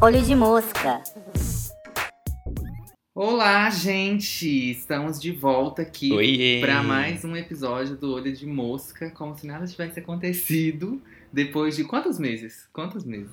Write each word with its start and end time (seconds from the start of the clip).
Olho 0.00 0.22
de 0.22 0.34
mosca. 0.36 1.02
Olá, 3.12 3.68
gente! 3.70 4.70
Estamos 4.70 5.20
de 5.20 5.32
volta 5.32 5.82
aqui 5.82 6.60
para 6.60 6.84
mais 6.84 7.24
um 7.24 7.34
episódio 7.34 7.96
do 7.96 8.14
Olho 8.14 8.32
de 8.32 8.46
Mosca, 8.46 9.10
como 9.10 9.36
se 9.36 9.44
nada 9.44 9.66
tivesse 9.66 9.98
acontecido 9.98 11.02
depois 11.32 11.74
de 11.74 11.82
quantos 11.82 12.16
meses? 12.18 12.68
Quantos 12.72 13.04
meses? 13.04 13.32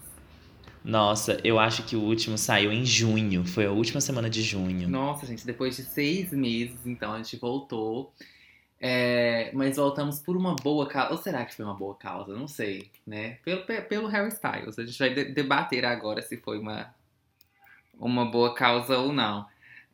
Nossa, 0.83 1.39
eu 1.43 1.59
acho 1.59 1.83
que 1.83 1.95
o 1.95 2.01
último 2.01 2.35
saiu 2.35 2.71
em 2.71 2.83
junho. 2.83 3.45
Foi 3.45 3.67
a 3.67 3.71
última 3.71 4.01
semana 4.01 4.27
de 4.27 4.41
junho. 4.41 4.89
Nossa, 4.89 5.27
gente, 5.27 5.45
depois 5.45 5.75
de 5.75 5.83
seis 5.83 6.31
meses, 6.31 6.79
então 6.83 7.13
a 7.13 7.17
gente 7.17 7.37
voltou. 7.37 8.11
É, 8.81 9.51
mas 9.53 9.75
voltamos 9.75 10.19
por 10.19 10.37
uma 10.37 10.55
boa 10.55 10.87
causa. 10.87 11.11
Ou 11.11 11.17
será 11.17 11.43
que 11.45 11.53
foi 11.55 11.65
uma 11.65 11.73
boa 11.75 11.95
causa? 11.95 12.33
Não 12.35 12.47
sei, 12.47 12.89
né? 13.05 13.37
Pelo, 13.43 13.63
pe- 13.65 13.81
pelo 13.81 14.07
Harry 14.07 14.29
Styles. 14.29 14.79
A 14.79 14.85
gente 14.85 14.97
vai 14.97 15.13
de- 15.13 15.25
debater 15.33 15.83
agora 15.85 16.21
se 16.21 16.37
foi 16.37 16.57
uma, 16.59 16.93
uma 17.99 18.25
boa 18.25 18.53
causa 18.53 18.97
ou 18.97 19.11
não. 19.11 19.45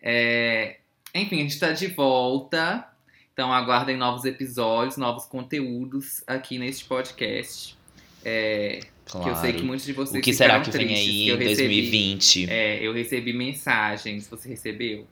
É, 0.01 0.77
enfim, 1.15 1.37
a 1.39 1.41
gente 1.43 1.59
tá 1.59 1.71
de 1.71 1.87
volta. 1.87 2.87
Então 3.33 3.51
aguardem 3.51 3.97
novos 3.97 4.23
episódios, 4.23 4.95
novos 4.97 5.25
conteúdos 5.25 6.23
aqui 6.27 6.57
neste 6.59 6.85
podcast. 6.85 7.75
É, 8.23 8.81
Claro. 9.07 9.23
Que 9.23 9.31
eu 9.31 9.35
sei 9.39 9.53
que 9.53 9.61
muitos 9.61 9.85
de 9.85 9.93
vocês 9.93 10.19
o 10.19 10.23
que 10.23 10.33
será 10.33 10.59
que 10.61 10.71
vem 10.71 10.87
aí 10.95 11.29
em 11.29 11.37
recebi- 11.37 11.45
2020? 11.45 12.49
É, 12.49 12.79
eu 12.83 12.91
recebi 12.91 13.33
mensagens. 13.33 14.27
Você 14.27 14.49
recebeu? 14.49 15.05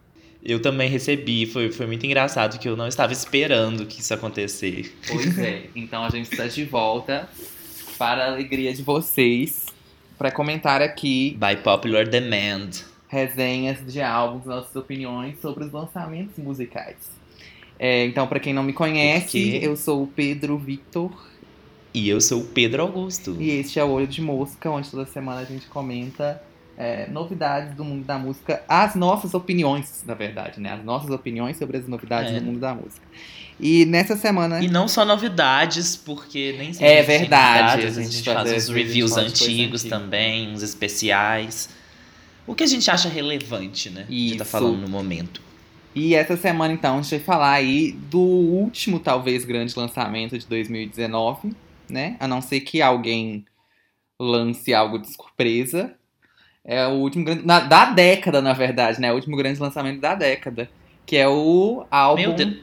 Eu 0.45 0.61
também 0.61 0.89
recebi, 0.89 1.45
foi, 1.45 1.71
foi 1.71 1.85
muito 1.87 2.05
engraçado 2.05 2.59
que 2.59 2.67
eu 2.67 2.75
não 2.75 2.87
estava 2.87 3.13
esperando 3.13 3.85
que 3.85 4.01
isso 4.01 4.13
acontecesse. 4.13 4.91
Pois 5.07 5.37
é. 5.39 5.63
Então 5.75 6.03
a 6.03 6.09
gente 6.09 6.31
está 6.31 6.47
de 6.47 6.65
volta 6.65 7.29
para 7.97 8.25
a 8.25 8.27
alegria 8.27 8.73
de 8.73 8.83
vocês 8.83 9.67
para 10.17 10.31
comentar 10.31 10.81
aqui 10.81 11.37
By 11.39 11.61
popular 11.63 12.05
demand. 12.07 12.69
resenhas 13.07 13.77
de 13.85 14.01
álbuns, 14.01 14.45
nossas 14.45 14.75
opiniões 14.75 15.39
sobre 15.39 15.63
os 15.63 15.71
lançamentos 15.71 16.37
musicais. 16.37 16.97
É, 17.79 18.05
então, 18.05 18.27
para 18.27 18.39
quem 18.39 18.53
não 18.53 18.63
me 18.63 18.73
conhece, 18.73 19.59
eu 19.61 19.75
sou 19.75 20.03
o 20.03 20.07
Pedro 20.07 20.57
Victor 20.57 21.11
E 21.93 22.07
eu 22.09 22.19
sou 22.21 22.41
o 22.41 22.45
Pedro 22.45 22.81
Augusto. 22.83 23.35
e 23.39 23.49
este 23.49 23.79
é 23.79 23.83
o 23.83 23.89
Olho 23.89 24.07
de 24.07 24.21
Mosca, 24.21 24.69
onde 24.69 24.89
toda 24.89 25.05
semana 25.05 25.41
a 25.41 25.45
gente 25.45 25.67
comenta 25.67 26.41
é, 26.77 27.07
novidades 27.07 27.75
do 27.75 27.83
mundo 27.83 28.03
da 28.05 28.17
música, 28.17 28.63
as 28.67 28.95
nossas 28.95 29.33
opiniões, 29.33 30.03
na 30.07 30.13
verdade, 30.13 30.59
né? 30.59 30.73
As 30.73 30.83
nossas 30.83 31.09
opiniões 31.11 31.57
sobre 31.57 31.77
as 31.77 31.87
novidades 31.87 32.31
É. 32.33 32.39
do 32.39 32.45
mundo 32.45 32.59
da 32.59 32.73
música. 32.73 33.05
E 33.59 33.85
nessa 33.85 34.15
semana. 34.17 34.59
E 34.63 34.67
não 34.67 34.87
só 34.87 35.05
novidades, 35.05 35.95
porque 35.95 36.55
nem 36.57 36.73
sempre 36.73 36.87
É 36.87 36.99
a 36.99 37.01
gente 37.03 37.07
verdade, 37.19 37.61
novidades, 37.61 37.97
a 37.97 38.01
gente 38.01 38.09
a 38.09 38.15
gente 38.17 38.23
faz 38.25 38.37
faz- 38.37 38.49
uns 38.51 38.55
a 38.69 38.73
gente 38.73 38.83
reviews 38.85 39.17
antigos 39.17 39.83
também, 39.83 40.51
uns 40.51 40.63
especiais. 40.63 41.69
O 42.47 42.55
que 42.55 42.63
a 42.63 42.67
gente 42.67 42.89
acha 42.89 43.07
relevante, 43.07 43.89
né? 43.89 44.05
Isso. 44.09 44.33
estar 44.33 44.45
falando 44.45 44.77
no 44.81 44.89
momento. 44.89 45.41
E 45.95 46.15
essa 46.15 46.35
semana, 46.35 46.73
então, 46.73 46.97
a 46.97 47.01
gente 47.03 47.11
vai 47.11 47.19
falar 47.19 47.51
aí 47.51 47.91
do 47.91 48.19
último, 48.19 48.99
talvez, 48.99 49.45
grande 49.45 49.77
lançamento 49.77 50.37
de 50.37 50.47
2019, 50.47 51.53
né? 51.87 52.17
A 52.19 52.27
não 52.27 52.41
ser 52.41 52.61
que 52.61 52.81
alguém 52.81 53.45
lance 54.19 54.73
algo 54.73 54.97
de 54.97 55.13
surpresa. 55.13 55.93
É 56.65 56.87
o 56.87 56.91
último 56.91 57.25
grande. 57.25 57.45
na- 57.45 57.59
da 57.61 57.85
década, 57.85 58.41
na 58.41 58.53
verdade, 58.53 58.99
né? 59.01 59.11
O 59.11 59.15
último 59.15 59.35
grande 59.35 59.59
lançamento 59.59 59.99
da 59.99 60.15
década. 60.15 60.69
Que 61.05 61.17
é 61.17 61.27
o 61.27 61.85
álbum. 61.91 62.21
Meu 62.21 62.33
Deus. 62.33 62.55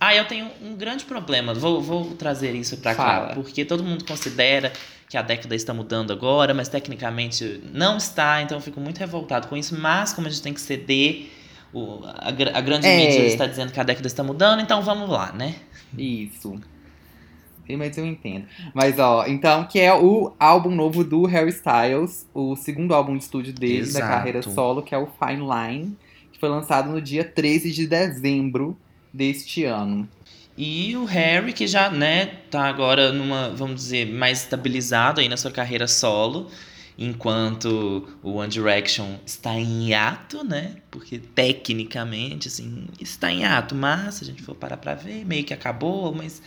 Ah, 0.00 0.14
eu 0.14 0.24
tenho 0.26 0.48
um 0.62 0.74
grande 0.74 1.04
problema. 1.04 1.54
Vou, 1.54 1.80
vou 1.82 2.04
trazer 2.16 2.54
isso 2.54 2.76
pra 2.78 2.94
Fala. 2.94 3.28
cá. 3.28 3.34
Porque 3.34 3.64
todo 3.64 3.82
mundo 3.82 4.04
considera 4.04 4.72
que 5.08 5.16
a 5.16 5.22
década 5.22 5.54
está 5.54 5.72
mudando 5.72 6.12
agora, 6.12 6.52
mas 6.52 6.68
tecnicamente 6.68 7.62
não 7.72 7.96
está. 7.96 8.42
Então 8.42 8.58
eu 8.58 8.62
fico 8.62 8.80
muito 8.80 8.98
revoltado 8.98 9.48
com 9.48 9.56
isso. 9.56 9.78
Mas 9.78 10.12
como 10.12 10.26
a 10.26 10.30
gente 10.30 10.42
tem 10.42 10.52
que 10.54 10.60
ceder, 10.60 11.30
o- 11.72 12.00
a, 12.04 12.28
a 12.28 12.60
grande 12.60 12.86
É. 12.86 12.96
mídia 12.96 13.26
está 13.26 13.46
dizendo 13.46 13.72
que 13.72 13.80
a 13.80 13.82
década 13.82 14.06
está 14.06 14.22
mudando, 14.22 14.60
então 14.60 14.82
vamos 14.82 15.08
lá, 15.08 15.32
né? 15.32 15.54
Isso. 15.96 16.60
Mas 17.74 17.96
eu 17.96 18.04
entendo. 18.04 18.44
Mas, 18.74 18.98
ó, 18.98 19.24
então, 19.26 19.64
que 19.64 19.80
é 19.80 19.94
o 19.94 20.32
álbum 20.38 20.70
novo 20.70 21.02
do 21.02 21.24
Harry 21.24 21.50
Styles, 21.50 22.28
o 22.34 22.54
segundo 22.54 22.94
álbum 22.94 23.16
de 23.16 23.24
estúdio 23.24 23.52
dele, 23.52 23.80
da 23.80 23.88
Exato. 23.88 24.06
carreira 24.06 24.42
solo, 24.42 24.82
que 24.82 24.94
é 24.94 24.98
o 24.98 25.06
Fine 25.06 25.42
Line, 25.42 25.96
que 26.30 26.38
foi 26.38 26.48
lançado 26.48 26.90
no 26.90 27.00
dia 27.00 27.24
13 27.24 27.72
de 27.72 27.86
dezembro 27.86 28.76
deste 29.12 29.64
ano. 29.64 30.06
E 30.56 30.96
o 30.96 31.04
Harry, 31.04 31.52
que 31.52 31.66
já, 31.66 31.90
né, 31.90 32.26
tá 32.50 32.66
agora 32.66 33.12
numa, 33.12 33.50
vamos 33.50 33.76
dizer, 33.76 34.06
mais 34.06 34.42
estabilizado 34.42 35.20
aí 35.20 35.28
na 35.28 35.36
sua 35.36 35.50
carreira 35.50 35.86
solo, 35.86 36.48
enquanto 36.98 38.08
o 38.22 38.36
One 38.36 38.48
Direction 38.48 39.16
está 39.26 39.54
em 39.54 39.88
hiato, 39.88 40.42
né? 40.42 40.76
Porque 40.90 41.18
tecnicamente, 41.18 42.48
assim, 42.48 42.86
está 42.98 43.30
em 43.30 43.40
hiato, 43.40 43.74
mas 43.74 44.14
se 44.14 44.24
a 44.24 44.26
gente 44.26 44.42
for 44.42 44.54
parar 44.54 44.78
pra 44.78 44.94
ver, 44.94 45.26
meio 45.26 45.44
que 45.44 45.52
acabou, 45.52 46.14
mas 46.14 46.40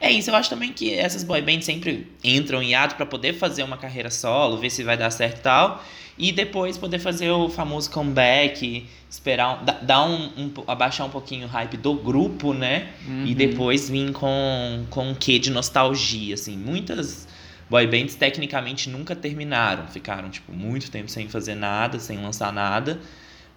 é 0.00 0.10
isso, 0.10 0.30
eu 0.30 0.34
acho 0.34 0.50
também 0.50 0.72
que 0.72 0.92
essas 0.94 1.22
boy 1.24 1.40
bands 1.40 1.64
sempre 1.64 2.06
entram 2.22 2.62
em 2.62 2.70
hiato 2.70 2.96
pra 2.96 3.06
poder 3.06 3.34
fazer 3.34 3.62
uma 3.62 3.76
carreira 3.76 4.10
solo, 4.10 4.58
ver 4.58 4.70
se 4.70 4.82
vai 4.82 4.96
dar 4.96 5.10
certo 5.10 5.38
e 5.38 5.42
tal, 5.42 5.84
e 6.18 6.32
depois 6.32 6.78
poder 6.78 6.98
fazer 6.98 7.30
o 7.30 7.48
famoso 7.48 7.90
comeback, 7.90 8.86
esperar, 9.10 9.60
um, 9.62 9.64
dar- 9.64 10.06
um, 10.06 10.24
um, 10.36 10.52
abaixar 10.66 11.06
um 11.06 11.10
pouquinho 11.10 11.46
o 11.46 11.50
hype 11.50 11.76
do 11.76 11.94
grupo, 11.94 12.52
né? 12.52 12.88
Uhum. 13.06 13.26
E 13.26 13.34
depois 13.34 13.88
vim 13.88 14.12
com, 14.12 14.84
com 14.90 15.10
um 15.10 15.14
quê 15.14 15.38
de 15.38 15.50
nostalgia, 15.50 16.34
assim. 16.34 16.56
Muitas 16.56 17.26
boy 17.68 17.86
bands 17.86 18.14
tecnicamente 18.14 18.88
nunca 18.88 19.16
terminaram. 19.16 19.86
Ficaram, 19.88 20.30
tipo, 20.30 20.52
muito 20.52 20.90
tempo 20.90 21.08
sem 21.08 21.28
fazer 21.28 21.54
nada, 21.54 21.98
sem 21.98 22.18
lançar 22.22 22.52
nada. 22.52 23.00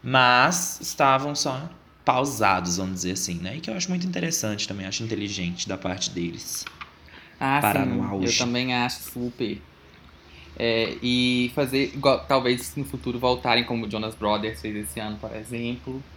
Mas 0.01 0.79
estavam 0.81 1.35
só 1.35 1.69
pausados, 2.07 2.77
vamos 2.77 2.95
dizer 2.95 3.13
assim, 3.13 3.39
né? 3.41 3.57
E 3.57 3.61
que 3.61 3.69
eu 3.69 3.75
acho 3.75 3.89
muito 3.89 4.07
interessante 4.07 4.67
também, 4.67 4.87
acho 4.87 5.03
inteligente 5.03 5.67
da 5.67 5.77
parte 5.77 6.09
deles. 6.11 6.63
Ah, 7.39 7.61
parar 7.61 7.85
sim, 7.85 7.85
no 7.85 8.03
auge. 8.03 8.25
Eu 8.25 8.35
também 8.35 8.73
acho 8.73 9.03
super. 9.03 9.67
É, 10.55 10.99
e 11.03 11.51
fazer, 11.55 11.95
igual, 11.95 12.27
talvez 12.27 12.75
no 12.75 12.85
futuro 12.85 13.19
voltarem 13.19 13.65
como 13.65 13.85
o 13.87 13.91
Jonas 13.91 14.15
Brothers 14.15 14.61
fez 14.61 14.75
esse 14.75 14.99
ano, 14.99 15.19
por 15.19 15.35
exemplo. 15.35 16.09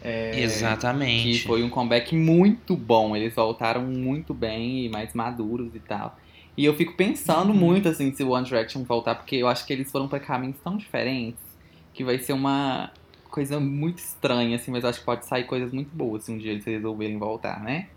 É, 0.00 0.78
Exatamente. 0.80 1.06
Que 1.14 1.44
foi 1.46 1.62
um 1.64 1.70
comeback 1.70 2.14
muito 2.16 2.76
bom. 2.76 3.16
Eles 3.16 3.34
voltaram 3.34 3.84
muito 3.86 4.34
bem 4.34 4.86
e 4.86 4.90
mais 4.90 5.14
maduros 5.14 5.74
e 5.74 5.80
tal. 5.80 6.16
E 6.56 6.64
eu 6.64 6.74
fico 6.76 6.96
pensando 6.96 7.54
Uhum. 7.54 7.54
muito 7.54 7.88
assim 7.88 8.14
se 8.14 8.22
o 8.24 8.30
One 8.30 8.46
Direction 8.46 8.84
voltar, 8.84 9.16
porque 9.16 9.36
eu 9.36 9.48
acho 9.48 9.66
que 9.66 9.72
eles 9.72 9.90
foram 9.90 10.08
pra 10.08 10.20
caminhos 10.20 10.60
tão 10.62 10.76
diferentes 10.76 11.42
que 11.94 12.04
vai 12.04 12.18
ser 12.18 12.32
uma 12.34 12.92
coisa 13.32 13.58
muito 13.58 13.98
estranha, 13.98 14.56
assim, 14.56 14.70
mas 14.70 14.84
acho 14.84 15.00
que 15.00 15.06
pode 15.06 15.24
sair 15.26 15.44
coisas 15.44 15.72
muito 15.72 15.90
boas 15.96 16.22
se 16.24 16.30
um 16.30 16.38
dia 16.38 16.52
eles 16.52 16.64
resolverem 16.64 17.18
voltar, 17.18 17.60
né? 17.62 17.88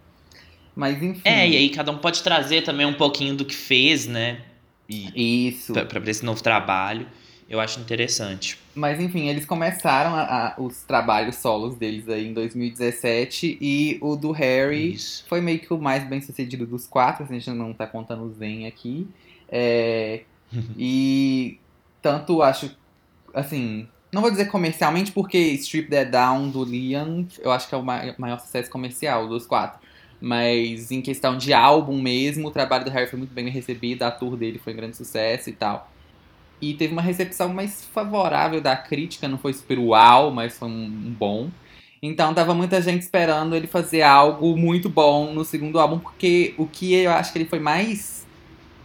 Mas 0.73 1.03
enfim. 1.03 1.21
É, 1.25 1.47
e 1.47 1.55
aí 1.57 1.69
cada 1.69 1.91
um 1.91 1.97
pode 1.97 2.23
trazer 2.23 2.63
também 2.63 2.85
um 2.85 2.93
pouquinho 2.93 3.35
do 3.35 3.45
que 3.45 3.53
fez, 3.53 4.07
né? 4.07 4.41
E 4.89 5.47
Isso. 5.49 5.73
pra, 5.73 5.85
pra 5.85 6.09
esse 6.09 6.23
novo 6.25 6.41
trabalho. 6.41 7.05
Eu 7.47 7.59
acho 7.59 7.79
interessante. 7.79 8.57
Mas 8.73 8.99
enfim, 8.99 9.27
eles 9.29 9.45
começaram 9.45 10.15
a- 10.15 10.23
a- 10.23 10.55
os 10.57 10.81
trabalhos 10.81 11.35
solos 11.35 11.75
deles 11.75 12.09
aí 12.09 12.27
em 12.27 12.33
2017 12.33 13.57
e 13.61 13.99
o 14.01 14.15
do 14.15 14.31
Harry 14.31 14.93
Isso. 14.93 15.23
foi 15.27 15.41
meio 15.41 15.59
que 15.59 15.71
o 15.71 15.77
mais 15.77 16.03
bem 16.07 16.21
sucedido 16.21 16.65
dos 16.65 16.87
quatro, 16.87 17.23
a 17.23 17.27
gente 17.27 17.49
não 17.51 17.71
tá 17.71 17.85
contando 17.85 18.23
o 18.23 18.33
Zen 18.33 18.65
aqui. 18.65 19.07
É, 19.47 20.21
e 20.77 21.59
tanto 22.01 22.41
acho, 22.41 22.75
assim, 23.33 23.87
não 24.11 24.21
vou 24.21 24.31
dizer 24.31 24.45
comercialmente 24.47 25.11
porque 25.11 25.37
Strip 25.37 25.89
That 25.89 26.11
Down 26.11 26.49
do 26.49 26.63
Liam, 26.63 27.27
eu 27.39 27.51
acho 27.51 27.67
que 27.67 27.75
é 27.75 27.77
o 27.77 27.83
ma- 27.83 28.15
maior 28.17 28.39
sucesso 28.39 28.69
comercial 28.69 29.27
dos 29.27 29.45
quatro. 29.45 29.79
Mas 30.19 30.91
em 30.91 31.01
questão 31.01 31.37
de 31.37 31.53
álbum 31.53 32.01
mesmo, 32.01 32.47
o 32.47 32.51
trabalho 32.51 32.85
do 32.85 32.91
Harry 32.91 33.07
foi 33.09 33.19
muito 33.19 33.33
bem 33.33 33.49
recebido, 33.49 34.03
a 34.03 34.11
tour 34.11 34.37
dele 34.37 34.59
foi 34.59 34.73
um 34.73 34.77
grande 34.77 34.95
sucesso 34.97 35.49
e 35.49 35.53
tal. 35.53 35.91
E 36.61 36.73
teve 36.75 36.93
uma 36.93 37.01
recepção 37.01 37.53
mais 37.53 37.83
favorável 37.85 38.61
da 38.61 38.75
crítica, 38.77 39.27
não 39.27 39.37
foi 39.37 39.53
super 39.53 39.77
uau, 39.79 40.31
mas 40.31 40.57
foi 40.57 40.69
um 40.69 41.13
bom. 41.13 41.51
Então 42.01 42.33
tava 42.33 42.53
muita 42.53 42.81
gente 42.81 43.01
esperando 43.01 43.55
ele 43.55 43.67
fazer 43.67 44.01
algo 44.03 44.55
muito 44.57 44.89
bom 44.89 45.33
no 45.33 45.43
segundo 45.43 45.79
álbum, 45.79 45.99
porque 45.99 46.53
o 46.57 46.67
que 46.67 46.93
eu 46.93 47.11
acho 47.11 47.31
que 47.33 47.39
ele 47.39 47.49
foi 47.49 47.59
mais 47.59 48.14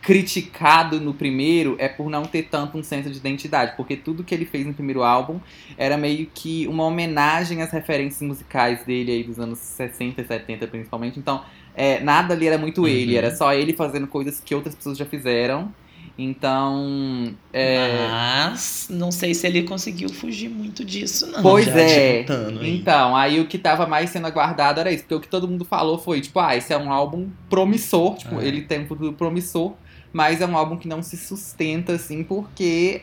criticado 0.02 1.00
no 1.00 1.12
primeiro 1.14 1.76
é 1.79 1.88
por 1.88 2.08
não 2.08 2.23
ter 2.23 2.44
tanto 2.44 2.76
um 2.79 2.82
senso 2.82 3.11
de 3.11 3.19
identidade, 3.19 3.75
porque 3.76 3.97
tudo 3.97 4.25
que 4.25 4.35
ele 4.35 4.44
fez 4.47 4.67
no 4.67 4.73
primeiro 4.75 5.02
álbum 5.02 5.38
era 5.76 5.97
meio 5.97 6.26
que 6.35 6.67
uma 6.69 6.85
homenagem 6.85 7.62
às 7.62 7.70
referências 7.70 8.23
musicais 8.23 8.85
dele 8.85 9.12
aí 9.12 9.23
dos 9.25 9.38
anos 9.38 9.58
60 9.58 10.23
e 10.23 10.26
70 10.26 10.67
principalmente. 10.69 11.19
Então, 11.19 11.43
é, 11.75 12.00
nada 12.00 12.35
ali 12.35 12.47
era 12.47 12.58
muito 12.58 12.82
Uhum. 12.82 12.88
ele, 12.88 13.17
era 13.17 13.35
só 13.35 13.52
ele 13.52 13.73
fazendo 13.75 14.06
coisas 14.06 14.41
que 14.41 14.55
outras 14.55 14.75
pessoas 14.75 14.97
já 14.99 15.05
fizeram. 15.05 15.73
Então. 16.19 17.35
É... 17.52 18.06
Mas 18.08 18.88
não 18.91 19.11
sei 19.11 19.35
se 19.35 19.47
ele 19.47 19.62
conseguiu 19.62 20.08
fugir 20.11 20.49
muito 20.50 20.85
disso, 20.85 21.26
não. 21.26 21.43
Pois 21.43 21.67
já 21.67 21.81
é. 21.81 22.26
Então, 22.62 23.17
aí 23.17 23.41
o 23.41 23.47
que 23.47 23.56
tava 23.58 23.87
mais 23.87 24.11
sendo 24.11 24.26
aguardado 24.26 24.81
era 24.81 24.93
isso, 24.93 25.05
porque 25.05 25.14
o 25.14 25.20
que 25.20 25.29
todo 25.29 25.49
mundo 25.49 25.64
falou 25.64 25.99
foi, 25.99 26.20
tipo, 26.20 26.38
ah, 26.38 26.55
esse 26.56 26.73
é 26.73 26.79
um 26.79 26.93
álbum 26.93 27.29
promissor, 27.49 28.17
tipo, 28.17 28.41
É. 28.41 28.47
ele 28.47 28.62
tem 28.62 28.81
um 28.82 28.87
futuro 28.87 29.12
promissor, 29.14 29.73
mas 30.12 30.40
é 30.40 30.46
um 30.46 30.56
álbum 30.56 30.76
que 30.78 30.88
não 30.88 31.02
se 31.02 31.16
sustenta, 31.16 31.92
assim, 31.94 32.24
porque 32.24 33.02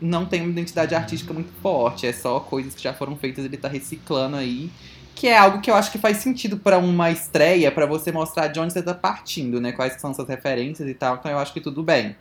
não 0.00 0.26
tem 0.26 0.42
uma 0.42 0.50
identidade 0.50 0.94
artística 0.94 1.32
muito 1.34 1.52
forte, 1.60 2.06
é 2.06 2.12
só 2.12 2.40
coisas 2.40 2.74
que 2.74 2.82
já 2.82 2.94
foram 2.94 3.16
feitas, 3.16 3.44
ele 3.44 3.56
tá 3.56 3.68
reciclando 3.68 4.36
aí, 4.36 4.70
que 5.14 5.26
é 5.26 5.36
algo 5.36 5.60
que 5.60 5.70
eu 5.70 5.74
acho 5.74 5.90
que 5.90 5.98
faz 5.98 6.18
sentido 6.18 6.58
pra 6.58 6.78
uma 6.78 7.10
estreia, 7.10 7.72
pra 7.72 7.86
você 7.86 8.12
mostrar 8.12 8.48
de 8.48 8.60
onde 8.60 8.72
você 8.72 8.82
tá 8.82 8.94
partindo, 8.94 9.60
né, 9.60 9.72
quais 9.72 10.00
são 10.00 10.14
suas 10.14 10.28
referências 10.28 10.88
e 10.88 10.94
tal, 10.94 11.16
então 11.16 11.30
eu 11.30 11.38
acho 11.38 11.52
que 11.52 11.60
tudo 11.60 11.82
bem. 11.82 12.14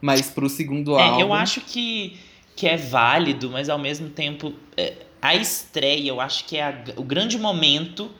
Mas 0.00 0.30
pro 0.30 0.48
segundo 0.48 0.96
É, 0.98 1.02
álbum... 1.02 1.20
eu 1.22 1.32
acho 1.34 1.60
que, 1.60 2.18
que 2.56 2.66
é 2.66 2.76
válido, 2.76 3.50
mas 3.50 3.68
ao 3.68 3.78
mesmo 3.78 4.08
tempo, 4.08 4.54
é, 4.76 4.94
a 5.20 5.34
estreia, 5.34 6.08
eu 6.08 6.20
acho 6.20 6.44
que 6.44 6.56
é 6.56 6.62
a- 6.62 6.84
o 6.96 7.02
grande 7.02 7.38
momento 7.38 8.10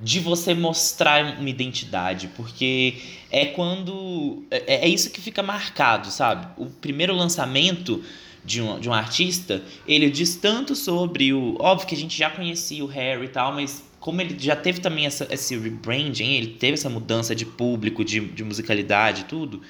de 0.00 0.18
você 0.18 0.54
mostrar 0.54 1.38
uma 1.38 1.48
identidade, 1.48 2.28
porque 2.36 2.94
é 3.30 3.46
quando. 3.46 4.44
É, 4.50 4.86
é 4.86 4.88
isso 4.88 5.10
que 5.10 5.20
fica 5.20 5.42
marcado, 5.42 6.10
sabe? 6.10 6.48
O 6.56 6.66
primeiro 6.66 7.14
lançamento 7.14 8.02
de 8.44 8.62
um, 8.62 8.80
de 8.80 8.88
um 8.88 8.94
artista, 8.94 9.62
ele 9.86 10.10
diz 10.10 10.36
tanto 10.36 10.74
sobre 10.74 11.32
o. 11.32 11.56
Óbvio 11.60 11.86
que 11.86 11.94
a 11.94 11.98
gente 11.98 12.16
já 12.16 12.30
conhecia 12.30 12.82
o 12.82 12.88
Harry 12.88 13.26
e 13.26 13.28
tal, 13.28 13.52
mas 13.52 13.84
como 14.00 14.20
ele 14.22 14.34
já 14.38 14.56
teve 14.56 14.80
também 14.80 15.04
essa, 15.04 15.28
esse 15.30 15.56
rebranding, 15.56 16.32
ele 16.32 16.48
teve 16.58 16.74
essa 16.74 16.88
mudança 16.88 17.34
de 17.34 17.44
público, 17.44 18.02
de, 18.02 18.20
de 18.20 18.42
musicalidade 18.42 19.22
e 19.22 19.24
tudo. 19.24 19.60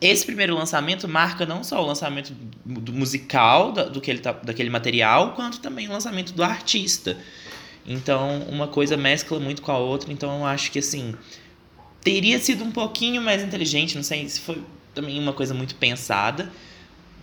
Esse 0.00 0.26
primeiro 0.26 0.54
lançamento 0.54 1.08
marca 1.08 1.46
não 1.46 1.64
só 1.64 1.82
o 1.82 1.86
lançamento 1.86 2.34
do 2.64 2.92
musical 2.92 3.72
do 3.72 4.00
que 4.00 4.10
ele 4.10 4.18
tá, 4.18 4.32
daquele 4.32 4.68
material, 4.68 5.32
quanto 5.34 5.60
também 5.60 5.88
o 5.88 5.92
lançamento 5.92 6.34
do 6.34 6.42
artista. 6.42 7.16
Então, 7.86 8.40
uma 8.48 8.66
coisa 8.66 8.96
mescla 8.96 9.38
muito 9.38 9.62
com 9.62 9.70
a 9.70 9.78
outra, 9.78 10.12
então 10.12 10.40
eu 10.40 10.44
acho 10.44 10.72
que 10.72 10.80
assim, 10.80 11.14
teria 12.02 12.38
sido 12.38 12.64
um 12.64 12.72
pouquinho 12.72 13.22
mais 13.22 13.42
inteligente, 13.42 13.94
não 13.94 14.02
sei 14.02 14.28
se 14.28 14.40
foi 14.40 14.60
também 14.94 15.18
uma 15.20 15.32
coisa 15.32 15.54
muito 15.54 15.74
pensada, 15.76 16.50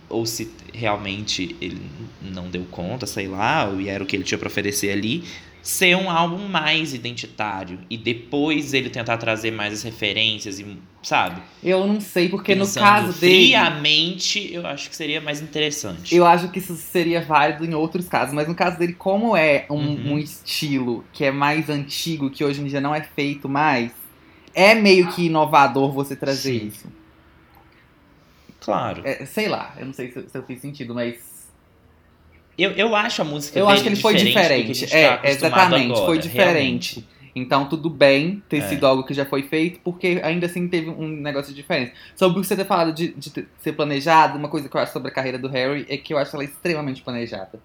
ou 0.08 0.24
se 0.24 0.50
realmente 0.72 1.54
ele 1.60 1.82
não 2.22 2.48
deu 2.48 2.64
conta, 2.70 3.06
sei 3.06 3.26
lá, 3.28 3.66
ou 3.66 3.80
era 3.80 4.02
o 4.02 4.06
que 4.06 4.16
ele 4.16 4.24
tinha 4.24 4.38
pra 4.38 4.48
oferecer 4.48 4.90
ali, 4.90 5.24
ser 5.64 5.96
um 5.96 6.10
álbum 6.10 6.46
mais 6.46 6.92
identitário 6.92 7.80
e 7.88 7.96
depois 7.96 8.74
ele 8.74 8.90
tentar 8.90 9.16
trazer 9.16 9.50
mais 9.50 9.72
as 9.72 9.82
referências 9.82 10.60
e, 10.60 10.76
sabe? 11.02 11.40
Eu 11.62 11.86
não 11.86 12.02
sei, 12.02 12.28
porque 12.28 12.54
no 12.54 12.66
Pensando 12.66 12.82
caso 12.84 13.18
dele... 13.18 13.46
friamente, 13.48 14.52
eu 14.52 14.66
acho 14.66 14.90
que 14.90 14.94
seria 14.94 15.22
mais 15.22 15.40
interessante. 15.40 16.14
Eu 16.14 16.26
acho 16.26 16.50
que 16.50 16.58
isso 16.58 16.76
seria 16.76 17.22
válido 17.22 17.64
em 17.64 17.72
outros 17.74 18.06
casos, 18.06 18.34
mas 18.34 18.46
no 18.46 18.54
caso 18.54 18.78
dele, 18.78 18.92
como 18.92 19.34
é 19.34 19.64
um, 19.70 19.76
Uhum. 19.76 20.12
um 20.12 20.18
estilo 20.18 21.02
que 21.14 21.24
é 21.24 21.30
mais 21.30 21.70
antigo, 21.70 22.28
que 22.28 22.44
hoje 22.44 22.60
em 22.60 22.66
dia 22.66 22.80
não 22.80 22.94
é 22.94 23.02
feito 23.02 23.48
mais, 23.48 23.90
é 24.54 24.74
meio 24.74 25.08
que 25.12 25.24
inovador 25.26 25.92
você 25.92 26.14
trazer 26.14 26.60
Sim. 26.60 26.66
isso. 26.66 26.92
Claro. 28.60 29.00
É, 29.04 29.24
sei 29.26 29.48
lá, 29.48 29.74
eu 29.78 29.86
não 29.86 29.92
sei 29.94 30.10
se, 30.10 30.28
se 30.28 30.36
eu 30.38 30.42
fiz 30.44 30.60
sentido, 30.60 30.94
mas. 30.94 31.33
Eu, 32.56 32.70
eu 32.72 32.94
acho 32.94 33.22
a 33.22 33.24
música 33.24 33.58
Eu 33.58 33.68
acho 33.68 33.82
que 33.82 33.88
ele 33.88 33.96
foi 33.96 34.14
diferente. 34.14 34.84
a 34.84 34.88
tá 34.88 34.96
É, 34.96 35.06
acostumado 35.08 35.34
exatamente, 35.36 35.90
agora, 35.92 36.06
foi 36.06 36.18
diferente. 36.18 36.94
realmente. 36.94 37.14
Então 37.36 37.68
tudo 37.68 37.90
bem 37.90 38.42
ter 38.48 38.58
É. 38.58 38.68
sido 38.68 38.86
algo 38.86 39.02
que 39.02 39.12
já 39.12 39.24
foi 39.24 39.42
feito, 39.42 39.80
porque 39.82 40.20
ainda 40.22 40.46
assim 40.46 40.68
teve 40.68 40.88
um 40.88 41.08
negócio 41.08 41.50
de 41.52 41.56
diferença. 41.60 41.92
Sobre 42.14 42.38
o 42.38 42.42
que 42.42 42.46
você 42.46 42.54
ter 42.54 42.64
falado 42.64 42.92
de, 42.92 43.08
de 43.14 43.46
ser 43.58 43.72
planejado, 43.72 44.38
uma 44.38 44.48
coisa 44.48 44.68
que 44.68 44.76
eu 44.76 44.80
acho 44.80 44.92
sobre 44.92 45.08
a 45.08 45.10
carreira 45.12 45.36
do 45.36 45.48
Harry 45.48 45.84
é 45.88 45.96
que 45.96 46.14
eu 46.14 46.18
acho 46.18 46.34
ela 46.36 46.44
extremamente 46.44 47.02
planejada. 47.02 47.58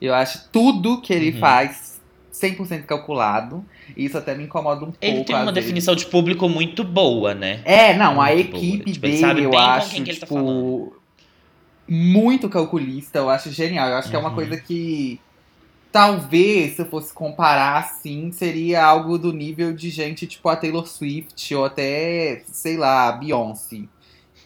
Eu 0.00 0.14
acho 0.14 0.48
tudo 0.52 1.00
que 1.00 1.12
ele 1.12 1.32
Uhum. 1.32 1.38
faz 1.40 2.00
100% 2.32 2.84
calculado. 2.86 3.64
E 3.96 4.04
isso 4.04 4.16
até 4.16 4.36
me 4.36 4.44
incomoda 4.44 4.84
um 4.84 4.92
Ele 5.00 5.12
pouco. 5.14 5.26
tem 5.26 5.34
uma 5.34 5.46
vezes. 5.46 5.64
definição 5.64 5.96
de 5.96 6.06
público 6.06 6.48
muito 6.48 6.84
boa, 6.84 7.34
né? 7.34 7.60
É, 7.64 7.96
não, 7.96 8.20
a 8.20 8.26
muito 8.32 8.50
boa. 8.52 8.62
equipe 8.62 8.92
Tipo, 8.92 9.06
ele 9.06 9.16
dele, 9.20 9.44
eu 9.46 9.58
acho, 9.58 9.96
ele 9.96 10.04
tá 10.14 10.26
tipo, 10.26 10.96
muito 11.88 12.48
calculista, 12.48 13.18
eu 13.18 13.30
acho 13.30 13.50
genial. 13.50 13.88
Eu 13.88 13.96
acho 13.96 14.10
que 14.10 14.16
é 14.16 14.18
uma 14.18 14.30
Uhum. 14.30 14.34
coisa 14.34 14.56
que 14.60 15.24
talvez, 15.92 16.76
se 16.76 16.82
eu 16.82 16.86
fosse 16.90 17.12
comparar 17.14 17.78
assim, 17.78 18.30
seria 18.32 18.84
algo 18.84 19.18
do 19.18 19.32
nível 19.32 19.74
de 19.74 19.90
gente 19.90 20.26
tipo 20.26 20.48
a 20.48 20.56
Taylor 20.56 20.86
Swift 20.86 21.54
ou 21.54 21.64
até, 21.64 22.44
sei 22.46 22.76
lá, 22.76 23.08
a 23.08 23.12
Beyoncé. 23.12 23.88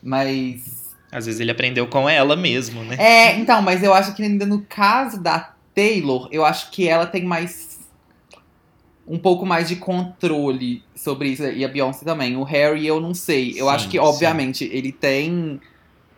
Mas 0.02 0.96
Às 1.10 1.26
vezes 1.26 1.40
ele 1.40 1.50
aprendeu 1.50 1.86
com 1.88 2.08
ela 2.08 2.36
mesmo, 2.36 2.84
né? 2.84 2.96
é, 2.96 3.36
então, 3.38 3.62
mas 3.62 3.82
eu 3.82 3.92
acho 3.94 4.14
que 4.14 4.22
ainda 4.22 4.46
no 4.46 4.64
caso 4.66 5.20
da 5.22 5.54
Taylor, 5.74 6.28
eu 6.30 6.44
acho 6.44 6.70
que 6.70 6.88
ela 6.88 7.06
tem 7.06 7.24
mais. 7.24 7.80
Um 9.06 9.18
pouco 9.18 9.44
mais 9.44 9.68
de 9.68 9.76
controle 9.76 10.82
sobre 10.94 11.30
isso. 11.30 11.42
E 11.44 11.64
a 11.64 11.68
Beyoncé 11.68 12.04
também. 12.04 12.36
O 12.36 12.44
Harry, 12.44 12.86
eu 12.86 13.00
não 13.00 13.12
sei. 13.14 13.52
Eu 13.56 13.68
Sim, 13.68 13.74
acho 13.74 13.88
que, 13.88 13.98
sim. 13.98 13.98
obviamente, 13.98 14.64
ele 14.72 14.92
tem. 14.92 15.60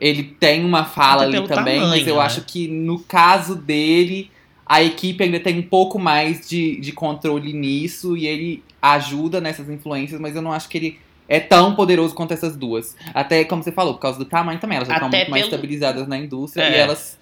Ele 0.01 0.23
tem 0.23 0.65
uma 0.65 0.85
fala 0.85 1.27
Até 1.27 1.37
ali 1.39 1.49
também, 1.49 1.79
mas 1.81 1.89
tamanho, 1.91 2.09
eu 2.09 2.17
né? 2.17 2.23
acho 2.23 2.43
que 2.43 2.67
no 2.69 2.99
caso 3.01 3.55
dele, 3.55 4.31
a 4.67 4.83
equipe 4.83 5.23
ainda 5.23 5.39
tem 5.41 5.59
um 5.59 5.63
pouco 5.63 5.99
mais 5.99 6.49
de, 6.49 6.81
de 6.81 6.93
controle 6.93 7.53
nisso 7.53 8.17
e 8.17 8.27
ele 8.27 8.63
ajuda 8.83 9.41
nessas 9.41 9.69
influências, 9.71 10.21
mas 10.21 10.35
eu 10.37 10.43
não 10.43 10.53
acho 10.53 10.69
que 10.69 10.77
ele 10.79 10.99
é 11.29 11.41
tão 11.41 11.75
poderoso 11.75 12.15
quanto 12.15 12.33
essas 12.35 12.55
duas. 12.57 12.95
Até 13.15 13.45
como 13.45 13.63
você 13.63 13.73
falou, 13.73 13.95
por 13.95 14.01
causa 14.01 14.19
do 14.19 14.25
tamanho 14.27 14.59
também, 14.59 14.77
elas 14.77 14.89
já 14.89 14.95
estão 14.95 15.09
muito 15.09 15.31
mais 15.31 15.43
pelo- 15.45 15.55
estabilizadas 15.55 16.07
na 16.09 16.19
indústria 16.19 16.63
e 16.69 16.75
É. 16.75 16.79
elas. 16.79 17.19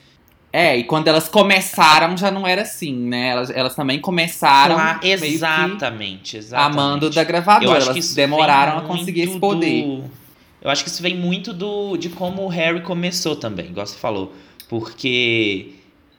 É, 0.54 0.76
e 0.76 0.84
quando 0.84 1.08
elas 1.08 1.28
começaram 1.28 2.14
já 2.16 2.30
não 2.30 2.46
era 2.46 2.60
assim, 2.62 2.94
né? 2.94 3.28
Elas, 3.28 3.48
elas 3.50 3.74
também 3.74 3.98
começaram 4.00 4.76
que 4.98 5.08
exatamente, 5.08 6.36
exatamente. 6.36 6.78
amando 6.78 7.10
da 7.10 7.24
gravadora. 7.24 7.80
Elas 7.84 8.14
demoraram 8.14 8.78
a 8.78 8.82
conseguir 8.82 9.22
esse 9.22 9.38
poder. 9.38 9.82
do- 9.84 10.21
Eu 10.62 10.70
acho 10.70 10.84
que 10.84 10.90
isso 10.90 11.02
vem 11.02 11.16
muito 11.16 11.52
do 11.52 11.96
de 11.96 12.08
como 12.08 12.42
o 12.42 12.48
Harry 12.48 12.80
começou 12.82 13.34
também, 13.36 13.66
igual 13.66 13.86
você 13.86 13.98
falou. 13.98 14.32
Porque 14.68 15.72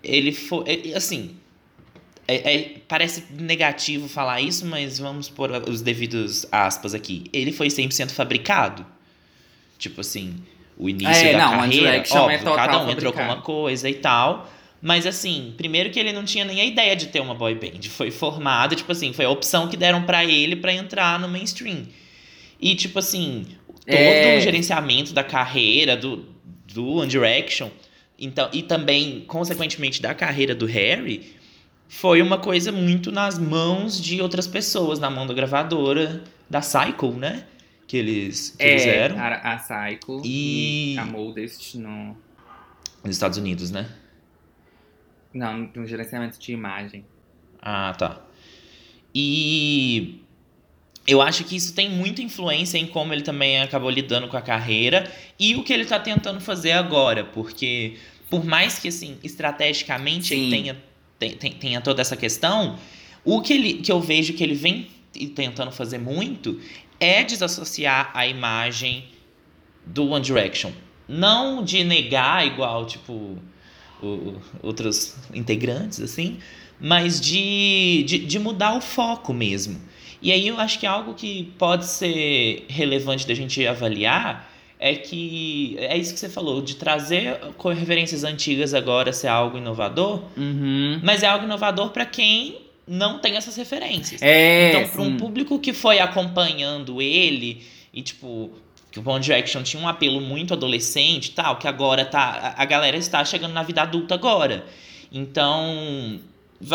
ele 0.03 0.31
foi. 0.33 0.63
é- 0.67 0.95
Assim. 0.97 1.31
é- 2.27 2.53
é- 2.55 2.71
parece 2.87 3.25
negativo 3.37 4.07
falar 4.07 4.39
isso, 4.41 4.65
mas 4.65 4.97
vamos 4.99 5.29
pôr 5.29 5.51
os 5.69 5.81
devidos 5.81 6.45
aspas 6.51 6.93
aqui. 6.93 7.25
Ele 7.33 7.51
foi 7.51 7.69
100% 7.69 8.11
fabricado. 8.13 8.85
Tipo 9.77 10.01
assim, 10.01 10.35
o 10.77 10.87
início 10.89 11.27
É, 11.27 11.33
da 11.33 11.39
não, 11.39 11.49
carreira, 11.59 11.95
é 11.97 11.99
óbvio, 12.17 12.39
total 12.39 12.55
cada 12.55 12.79
um 12.85 12.89
entrou 12.89 13.11
com 13.11 13.21
uma 13.21 13.41
coisa 13.41 13.89
e 13.89 13.95
tal. 13.95 14.49
Mas 14.81 15.05
assim, 15.05 15.53
primeiro 15.57 15.89
que 15.89 15.99
ele 15.99 16.11
não 16.13 16.23
tinha 16.25 16.43
nem 16.45 16.59
a 16.61 16.65
ideia 16.65 16.95
de 16.95 17.07
ter 17.07 17.21
uma 17.21 17.33
boy 17.33 17.55
band. 17.55 17.81
Foi 17.89 18.11
formado, 18.11 18.75
tipo 18.75 18.91
assim, 18.91 19.11
foi 19.13 19.25
a 19.25 19.29
opção 19.29 19.67
que 19.67 19.75
deram 19.77 20.03
pra 20.03 20.23
ele 20.25 20.55
pra 20.57 20.73
entrar 20.73 21.19
no 21.19 21.27
mainstream. 21.27 21.87
E 22.61 22.75
tipo 22.75 22.99
assim, 22.99 23.45
todo 23.85 23.95
É. 23.95 24.37
o 24.37 24.41
gerenciamento 24.41 25.13
da 25.13 25.23
carreira 25.23 25.95
do, 25.97 26.25
do 26.73 26.87
One 26.95 27.07
Direction, 27.09 27.69
então, 28.17 28.49
e 28.53 28.61
também, 28.63 29.21
consequentemente, 29.27 30.01
da 30.01 30.13
carreira 30.13 30.53
do 30.55 30.65
Harry, 30.65 31.33
foi 31.87 32.21
uma 32.21 32.37
coisa 32.37 32.71
muito 32.71 33.11
nas 33.11 33.37
mãos 33.37 34.01
de 34.01 34.21
outras 34.21 34.47
pessoas, 34.47 34.99
na 34.99 35.09
mão 35.09 35.27
da 35.27 35.33
gravadora 35.33 36.23
da 36.49 36.61
Cycle, 36.61 37.11
né? 37.11 37.45
Que 37.87 37.97
eles, 37.97 38.51
que 38.57 38.63
eles 38.63 38.85
eram. 38.85 39.17
É, 39.17 39.19
a, 39.19 39.53
a 39.53 39.57
Psycho 39.57 40.21
E- 40.25 40.95
a 40.97 41.05
Moldest 41.05 41.75
no, 41.77 42.15
Nos 43.03 43.11
Estados 43.15 43.37
Unidos, 43.37 43.69
né? 43.71 43.89
não, 45.33 45.69
no 45.75 45.85
gerenciamento 45.85 46.39
de 46.39 46.51
imagem. 46.53 47.03
Ah, 47.61 47.93
tá. 47.97 48.21
E 49.13 50.22
eu 51.05 51.21
acho 51.21 51.43
que 51.43 51.55
isso 51.55 51.73
tem 51.73 51.89
muita 51.89 52.21
influência 52.21 52.77
em 52.77 52.85
como 52.87 53.13
ele 53.13 53.21
também 53.23 53.59
acabou 53.61 53.89
lidando 53.89 54.27
com 54.27 54.37
a 54.37 54.41
carreira 54.41 55.11
e 55.39 55.55
o 55.55 55.63
que 55.63 55.73
ele 55.73 55.85
tá 55.85 55.99
tentando 55.99 56.39
fazer 56.39 56.71
agora, 56.71 57.23
porque 57.25 57.95
por 58.29 58.43
mais 58.45 58.79
que 58.79 58.87
assim, 58.87 59.17
estrategicamente 59.23 60.29
Sim. 60.29 60.35
ele 60.35 60.49
tenha, 60.49 60.83
tem- 61.39 61.51
tenha 61.53 61.81
toda 61.81 62.01
essa 62.01 62.15
questão, 62.15 62.77
o 63.25 63.41
que, 63.41 63.53
ele, 63.53 63.73
que 63.75 63.91
eu 63.91 63.99
vejo 63.99 64.33
que 64.33 64.43
ele 64.43 64.55
vem 64.55 64.87
tentando 65.35 65.71
fazer 65.71 65.97
muito 65.99 66.59
é 66.99 67.23
desassociar 67.23 68.09
a 68.13 68.25
imagem 68.25 69.05
do 69.85 70.07
One 70.09 70.23
Direction. 70.23 70.71
Não 71.07 71.63
de 71.63 71.83
negar 71.83 72.47
igual, 72.47 72.85
tipo, 72.85 73.37
o- 74.01 74.35
outros 74.61 75.15
integrantes, 75.33 75.99
assim, 75.99 76.39
mas 76.79 77.19
de, 77.19 78.03
de, 78.07 78.19
de 78.19 78.39
mudar 78.39 78.75
o 78.75 78.81
foco 78.81 79.33
mesmo. 79.33 79.79
E 80.23 80.31
aí 80.31 80.47
eu 80.47 80.57
acho 80.59 80.79
que 80.79 80.85
algo 80.87 81.13
que 81.13 81.51
pode 81.59 81.85
ser 81.85 82.65
relevante 82.69 83.27
da 83.27 83.33
gente 83.33 83.67
avaliar 83.67 84.49
é 84.79 84.95
que 84.95 85.75
é 85.79 85.97
isso 85.97 86.13
que 86.13 86.19
você 86.19 86.29
falou, 86.29 86.61
de 86.61 86.75
trazer 86.75 87.39
referências 87.75 88.23
antigas 88.23 88.73
agora 88.73 89.13
ser 89.13 89.27
algo 89.27 89.57
inovador, 89.57 90.23
Uhum. 90.35 90.99
mas 91.03 91.23
é 91.23 91.27
algo 91.27 91.45
inovador 91.45 91.89
para 91.91 92.05
quem 92.05 92.57
não 92.87 93.19
tem 93.19 93.35
essas 93.37 93.55
referências. 93.55 94.21
É, 94.21 94.69
Então, 94.71 94.89
para 94.89 95.01
um 95.01 95.17
público 95.17 95.57
que 95.59 95.71
foi 95.73 95.99
acompanhando 95.99 97.01
ele 97.01 97.63
e, 97.93 98.01
tipo, 98.01 98.51
que 98.91 98.99
o 98.99 99.09
One 99.09 99.21
Direction 99.23 99.63
tinha 99.63 99.81
um 99.81 99.87
apelo 99.87 100.19
muito 100.19 100.53
adolescente 100.53 101.27
e 101.27 101.31
tal, 101.31 101.55
que 101.57 101.67
agora 101.67 102.03
tá. 102.05 102.53
A 102.57 102.65
galera 102.65 102.97
está 102.97 103.23
chegando 103.25 103.53
na 103.53 103.63
vida 103.63 103.81
adulta 103.81 104.13
agora. 104.15 104.65
Então, 105.11 106.19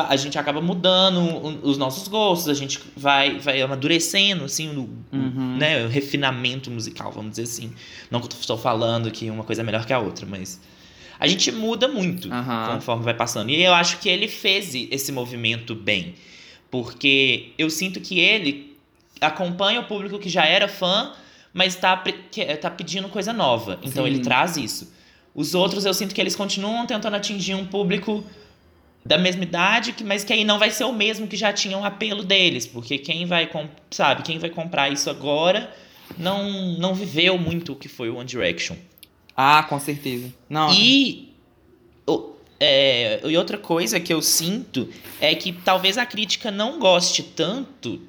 a 0.09 0.17
gente 0.17 0.39
acaba 0.39 0.61
mudando 0.61 1.61
os 1.63 1.79
nossos 1.79 2.09
gostos, 2.09 2.49
a 2.49 2.55
gente 2.55 2.79
vai, 2.97 3.39
vai 3.39 3.61
amadurecendo, 3.63 4.45
assim, 4.45 4.69
o, 4.77 4.91
uhum. 5.13 5.57
né, 5.57 5.85
o 5.85 5.89
refinamento 5.89 6.71
musical, 6.71 7.11
vamos 7.11 7.31
dizer 7.31 7.45
assim. 7.45 7.73
Não 8.11 8.21
que 8.21 8.27
eu 8.27 8.41
estou 8.41 8.59
falando 8.59 9.11
que 9.11 9.31
uma 9.31 9.45
coisa 9.45 9.63
é 9.63 9.65
melhor 9.65 9.87
que 9.87 9.93
a 9.93 9.99
outra, 9.99 10.27
mas 10.27 10.61
a 11.19 11.27
gente 11.27 11.51
muda 11.51 11.89
muito 11.89 12.29
uhum. 12.29 12.75
conforme 12.75 13.05
vai 13.05 13.15
passando. 13.15 13.51
E 13.51 13.63
eu 13.63 13.73
acho 13.73 13.99
que 13.99 14.09
ele 14.09 14.29
fez 14.29 14.75
esse 14.75 15.11
movimento 15.11 15.75
bem, 15.75 16.15
porque 16.71 17.53
eu 17.57 17.71
sinto 17.71 18.01
que 18.01 18.21
ele 18.21 18.77
acompanha 19.21 19.81
o 19.81 19.85
público 19.85 20.19
que 20.19 20.29
já 20.29 20.45
era 20.45 20.69
fã 20.69 21.13
mas 21.53 21.75
tá, 21.75 22.01
tá 22.61 22.71
pedindo 22.71 23.09
coisa 23.09 23.33
nova. 23.33 23.79
Então 23.83 24.05
Sim. 24.05 24.11
ele 24.11 24.21
traz 24.21 24.57
isso. 24.57 24.93
Os 25.35 25.55
outros 25.55 25.85
eu 25.85 25.95
sinto 25.95 26.15
que 26.15 26.21
eles 26.21 26.37
continuam 26.37 26.87
tentando 26.87 27.15
atingir 27.15 27.55
um 27.55 27.67
público 27.67 28.25
da 29.09 29.17
mesma 29.17 29.43
idade, 29.43 29.95
mas 30.05 30.23
que 30.23 30.35
aí 30.35 30.45
não 30.45 30.59
vai 30.59 30.71
ser 30.71 30.85
o 30.85 30.93
mesmo 30.93 31.27
que 31.27 31.35
já 31.35 31.51
tinha 31.51 31.79
o 31.79 31.81
um 31.81 31.85
apelo 31.85 32.23
deles, 32.23 32.67
porque 32.67 32.99
quem 32.99 33.25
vai, 33.25 33.49
sabe, 33.91 34.23
quem 34.23 34.39
vai 34.39 34.51
comprar 34.51 34.91
isso 34.93 35.09
agora 35.09 35.75
não 36.19 36.77
não 36.79 36.95
viveu 36.95 37.39
muito 37.39 37.73
o 37.73 37.77
que 37.77 37.89
foi 37.89 38.11
o 38.11 38.17
One 38.17 38.27
Direction. 38.27 38.77
Ah, 39.35 39.63
com 39.63 39.81
certeza. 39.81 40.31
Não. 40.49 40.75
E 40.75 41.33
é, 42.61 43.21
e 43.25 43.37
outra 43.37 43.57
coisa 43.57 43.99
que 43.99 44.13
eu 44.13 44.21
sinto 44.21 44.89
é 45.21 45.35
que 45.35 45.53
talvez 45.53 45.97
a 45.97 46.05
crítica 46.05 46.51
não 46.51 46.79
goste 46.79 47.23
tanto, 47.23 48.03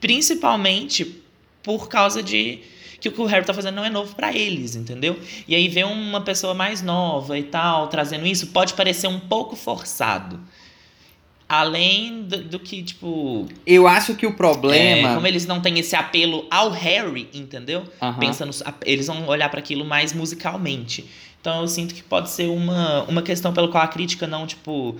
principalmente 0.00 1.22
por 1.62 1.88
causa 1.88 2.22
de 2.22 2.60
que 3.00 3.08
o 3.08 3.12
que 3.12 3.20
o 3.20 3.26
Harry 3.26 3.44
tá 3.44 3.54
fazendo 3.54 3.76
não 3.76 3.84
é 3.84 3.90
novo 3.90 4.14
para 4.14 4.32
eles, 4.32 4.74
entendeu? 4.74 5.18
E 5.46 5.54
aí 5.54 5.68
ver 5.68 5.84
uma 5.84 6.20
pessoa 6.20 6.54
mais 6.54 6.82
nova 6.82 7.38
e 7.38 7.44
tal, 7.44 7.88
trazendo 7.88 8.26
isso, 8.26 8.48
pode 8.48 8.74
parecer 8.74 9.06
um 9.06 9.20
pouco 9.20 9.54
forçado. 9.54 10.40
Além 11.48 12.24
do, 12.24 12.44
do 12.44 12.58
que, 12.58 12.82
tipo. 12.82 13.48
Eu 13.66 13.86
acho 13.86 14.14
que 14.14 14.26
o 14.26 14.34
problema. 14.34 15.08
É, 15.10 15.14
como 15.14 15.26
eles 15.26 15.46
não 15.46 15.62
têm 15.62 15.78
esse 15.78 15.96
apelo 15.96 16.46
ao 16.50 16.68
Harry, 16.70 17.26
entendeu? 17.32 17.84
Uhum. 18.02 18.14
Pensa 18.14 18.46
eles 18.84 19.06
vão 19.06 19.26
olhar 19.26 19.48
para 19.48 19.58
aquilo 19.58 19.82
mais 19.82 20.12
musicalmente. 20.12 21.08
Então 21.40 21.62
eu 21.62 21.68
sinto 21.68 21.94
que 21.94 22.02
pode 22.02 22.28
ser 22.28 22.48
uma, 22.48 23.04
uma 23.04 23.22
questão 23.22 23.54
pela 23.54 23.68
qual 23.68 23.82
a 23.82 23.88
crítica 23.88 24.26
não, 24.26 24.46
tipo 24.46 24.96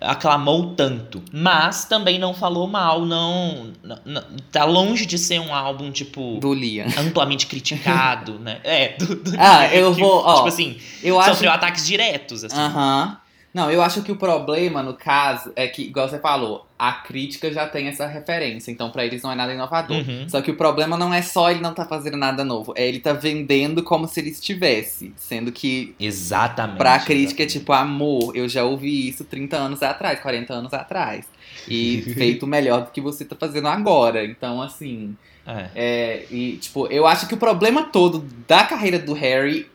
aclamou 0.00 0.74
tanto. 0.74 1.22
Mas 1.32 1.84
também 1.84 2.18
não 2.18 2.32
falou 2.32 2.66
mal, 2.66 3.04
não, 3.04 3.72
não, 4.04 4.22
Tá 4.50 4.64
longe 4.64 5.06
de 5.06 5.18
ser 5.18 5.40
um 5.40 5.54
álbum, 5.54 5.90
tipo. 5.90 6.38
Do 6.40 6.54
Liam. 6.54 6.86
Amplamente 6.98 7.46
criticado, 7.46 8.38
né? 8.38 8.58
É, 8.64 8.96
do, 8.96 9.14
do 9.16 9.32
Ah, 9.38 9.66
Liam, 9.66 9.80
eu 9.80 9.94
que, 9.94 10.00
vou. 10.00 10.24
Ó, 10.24 10.36
tipo 10.36 10.48
assim, 10.48 10.78
eu 11.02 11.22
sofreu 11.22 11.50
acho... 11.50 11.58
ataques 11.58 11.86
diretos, 11.86 12.44
assim. 12.44 12.56
Aham. 12.56 13.04
Uh 13.04 13.14
-huh. 13.14 13.19
Não, 13.52 13.68
eu 13.70 13.82
acho 13.82 14.02
que 14.02 14.12
o 14.12 14.16
problema, 14.16 14.80
no 14.80 14.94
caso, 14.94 15.52
é 15.56 15.66
que, 15.66 15.82
igual 15.82 16.08
você 16.08 16.20
falou, 16.20 16.66
a 16.78 16.92
crítica 16.92 17.52
já 17.52 17.66
tem 17.66 17.88
essa 17.88 18.06
referência, 18.06 18.70
então 18.70 18.90
para 18.90 19.04
eles 19.04 19.22
não 19.22 19.32
é 19.32 19.34
nada 19.34 19.52
inovador. 19.52 19.96
Uhum. 19.96 20.28
Só 20.28 20.40
que 20.40 20.52
o 20.52 20.56
problema 20.56 20.96
não 20.96 21.12
é 21.12 21.20
só 21.20 21.50
ele 21.50 21.60
não 21.60 21.74
tá 21.74 21.84
fazendo 21.84 22.16
nada 22.16 22.44
novo, 22.44 22.72
é 22.76 22.86
ele 22.86 23.00
tá 23.00 23.12
vendendo 23.12 23.82
como 23.82 24.06
se 24.06 24.20
ele 24.20 24.30
estivesse. 24.30 25.12
Sendo 25.16 25.50
que. 25.50 25.94
Exatamente. 25.98 26.78
Pra 26.78 26.98
crítica 27.00 27.42
é 27.42 27.46
tipo, 27.46 27.72
amor, 27.72 28.36
eu 28.36 28.48
já 28.48 28.62
ouvi 28.64 29.08
isso 29.08 29.24
30 29.24 29.56
anos 29.56 29.82
atrás, 29.82 30.20
40 30.20 30.54
anos 30.54 30.72
atrás. 30.72 31.26
E 31.68 32.02
feito 32.14 32.46
melhor 32.46 32.84
do 32.84 32.92
que 32.92 33.00
você 33.00 33.24
tá 33.24 33.34
fazendo 33.34 33.66
agora. 33.66 34.24
Então, 34.24 34.62
assim. 34.62 35.16
É. 35.44 35.70
é. 35.74 36.26
E, 36.30 36.52
tipo, 36.58 36.86
eu 36.86 37.04
acho 37.04 37.26
que 37.26 37.34
o 37.34 37.38
problema 37.38 37.82
todo 37.84 38.24
da 38.46 38.62
carreira 38.62 38.98
do 38.98 39.12
Harry 39.12 39.68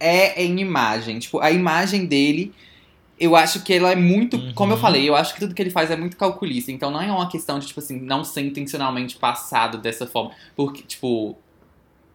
é 0.00 0.42
em 0.42 0.60
imagem. 0.60 1.20
Tipo, 1.20 1.38
a 1.38 1.52
imagem 1.52 2.06
dele 2.06 2.52
eu 3.20 3.36
acho 3.36 3.62
que 3.62 3.74
ela 3.74 3.92
é 3.92 3.96
muito. 3.96 4.38
Uhum. 4.38 4.54
Como 4.54 4.72
eu 4.72 4.78
falei, 4.78 5.06
eu 5.06 5.14
acho 5.14 5.34
que 5.34 5.40
tudo 5.40 5.54
que 5.54 5.60
ele 5.60 5.70
faz 5.70 5.90
é 5.90 5.96
muito 5.96 6.16
calculista. 6.16 6.72
Então 6.72 6.90
não 6.90 7.02
é 7.02 7.12
uma 7.12 7.28
questão 7.28 7.58
de, 7.58 7.66
tipo 7.66 7.78
assim, 7.78 8.00
não 8.00 8.24
ser 8.24 8.40
intencionalmente 8.40 9.16
passado 9.16 9.76
dessa 9.76 10.06
forma. 10.06 10.32
Porque, 10.56 10.82
tipo. 10.82 11.36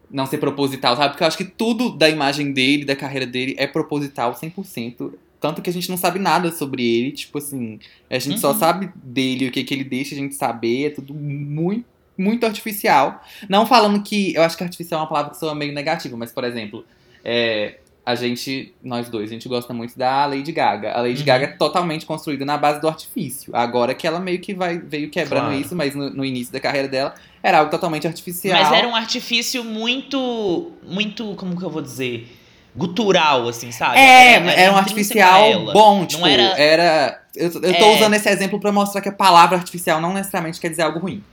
Não 0.08 0.24
ser 0.24 0.38
proposital, 0.38 0.96
sabe? 0.96 1.10
Porque 1.10 1.24
eu 1.24 1.26
acho 1.26 1.36
que 1.36 1.44
tudo 1.44 1.90
da 1.90 2.08
imagem 2.08 2.52
dele, 2.52 2.84
da 2.84 2.94
carreira 2.94 3.26
dele, 3.26 3.56
é 3.58 3.66
proposital 3.66 4.32
100%. 4.32 5.14
Tanto 5.40 5.60
que 5.60 5.68
a 5.68 5.72
gente 5.72 5.90
não 5.90 5.96
sabe 5.96 6.18
nada 6.18 6.52
sobre 6.52 6.84
ele. 6.84 7.12
Tipo 7.12 7.38
assim, 7.38 7.78
a 8.10 8.18
gente 8.18 8.34
uhum. 8.34 8.40
só 8.40 8.54
sabe 8.54 8.90
dele, 9.02 9.48
o 9.48 9.52
que, 9.52 9.64
que 9.64 9.74
ele 9.74 9.84
deixa 9.84 10.14
a 10.14 10.18
gente 10.18 10.34
saber. 10.34 10.86
É 10.86 10.90
tudo 10.90 11.12
muito, 11.14 11.84
muito 12.16 12.46
artificial. 12.46 13.22
Não 13.48 13.64
falando 13.66 14.02
que. 14.02 14.34
Eu 14.34 14.42
acho 14.42 14.56
que 14.56 14.64
artificial 14.64 15.00
é 15.00 15.02
uma 15.02 15.08
palavra 15.08 15.30
que 15.32 15.38
soa 15.38 15.54
meio 15.54 15.72
negativa, 15.72 16.16
mas, 16.16 16.32
por 16.32 16.42
exemplo. 16.44 16.84
É, 17.24 17.78
a 18.06 18.14
gente, 18.14 18.72
nós 18.84 19.08
dois, 19.08 19.28
a 19.28 19.32
gente 19.32 19.48
gosta 19.48 19.74
muito 19.74 19.98
da 19.98 20.26
Lady 20.26 20.52
Gaga. 20.52 20.92
A 20.92 21.00
Lady 21.00 21.18
uhum. 21.18 21.26
Gaga 21.26 21.44
é 21.46 21.48
totalmente 21.48 22.06
construída 22.06 22.44
na 22.44 22.56
base 22.56 22.80
do 22.80 22.86
artifício. 22.86 23.54
Agora 23.54 23.96
que 23.96 24.06
ela 24.06 24.20
meio 24.20 24.38
que 24.38 24.54
vai, 24.54 24.78
veio 24.78 25.10
quebrando 25.10 25.46
claro. 25.46 25.60
isso, 25.60 25.74
mas 25.74 25.92
no, 25.92 26.08
no, 26.10 26.24
início 26.24 26.52
da 26.52 26.60
carreira 26.60 26.86
dela 26.86 27.14
era 27.42 27.58
algo 27.58 27.68
totalmente 27.68 28.06
artificial. 28.06 28.62
Mas 28.62 28.72
era 28.72 28.86
um 28.86 28.94
artifício 28.94 29.64
muito, 29.64 30.70
muito, 30.84 31.34
como 31.34 31.58
que 31.58 31.64
eu 31.64 31.68
vou 31.68 31.82
dizer? 31.82 32.32
Gutural, 32.76 33.48
assim, 33.48 33.72
sabe? 33.72 33.98
É, 33.98 34.34
era, 34.34 34.52
era, 34.52 34.60
era 34.60 34.72
um 34.72 34.76
artificial 34.76 35.72
bom, 35.72 36.06
tipo, 36.06 36.20
não 36.20 36.28
era... 36.28 36.60
era 36.60 37.22
eu, 37.34 37.46
eu 37.54 37.74
tô 37.74 37.86
é... 37.86 37.96
usando 37.96 38.14
esse 38.14 38.28
exemplo 38.28 38.60
para 38.60 38.70
mostrar 38.70 39.00
que 39.00 39.08
a 39.08 39.12
palavra 39.12 39.58
artificial 39.58 40.00
não 40.00 40.14
necessariamente 40.14 40.60
quer 40.60 40.68
dizer 40.68 40.82
algo 40.82 41.00
ruim. 41.00 41.24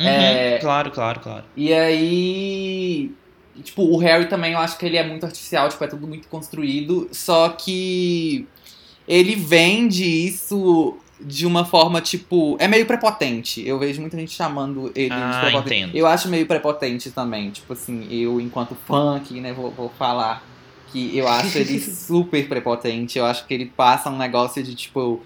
Uhum, 0.00 0.06
é... 0.06 0.58
Claro, 0.58 0.90
claro, 0.90 1.20
claro. 1.20 1.44
E 1.56 1.72
aí 1.72 3.12
tipo, 3.62 3.82
o 3.82 3.96
Harry 3.98 4.26
também 4.28 4.52
eu 4.52 4.58
acho 4.58 4.78
que 4.78 4.86
ele 4.86 4.96
é 4.96 5.06
muito 5.06 5.24
artificial, 5.24 5.68
tipo, 5.68 5.82
é 5.84 5.88
tudo 5.88 6.06
muito 6.06 6.28
construído. 6.28 7.08
Só 7.12 7.48
que 7.50 8.46
ele 9.06 9.34
vende 9.34 10.04
isso 10.04 10.98
de 11.20 11.46
uma 11.46 11.64
forma, 11.64 12.00
tipo. 12.00 12.56
É 12.60 12.68
meio 12.68 12.86
prepotente. 12.86 13.66
Eu 13.66 13.78
vejo 13.78 14.00
muita 14.00 14.16
gente 14.16 14.32
chamando 14.32 14.92
ele 14.94 15.12
ah, 15.12 15.32
de 15.32 15.40
prepotente. 15.40 15.82
Entendo. 15.82 15.96
Eu 15.96 16.06
acho 16.06 16.28
meio 16.28 16.46
prepotente 16.46 17.10
também. 17.10 17.50
Tipo 17.50 17.72
assim, 17.72 18.06
eu, 18.10 18.40
enquanto 18.40 18.76
fã 18.86 19.16
aqui, 19.16 19.40
né, 19.40 19.52
vou, 19.52 19.70
vou 19.70 19.88
falar 19.98 20.44
que 20.92 21.16
eu 21.16 21.26
acho 21.28 21.58
ele 21.58 21.80
super 21.80 22.48
prepotente. 22.48 23.18
Eu 23.18 23.24
acho 23.24 23.46
que 23.46 23.54
ele 23.54 23.66
passa 23.66 24.10
um 24.10 24.18
negócio 24.18 24.62
de 24.62 24.74
tipo. 24.74 25.20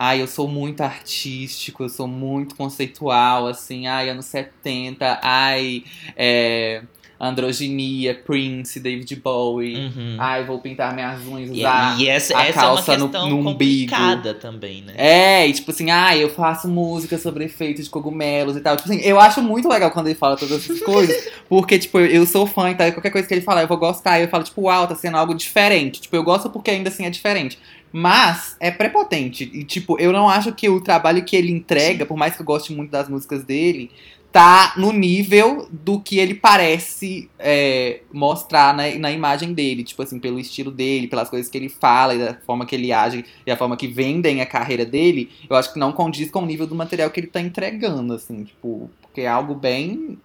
Ai, 0.00 0.22
eu 0.22 0.28
sou 0.28 0.46
muito 0.46 0.80
artístico, 0.80 1.82
eu 1.82 1.88
sou 1.88 2.06
muito 2.06 2.54
conceitual, 2.54 3.48
assim, 3.48 3.88
ai, 3.88 4.08
anos 4.08 4.26
70, 4.26 5.18
ai, 5.20 5.82
é, 6.16 6.82
androginia, 7.20 8.14
Prince, 8.14 8.78
David 8.78 9.16
Bowie. 9.16 9.76
Uhum. 9.76 10.16
Ai, 10.18 10.44
vou 10.44 10.58
pintar 10.60 10.94
minhas 10.94 11.26
unhas, 11.26 11.50
usar 11.50 11.98
e, 11.98 12.04
e 12.04 12.08
essa, 12.08 12.38
a 12.38 12.46
essa 12.46 12.60
calça 12.60 12.92
é 12.92 12.96
uma 12.96 13.08
questão 13.08 13.28
no, 13.28 13.36
no 13.38 13.44
complicada 13.44 14.34
também, 14.34 14.82
né? 14.82 14.94
É, 14.96 15.48
e 15.48 15.52
tipo 15.52 15.70
assim, 15.70 15.90
ai, 15.90 16.22
eu 16.22 16.30
faço 16.30 16.68
música 16.68 17.18
sobre 17.18 17.44
efeitos 17.44 17.84
de 17.84 17.90
cogumelos 17.90 18.56
e 18.56 18.60
tal. 18.60 18.76
Tipo 18.76 18.88
assim, 18.88 19.00
eu 19.02 19.18
acho 19.18 19.42
muito 19.42 19.68
legal 19.68 19.90
quando 19.90 20.06
ele 20.06 20.14
fala 20.14 20.36
todas 20.36 20.64
essas 20.64 20.80
coisas, 20.80 21.28
porque, 21.48 21.78
tipo, 21.78 21.98
eu 21.98 22.24
sou 22.24 22.46
fã 22.46 22.70
e 22.70 22.74
tal, 22.74 22.86
e 22.86 22.92
qualquer 22.92 23.10
coisa 23.10 23.26
que 23.26 23.34
ele 23.34 23.40
falar 23.40 23.62
eu 23.62 23.68
vou 23.68 23.78
gostar. 23.78 24.20
Eu 24.20 24.28
falo, 24.28 24.44
tipo, 24.44 24.62
uau, 24.62 24.86
tá 24.86 24.94
sendo 24.94 25.16
algo 25.16 25.34
diferente. 25.34 26.00
Tipo, 26.00 26.14
eu 26.14 26.22
gosto 26.22 26.48
porque 26.48 26.70
ainda 26.70 26.88
assim 26.88 27.04
é 27.04 27.10
diferente. 27.10 27.58
Mas 27.90 28.56
é 28.60 28.70
prepotente. 28.70 29.50
E, 29.52 29.64
tipo, 29.64 29.98
eu 29.98 30.12
não 30.12 30.28
acho 30.28 30.52
que 30.52 30.68
o 30.68 30.80
trabalho 30.80 31.24
que 31.24 31.34
ele 31.34 31.50
entrega, 31.50 32.04
por 32.04 32.16
mais 32.16 32.36
que 32.36 32.42
eu 32.42 32.46
goste 32.46 32.72
muito 32.72 32.90
das 32.90 33.08
músicas 33.08 33.42
dele, 33.44 33.90
tá 34.30 34.74
no 34.76 34.92
nível 34.92 35.68
do 35.70 36.00
que 36.00 36.18
ele 36.18 36.34
parece 36.34 37.30
é, 37.38 38.02
mostrar 38.12 38.74
na, 38.74 38.94
na 38.96 39.10
imagem 39.10 39.52
dele, 39.54 39.82
tipo 39.82 40.02
assim, 40.02 40.18
pelo 40.18 40.38
estilo 40.38 40.70
dele, 40.70 41.08
pelas 41.08 41.30
coisas 41.30 41.50
que 41.50 41.56
ele 41.56 41.68
fala 41.68 42.14
e 42.14 42.18
da 42.18 42.34
forma 42.34 42.66
que 42.66 42.74
ele 42.74 42.92
age 42.92 43.24
e 43.46 43.50
a 43.50 43.56
forma 43.56 43.76
que 43.76 43.86
vendem 43.86 44.40
a 44.40 44.46
carreira 44.46 44.84
dele, 44.84 45.30
eu 45.48 45.56
acho 45.56 45.72
que 45.72 45.78
não 45.78 45.92
condiz 45.92 46.30
com 46.30 46.40
o 46.40 46.46
nível 46.46 46.66
do 46.66 46.74
material 46.74 47.10
que 47.10 47.20
ele 47.20 47.26
tá 47.26 47.40
entregando, 47.40 48.14
assim, 48.14 48.44
tipo, 48.44 48.90
porque 49.02 49.22
é 49.22 49.28
algo 49.28 49.54
bem 49.54 50.18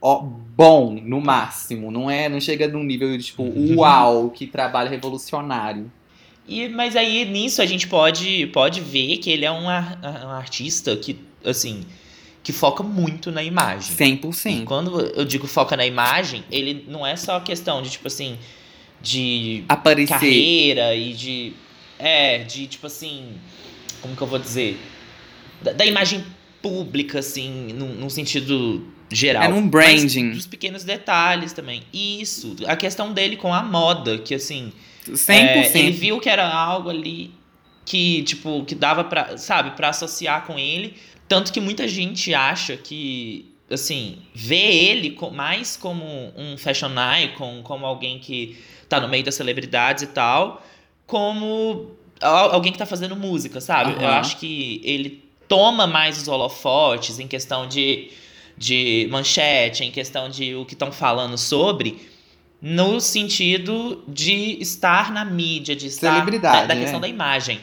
ó, 0.00 0.22
bom, 0.22 0.98
no 1.02 1.20
máximo, 1.20 1.90
não 1.90 2.10
é, 2.10 2.28
não 2.28 2.40
chega 2.40 2.68
num 2.68 2.84
nível 2.84 3.16
de, 3.16 3.24
tipo, 3.24 3.42
uhum. 3.42 3.76
uau, 3.78 4.30
que 4.30 4.46
trabalho 4.46 4.90
revolucionário. 4.90 5.90
E, 6.48 6.68
mas 6.68 6.94
aí 6.94 7.24
nisso 7.24 7.60
a 7.60 7.66
gente 7.66 7.88
pode, 7.88 8.46
pode 8.48 8.80
ver 8.80 9.16
que 9.18 9.30
ele 9.30 9.44
é 9.44 9.50
um, 9.50 9.64
um 9.64 10.30
artista 10.30 10.96
que, 10.96 11.18
assim, 11.44 11.84
que 12.46 12.52
foca 12.52 12.80
muito 12.84 13.32
na 13.32 13.42
imagem. 13.42 13.96
100%. 13.96 14.62
E 14.62 14.64
quando 14.64 15.00
eu 15.00 15.24
digo 15.24 15.48
foca 15.48 15.76
na 15.76 15.84
imagem, 15.84 16.44
ele 16.48 16.84
não 16.86 17.04
é 17.04 17.16
só 17.16 17.40
questão 17.40 17.82
de, 17.82 17.90
tipo 17.90 18.06
assim, 18.06 18.38
de 19.02 19.64
Aparecer. 19.68 20.14
carreira 20.14 20.94
e 20.94 21.12
de. 21.12 21.52
É, 21.98 22.38
de, 22.44 22.68
tipo 22.68 22.86
assim. 22.86 23.32
Como 24.00 24.14
que 24.14 24.22
eu 24.22 24.28
vou 24.28 24.38
dizer? 24.38 24.78
Da, 25.60 25.72
da 25.72 25.84
imagem 25.84 26.24
pública, 26.62 27.18
assim, 27.18 27.72
num, 27.72 27.94
num, 27.94 28.08
sentido 28.08 28.86
geral. 29.10 29.42
É 29.42 29.48
num 29.48 29.68
branding. 29.68 30.30
Dos 30.30 30.46
pequenos 30.46 30.84
detalhes 30.84 31.52
também. 31.52 31.82
Isso. 31.92 32.54
A 32.68 32.76
questão 32.76 33.12
dele 33.12 33.36
com 33.36 33.52
a 33.52 33.60
moda, 33.60 34.18
que 34.18 34.36
assim. 34.36 34.72
100%. 35.04 35.30
É, 35.30 35.78
ele 35.80 35.90
viu 35.90 36.20
que 36.20 36.28
era 36.28 36.48
algo 36.48 36.90
ali 36.90 37.34
que, 37.84 38.22
tipo, 38.22 38.64
que 38.64 38.76
dava 38.76 39.02
pra, 39.02 39.36
sabe, 39.36 39.72
pra 39.72 39.88
associar 39.88 40.46
com 40.46 40.56
ele, 40.56 40.94
tanto 41.28 41.52
que 41.52 41.60
muita 41.60 41.86
gente 41.88 42.32
acha 42.34 42.76
que 42.76 43.52
assim, 43.70 44.18
ver 44.34 44.72
ele 44.72 45.18
mais 45.32 45.76
como 45.76 46.04
um 46.36 46.56
fashion 46.56 46.90
icon, 47.24 47.62
como 47.64 47.84
alguém 47.84 48.18
que 48.18 48.56
tá 48.88 49.00
no 49.00 49.08
meio 49.08 49.24
das 49.24 49.34
celebridades 49.34 50.04
e 50.04 50.06
tal, 50.08 50.64
como 51.06 51.90
al- 52.20 52.52
alguém 52.52 52.72
que 52.72 52.78
tá 52.78 52.86
fazendo 52.86 53.16
música, 53.16 53.60
sabe? 53.60 53.92
Eu 54.00 54.08
Aham. 54.08 54.18
acho 54.20 54.36
que 54.38 54.80
ele 54.84 55.24
toma 55.48 55.86
mais 55.86 56.16
os 56.20 56.28
holofotes 56.28 57.18
em 57.18 57.26
questão 57.26 57.66
de, 57.66 58.10
de 58.56 59.08
manchete, 59.10 59.84
em 59.84 59.90
questão 59.90 60.28
de 60.28 60.54
o 60.54 60.64
que 60.64 60.74
estão 60.74 60.92
falando 60.92 61.36
sobre, 61.36 62.08
no 62.62 63.00
sentido 63.00 64.02
de 64.08 64.58
estar 64.60 65.12
na 65.12 65.24
mídia, 65.24 65.74
de 65.76 65.86
estar 65.88 66.12
Celebridade, 66.12 66.62
da, 66.62 66.66
da 66.68 66.74
né? 66.74 66.80
questão 66.82 67.00
da 67.00 67.08
imagem. 67.08 67.60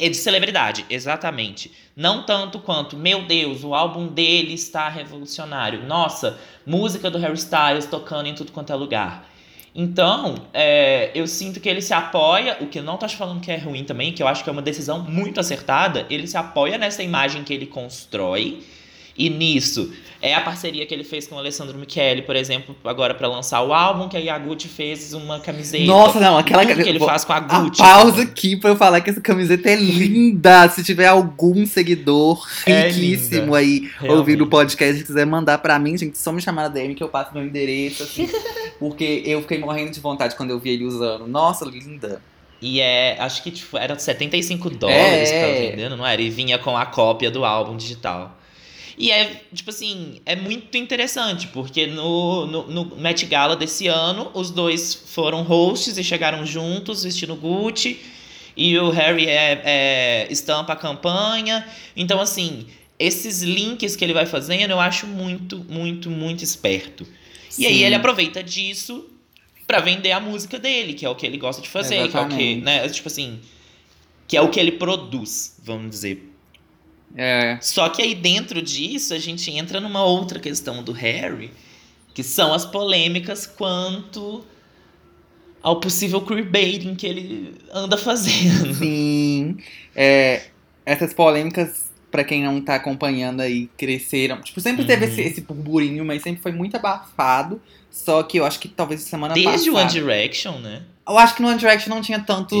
É 0.00 0.08
de 0.08 0.16
celebridade, 0.16 0.84
exatamente. 0.88 1.70
Não 1.94 2.24
tanto 2.24 2.58
quanto, 2.58 2.96
meu 2.96 3.24
Deus, 3.24 3.62
o 3.62 3.74
álbum 3.74 4.08
dele 4.08 4.54
está 4.54 4.88
revolucionário. 4.88 5.86
Nossa, 5.86 6.38
música 6.66 7.10
do 7.10 7.18
Harry 7.18 7.34
Styles 7.34 7.86
tocando 7.86 8.26
em 8.26 8.34
tudo 8.34 8.52
quanto 8.52 8.72
é 8.72 8.76
lugar. 8.76 9.30
Então, 9.74 10.34
é, 10.52 11.10
eu 11.14 11.26
sinto 11.26 11.58
que 11.58 11.68
ele 11.68 11.80
se 11.80 11.94
apoia, 11.94 12.58
o 12.60 12.66
que 12.66 12.78
eu 12.78 12.82
não 12.82 12.98
tô 12.98 13.08
falando 13.08 13.40
que 13.40 13.50
é 13.50 13.56
ruim 13.56 13.84
também, 13.84 14.12
que 14.12 14.22
eu 14.22 14.28
acho 14.28 14.44
que 14.44 14.50
é 14.50 14.52
uma 14.52 14.60
decisão 14.60 15.02
muito 15.02 15.40
acertada, 15.40 16.06
ele 16.10 16.26
se 16.26 16.36
apoia 16.36 16.76
nessa 16.76 17.02
imagem 17.02 17.42
que 17.42 17.54
ele 17.54 17.66
constrói. 17.66 18.62
E 19.16 19.28
nisso, 19.28 19.92
é 20.22 20.34
a 20.34 20.40
parceria 20.40 20.86
que 20.86 20.94
ele 20.94 21.04
fez 21.04 21.26
com 21.26 21.34
o 21.34 21.38
Alessandro 21.38 21.76
Michele, 21.76 22.22
por 22.22 22.34
exemplo, 22.34 22.74
agora 22.84 23.12
pra 23.12 23.28
lançar 23.28 23.60
o 23.62 23.74
álbum, 23.74 24.08
que 24.08 24.16
a 24.16 24.20
Yaguchi 24.20 24.68
fez 24.68 25.12
uma 25.12 25.38
camiseta. 25.40 25.84
Nossa, 25.84 26.18
não, 26.18 26.38
aquela 26.38 26.64
Tudo 26.64 26.82
que 26.82 26.88
ele 26.88 26.98
faz 26.98 27.24
com 27.24 27.32
a 27.34 27.36
A 27.36 27.40
Gucci. 27.40 27.82
pausa 27.82 28.22
aqui 28.22 28.56
pra 28.56 28.70
eu 28.70 28.76
falar 28.76 29.00
que 29.02 29.10
essa 29.10 29.20
camiseta 29.20 29.68
é 29.70 29.76
linda. 29.76 30.66
Se 30.70 30.82
tiver 30.82 31.06
algum 31.08 31.66
seguidor 31.66 32.46
É 32.66 32.88
riquíssimo 32.88 33.42
linda, 33.44 33.58
aí 33.58 33.80
realmente. 33.98 34.18
ouvindo 34.18 34.44
o 34.44 34.46
podcast 34.46 35.00
e 35.02 35.04
quiser 35.04 35.26
mandar 35.26 35.58
pra 35.58 35.78
mim, 35.78 35.96
gente, 35.98 36.16
só 36.16 36.32
me 36.32 36.40
chamar 36.40 36.62
na 36.62 36.68
DM 36.68 36.94
que 36.94 37.02
eu 37.02 37.08
passo 37.08 37.34
meu 37.34 37.44
endereço, 37.44 38.02
assim. 38.02 38.28
porque 38.78 39.22
eu 39.26 39.42
fiquei 39.42 39.58
morrendo 39.58 39.90
de 39.90 40.00
vontade 40.00 40.36
quando 40.36 40.50
eu 40.50 40.58
vi 40.58 40.70
ele 40.70 40.84
usando. 40.84 41.26
Nossa, 41.26 41.64
linda. 41.66 42.22
E 42.62 42.80
é, 42.80 43.16
acho 43.20 43.42
que 43.42 43.50
tipo, 43.50 43.76
era 43.76 43.98
75 43.98 44.70
dólares 44.70 45.30
que 45.30 45.36
tava 45.38 45.52
É. 45.52 45.70
vendendo, 45.70 45.96
não 45.96 46.06
era? 46.06 46.22
E 46.22 46.30
vinha 46.30 46.58
com 46.58 46.76
a 46.78 46.86
cópia 46.86 47.30
do 47.30 47.44
álbum 47.44 47.76
digital. 47.76 48.38
E 48.96 49.10
é, 49.10 49.42
tipo 49.54 49.70
assim, 49.70 50.20
é 50.26 50.36
muito 50.36 50.76
interessante, 50.76 51.48
porque 51.48 51.86
no, 51.86 52.46
no, 52.46 52.66
no 52.68 52.96
Met 52.96 53.24
Gala 53.26 53.56
desse 53.56 53.86
ano, 53.86 54.30
os 54.34 54.50
dois 54.50 54.94
foram 54.94 55.42
hosts 55.42 55.96
e 55.96 56.04
chegaram 56.04 56.44
juntos, 56.44 57.04
vestindo 57.04 57.34
Gucci. 57.34 57.98
E 58.56 58.78
o 58.78 58.90
Harry 58.90 59.26
é, 59.26 59.62
é, 59.64 60.26
estampa 60.30 60.74
a 60.74 60.76
campanha. 60.76 61.66
Então, 61.96 62.20
assim, 62.20 62.66
esses 62.98 63.42
links 63.42 63.96
que 63.96 64.04
ele 64.04 64.12
vai 64.12 64.26
fazendo, 64.26 64.70
eu 64.70 64.80
acho 64.80 65.06
muito, 65.06 65.64
muito, 65.68 66.10
muito 66.10 66.44
esperto. 66.44 67.06
E 67.58 67.66
aí 67.66 67.78
Sim. 67.78 67.84
ele 67.84 67.94
aproveita 67.94 68.42
disso 68.42 69.08
pra 69.66 69.80
vender 69.80 70.12
a 70.12 70.20
música 70.20 70.58
dele, 70.58 70.94
que 70.94 71.04
é 71.04 71.08
o 71.08 71.14
que 71.14 71.26
ele 71.26 71.38
gosta 71.38 71.62
de 71.62 71.68
fazer, 71.68 72.08
que 72.08 72.16
é 72.16 72.20
o 72.20 72.28
que, 72.28 72.34
Exatamente. 72.34 72.60
né, 72.60 72.88
tipo 72.88 73.08
assim, 73.08 73.40
que 74.28 74.36
é 74.36 74.40
o 74.40 74.48
que 74.48 74.60
ele 74.60 74.72
produz, 74.72 75.56
vamos 75.64 75.90
dizer. 75.90 76.31
É. 77.16 77.58
Só 77.60 77.88
que 77.88 78.00
aí 78.02 78.14
dentro 78.14 78.62
disso 78.62 79.12
a 79.14 79.18
gente 79.18 79.50
entra 79.50 79.80
numa 79.80 80.02
outra 80.04 80.38
questão 80.40 80.82
do 80.82 80.92
Harry, 80.92 81.50
que 82.14 82.22
são 82.22 82.52
as 82.54 82.64
polêmicas 82.64 83.46
quanto 83.46 84.44
ao 85.62 85.78
possível 85.80 86.20
queerbaiting 86.22 86.94
que 86.94 87.06
ele 87.06 87.54
anda 87.72 87.96
fazendo. 87.96 88.74
Sim. 88.74 89.58
É, 89.94 90.42
essas 90.84 91.14
polêmicas, 91.14 91.90
pra 92.10 92.24
quem 92.24 92.42
não 92.42 92.60
tá 92.60 92.74
acompanhando 92.74 93.40
aí, 93.40 93.68
cresceram. 93.76 94.40
Tipo, 94.40 94.60
sempre 94.60 94.84
teve 94.84 95.06
Uhum. 95.06 95.12
esse, 95.12 95.20
esse 95.22 95.40
burburinho, 95.42 96.04
mas 96.04 96.22
sempre 96.22 96.42
foi 96.42 96.52
muito 96.52 96.76
abafado. 96.76 97.60
Só 97.90 98.22
que 98.22 98.38
eu 98.38 98.44
acho 98.44 98.58
que 98.58 98.68
talvez 98.68 99.02
semana 99.02 99.34
Desde 99.34 99.70
o 99.70 99.74
passada. 99.74 99.92
One 99.92 99.92
Direction, 99.92 100.58
né? 100.58 100.82
Eu 101.08 101.18
acho 101.18 101.34
que 101.34 101.42
no 101.42 101.48
One 101.48 101.58
Direction 101.58 101.92
não 101.92 102.00
tinha 102.00 102.20
tanto 102.20 102.54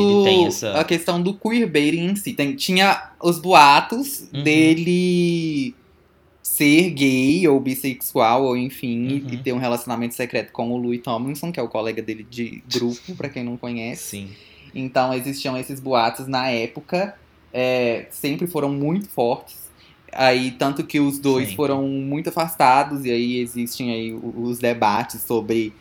essa- 0.46 0.78
a 0.80 0.84
questão 0.84 1.22
do 1.22 1.32
queerbaiting 1.34 2.06
em 2.06 2.16
si. 2.16 2.32
Tem, 2.32 2.54
tinha 2.56 3.10
os 3.22 3.38
boatos 3.38 4.28
Uhum. 4.32 4.42
dele 4.42 5.74
ser 6.42 6.90
gay 6.90 7.46
ou 7.46 7.60
bissexual, 7.60 8.44
ou 8.44 8.56
enfim, 8.56 9.06
Uhum. 9.22 9.28
e 9.32 9.36
ter 9.38 9.52
um 9.52 9.58
relacionamento 9.58 10.14
secreto 10.14 10.50
com 10.52 10.70
o 10.72 10.76
Louis 10.76 11.00
Tomlinson, 11.00 11.52
que 11.52 11.60
é 11.60 11.62
o 11.62 11.68
colega 11.68 12.02
dele 12.02 12.26
de 12.28 12.62
grupo, 12.70 13.14
pra 13.16 13.28
quem 13.28 13.44
não 13.44 13.56
conhece. 13.56 14.02
Sim. 14.02 14.30
Então 14.74 15.14
existiam 15.14 15.56
esses 15.56 15.78
boatos 15.78 16.26
na 16.26 16.48
época, 16.50 17.14
é, 17.52 18.06
sempre 18.10 18.46
foram 18.46 18.70
muito 18.70 19.08
fortes. 19.08 19.62
Aí, 20.14 20.50
tanto 20.50 20.84
que 20.84 21.00
os 21.00 21.18
dois 21.18 21.44
Sempre. 21.44 21.56
foram 21.56 21.86
muito 21.88 22.28
afastados, 22.28 23.04
e 23.06 23.10
aí 23.10 23.38
existem 23.38 23.90
aí 23.92 24.12
os 24.12 24.58
debates 24.58 25.22
sobre 25.22 25.72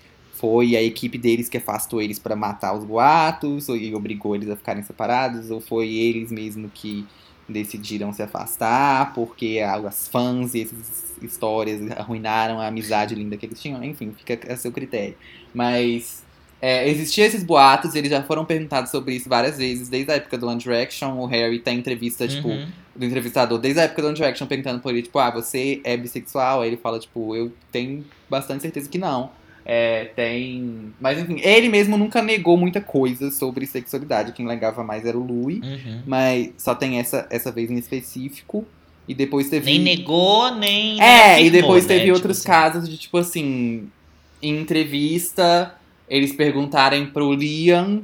foi 0.41 0.75
a 0.75 0.81
equipe 0.81 1.17
deles 1.19 1.47
que 1.47 1.57
afastou 1.57 2.01
eles 2.01 2.17
pra 2.17 2.35
matar 2.35 2.75
os 2.75 2.83
boatos, 2.83 3.69
ou, 3.69 3.77
e 3.77 3.93
obrigou 3.93 4.35
eles 4.35 4.49
a 4.49 4.55
ficarem 4.55 4.81
separados, 4.81 5.51
ou 5.51 5.61
foi 5.61 5.87
eles 5.93 6.31
mesmo 6.31 6.67
que 6.73 7.05
decidiram 7.47 8.11
se 8.11 8.23
afastar, 8.23 9.13
porque 9.13 9.59
as 9.63 10.07
fãs 10.07 10.55
e 10.55 10.61
essas 10.63 11.15
histórias 11.21 11.79
arruinaram 11.91 12.59
a 12.59 12.67
amizade 12.67 13.13
linda 13.13 13.37
que 13.37 13.45
eles 13.45 13.61
tinham. 13.61 13.83
Enfim, 13.83 14.13
fica 14.17 14.51
a 14.51 14.57
seu 14.57 14.71
critério. 14.71 15.15
Mas 15.53 16.23
é, 16.61 16.87
existiam 16.89 17.25
esses 17.27 17.43
boatos, 17.43 17.93
e 17.93 17.97
eles 17.99 18.09
já 18.09 18.23
foram 18.23 18.45
perguntados 18.45 18.89
sobre 18.89 19.15
isso 19.15 19.29
várias 19.29 19.57
vezes, 19.57 19.89
desde 19.89 20.11
a 20.11 20.15
época 20.15 20.37
do 20.37 20.47
One 20.47 20.59
Direction. 20.59 21.17
O 21.19 21.25
Harry 21.25 21.59
tem 21.59 21.77
entrevista, 21.77 22.27
tipo, 22.27 22.47
Uhum. 22.47 22.67
do 22.95 23.05
entrevistador, 23.05 23.59
desde 23.59 23.79
a 23.79 23.83
época 23.83 24.01
do 24.01 24.07
One 24.07 24.17
Direction, 24.17 24.47
perguntando 24.47 24.79
por 24.81 24.89
ele, 24.91 25.01
tipo, 25.03 25.19
ah, 25.19 25.29
você 25.31 25.81
é 25.83 25.95
bissexual? 25.97 26.61
Aí 26.61 26.69
ele 26.69 26.77
fala, 26.77 26.99
tipo, 26.99 27.35
eu 27.35 27.51
tenho 27.71 28.05
bastante 28.29 28.61
certeza 28.61 28.89
que 28.89 28.97
não. 28.97 29.29
É, 29.65 30.05
tem. 30.15 30.93
Mas 30.99 31.19
enfim, 31.19 31.39
ele 31.41 31.69
mesmo 31.69 31.97
nunca 31.97 32.21
negou 32.21 32.57
muita 32.57 32.81
coisa 32.81 33.29
sobre 33.31 33.65
sexualidade. 33.67 34.31
Quem 34.33 34.45
negava 34.45 34.83
mais 34.83 35.05
era 35.05 35.17
o 35.17 35.23
Louis. 35.23 35.59
Uhum. 35.61 36.01
Mas 36.05 36.51
só 36.57 36.73
tem 36.73 36.99
essa, 36.99 37.27
essa 37.29 37.51
vez 37.51 37.69
em 37.69 37.77
específico. 37.77 38.65
E 39.07 39.13
depois 39.13 39.49
teve. 39.49 39.65
Nem 39.65 39.79
negou, 39.79 40.53
nem. 40.55 41.01
É, 41.01 41.33
e 41.41 41.47
afirmou, 41.47 41.51
depois 41.51 41.83
né? 41.85 41.87
teve 41.89 42.05
Tipo 42.05 42.13
outros 42.15 42.37
assim. 42.39 42.47
casos 42.47 42.89
de, 42.89 42.97
tipo 42.97 43.17
assim, 43.17 43.89
em 44.41 44.59
entrevista, 44.59 45.75
eles 46.09 46.31
perguntarem 46.33 47.05
pro 47.07 47.33
Liam 47.33 48.03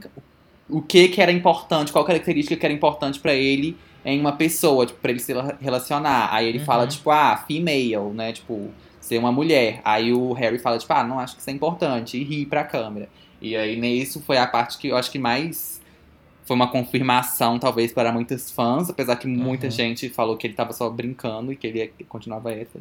o 0.70 0.82
que 0.82 1.08
que 1.08 1.22
era 1.22 1.32
importante, 1.32 1.92
qual 1.92 2.04
característica 2.04 2.56
que 2.56 2.66
era 2.66 2.74
importante 2.74 3.20
pra 3.20 3.34
ele 3.34 3.78
em 4.06 4.20
uma 4.20 4.34
pessoa, 4.34 4.86
tipo, 4.86 5.00
pra 5.00 5.12
ele 5.12 5.20
se 5.20 5.34
relacionar. 5.62 6.30
Aí 6.34 6.48
ele 6.48 6.60
Uhum. 6.60 6.66
fala, 6.66 6.88
tipo, 6.88 7.10
ah, 7.10 7.38
female, 7.48 8.12
né, 8.14 8.32
tipo, 8.34 8.70
ser 9.08 9.18
uma 9.18 9.32
mulher. 9.32 9.82
Aí 9.84 10.14
o 10.14 10.34
Harry 10.34 10.60
fala, 10.60 10.78
tipo, 10.78 10.92
ah, 10.94 11.04
não 11.04 11.20
acho 11.20 11.36
que 11.36 11.42
isso 11.42 11.50
é 11.50 11.54
importante, 11.54 12.18
e 12.18 12.24
ri 12.24 12.46
pra 12.46 12.64
câmera. 12.64 13.10
E 13.42 13.56
aí, 13.56 13.80
nisso, 13.80 14.22
foi 14.22 14.38
a 14.38 14.46
parte 14.48 14.78
que 14.78 14.88
eu 14.90 14.98
acho 14.98 15.12
que 15.12 15.20
mais 15.20 15.82
foi 16.46 16.56
uma 16.56 16.68
confirmação, 16.70 17.60
talvez, 17.60 17.92
para 17.92 18.12
muitos 18.12 18.50
fãs, 18.50 18.90
apesar 18.90 19.16
que 19.18 19.28
muita 19.28 19.66
Uhum. 19.68 19.72
gente 19.72 20.10
falou 20.10 20.38
que 20.38 20.48
ele 20.48 20.54
tava 20.54 20.72
só 20.74 20.90
brincando 20.90 21.52
e 21.52 21.56
que 21.58 21.68
ele 21.68 21.80
ia- 21.80 21.92
continuava 22.08 22.52
essa. 22.54 22.80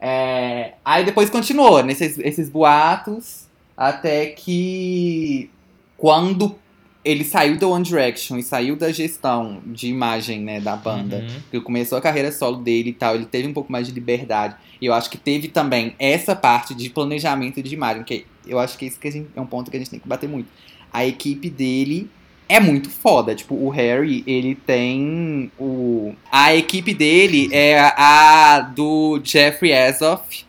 É, 0.00 0.74
aí 0.84 1.04
depois 1.04 1.30
continuou 1.30 1.82
nesses 1.82 2.18
esses 2.18 2.48
boatos, 2.50 3.46
até 3.76 4.26
que 4.26 5.50
quando 5.96 6.56
ele 7.04 7.22
saiu 7.24 7.58
do 7.58 7.70
One 7.70 7.84
Direction 7.84 8.38
e 8.38 8.42
saiu 8.42 8.76
da 8.76 8.90
gestão 8.90 9.60
de 9.66 9.88
imagem, 9.88 10.40
né, 10.40 10.60
da 10.60 10.74
banda, 10.74 11.16
Uhum. 11.18 11.40
que 11.50 11.60
começou 11.60 11.98
a 11.98 12.00
carreira 12.00 12.32
solo 12.32 12.56
dele 12.56 12.90
e 12.90 12.94
tal, 12.94 13.14
ele 13.14 13.26
teve 13.26 13.46
um 13.46 13.52
pouco 13.52 13.70
mais 13.70 13.86
de 13.86 13.92
liberdade. 13.92 14.56
E 14.80 14.86
eu 14.86 14.94
acho 14.94 15.10
que 15.10 15.18
teve 15.18 15.48
também 15.48 15.94
essa 15.98 16.34
parte 16.34 16.74
de 16.74 16.88
planejamento 16.90 17.62
de 17.62 17.74
imagem, 17.74 18.02
que 18.04 18.24
eu 18.46 18.58
acho 18.58 18.76
que 18.78 18.86
isso 18.86 18.98
que 18.98 19.10
gente- 19.10 19.28
é 19.36 19.40
um 19.40 19.46
ponto 19.46 19.70
que 19.70 19.76
a 19.76 19.80
gente 19.80 19.90
tem 19.90 20.00
que 20.00 20.08
bater 20.08 20.28
muito. 20.28 20.48
A 20.92 21.04
equipe 21.06 21.50
dele 21.50 22.08
é 22.48 22.60
muito 22.60 22.88
foda. 22.90 23.34
Tipo, 23.34 23.54
o 23.54 23.68
Harry, 23.70 24.22
ele 24.26 24.54
tem 24.54 25.50
o. 25.58 26.14
A 26.30 26.54
equipe 26.54 26.92
dele 26.94 27.48
é 27.52 27.78
a 27.80 28.60
do 28.60 29.20
Jeffrey 29.24 29.72
Azoff. 29.72 30.44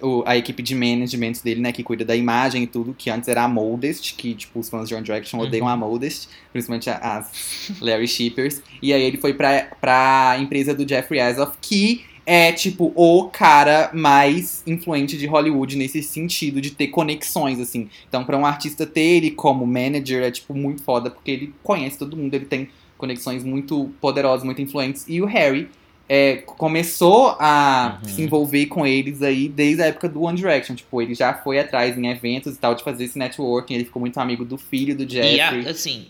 O, 0.00 0.22
a 0.26 0.36
equipe 0.36 0.62
de 0.62 0.74
management 0.74 1.32
dele, 1.44 1.60
né, 1.60 1.72
que 1.72 1.82
cuida 1.82 2.04
da 2.04 2.14
imagem 2.14 2.62
e 2.62 2.66
tudo, 2.66 2.94
que 2.96 3.10
antes 3.10 3.28
era 3.28 3.42
a 3.42 3.48
Modest, 3.48 4.14
que, 4.16 4.34
tipo, 4.34 4.60
os 4.60 4.68
fãs 4.68 4.88
de 4.88 4.94
One 4.94 5.04
Direction 5.04 5.40
odeiam 5.40 5.66
Uhum. 5.66 5.72
a 5.72 5.76
Modest, 5.76 6.28
principalmente 6.52 6.88
as 6.88 7.72
Larry 7.80 8.06
Shippers. 8.08 8.62
E 8.80 8.92
aí 8.92 9.02
ele 9.02 9.18
foi 9.18 9.34
pra, 9.34 9.68
pra 9.80 10.36
empresa 10.40 10.74
do 10.74 10.88
Jeffrey 10.88 11.20
Azoff, 11.20 11.56
que 11.60 12.04
é, 12.24 12.52
tipo, 12.52 12.92
o 12.94 13.24
cara 13.30 13.90
mais 13.92 14.62
influente 14.64 15.18
de 15.18 15.26
Hollywood 15.26 15.76
nesse 15.76 16.02
sentido 16.04 16.60
de 16.60 16.70
ter 16.70 16.86
conexões, 16.86 17.58
assim. 17.58 17.88
Então, 18.08 18.24
pra 18.24 18.38
um 18.38 18.46
artista 18.46 18.86
ter 18.86 19.00
ele 19.00 19.32
como 19.32 19.66
manager 19.66 20.22
é, 20.22 20.30
tipo, 20.30 20.54
muito 20.54 20.82
foda, 20.84 21.10
porque 21.10 21.30
ele 21.32 21.54
conhece 21.64 21.98
todo 21.98 22.16
mundo, 22.16 22.32
ele 22.32 22.44
tem 22.44 22.68
conexões 22.96 23.42
muito 23.42 23.90
poderosas, 24.00 24.44
muito 24.44 24.62
influentes. 24.62 25.04
E 25.08 25.20
o 25.20 25.24
Harry 25.26 25.68
é, 26.08 26.36
começou 26.36 27.36
a 27.38 27.98
Uhum. 28.02 28.08
se 28.08 28.22
envolver 28.22 28.66
com 28.66 28.86
eles 28.86 29.22
aí 29.22 29.48
desde 29.48 29.82
a 29.82 29.86
época 29.86 30.08
do 30.08 30.22
One 30.22 30.36
Direction. 30.36 30.74
Tipo, 30.74 31.00
ele 31.00 31.14
já 31.14 31.32
foi 31.34 31.58
atrás 31.58 31.96
em 31.96 32.06
eventos 32.08 32.54
e 32.54 32.58
tal 32.58 32.74
de 32.74 32.82
fazer 32.84 33.04
esse 33.04 33.18
networking, 33.18 33.74
ele 33.74 33.84
ficou 33.84 34.00
muito 34.00 34.18
amigo 34.18 34.44
do 34.44 34.58
filho 34.58 34.94
do 34.96 35.02
E 35.04 35.18
a- 35.40 35.50
Jeffrey. 35.52 35.68
assim. 35.68 36.06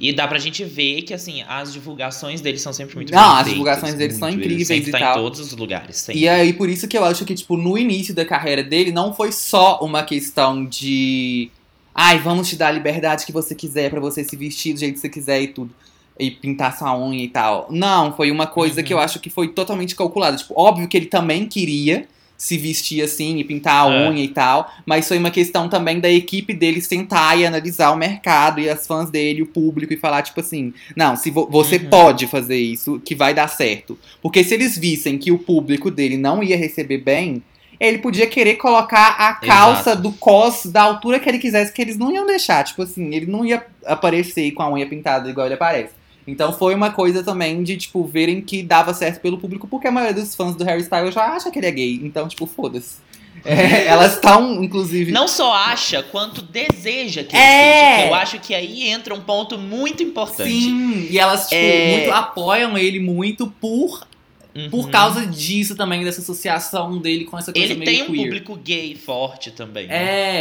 E 0.00 0.12
dá 0.12 0.28
pra 0.28 0.38
gente 0.38 0.62
ver 0.64 1.02
que, 1.02 1.12
assim, 1.12 1.42
as 1.48 1.72
divulgações 1.72 2.40
deles 2.40 2.60
são 2.62 2.72
sempre 2.72 2.94
muito 2.94 3.12
Não, 3.12 3.18
as 3.20 3.34
feitas, 3.38 3.50
divulgações 3.50 3.94
deles 3.94 4.16
são 4.16 4.28
incríveis 4.28 4.70
Ele 4.70 4.88
e 4.88 4.92
tá 4.92 4.98
tal. 5.00 5.18
em 5.18 5.22
todos 5.22 5.40
os 5.40 5.52
lugares, 5.56 5.96
sempre. 5.96 6.20
E 6.22 6.28
aí, 6.28 6.52
por 6.52 6.68
isso 6.68 6.86
que 6.86 6.96
eu 6.96 7.04
acho 7.04 7.24
que, 7.24 7.34
tipo, 7.34 7.56
no 7.56 7.76
início 7.76 8.14
da 8.14 8.24
carreira 8.24 8.62
dele, 8.62 8.92
não 8.92 9.12
foi 9.12 9.32
só 9.32 9.80
uma 9.82 10.04
questão 10.04 10.64
de. 10.64 11.50
Ai, 11.92 12.20
vamos 12.20 12.48
te 12.48 12.54
dar 12.54 12.68
a 12.68 12.70
liberdade 12.70 13.26
que 13.26 13.32
você 13.32 13.56
quiser 13.56 13.90
pra 13.90 13.98
você 13.98 14.22
se 14.22 14.36
vestir 14.36 14.72
do 14.72 14.78
jeito 14.78 14.94
que 14.94 15.00
você 15.00 15.08
quiser 15.08 15.42
e 15.42 15.48
tudo. 15.48 15.74
E 16.18 16.30
pintar 16.30 16.76
sua 16.76 16.98
unha 16.98 17.22
e 17.24 17.28
tal. 17.28 17.68
Não, 17.70 18.12
foi 18.12 18.30
uma 18.30 18.46
coisa 18.46 18.80
Uhum. 18.80 18.86
que 18.86 18.92
eu 18.92 18.98
acho 18.98 19.20
que 19.20 19.30
foi 19.30 19.48
totalmente 19.48 19.94
calculada. 19.94 20.36
Tipo, 20.36 20.54
óbvio 20.56 20.88
que 20.88 20.96
ele 20.96 21.06
também 21.06 21.46
queria 21.46 22.06
se 22.36 22.56
vestir 22.56 23.02
assim 23.02 23.38
e 23.38 23.44
pintar 23.44 23.86
a 23.86 23.92
É. 23.92 24.08
unha 24.08 24.22
e 24.22 24.28
tal. 24.28 24.70
Mas 24.86 25.08
foi 25.08 25.18
uma 25.18 25.30
questão 25.30 25.68
também 25.68 25.98
da 26.00 26.08
equipe 26.10 26.52
dele 26.54 26.80
sentar 26.80 27.36
e 27.38 27.44
analisar 27.44 27.90
o 27.90 27.96
mercado 27.96 28.60
e 28.60 28.68
as 28.68 28.86
fãs 28.86 29.10
dele, 29.10 29.42
o 29.42 29.46
público, 29.46 29.92
e 29.92 29.96
falar, 29.96 30.22
tipo 30.22 30.38
assim, 30.40 30.72
não, 30.96 31.16
se 31.16 31.30
vo- 31.30 31.48
você 31.50 31.76
Uhum. 31.76 31.88
pode 31.90 32.26
fazer 32.28 32.56
isso, 32.58 33.00
que 33.04 33.14
vai 33.14 33.34
dar 33.34 33.48
certo. 33.48 33.98
Porque 34.22 34.42
se 34.44 34.54
eles 34.54 34.78
vissem 34.78 35.18
que 35.18 35.32
o 35.32 35.38
público 35.38 35.90
dele 35.90 36.16
não 36.16 36.40
ia 36.42 36.56
receber 36.56 36.98
bem, 36.98 37.42
ele 37.80 37.98
podia 37.98 38.26
querer 38.26 38.54
colocar 38.54 39.16
a 39.18 39.34
calça 39.34 39.90
Exato. 39.90 40.02
do 40.02 40.12
cos 40.12 40.66
da 40.66 40.82
altura 40.82 41.18
que 41.20 41.28
ele 41.28 41.38
quisesse, 41.38 41.72
que 41.72 41.80
eles 41.82 41.96
não 41.98 42.12
iam 42.12 42.26
deixar. 42.26 42.62
Tipo 42.64 42.82
assim, 42.82 43.14
ele 43.14 43.26
não 43.26 43.44
ia 43.44 43.64
aparecer 43.86 44.50
com 44.52 44.62
a 44.62 44.70
unha 44.72 44.86
pintada 44.86 45.28
igual 45.30 45.46
ele 45.46 45.54
aparece. 45.54 45.97
Então 46.30 46.52
foi 46.52 46.74
uma 46.74 46.90
coisa 46.90 47.22
também 47.24 47.62
de, 47.62 47.76
tipo, 47.78 48.04
verem 48.04 48.40
que 48.42 48.62
dava 48.62 48.92
certo 48.92 49.20
pelo 49.20 49.38
público, 49.38 49.66
porque 49.66 49.88
a 49.88 49.90
maioria 49.90 50.22
dos 50.22 50.34
fãs 50.34 50.54
do 50.54 50.62
Harry 50.62 50.82
Styles 50.82 51.14
já 51.14 51.24
acha 51.34 51.50
que 51.50 51.58
ele 51.58 51.66
é 51.66 51.70
gay. 51.70 52.00
Então, 52.02 52.28
tipo, 52.28 52.44
foda-se. 52.44 52.96
É, 53.44 53.86
elas 53.88 54.14
estão, 54.14 54.62
inclusive. 54.62 55.10
Não 55.10 55.26
só 55.26 55.52
acha, 55.54 56.02
quanto 56.02 56.42
deseja 56.42 57.24
que 57.24 57.34
É. 57.34 57.38
ele 57.38 57.90
seja. 57.96 58.02
Que 58.02 58.08
eu 58.10 58.14
acho 58.14 58.38
que 58.40 58.54
aí 58.54 58.88
entra 58.90 59.14
um 59.14 59.20
ponto 59.20 59.56
muito 59.56 60.02
importante. 60.02 60.50
Sim, 60.50 61.06
e 61.10 61.18
elas, 61.18 61.44
tipo, 61.48 61.54
É. 61.54 61.92
muito 61.96 62.10
apoiam 62.12 62.76
ele 62.76 63.00
muito 63.00 63.46
por, 63.46 64.06
Uhum. 64.54 64.68
por 64.70 64.90
causa 64.90 65.24
disso 65.26 65.76
também, 65.76 66.04
dessa 66.04 66.20
associação 66.20 66.98
dele 66.98 67.24
com 67.24 67.38
essa 67.38 67.52
coisa 67.52 67.72
Ele 67.72 67.76
meio 67.78 67.90
tem 67.90 68.02
um 68.02 68.06
queer. 68.12 68.24
público 68.24 68.56
gay 68.56 68.94
forte 68.96 69.50
também. 69.52 69.86
né? 69.86 69.94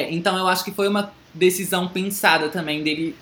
É, 0.04 0.14
então 0.14 0.36
eu 0.38 0.48
acho 0.48 0.66
que 0.66 0.72
foi 0.72 0.88
uma 0.90 1.14
decisão 1.34 1.88
pensada 1.88 2.50
também 2.50 2.82
dele 2.84 3.16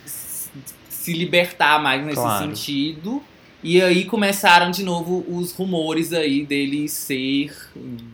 se 1.05 1.13
libertar 1.13 1.81
mais 1.81 2.03
nesse 2.03 2.15
Claro. 2.21 2.45
sentido. 2.47 3.21
E 3.63 3.81
aí 3.81 4.05
começaram 4.05 4.71
de 4.71 4.83
novo 4.83 5.23
os 5.27 5.51
rumores 5.51 6.11
aí 6.13 6.43
dele 6.45 6.87
ser 6.87 7.55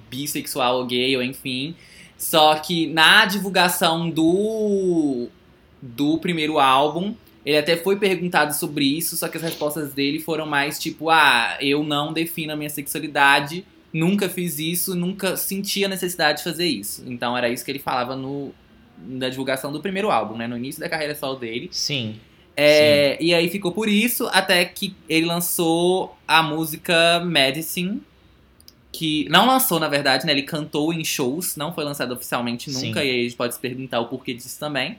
bissexual 0.10 0.78
ou 0.80 0.86
gay, 0.86 1.16
ou 1.16 1.24
enfim. 1.24 1.74
Só 2.18 2.56
que 2.56 2.88
na 2.88 3.26
divulgação 3.26 4.10
do, 4.10 5.28
do 5.82 6.18
primeiro 6.20 6.60
álbum, 6.60 7.16
ele 7.46 7.58
até 7.58 7.76
foi 7.76 7.96
perguntado 7.98 8.54
sobre 8.54 8.86
isso, 8.86 9.18
só 9.18 9.28
que 9.28 9.38
as 9.38 9.44
respostas 9.44 9.94
dele 9.94 10.20
foram 10.20 10.46
mais 10.46 10.78
tipo: 10.78 11.10
ah, 11.10 11.58
eu 11.60 11.84
não 11.84 12.14
defino 12.14 12.54
a 12.54 12.56
minha 12.56 12.70
sexualidade, 12.70 13.66
nunca 13.92 14.30
fiz 14.30 14.60
isso, 14.60 14.96
nunca 14.96 15.36
senti 15.36 15.84
a 15.84 15.88
necessidade 15.90 16.40
de 16.40 16.44
fazer 16.44 16.68
isso. 16.68 17.04
Então 17.08 17.38
era 17.38 17.50
isso 17.50 17.66
que 17.66 17.72
ele 17.72 17.80
falava 17.80 18.16
no, 18.16 18.54
na 19.06 19.28
divulgação 19.30 19.72
do 19.72 19.82
primeiro 19.82 20.12
álbum, 20.12 20.38
né? 20.38 20.48
No 20.48 20.56
início 20.58 20.80
da 20.80 20.88
carreira 20.88 21.16
solo 21.16 21.38
dele. 21.40 21.68
Sim. 21.72 22.16
É, 22.56 23.18
e 23.22 23.34
aí 23.34 23.50
ficou 23.50 23.72
por 23.72 23.88
isso, 23.88 24.28
até 24.32 24.64
que 24.66 24.94
ele 25.08 25.26
lançou 25.26 26.16
a 26.28 26.44
música 26.44 27.20
Medicine. 27.26 28.02
Que 28.94 29.26
não 29.30 29.48
lançou, 29.48 29.80
na 29.80 29.88
verdade, 29.88 30.26
né? 30.26 30.34
Ele 30.34 30.44
cantou 30.44 30.94
em 30.94 31.04
shows, 31.04 31.56
não 31.56 31.74
foi 31.74 31.86
lançado 31.86 32.12
oficialmente 32.14 32.70
nunca, 32.70 33.00
Sim. 33.00 33.08
e 33.08 33.10
aí 33.10 33.20
a 33.22 33.24
gente 33.24 33.36
pode 33.38 33.54
se 33.54 33.60
perguntar 33.60 34.02
o 34.02 34.08
porquê 34.08 34.34
disso 34.34 34.60
também. 34.60 34.98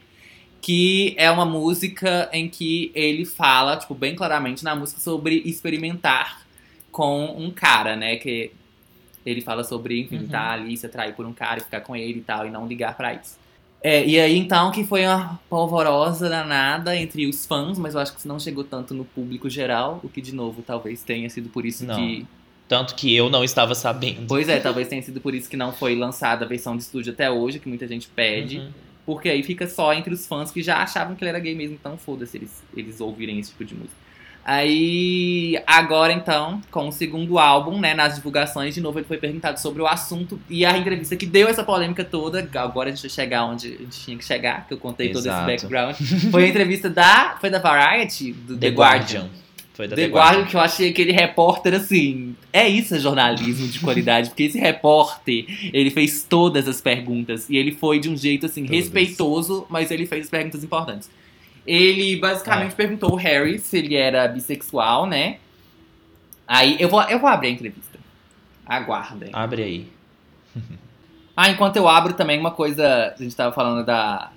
Que 0.63 1.15
é 1.19 1.31
uma 1.31 1.45
música 1.45 2.29
em 2.33 2.49
que 2.49 2.91
ele 2.95 3.27
fala, 3.27 3.77
tipo, 3.77 3.95
bem 3.95 4.15
claramente 4.15 4.65
na 4.65 4.75
música 4.75 4.99
sobre 4.99 5.43
experimentar 5.45 6.47
com 6.91 7.27
um 7.37 7.51
cara, 7.51 7.95
né? 7.95 8.17
Que 8.17 8.51
ele 9.27 9.43
fala 9.43 9.63
sobre, 9.63 10.01
enfim, 10.01 10.21
Uhum. 10.21 10.29
tá 10.29 10.53
ali, 10.53 10.75
se 10.77 10.87
atrair 10.87 11.15
por 11.15 11.27
um 11.27 11.33
cara 11.35 11.61
e 11.61 11.65
ficar 11.65 11.83
com 11.83 11.95
ele 11.95 12.21
e 12.21 12.23
tal, 12.23 12.47
e 12.47 12.51
não 12.51 12.67
ligar 12.67 12.97
pra 12.97 13.13
isso. 13.13 13.37
É, 13.83 14.07
e 14.07 14.21
aí 14.21 14.39
então 14.39 14.71
que 14.71 14.85
foi 14.85 15.05
uma 15.05 15.41
polvorosa 15.51 16.29
danada 16.29 16.97
entre 16.97 17.27
os 17.27 17.45
fãs, 17.45 17.77
mas 17.79 17.95
eu 17.95 18.01
acho 18.01 18.13
que 18.13 18.19
isso 18.19 18.29
não 18.29 18.39
chegou 18.39 18.63
tanto 18.63 18.95
no 18.95 19.05
público 19.05 19.51
geral, 19.51 20.01
o 20.05 20.09
que 20.09 20.21
de 20.21 20.33
novo 20.33 20.63
talvez 20.63 21.03
tenha 21.03 21.29
sido 21.29 21.49
por 21.49 21.67
isso 21.67 21.85
Não. 21.85 21.97
que. 21.97 22.27
Tanto 22.69 22.95
que 22.95 23.15
eu 23.15 23.29
não 23.29 23.45
estava 23.45 23.75
sabendo. 23.75 24.27
Pois 24.29 24.49
é, 24.49 24.59
talvez 24.59 24.89
tenha 24.89 25.03
sido 25.03 25.21
por 25.21 25.35
isso 25.35 25.51
que 25.51 25.57
não 25.57 25.73
foi 25.73 25.95
lançada 25.95 26.45
a 26.45 26.49
versão 26.49 26.75
de 26.75 26.85
estúdio 26.85 27.13
até 27.13 27.31
hoje, 27.31 27.59
que 27.59 27.69
muita 27.69 27.87
gente 27.87 28.09
pede. 28.09 28.59
Uhum. 28.59 28.71
Porque 29.05 29.29
aí 29.29 29.43
fica 29.43 29.69
só 29.69 29.93
entre 29.93 30.15
os 30.15 30.27
fãs 30.27 30.51
que 30.51 30.63
já 30.63 30.79
achavam 30.79 31.15
que 31.15 31.23
ele 31.23 31.31
era 31.31 31.41
gay 31.41 31.55
mesmo, 31.55 31.75
então 31.75 31.99
foda-se 31.99 32.39
eles, 32.39 32.63
eles 32.75 33.01
ouvirem 33.01 33.39
esse 33.39 33.51
tipo 33.51 33.65
de 33.65 33.75
música. 33.75 33.97
Aí, 34.45 35.57
agora 35.67 36.13
então, 36.13 36.61
com 36.71 36.89
o 36.89 36.93
segundo 36.93 37.39
álbum, 37.39 37.79
né, 37.79 37.95
nas 37.95 38.17
divulgações, 38.17 38.75
de 38.75 38.81
novo 38.81 38.99
ele 38.99 39.07
foi 39.07 39.17
perguntado 39.17 39.61
sobre 39.61 39.81
o 39.81 39.87
assunto 39.87 40.41
e 40.51 40.65
a 40.65 40.77
entrevista 40.77 41.15
que 41.15 41.27
deu 41.27 41.49
essa 41.49 41.63
polêmica 41.63 42.05
toda, 42.05 42.49
agora 42.55 42.89
a 42.89 42.93
gente 42.93 43.03
vai 43.03 43.11
chegar 43.11 43.45
onde 43.45 43.69
a 43.69 43.71
gente 43.85 44.01
tinha 44.01 44.19
que 44.19 44.25
chegar, 44.25 44.67
que 44.67 44.75
eu 44.75 44.79
contei 44.79 45.09
todo 45.09 45.21
esse 45.21 45.29
Exato. 45.29 45.47
background, 45.47 45.97
foi 46.33 46.45
a 46.45 46.49
entrevista 46.49 46.91
da, 46.91 47.37
foi 47.41 47.51
da 47.51 47.61
Variety, 47.61 48.33
do 48.33 48.55
The, 48.57 48.71
The 48.71 48.77
Guardian. 48.77 49.21
Guardian. 49.21 49.43
Foi 49.75 49.89
da 49.89 49.97
The 49.97 50.07
Guardian, 50.07 50.45
que 50.45 50.55
eu 50.55 50.61
achei 50.61 50.91
aquele 50.91 51.13
repórter 51.13 51.75
assim. 51.75 52.37
É 52.53 52.69
isso, 52.69 52.95
é 52.95 52.99
jornalismo 52.99 53.67
de 53.69 53.81
qualidade. 53.81 54.29
Porque 54.29 54.43
esse 54.43 54.59
repórter, 54.59 55.47
ele 55.73 55.91
fez 55.91 56.27
todas 56.29 56.69
as 56.69 56.81
perguntas. 56.81 57.49
E 57.49 57.57
ele 57.57 57.73
foi 57.73 57.99
de 57.99 58.09
um 58.11 58.17
jeito 58.17 58.45
assim, 58.45 58.67
Todas. 58.67 58.77
respeitoso, 58.77 59.67
mas 59.71 59.91
ele 59.91 60.05
fez 60.05 60.25
as 60.25 60.31
perguntas 60.31 60.63
importantes. 60.63 61.11
Ele 61.67 62.15
É. 62.15 62.19
basicamente 62.19 62.75
perguntou 62.75 63.13
o 63.13 63.17
Harry 63.17 63.59
se 63.59 63.79
ele 63.79 63.95
era 63.95 64.27
bissexual, 64.29 65.07
né? 65.07 65.39
Aí 66.47 66.77
eu 66.81 66.89
vou, 66.89 67.01
eu 67.03 67.19
vou 67.19 67.29
abrir 67.29 67.49
a 67.49 67.51
entrevista. 67.53 67.99
Aguardem. 68.67 69.31
Abre 69.33 69.63
aí. 69.63 69.89
Ah, 71.35 71.49
enquanto 71.49 71.77
eu 71.77 71.89
abro 71.89 72.13
também 72.13 72.39
uma 72.39 72.51
coisa, 72.51 73.15
a 73.19 73.23
gente 73.23 73.35
tava 73.35 73.55
falando 73.55 73.87
da, 73.87 74.31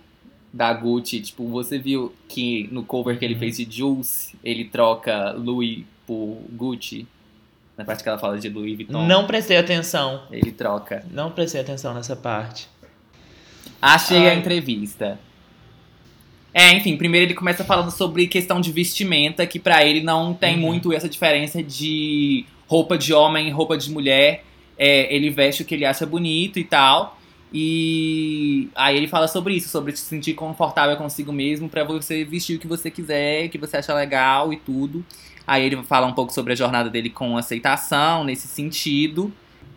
da 0.54 0.72
Gucci, 0.74 1.20
tipo, 1.20 1.46
você 1.50 1.78
viu 1.78 2.16
que 2.30 2.70
no 2.72 2.84
cover 2.86 3.20
que 3.20 3.26
ele 3.26 3.34
Uhum. 3.34 3.40
fez 3.42 3.58
de 3.58 3.68
Jules, 3.70 4.34
ele 4.42 4.64
troca 4.64 5.34
Louis 5.34 5.84
por 6.08 6.38
Gucci? 6.54 7.06
Na 7.78 7.84
parte 7.84 8.02
que 8.02 8.08
ela 8.08 8.18
fala 8.18 8.40
de 8.40 8.48
Louis 8.48 8.76
Vuitton. 8.78 9.06
Não 9.06 9.28
prestei 9.28 9.58
atenção. 9.58 10.24
Ele 10.32 10.54
troca. 10.54 11.06
Não 11.12 11.30
prestei 11.32 11.60
atenção 11.60 11.94
nessa 11.94 12.16
parte. 12.16 12.70
Achei 13.82 14.30
a 14.30 14.32
Ai. 14.32 14.38
entrevista. 14.38 15.20
É, 16.58 16.72
enfim, 16.72 16.96
primeiro 16.96 17.26
ele 17.26 17.34
começa 17.34 17.66
falando 17.66 17.92
sobre 17.92 18.28
questão 18.28 18.62
de 18.62 18.72
vestimenta, 18.72 19.46
que 19.46 19.60
pra 19.60 19.86
ele 19.86 20.02
não 20.02 20.34
tem 20.34 20.56
Uhum. 20.56 20.62
muito 20.62 20.94
essa 20.94 21.10
diferença 21.10 21.62
de 21.62 22.46
roupa 22.66 22.98
de 22.98 23.14
homem 23.14 23.50
e 23.50 23.52
roupa 23.52 23.78
de 23.78 23.92
mulher. 23.92 24.46
É, 24.78 25.14
ele 25.14 25.30
veste 25.30 25.64
o 25.64 25.66
que 25.66 25.76
ele 25.76 25.84
acha 25.84 26.06
bonito 26.06 26.58
e 26.58 26.64
tal. 26.64 27.20
E 27.54 28.70
aí 28.74 28.96
ele 28.96 29.08
fala 29.08 29.28
sobre 29.28 29.54
isso, 29.54 29.68
sobre 29.68 29.94
se 29.96 30.04
sentir 30.04 30.34
confortável 30.34 30.96
consigo 30.96 31.34
mesmo 31.34 31.68
pra 31.68 31.84
você 31.84 32.24
vestir 32.24 32.56
o 32.56 32.60
que 32.60 32.68
você 32.68 32.90
quiser, 32.90 33.50
que 33.50 33.58
você 33.58 33.76
acha 33.76 33.94
legal 33.94 34.54
e 34.54 34.56
tudo. 34.58 35.06
Aí 35.46 35.66
ele 35.66 35.84
fala 35.84 36.08
um 36.08 36.14
pouco 36.14 36.32
sobre 36.34 36.54
a 36.54 36.56
jornada 36.56 36.90
dele 36.90 37.10
com 37.10 37.38
aceitação 37.38 38.24
nesse 38.24 38.48
sentido. 38.48 39.32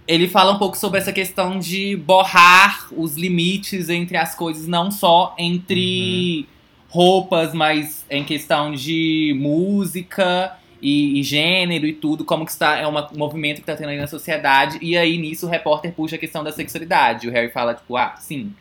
Ele 0.07 0.29
fala 0.29 0.53
um 0.53 0.59
pouco 0.59 0.77
sobre 0.79 1.01
essa 1.01 1.13
questão 1.13 1.59
de 1.59 1.97
borrar 1.97 2.89
os 2.93 3.17
limites 3.17 3.89
entre 3.89 4.17
as 4.17 4.35
coisas, 4.35 4.67
não 4.69 4.91
só 4.91 5.35
entre 5.39 6.47
roupas, 6.89 7.53
mas 7.55 8.05
em 8.11 8.25
questão 8.25 8.73
de 8.73 9.35
música 9.39 10.57
e, 10.81 11.19
e 11.21 11.23
gênero 11.23 11.87
e 11.87 11.93
tudo, 11.93 12.25
como 12.25 12.45
que 12.45 12.51
está, 12.53 12.77
é 12.79 12.87
uma- 12.87 13.11
um 13.13 13.19
movimento 13.19 13.57
que 13.57 13.63
está 13.63 13.77
tendo 13.77 13.91
aí 13.91 13.99
na 13.99 14.07
sociedade. 14.07 14.79
E 14.81 14.97
aí 14.97 15.19
nisso 15.19 15.47
o 15.47 15.51
repórter 15.51 15.93
puxa 15.93 16.17
a 16.17 16.19
questão 16.19 16.43
da 16.43 16.53
sexualidade. 16.53 17.29
O 17.29 17.33
Harry 17.33 17.51
fala, 17.51 17.75
tipo, 17.75 17.97
ah, 17.97 18.15
sim. 18.19 18.53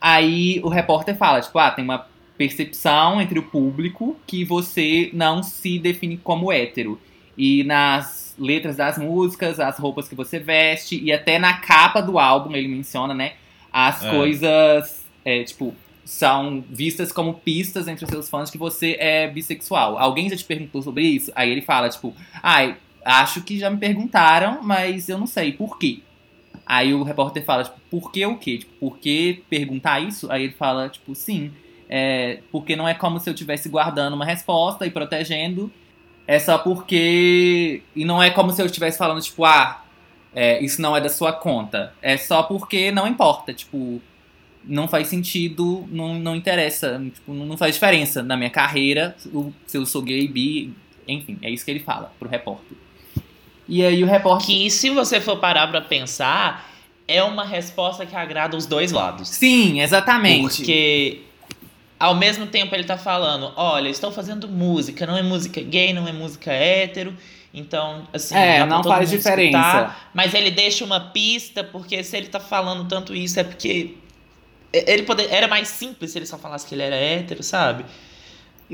Aí 0.00 0.60
o 0.64 0.68
repórter 0.68 1.16
fala, 1.16 1.40
tipo, 1.40 1.58
ah, 1.58 1.70
tem 1.70 1.84
uma 1.84 2.06
percepção 2.36 3.20
entre 3.20 3.38
o 3.38 3.42
público 3.42 4.16
que 4.26 4.44
você 4.44 5.10
não 5.12 5.42
se 5.42 5.78
define 5.78 6.16
como 6.16 6.50
hétero. 6.50 7.00
E 7.36 7.62
nas 7.64 8.34
letras 8.38 8.76
das 8.76 8.98
músicas, 8.98 9.60
as 9.60 9.78
roupas 9.78 10.08
que 10.08 10.14
você 10.14 10.38
veste, 10.38 10.98
e 11.02 11.12
até 11.12 11.38
na 11.38 11.54
capa 11.58 12.00
do 12.00 12.18
álbum 12.18 12.54
ele 12.56 12.68
menciona, 12.68 13.14
né? 13.14 13.34
As 13.72 14.02
É. 14.04 14.10
coisas, 14.10 15.04
é, 15.24 15.42
tipo, 15.44 15.74
são 16.04 16.64
vistas 16.68 17.12
como 17.12 17.34
pistas 17.34 17.86
entre 17.88 18.04
os 18.04 18.10
seus 18.10 18.28
fãs 18.28 18.50
que 18.50 18.58
você 18.58 18.96
é 18.98 19.28
bissexual. 19.28 19.98
Alguém 19.98 20.28
já 20.28 20.36
te 20.36 20.44
perguntou 20.44 20.82
sobre 20.82 21.04
isso? 21.04 21.30
Aí 21.34 21.50
ele 21.50 21.62
fala, 21.62 21.88
tipo, 21.88 22.14
ai, 22.42 22.76
acho 23.04 23.42
que 23.42 23.58
já 23.58 23.70
me 23.70 23.78
perguntaram, 23.78 24.62
mas 24.62 25.08
eu 25.08 25.18
não 25.18 25.26
sei 25.26 25.52
por 25.52 25.78
quê. 25.78 26.00
Aí 26.66 26.94
o 26.94 27.02
repórter 27.02 27.44
fala, 27.44 27.64
tipo, 27.64 27.76
por 27.90 28.12
que 28.12 28.24
o 28.24 28.36
quê? 28.36 28.58
Tipo, 28.58 28.72
por 28.78 28.98
que 28.98 29.42
perguntar 29.48 30.00
isso? 30.00 30.30
Aí 30.30 30.44
ele 30.44 30.52
fala, 30.52 30.88
tipo, 30.88 31.14
sim. 31.14 31.52
É, 31.88 32.40
porque 32.50 32.74
não 32.74 32.88
é 32.88 32.94
como 32.94 33.20
se 33.20 33.28
eu 33.28 33.34
estivesse 33.34 33.68
guardando 33.68 34.14
uma 34.14 34.24
resposta 34.24 34.86
e 34.86 34.90
protegendo. 34.90 35.70
É 36.26 36.38
só 36.38 36.56
porque. 36.58 37.82
E 37.94 38.04
não 38.04 38.22
é 38.22 38.30
como 38.30 38.52
se 38.52 38.62
eu 38.62 38.66
estivesse 38.66 38.96
falando, 38.96 39.20
tipo, 39.20 39.44
ah, 39.44 39.84
é, 40.34 40.62
isso 40.64 40.80
não 40.80 40.96
é 40.96 41.00
da 41.00 41.08
sua 41.08 41.32
conta. 41.32 41.92
É 42.00 42.16
só 42.16 42.42
porque 42.44 42.90
não 42.90 43.06
importa. 43.06 43.52
Tipo, 43.52 44.00
não 44.64 44.86
faz 44.86 45.08
sentido, 45.08 45.86
não, 45.90 46.14
não 46.14 46.36
interessa, 46.36 47.02
tipo, 47.12 47.32
não 47.32 47.56
faz 47.56 47.74
diferença 47.74 48.22
na 48.22 48.36
minha 48.36 48.50
carreira 48.50 49.16
se 49.66 49.76
eu 49.76 49.84
sou 49.86 50.02
gay, 50.02 50.26
bi, 50.28 50.72
enfim, 51.06 51.38
é 51.42 51.50
isso 51.50 51.64
que 51.64 51.70
ele 51.70 51.80
fala 51.80 52.12
pro 52.18 52.28
repórter. 52.28 52.76
E 53.68 53.84
aí 53.84 54.02
o 54.02 54.06
repórter. 54.06 54.46
Que 54.46 54.70
se 54.70 54.90
você 54.90 55.20
for 55.20 55.36
parar 55.38 55.66
pra 55.68 55.80
pensar, 55.80 56.70
é 57.08 57.22
uma 57.22 57.44
resposta 57.44 58.04
que 58.06 58.14
agrada 58.14 58.56
os 58.56 58.66
dois 58.66 58.92
lados. 58.92 59.28
Sim, 59.28 59.80
exatamente. 59.80 60.56
Porque 60.56 61.20
ao 61.98 62.14
mesmo 62.14 62.46
tempo 62.46 62.74
ele 62.74 62.84
tá 62.84 62.98
falando, 62.98 63.52
olha, 63.56 63.88
estou 63.88 64.10
fazendo 64.10 64.48
música, 64.48 65.06
não 65.06 65.16
é 65.16 65.22
música 65.22 65.60
gay, 65.60 65.92
não 65.92 66.06
é 66.06 66.12
música 66.12 66.52
hétero, 66.52 67.14
então, 67.54 68.06
assim, 68.12 68.34
É, 68.34 68.64
não 68.64 68.82
faz 68.82 69.10
diferença. 69.10 69.58
escutar, 69.58 70.10
mas 70.14 70.32
ele 70.34 70.50
deixa 70.50 70.84
uma 70.84 70.98
pista, 71.00 71.62
porque 71.62 72.02
se 72.02 72.16
ele 72.16 72.28
tá 72.28 72.40
falando 72.40 72.88
tanto 72.88 73.14
isso 73.14 73.38
é 73.38 73.44
porque 73.44 73.94
ele 74.72 75.02
poder, 75.02 75.28
era 75.30 75.46
mais 75.48 75.68
simples 75.68 76.12
se 76.12 76.18
ele 76.18 76.26
só 76.26 76.38
falasse 76.38 76.66
que 76.66 76.74
ele 76.74 76.82
era 76.82 76.96
hétero, 76.96 77.42
sabe? 77.42 77.84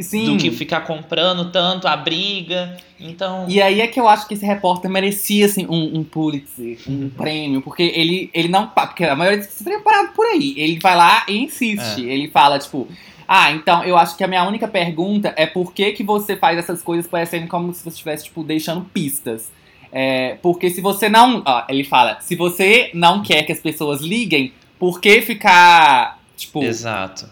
Sim. 0.03 0.27
Do 0.27 0.37
que 0.37 0.51
ficar 0.51 0.83
comprando 0.83 1.51
tanto 1.51 1.89
a 1.89 1.97
briga. 1.97 2.77
Então, 3.01 3.47
E 3.49 3.61
aí 3.61 3.81
é 3.81 3.87
que 3.87 3.99
eu 3.99 4.09
acho 4.09 4.27
que 4.27 4.35
esse 4.35 4.45
repórter 4.45 4.91
merecia, 4.91 5.47
assim, 5.47 5.67
um, 5.67 5.99
um 5.99 6.05
Pulitzer, 6.05 6.79
um 6.89 7.09
prêmio, 7.09 7.63
porque 7.63 7.83
ele, 7.83 8.31
ele 8.33 8.49
não. 8.49 8.69
Porque 8.69 9.05
a 9.05 9.17
maioria 9.17 9.43
você 9.43 9.65
teria 9.65 9.81
parado 9.81 10.13
por 10.13 10.27
aí. 10.27 10.55
Ele 10.57 10.79
vai 10.79 10.97
lá 10.97 11.25
e 11.29 11.39
insiste. 11.39 12.03
Ele 12.03 12.29
fala, 12.29 12.59
tipo. 12.59 12.89
Ah, 13.27 13.53
então 13.53 13.85
eu 13.85 13.97
acho 13.97 14.17
que 14.17 14.25
a 14.25 14.27
minha 14.27 14.43
única 14.45 14.67
pergunta 14.67 15.35
é 15.37 15.47
por 15.47 15.75
que, 15.75 15.93
que 15.93 16.03
você 16.03 16.35
faz 16.35 16.59
essas 16.59 16.81
coisas 16.81 17.07
parecendo 17.07 17.47
como 17.47 17.75
se 17.75 17.83
você 17.83 17.91
estivesse, 17.91 18.25
tipo, 18.25 18.43
deixando 18.43 18.85
pistas. 18.87 19.51
É, 19.93 20.37
porque 20.43 20.71
se 20.71 20.81
você 20.81 21.09
não. 21.09 21.43
Ó, 21.45 21.65
ele 21.69 21.85
fala, 21.85 22.19
se 22.21 22.37
você 22.37 22.91
não 22.95 23.23
quer 23.23 23.43
que 23.43 23.53
as 23.53 23.61
pessoas 23.61 24.01
liguem, 24.01 24.53
por 24.79 25.01
que 25.01 25.21
ficar. 25.23 26.19
Tipo. 26.37 26.62
exato. 26.62 27.29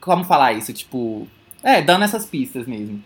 Como 0.00 0.24
falar 0.24 0.52
isso? 0.52 0.72
Tipo. 0.72 1.26
É, 1.62 1.82
dando 1.82 2.04
essas 2.04 2.26
pistas 2.26 2.66
mesmo. 2.66 3.02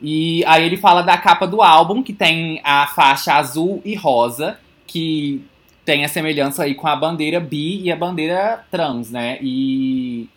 E 0.00 0.44
aí 0.46 0.64
ele 0.64 0.76
fala 0.76 1.02
da 1.02 1.16
capa 1.16 1.46
do 1.46 1.62
álbum, 1.62 2.02
que 2.02 2.12
tem 2.12 2.60
a 2.62 2.86
faixa 2.86 3.34
azul 3.34 3.80
e 3.84 3.94
rosa, 3.94 4.58
que 4.86 5.42
tem 5.84 6.04
a 6.04 6.08
semelhança 6.08 6.64
aí 6.64 6.74
com 6.74 6.86
a 6.86 6.94
bandeira 6.94 7.40
bi 7.40 7.80
e 7.82 7.90
a 7.90 7.96
bandeira 7.96 8.64
trans, 8.70 9.10
né? 9.10 9.38
E 9.40 10.28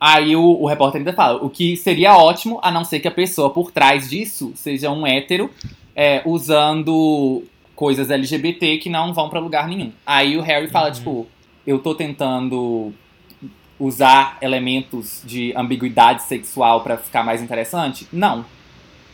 aí 0.00 0.34
o, 0.34 0.42
o 0.42 0.66
repórter 0.66 0.98
ainda 0.98 1.12
fala, 1.12 1.42
o 1.42 1.48
que 1.48 1.76
seria 1.76 2.16
ótimo, 2.16 2.58
a 2.62 2.70
não 2.70 2.84
ser 2.84 3.00
que 3.00 3.08
a 3.08 3.10
pessoa 3.12 3.50
por 3.50 3.70
trás 3.70 4.10
disso 4.10 4.52
seja 4.56 4.90
um 4.90 5.06
hétero, 5.06 5.50
é, 5.94 6.20
usando 6.26 7.44
coisas 7.76 8.10
LGBT 8.10 8.78
que 8.78 8.90
não 8.90 9.14
vão 9.14 9.28
pra 9.28 9.38
lugar 9.40 9.68
nenhum. 9.68 9.92
Aí 10.04 10.36
o 10.36 10.40
Harry 10.42 10.68
fala, 10.68 10.88
Uhum. 10.88 10.92
tipo, 10.94 11.26
eu 11.66 11.78
tô 11.78 11.94
tentando 11.94 12.92
usar 13.78 14.38
elementos 14.40 15.22
de 15.24 15.52
ambiguidade 15.56 16.22
sexual 16.22 16.82
pra 16.82 16.96
ficar 16.96 17.24
mais 17.24 17.42
interessante? 17.42 18.06
Não. 18.12 18.44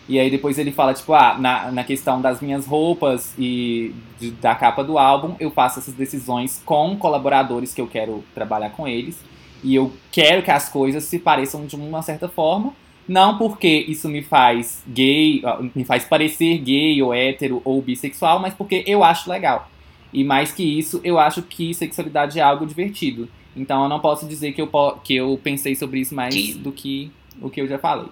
E 0.08 0.18
aí 0.18 0.28
depois 0.30 0.58
ele 0.58 0.72
fala, 0.72 0.92
tipo, 0.92 1.12
ah, 1.14 1.36
na, 1.38 1.70
na 1.70 1.84
questão 1.84 2.20
das 2.20 2.40
minhas 2.40 2.66
roupas 2.66 3.32
e 3.38 3.94
de- 4.18 4.32
da 4.32 4.54
capa 4.54 4.82
do 4.82 4.98
álbum, 4.98 5.36
eu 5.38 5.50
faço 5.50 5.78
essas 5.78 5.94
decisões 5.94 6.60
com 6.64 6.96
colaboradores 6.96 7.72
que 7.72 7.80
eu 7.80 7.86
quero 7.86 8.24
trabalhar 8.34 8.70
com 8.70 8.88
eles. 8.88 9.18
E 9.62 9.74
eu 9.74 9.92
quero 10.10 10.42
que 10.42 10.50
as 10.50 10.68
coisas 10.68 11.04
se 11.04 11.18
pareçam 11.18 11.64
de 11.64 11.76
uma 11.76 12.02
certa 12.02 12.28
forma. 12.28 12.72
Não 13.06 13.38
porque 13.38 13.84
isso 13.88 14.08
me 14.08 14.22
faz 14.22 14.82
gay, 14.86 15.42
ah, 15.44 15.60
me 15.74 15.84
faz 15.84 16.04
parecer 16.04 16.58
gay 16.58 17.00
ou 17.02 17.14
hétero 17.14 17.62
ou 17.64 17.80
bissexual, 17.80 18.40
mas 18.40 18.52
porque 18.54 18.82
eu 18.86 19.04
acho 19.04 19.30
legal. 19.30 19.68
E 20.12 20.24
mais 20.24 20.52
que 20.52 20.62
isso, 20.62 21.00
eu 21.04 21.18
acho 21.18 21.42
que 21.42 21.72
sexualidade 21.72 22.38
é 22.38 22.42
algo 22.42 22.66
divertido. 22.66 23.28
Então 23.56 23.82
eu 23.82 23.88
não 23.88 24.00
posso 24.00 24.26
dizer 24.26 24.52
que 24.52 24.60
eu, 24.62 24.68
que 25.04 25.14
eu 25.16 25.38
pensei 25.42 25.74
sobre 25.74 26.00
isso 26.00 26.14
mais 26.14 26.34
Que- 26.34 26.54
do 26.54 26.72
que 26.72 27.10
o 27.40 27.48
que 27.50 27.60
eu 27.60 27.68
já 27.68 27.78
falei. 27.78 28.06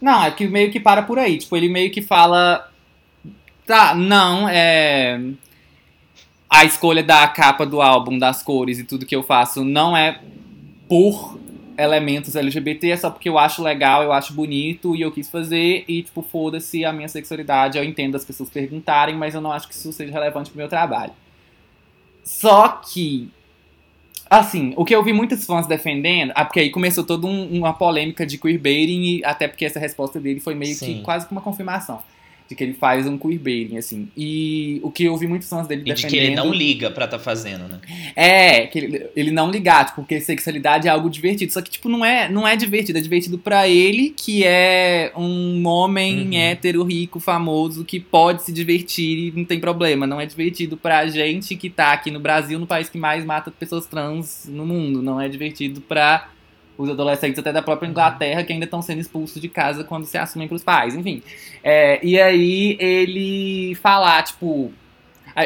Não, 0.00 0.22
é 0.24 0.30
que 0.30 0.46
meio 0.46 0.70
que 0.70 0.80
para 0.80 1.02
por 1.02 1.18
aí. 1.18 1.38
Tipo, 1.38 1.56
ele 1.56 1.68
meio 1.68 1.90
que 1.90 2.00
fala. 2.02 2.70
Tá, 3.66 3.94
não, 3.94 4.48
é. 4.48 5.20
A 6.48 6.64
escolha 6.64 7.02
da 7.02 7.28
capa 7.28 7.64
do 7.64 7.80
álbum, 7.80 8.18
das 8.18 8.42
cores 8.42 8.78
e 8.78 8.84
tudo 8.84 9.06
que 9.06 9.14
eu 9.14 9.22
faço 9.22 9.64
não 9.64 9.96
é 9.96 10.20
por 10.88 11.38
elementos 11.78 12.34
LGBT, 12.34 12.90
é 12.90 12.96
só 12.96 13.08
porque 13.10 13.28
eu 13.28 13.38
acho 13.38 13.62
legal, 13.62 14.02
eu 14.02 14.12
acho 14.12 14.32
bonito 14.34 14.94
e 14.96 15.00
eu 15.02 15.12
quis 15.12 15.30
fazer. 15.30 15.84
E, 15.86 16.02
tipo, 16.02 16.20
foda-se 16.22 16.84
a 16.84 16.92
minha 16.92 17.08
sexualidade. 17.08 17.78
Eu 17.78 17.84
entendo 17.84 18.16
as 18.16 18.24
pessoas 18.24 18.50
perguntarem, 18.50 19.14
mas 19.16 19.34
eu 19.34 19.40
não 19.40 19.52
acho 19.52 19.68
que 19.68 19.74
isso 19.74 19.92
seja 19.92 20.12
relevante 20.12 20.50
pro 20.50 20.58
meu 20.58 20.68
trabalho. 20.68 21.12
Só 22.30 22.68
que 22.68 23.28
Assim, 24.32 24.72
o 24.76 24.84
que 24.84 24.94
eu 24.94 25.02
vi 25.02 25.12
muitos 25.12 25.44
fãs 25.44 25.66
defendendo, 25.66 26.30
ah, 26.36 26.44
porque 26.44 26.60
aí 26.60 26.70
começou 26.70 27.02
toda 27.02 27.26
um- 27.26 27.48
uma 27.58 27.72
polêmica 27.72 28.24
de 28.24 28.38
queerbaiting, 28.38 29.02
e 29.02 29.24
até 29.24 29.48
porque 29.48 29.64
essa 29.64 29.80
resposta 29.80 30.20
dele 30.20 30.38
foi 30.38 30.54
meio 30.54 30.72
Sim. 30.72 30.98
que 30.98 31.02
quase 31.02 31.26
que 31.26 31.32
uma 31.32 31.40
confirmação 31.40 32.00
de 32.50 32.56
que 32.56 32.64
ele 32.64 32.74
faz 32.74 33.06
um 33.06 33.16
queerbaiting, 33.16 33.76
assim. 33.78 34.08
E 34.16 34.80
o 34.82 34.90
que 34.90 35.04
eu 35.04 35.16
vi 35.16 35.28
muitos 35.28 35.48
fãs 35.48 35.68
dele 35.68 35.82
E 35.82 35.84
de 35.84 35.90
defendendo... 35.92 36.10
que 36.10 36.16
ele 36.26 36.34
não 36.34 36.52
liga 36.52 36.90
pra 36.90 37.06
tá 37.06 37.16
fazendo, 37.16 37.68
né? 37.68 37.78
É, 38.16 38.66
que 38.66 38.76
ele, 38.76 39.06
ele 39.14 39.30
não 39.30 39.48
ligar, 39.52 39.84
tipo, 39.86 40.00
porque 40.02 40.20
sexualidade 40.20 40.88
é 40.88 40.90
algo 40.90 41.08
divertido. 41.08 41.52
Só 41.52 41.62
que, 41.62 41.70
tipo, 41.70 41.88
não 41.88 42.04
é, 42.04 42.28
não 42.28 42.46
é 42.46 42.56
divertido. 42.56 42.98
É 42.98 43.00
divertido 43.00 43.38
pra 43.38 43.68
ele, 43.68 44.10
que 44.16 44.42
é 44.44 45.12
um 45.16 45.64
homem 45.66 46.22
Uhum. 46.26 46.34
hétero, 46.34 46.82
rico, 46.82 47.20
famoso, 47.20 47.84
que 47.84 48.00
pode 48.00 48.42
se 48.42 48.52
divertir 48.52 49.28
e 49.28 49.30
não 49.30 49.44
tem 49.44 49.60
problema. 49.60 50.04
Não 50.04 50.20
é 50.20 50.26
divertido 50.26 50.76
pra 50.76 51.06
gente 51.06 51.54
que 51.54 51.70
tá 51.70 51.92
aqui 51.92 52.10
no 52.10 52.18
Brasil, 52.18 52.58
no 52.58 52.66
país 52.66 52.88
que 52.88 52.98
mais 52.98 53.24
mata 53.24 53.52
pessoas 53.52 53.86
trans 53.86 54.46
no 54.48 54.66
mundo. 54.66 55.00
Não 55.00 55.20
é 55.20 55.28
divertido 55.28 55.80
pra 55.80 56.28
os 56.80 56.90
adolescentes 56.90 57.38
até 57.38 57.52
da 57.52 57.62
própria 57.62 57.88
Inglaterra 57.88 58.42
que 58.42 58.52
ainda 58.52 58.64
estão 58.64 58.80
sendo 58.80 59.00
expulsos 59.00 59.40
de 59.40 59.48
casa 59.48 59.84
quando 59.84 60.06
se 60.06 60.16
assumem 60.16 60.48
pros 60.48 60.64
pais. 60.64 60.94
Enfim. 60.94 61.22
É, 61.62 62.04
e 62.04 62.20
aí 62.20 62.76
ele 62.80 63.74
falar, 63.76 64.22
tipo, 64.22 64.72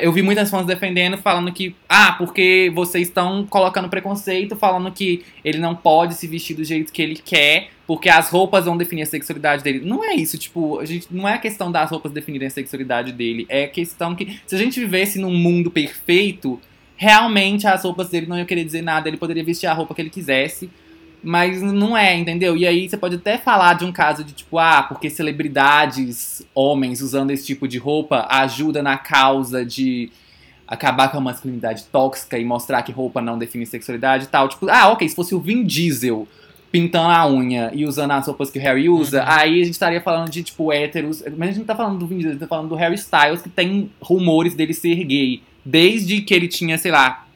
eu 0.02 0.12
vi 0.12 0.22
muitas 0.22 0.50
fãs 0.50 0.64
defendendo, 0.64 1.18
falando 1.18 1.52
que, 1.52 1.74
ah, 1.88 2.12
porque 2.12 2.70
vocês 2.74 3.08
estão 3.08 3.44
colocando 3.46 3.88
preconceito, 3.88 4.56
falando 4.56 4.90
que 4.90 5.24
ele 5.44 5.58
não 5.58 5.74
pode 5.74 6.14
se 6.14 6.26
vestir 6.26 6.54
do 6.54 6.64
jeito 6.64 6.92
que 6.92 7.02
ele 7.02 7.16
quer, 7.16 7.70
porque 7.86 8.08
as 8.08 8.30
roupas 8.30 8.64
vão 8.64 8.76
definir 8.76 9.02
a 9.02 9.06
sexualidade 9.06 9.62
dele. 9.62 9.80
Não 9.84 10.04
é 10.04 10.14
isso, 10.14 10.38
tipo, 10.38 10.78
a 10.78 10.84
gente, 10.84 11.08
não 11.10 11.28
é 11.28 11.34
a 11.34 11.38
questão 11.38 11.70
das 11.70 11.90
roupas 11.90 12.12
definirem 12.12 12.46
a 12.46 12.50
sexualidade 12.50 13.12
dele, 13.12 13.44
é 13.48 13.64
a 13.64 13.68
questão 13.68 14.14
que, 14.14 14.40
se 14.46 14.54
a 14.54 14.58
gente 14.58 14.80
vivesse 14.80 15.18
num 15.18 15.34
mundo 15.34 15.70
perfeito, 15.70 16.60
realmente 16.96 17.66
as 17.66 17.82
roupas 17.82 18.08
dele 18.08 18.26
não 18.26 18.38
iam 18.38 18.46
querer 18.46 18.64
dizer 18.64 18.82
nada, 18.82 19.08
ele 19.08 19.16
poderia 19.16 19.44
vestir 19.44 19.66
a 19.66 19.74
roupa 19.74 19.94
que 19.94 20.00
ele 20.00 20.10
quisesse. 20.10 20.70
Mas 21.24 21.62
não 21.62 21.96
é, 21.96 22.14
entendeu? 22.14 22.56
E 22.56 22.66
aí 22.66 22.88
você 22.88 22.96
pode 22.98 23.16
até 23.16 23.38
falar 23.38 23.74
de 23.74 23.84
um 23.84 23.90
caso 23.90 24.22
de 24.22 24.34
tipo, 24.34 24.58
ah, 24.58 24.82
porque 24.82 25.08
celebridades, 25.08 26.46
homens 26.54 27.00
usando 27.00 27.30
esse 27.30 27.46
tipo 27.46 27.66
de 27.66 27.78
roupa 27.78 28.26
ajuda 28.28 28.82
na 28.82 28.98
causa 28.98 29.64
de 29.64 30.10
acabar 30.66 31.10
com 31.10 31.18
a 31.18 31.20
masculinidade 31.20 31.84
tóxica 31.84 32.38
e 32.38 32.44
mostrar 32.44 32.82
que 32.82 32.92
roupa 32.92 33.20
não 33.20 33.38
define 33.38 33.64
sexualidade 33.66 34.24
e 34.24 34.28
tal. 34.28 34.48
Tipo, 34.48 34.68
ah, 34.68 34.88
ok, 34.88 35.08
se 35.08 35.14
fosse 35.16 35.34
o 35.34 35.40
Vin 35.40 35.64
Diesel 35.64 36.28
pintando 36.70 37.10
a 37.10 37.26
unha 37.26 37.70
e 37.72 37.86
usando 37.86 38.10
as 38.10 38.26
roupas 38.26 38.50
que 38.50 38.58
o 38.58 38.62
Harry 38.62 38.88
usa, 38.88 39.22
Uhum. 39.22 39.28
aí 39.28 39.60
a 39.60 39.64
gente 39.64 39.74
estaria 39.74 40.00
falando 40.00 40.28
de, 40.28 40.42
tipo, 40.42 40.72
héteros. 40.72 41.22
Mas 41.36 41.40
a 41.40 41.52
gente 41.52 41.58
não 41.58 41.66
tá 41.66 41.76
falando 41.76 41.98
do 41.98 42.06
Vin 42.06 42.16
Diesel, 42.16 42.30
a 42.30 42.34
gente 42.34 42.40
tá 42.40 42.48
falando 42.48 42.68
do 42.68 42.74
Harry 42.74 42.96
Styles, 42.96 43.40
que 43.40 43.48
tem 43.48 43.90
rumores 44.00 44.54
dele 44.54 44.74
ser 44.74 45.02
gay. 45.04 45.42
Desde 45.64 46.20
que 46.20 46.34
ele 46.34 46.48
tinha, 46.48 46.76
sei 46.76 46.90
lá, 46.90 47.26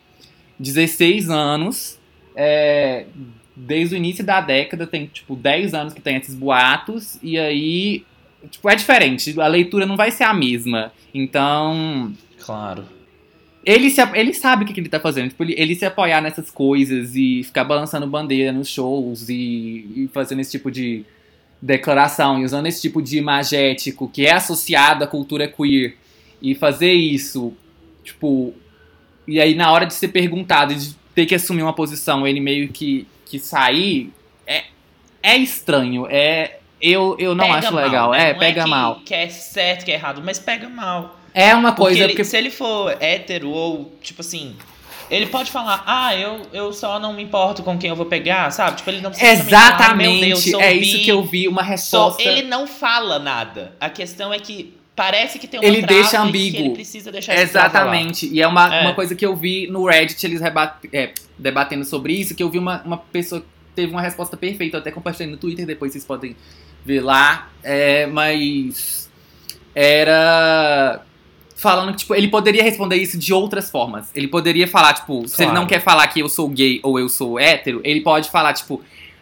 16 0.58 1.30
anos. 1.30 1.98
É, 2.34 3.06
desde 3.66 3.94
o 3.94 3.98
início 3.98 4.24
da 4.24 4.40
década, 4.40 4.86
tem, 4.86 5.06
tipo, 5.06 5.34
10 5.34 5.74
anos 5.74 5.92
que 5.94 6.00
tem 6.00 6.16
esses 6.16 6.34
boatos. 6.34 7.18
E 7.22 7.38
aí, 7.38 8.04
tipo, 8.50 8.68
é 8.70 8.74
diferente. 8.76 9.38
A 9.40 9.46
leitura 9.46 9.84
não 9.86 9.96
vai 9.96 10.10
ser 10.10 10.24
a 10.24 10.32
mesma. 10.34 10.92
Então, 11.12 12.12
Claro. 12.44 12.84
ele, 13.64 13.90
se, 13.90 14.00
ele 14.14 14.32
sabe 14.32 14.64
o 14.64 14.66
que, 14.66 14.72
que 14.72 14.80
ele 14.80 14.88
tá 14.88 15.00
fazendo. 15.00 15.28
Tipo, 15.30 15.42
ele, 15.44 15.54
ele 15.58 15.74
se 15.74 15.84
apoiar 15.84 16.20
nessas 16.20 16.50
coisas 16.50 17.14
e 17.14 17.42
ficar 17.42 17.64
balançando 17.64 18.06
bandeira 18.06 18.52
nos 18.52 18.68
shows 18.68 19.28
e, 19.28 19.34
e 20.04 20.10
fazendo 20.12 20.40
esse 20.40 20.52
tipo 20.52 20.70
de 20.70 21.04
declaração 21.60 22.40
e 22.40 22.44
usando 22.44 22.66
esse 22.66 22.80
tipo 22.80 23.02
de 23.02 23.18
imagético 23.18 24.08
que 24.08 24.24
é 24.24 24.32
associado 24.32 25.02
à 25.02 25.06
cultura 25.08 25.48
queer 25.48 25.96
e 26.40 26.54
fazer 26.54 26.92
isso, 26.92 27.52
tipo. 28.04 28.54
E 29.26 29.40
aí, 29.40 29.54
na 29.54 29.70
hora 29.70 29.84
de 29.84 29.92
ser 29.92 30.08
perguntado 30.08 30.72
e 30.72 30.76
de 30.76 30.96
ter 31.14 31.26
que 31.26 31.34
assumir 31.34 31.62
uma 31.62 31.72
posição, 31.72 32.26
ele 32.26 32.40
meio 32.40 32.68
que, 32.68 33.06
que 33.28 33.38
sair, 33.38 34.12
é, 34.46 34.64
é 35.22 35.36
estranho. 35.36 36.06
É, 36.10 36.58
eu, 36.80 37.16
eu 37.18 37.34
não 37.34 37.44
Pega 37.46 37.58
acho 37.58 37.74
mal, 37.74 37.84
legal. 37.84 38.10
né? 38.12 38.30
É, 38.30 38.32
Não 38.32 38.38
pega 38.40 38.64
que, 38.64 38.70
mal. 38.70 39.00
Que 39.04 39.14
é 39.14 39.28
certo, 39.28 39.84
que 39.84 39.90
é 39.90 39.94
errado, 39.94 40.22
mas 40.24 40.38
pega 40.38 40.68
mal. 40.68 41.18
É 41.34 41.54
uma 41.54 41.72
Porque, 41.72 41.82
coisa. 41.82 41.98
ele- 42.04 42.08
porque 42.12 42.24
se 42.24 42.36
ele 42.36 42.50
for 42.50 42.96
hétero 43.00 43.50
ou, 43.50 43.92
tipo 44.02 44.20
assim, 44.22 44.56
ele 45.10 45.26
pode 45.26 45.50
falar, 45.50 45.82
ah, 45.86 46.14
eu, 46.16 46.42
eu 46.52 46.72
só 46.72 46.98
não 46.98 47.12
me 47.12 47.22
importo 47.22 47.62
com 47.62 47.76
quem 47.78 47.90
eu 47.90 47.96
vou 47.96 48.06
pegar, 48.06 48.50
sabe? 48.50 48.76
Tipo, 48.78 48.90
ele 48.90 49.00
não 49.00 49.10
precisa 49.10 49.36
também 49.44 49.50
falar, 49.50 49.90
"Ah, 49.90 49.94
meu 49.94 50.20
Deus, 50.20 50.46
Exatamente, 50.46 50.64
é 50.64 50.74
bi, 50.78 50.86
isso 50.88 51.04
que 51.04 51.10
eu 51.12 51.22
vi, 51.22 51.48
uma 51.48 51.62
sou-" 51.62 51.70
resposta. 52.10 52.22
Ele 52.22 52.42
não 52.42 52.66
fala 52.66 53.18
nada. 53.18 53.74
A 53.80 53.88
questão 53.90 54.32
é 54.32 54.38
que 54.38 54.77
parece 54.98 55.38
que 55.38 55.46
tem 55.46 55.60
uma 55.60 55.66
Ele 55.66 55.78
trava 55.78 55.94
deixa 55.94 56.10
que 56.10 56.16
ambíguo. 56.16 56.60
ele 56.60 56.70
precisa 56.70 57.10
deixar. 57.12 57.34
Exatamente. 57.38 58.26
E 58.28 58.42
é 58.42 58.46
uma, 58.46 58.74
É. 58.74 58.82
uma 58.82 58.94
coisa 58.94 59.14
que 59.14 59.24
eu 59.24 59.34
vi 59.34 59.66
no 59.68 59.86
Reddit, 59.86 60.22
eles 60.26 60.40
rebate- 60.40 60.90
é, 60.92 61.12
debatendo 61.38 61.84
sobre 61.84 62.12
isso, 62.12 62.34
que 62.34 62.42
eu 62.42 62.50
vi 62.50 62.58
uma, 62.58 62.82
uma 62.82 62.98
pessoa 62.98 63.40
que 63.40 63.46
teve 63.76 63.92
uma 63.92 64.02
resposta 64.02 64.36
perfeita. 64.36 64.76
Eu 64.76 64.80
até 64.80 64.90
compartilhei 64.90 65.30
no 65.30 65.36
Twitter, 65.38 65.64
depois 65.64 65.92
vocês 65.92 66.04
podem 66.04 66.34
ver 66.84 67.00
lá. 67.00 67.48
É, 67.62 68.06
mas 68.06 69.08
era 69.74 71.02
falando 71.56 71.90
que 71.92 71.98
tipo, 71.98 72.14
ele 72.14 72.28
poderia 72.28 72.62
responder 72.62 72.96
isso 72.96 73.18
de 73.18 73.32
outras 73.32 73.70
formas. 73.70 74.10
Ele 74.14 74.28
poderia 74.28 74.66
falar, 74.68 74.94
tipo, 74.94 75.26
se 75.26 75.36
ele 75.42 75.50
Claro. 75.50 75.60
não 75.60 75.66
quer 75.66 75.80
falar 75.80 76.06
que 76.08 76.20
eu 76.20 76.28
sou 76.28 76.48
gay 76.48 76.80
ou 76.84 76.98
eu 76.98 77.08
sou 77.08 77.38
hétero, 77.38 77.80
ele 77.84 78.00
pode 78.00 78.30
falar, 78.30 78.52
tipo, 78.52 78.80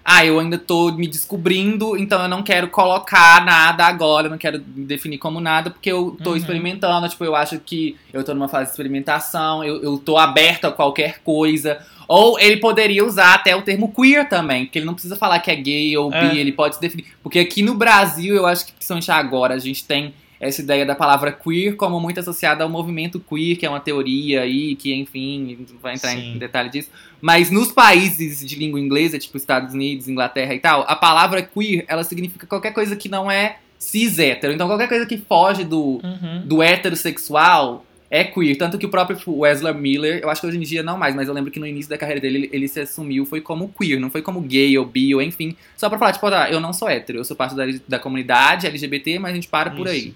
ah, 0.09 0.25
eu 0.25 0.38
ainda 0.38 0.57
tô 0.57 0.92
me 0.92 1.09
descobrindo, 1.09 1.97
então 1.97 2.23
eu 2.23 2.29
não 2.29 2.42
quero 2.42 2.69
colocar 2.69 3.45
nada 3.45 3.85
agora, 3.85 4.29
eu 4.29 4.31
não 4.31 4.38
quero 4.38 4.62
me 4.75 4.85
definir 4.85 5.19
como 5.19 5.40
nada, 5.40 5.69
porque 5.71 5.90
eu 5.90 6.16
tô 6.23 6.31
Uhum. 6.31 6.37
experimentando, 6.37 7.09
tipo, 7.09 7.25
eu 7.25 7.35
acho 7.35 7.59
que 7.59 7.97
eu 8.12 8.23
tô 8.23 8.33
numa 8.33 8.47
fase 8.49 8.66
de 8.66 8.71
experimentação, 8.71 9.64
eu, 9.64 9.83
eu 9.83 9.99
tô 9.99 10.16
aberto 10.16 10.66
a 10.66 10.71
qualquer 10.73 11.19
coisa. 11.25 11.79
Ou 12.09 12.38
ele 12.38 12.59
poderia 12.59 13.05
usar 13.05 13.35
até 13.35 13.57
o 13.57 13.62
termo 13.62 13.92
queer 13.92 14.29
também, 14.29 14.64
porque 14.66 14.79
ele 14.79 14.87
não 14.87 14.95
precisa 14.95 15.16
falar 15.16 15.40
que 15.40 15.51
é 15.51 15.57
gay 15.57 15.97
ou 15.97 16.12
É. 16.14 16.21
bi, 16.31 16.38
ele 16.38 16.53
pode 16.53 16.77
se 16.77 16.81
definir. 16.81 17.07
Porque 17.21 17.40
aqui 17.40 17.62
no 17.62 17.75
Brasil, 17.75 18.35
eu 18.37 18.47
acho 18.47 18.64
que 18.66 18.73
principalmente 18.73 19.11
agora, 19.11 19.55
a 19.55 19.59
gente 19.59 19.85
tem 19.85 20.14
essa 20.40 20.61
ideia 20.61 20.85
da 20.85 20.94
palavra 20.94 21.33
queer 21.33 21.77
como 21.77 21.99
muito 22.01 22.20
associada 22.20 22.62
ao 22.64 22.70
movimento 22.70 23.18
queer, 23.18 23.57
que 23.57 23.64
é 23.64 23.68
uma 23.68 23.81
teoria 23.81 24.42
aí, 24.42 24.77
que 24.77 24.92
enfim, 24.94 25.66
vai 25.83 25.94
entrar 25.94 26.11
Sim. 26.11 26.35
em 26.35 26.38
detalhe 26.38 26.68
disso. 26.70 26.90
Mas 27.20 27.51
nos 27.51 27.72
países 27.72 28.46
de 28.46 28.55
língua 28.57 28.79
inglesa, 28.79 29.18
tipo 29.18 29.37
Estados 29.37 29.72
Unidos, 29.75 30.09
Inglaterra 30.09 30.55
e 30.55 30.59
tal, 30.59 30.85
a 30.87 30.94
palavra 30.94 31.42
queer, 31.42 31.85
ela 31.88 32.05
significa 32.05 32.46
qualquer 32.46 32.72
coisa 32.72 32.94
que 32.96 33.09
não 33.09 33.31
é 33.31 33.59
cis 33.79 34.18
hétero. 34.18 34.53
Então 34.53 34.66
qualquer 34.66 34.88
coisa 34.88 35.07
que 35.07 35.16
foge 35.18 35.64
do, 35.64 36.01
Uhum. 36.03 36.42
do 36.44 36.62
heterossexual 36.62 37.85
é 38.11 38.22
queer. 38.25 38.57
Tanto 38.57 38.79
que 38.79 38.87
o 38.87 38.88
próprio 38.88 39.18
Wesley 39.27 39.75
Miller, 39.75 40.20
eu 40.22 40.31
acho 40.31 40.40
que 40.40 40.46
hoje 40.46 40.57
em 40.59 40.61
dia 40.61 40.83
não 40.83 40.96
mais, 40.96 41.14
mas 41.14 41.27
eu 41.29 41.35
lembro 41.35 41.51
que 41.51 41.59
no 41.59 41.66
início 41.66 41.90
da 41.90 41.99
carreira 41.99 42.20
dele, 42.20 42.38
ele, 42.38 42.51
ele 42.53 42.68
se 42.68 42.81
assumiu, 42.81 43.27
foi 43.27 43.40
como 43.40 43.68
queer, 43.68 43.99
não 43.99 44.11
foi 44.11 44.22
como 44.22 44.40
gay 44.40 44.77
ou 44.79 44.85
bi 44.85 45.14
ou 45.14 45.20
enfim. 45.22 45.57
Só 45.77 45.88
pra 45.88 45.99
falar, 45.99 46.12
tipo, 46.12 46.27
ah, 46.27 46.49
eu 46.51 46.61
não 46.61 46.72
sou 46.72 46.88
hétero, 46.88 47.18
eu 47.18 47.25
sou 47.25 47.37
parte 47.37 47.55
da, 47.57 47.64
da 47.88 47.99
comunidade 47.99 48.66
LGBT, 48.66 49.18
mas 49.18 49.33
a 49.33 49.35
gente 49.35 49.49
para 49.49 49.70
por 49.70 49.88
aí. 49.88 50.14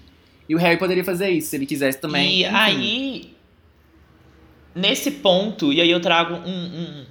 E 0.51 0.55
o 0.55 0.57
Harry 0.57 0.77
poderia 0.77 1.01
fazer 1.05 1.29
isso, 1.29 1.51
se 1.51 1.55
ele 1.55 1.65
quisesse 1.65 1.97
também. 1.97 2.39
E 2.39 2.43
enfim. 2.43 2.53
aí, 2.53 3.33
nesse 4.75 5.09
ponto, 5.09 5.71
e 5.71 5.79
aí 5.79 5.89
eu 5.89 6.01
trago 6.01 6.35
um. 6.45 6.51
um- 6.51 7.05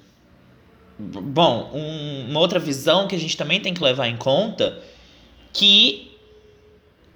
bom, 0.99 1.71
um- 1.73 2.29
uma 2.29 2.39
outra 2.39 2.59
visão 2.59 3.07
que 3.07 3.15
a 3.15 3.17
gente 3.17 3.35
também 3.35 3.59
tem 3.59 3.73
que 3.73 3.83
levar 3.83 4.07
em 4.07 4.15
conta, 4.15 4.79
que 5.51 6.11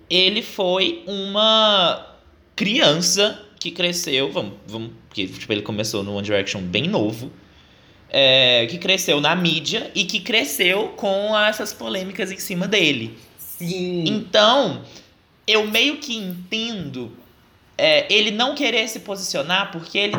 ele 0.10 0.42
foi 0.42 1.04
uma 1.06 2.08
criança 2.56 3.40
que 3.60 3.70
cresceu, 3.70 4.32
vamos, 4.32 4.54
vamos 4.66 4.94
porque 5.08 5.28
tipo, 5.28 5.54
ele 5.54 5.62
começou 5.62 6.04
no 6.04 6.16
One 6.16 6.26
Direction 6.26 6.62
bem 6.62 6.88
novo, 6.88 7.32
é, 8.10 8.66
que 8.66 8.80
cresceu 8.80 9.22
na 9.22 9.36
mídia 9.36 9.92
e 9.94 10.06
que 10.06 10.20
cresceu 10.22 10.88
com 10.98 11.38
essas 11.38 11.72
polêmicas 11.72 12.32
em 12.32 12.40
cima 12.40 12.68
dele. 12.68 13.16
Sim. 13.38 14.06
Então, 14.08 14.82
eu 15.47 15.67
meio 15.67 15.97
que 15.97 16.15
entendo 16.15 17.12
é, 17.77 18.12
ele 18.13 18.31
não 18.31 18.55
querer 18.55 18.88
se 18.88 18.99
posicionar 19.01 19.71
porque 19.71 19.97
ele 19.97 20.15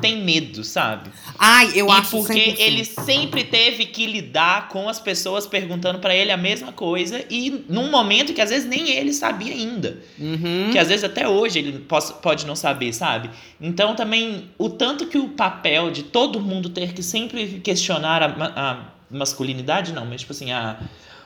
tem 0.00 0.22
medo, 0.22 0.62
sabe? 0.62 1.10
Ai, 1.38 1.72
eu 1.74 1.88
e 1.88 1.90
acho 1.90 2.10
porque 2.10 2.52
100%. 2.52 2.56
ele 2.58 2.84
sempre 2.84 3.42
teve 3.44 3.86
que 3.86 4.06
lidar 4.06 4.68
com 4.68 4.88
as 4.88 5.00
pessoas 5.00 5.46
perguntando 5.46 5.98
pra 5.98 6.14
ele 6.14 6.30
a 6.30 6.36
mesma 6.36 6.72
coisa 6.72 7.24
e 7.30 7.64
num 7.68 7.90
momento 7.90 8.32
que 8.32 8.40
às 8.40 8.50
vezes 8.50 8.68
nem 8.68 8.90
ele 8.90 9.12
sabia 9.12 9.52
ainda. 9.52 9.98
Uhum. 10.18 10.68
Que 10.70 10.78
às 10.78 10.88
vezes 10.88 11.04
até 11.04 11.26
hoje 11.26 11.58
ele 11.58 11.86
pode 12.22 12.46
não 12.46 12.54
saber, 12.54 12.92
sabe? 12.92 13.30
Então 13.60 13.94
também 13.94 14.50
o 14.58 14.68
tanto 14.68 15.06
que 15.06 15.18
o 15.18 15.30
papel 15.30 15.90
de 15.90 16.02
todo 16.04 16.40
mundo 16.40 16.68
ter 16.68 16.92
que 16.92 17.02
sempre 17.02 17.60
questionar 17.60 18.22
a, 18.22 18.26
a 18.54 18.84
masculinidade, 19.10 19.92
não, 19.92 20.04
mas 20.04 20.20
tipo 20.20 20.32
assim, 20.32 20.52
a, 20.52 20.78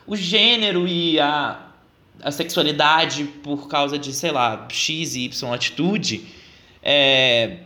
o 0.07 0.17
gênero 0.17 0.87
e 0.87 1.19
a, 1.19 1.59
a 2.23 2.31
sexualidade 2.31 3.25
por 3.43 3.69
causa 3.69 3.99
de, 3.99 4.13
sei 4.13 4.31
lá, 4.31 4.67
X 4.71 5.15
e 5.17 5.25
Y 5.25 5.53
atitude, 5.53 6.25
é, 6.83 7.59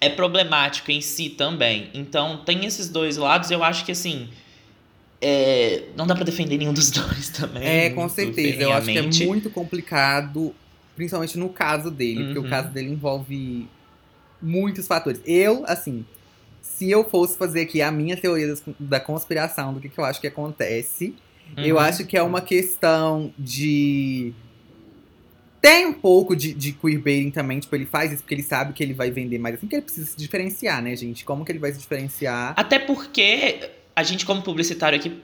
é 0.00 0.08
problemático 0.08 0.90
em 0.90 1.00
si 1.00 1.30
também. 1.30 1.90
Então 1.94 2.38
tem 2.44 2.64
esses 2.64 2.88
dois 2.88 3.16
lados, 3.16 3.50
eu 3.50 3.62
acho 3.64 3.84
que 3.84 3.92
assim. 3.92 4.28
é, 5.20 5.84
não 5.96 6.06
dá 6.06 6.14
pra 6.14 6.24
defender 6.24 6.58
nenhum 6.58 6.72
dos 6.72 6.90
dois 6.92 7.30
também. 7.30 7.62
É, 7.66 7.90
com 7.90 8.08
certeza. 8.08 8.62
Eu 8.62 8.72
acho 8.72 8.86
que 8.86 8.98
é 8.98 9.26
muito 9.26 9.50
complicado, 9.50 10.54
principalmente 10.94 11.38
no 11.38 11.48
caso 11.48 11.90
dele, 11.90 12.24
porque 12.24 12.38
Uhum. 12.38 12.46
o 12.46 12.48
caso 12.50 12.68
dele 12.68 12.90
envolve 12.90 13.66
muitos 14.40 14.86
fatores. 14.86 15.20
Eu, 15.24 15.64
assim, 15.66 16.04
se 16.60 16.90
eu 16.90 17.08
fosse 17.08 17.36
fazer 17.38 17.62
aqui 17.62 17.80
a 17.80 17.90
minha 17.90 18.16
teoria 18.16 18.54
da 18.78 19.00
conspiração, 19.00 19.72
do 19.72 19.80
que, 19.80 19.88
que 19.88 19.98
eu 19.98 20.04
acho 20.04 20.20
que 20.20 20.26
acontece, 20.26 21.14
eu 21.56 21.76
Uhum. 21.76 21.80
acho 21.80 22.04
que 22.06 22.16
é 22.16 22.22
uma 22.22 22.40
questão 22.40 23.32
de. 23.38 24.32
Tem 25.60 25.86
um 25.86 25.92
pouco 25.92 26.36
de, 26.36 26.52
de 26.54 26.72
queerbaiting 26.72 27.30
também, 27.30 27.58
tipo, 27.58 27.74
ele 27.74 27.86
faz 27.86 28.12
isso 28.12 28.22
porque 28.22 28.34
ele 28.34 28.42
sabe 28.42 28.72
que 28.72 28.82
ele 28.82 28.94
vai 28.94 29.10
vender 29.10 29.38
mais 29.38 29.56
assim, 29.56 29.66
que 29.66 29.74
ele 29.74 29.82
precisa 29.82 30.06
se 30.06 30.16
diferenciar, 30.16 30.80
né, 30.82 30.94
gente? 30.94 31.24
Como 31.24 31.44
que 31.44 31.50
ele 31.50 31.58
vai 31.58 31.72
se 31.72 31.78
diferenciar? 31.78 32.54
Até 32.56 32.78
porque 32.78 33.70
a 33.94 34.02
gente, 34.04 34.24
como 34.24 34.42
publicitário 34.42 34.96
aqui, 34.98 35.20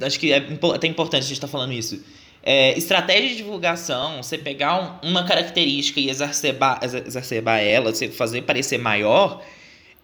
acho 0.00 0.18
que 0.18 0.32
é 0.32 0.38
até 0.74 0.86
importante 0.86 1.20
a 1.20 1.26
gente 1.26 1.32
estar 1.34 1.48
falando 1.48 1.72
isso. 1.74 2.02
É, 2.42 2.76
estratégia 2.78 3.28
de 3.28 3.36
divulgação, 3.36 4.22
você 4.22 4.38
pegar 4.38 5.00
um- 5.04 5.10
uma 5.10 5.24
característica 5.24 6.00
e 6.00 6.08
exacerbar, 6.08 6.80
exa- 6.82 7.02
exacerbar 7.06 7.60
ela, 7.60 7.92
você 7.94 8.08
fazer 8.08 8.42
parecer 8.42 8.78
maior, 8.78 9.44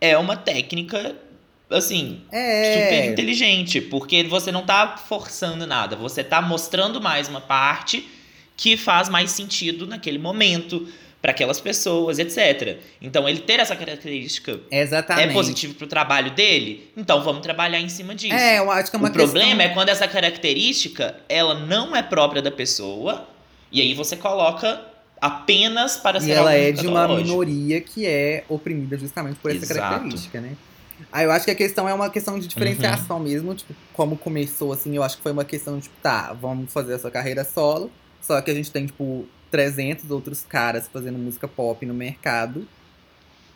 é 0.01 0.17
uma 0.19 0.37
técnica, 0.37 1.17
assim, 1.71 2.21
É. 2.33 2.73
super 2.75 3.13
inteligente. 3.13 3.81
Porque 3.81 4.25
você 4.25 4.51
não 4.53 4.63
tá 4.65 4.97
forçando 4.97 5.67
nada, 5.67 5.97
você 5.97 6.23
tá 6.25 6.41
mostrando 6.41 7.01
mais 7.01 7.29
uma 7.29 7.41
parte 7.41 8.07
que 8.57 8.77
faz 8.77 9.09
mais 9.09 9.31
sentido 9.31 9.87
naquele 9.87 10.19
momento, 10.19 10.89
para 11.21 11.33
aquelas 11.33 11.61
pessoas, 11.61 12.19
etc. 12.19 12.79
Então, 13.03 13.29
ele 13.29 13.41
ter 13.41 13.59
essa 13.59 13.75
característica 13.75 14.61
Exatamente. 14.71 15.31
é 15.31 15.33
positivo 15.33 15.75
pro 15.75 15.87
trabalho 15.87 16.31
dele? 16.31 16.91
Então 16.97 17.23
vamos 17.23 17.43
trabalhar 17.43 17.81
em 17.81 17.89
cima 17.89 18.15
disso. 18.15 18.35
É, 18.35 18.59
eu 18.59 18.71
acho 18.71 18.91
que 18.91 18.97
é 18.97 18.99
uma 19.01 19.09
o 19.09 19.13
problema 19.13 19.47
questão... 19.57 19.67
é 19.67 19.75
quando 19.75 19.89
essa 19.89 20.07
característica 20.07 21.17
ela 21.29 21.55
não 21.55 21.95
é 21.95 22.03
própria 22.03 22.41
da 22.41 22.51
pessoa 22.53 23.29
e 23.73 23.81
aí 23.81 23.95
você 23.95 24.17
coloca 24.17 24.81
apenas 25.21 25.97
para 25.97 26.19
E 26.19 26.23
ser 26.23 26.31
ela 26.33 26.53
é 26.55 26.71
de 26.71 26.87
uma 26.87 27.09
minoria 27.09 27.81
que 27.81 28.07
é 28.07 28.45
oprimida 28.49 28.97
justamente 28.97 29.37
por 29.37 29.51
essa 29.51 29.65
Exato. 29.65 29.81
característica, 29.81 30.41
né? 30.41 30.53
Aí 31.13 31.25
eu 31.25 31.33
acho 31.33 31.45
que 31.47 31.51
a 31.51 31.55
questão 31.55 31.89
é 31.89 31.95
uma 31.95 32.11
questão 32.11 32.39
de 32.39 32.47
diferenciação 32.49 33.19
Uhum. 33.19 33.23
mesmo, 33.25 33.55
tipo, 33.55 33.75
como 33.93 34.19
começou, 34.19 34.73
assim, 34.73 34.95
eu 34.97 35.03
acho 35.03 35.17
que 35.17 35.23
foi 35.23 35.33
uma 35.33 35.45
questão 35.45 35.79
de, 35.79 35.85
tipo, 35.85 35.99
tá, 36.01 36.33
vamos 36.35 36.73
fazer 36.73 36.95
essa 36.95 37.11
carreira 37.11 37.45
solo, 37.45 37.97
só 38.21 38.41
que 38.43 38.51
a 38.51 38.55
gente 38.55 38.71
tem, 38.73 38.87
tipo, 38.87 39.33
300 39.51 40.11
outros 40.11 40.43
caras 40.43 40.89
fazendo 40.89 41.19
música 41.19 41.49
pop 41.49 41.85
no 41.87 41.95
mercado, 41.95 42.69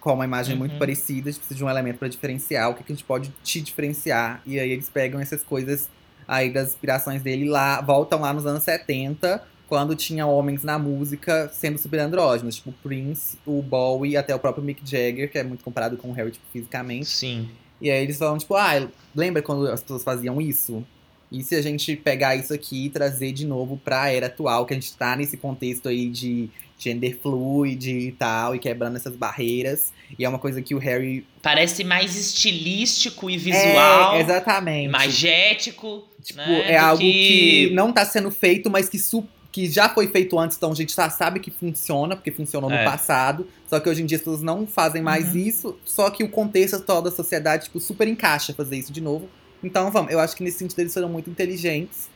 com 0.01 0.15
uma 0.15 0.25
imagem 0.25 0.57
muito 0.57 0.73
Uhum. 0.73 0.79
parecida, 0.79 1.29
a 1.29 1.33
gente 1.33 1.41
precisa 1.41 1.57
de 1.59 1.65
um 1.65 1.71
elemento 1.71 1.99
pra 1.99 2.09
diferenciar, 2.09 2.71
o 2.71 2.75
que, 2.75 2.85
que 2.85 2.93
a 2.93 2.95
gente 2.97 3.05
pode 3.07 3.33
te 3.43 3.61
diferenciar, 3.61 4.43
e 4.47 4.59
aí 4.59 4.71
eles 4.71 4.91
pegam 4.91 5.21
essas 5.21 5.45
coisas 5.45 5.91
aí 6.27 6.53
das 6.53 6.71
inspirações 6.71 7.23
dele 7.23 7.49
lá, 7.49 7.81
voltam 7.83 8.21
lá 8.21 8.33
nos 8.33 8.47
anos 8.47 8.63
70, 8.65 9.45
quando 9.73 9.97
tinha 9.97 10.27
homens 10.27 10.63
na 10.63 10.79
música 10.79 11.51
sendo 11.51 11.79
super 11.79 11.99
andrógenos, 11.99 12.57
tipo 12.57 12.73
Prince, 12.83 13.39
o 13.47 13.63
Bowie, 13.63 14.19
até 14.19 14.35
o 14.35 14.39
próprio 14.39 14.63
Mick 14.63 14.83
Jagger, 14.85 15.33
que 15.33 15.39
é 15.39 15.43
muito 15.43 15.65
comparado 15.65 15.97
com 15.97 16.09
o 16.11 16.13
Harry 16.13 16.31
tipo, 16.31 16.45
fisicamente. 16.53 17.07
Sim. 17.09 17.49
E 17.81 17.91
aí 17.91 18.03
eles 18.03 18.19
falam, 18.19 18.37
tipo, 18.37 18.55
ah, 18.55 18.87
lembra 19.17 19.41
quando 19.41 19.67
as 19.69 19.81
pessoas 19.81 20.05
faziam 20.05 20.39
isso? 20.43 20.85
E 21.31 21.43
se 21.43 21.55
a 21.55 21.63
gente 21.63 21.97
pegar 21.97 22.37
isso 22.37 22.53
aqui 22.53 22.85
e 22.85 22.91
trazer 22.91 23.33
de 23.33 23.47
novo 23.47 23.81
pra 23.83 24.11
era 24.13 24.27
atual, 24.27 24.67
que 24.67 24.75
a 24.75 24.77
gente 24.77 24.93
tá 24.95 25.17
nesse 25.17 25.39
contexto 25.39 25.89
aí 25.89 26.11
de 26.11 26.51
gender 26.79 27.19
fluid 27.23 27.91
e 27.91 28.13
tal, 28.13 28.55
e 28.55 28.59
quebrando 28.59 28.97
essas 28.97 29.17
barreiras. 29.17 29.91
E 30.19 30.23
é 30.27 30.29
uma 30.29 30.39
coisa 30.39 30.61
que 30.61 30.75
o 30.75 30.79
Harry. 30.79 31.27
Parece 31.41 31.83
mais 31.83 32.15
estilístico 32.15 33.31
e 33.31 33.39
visual, 33.39 34.17
É, 34.17 34.21
exatamente. 34.21 34.91
magético. 34.91 36.07
Tipo, 36.23 36.39
né, 36.41 36.73
é 36.73 36.77
algo 36.77 37.01
que- 37.01 37.69
que... 37.69 37.75
não 37.75 37.91
tá 37.91 38.05
sendo 38.05 38.31
feito, 38.31 38.69
mas 38.69 38.89
que, 38.91 38.99
su- 38.99 39.27
que 39.53 39.69
já 39.71 39.87
foi 39.89 40.07
feito 40.09 40.39
antes, 40.39 40.57
então 40.57 40.73
a 40.73 40.75
gente 40.75 40.97
já 40.97 41.11
sabe 41.11 41.39
que 41.39 41.51
funciona, 41.51 42.17
porque 42.17 42.31
funcionou 42.33 42.71
no 42.71 42.77
É. 42.77 42.85
passado. 42.85 43.47
Só 43.69 43.79
que 43.79 43.89
hoje 43.89 44.03
em 44.03 44.07
dia 44.07 44.17
as 44.17 44.23
pessoas 44.23 44.41
não 44.43 44.67
fazem 44.67 45.03
mais 45.03 45.35
Uhum. 45.35 45.41
isso, 45.41 45.79
só 45.85 46.09
que 46.11 46.25
o 46.25 46.29
contexto 46.29 46.77
atual 46.77 47.03
da 47.03 47.11
sociedade, 47.11 47.65
tipo, 47.65 47.79
super 47.79 48.09
encaixa 48.09 48.55
fazer 48.55 48.77
isso 48.79 48.91
de 48.91 49.01
novo. 49.03 49.29
Então, 49.63 49.91
vamos, 49.91 50.11
eu 50.11 50.19
acho 50.19 50.35
que 50.35 50.43
nesse 50.43 50.59
sentido 50.59 50.79
eles 50.81 50.95
foram 50.95 51.09
muito 51.11 51.29
inteligentes. 51.31 52.09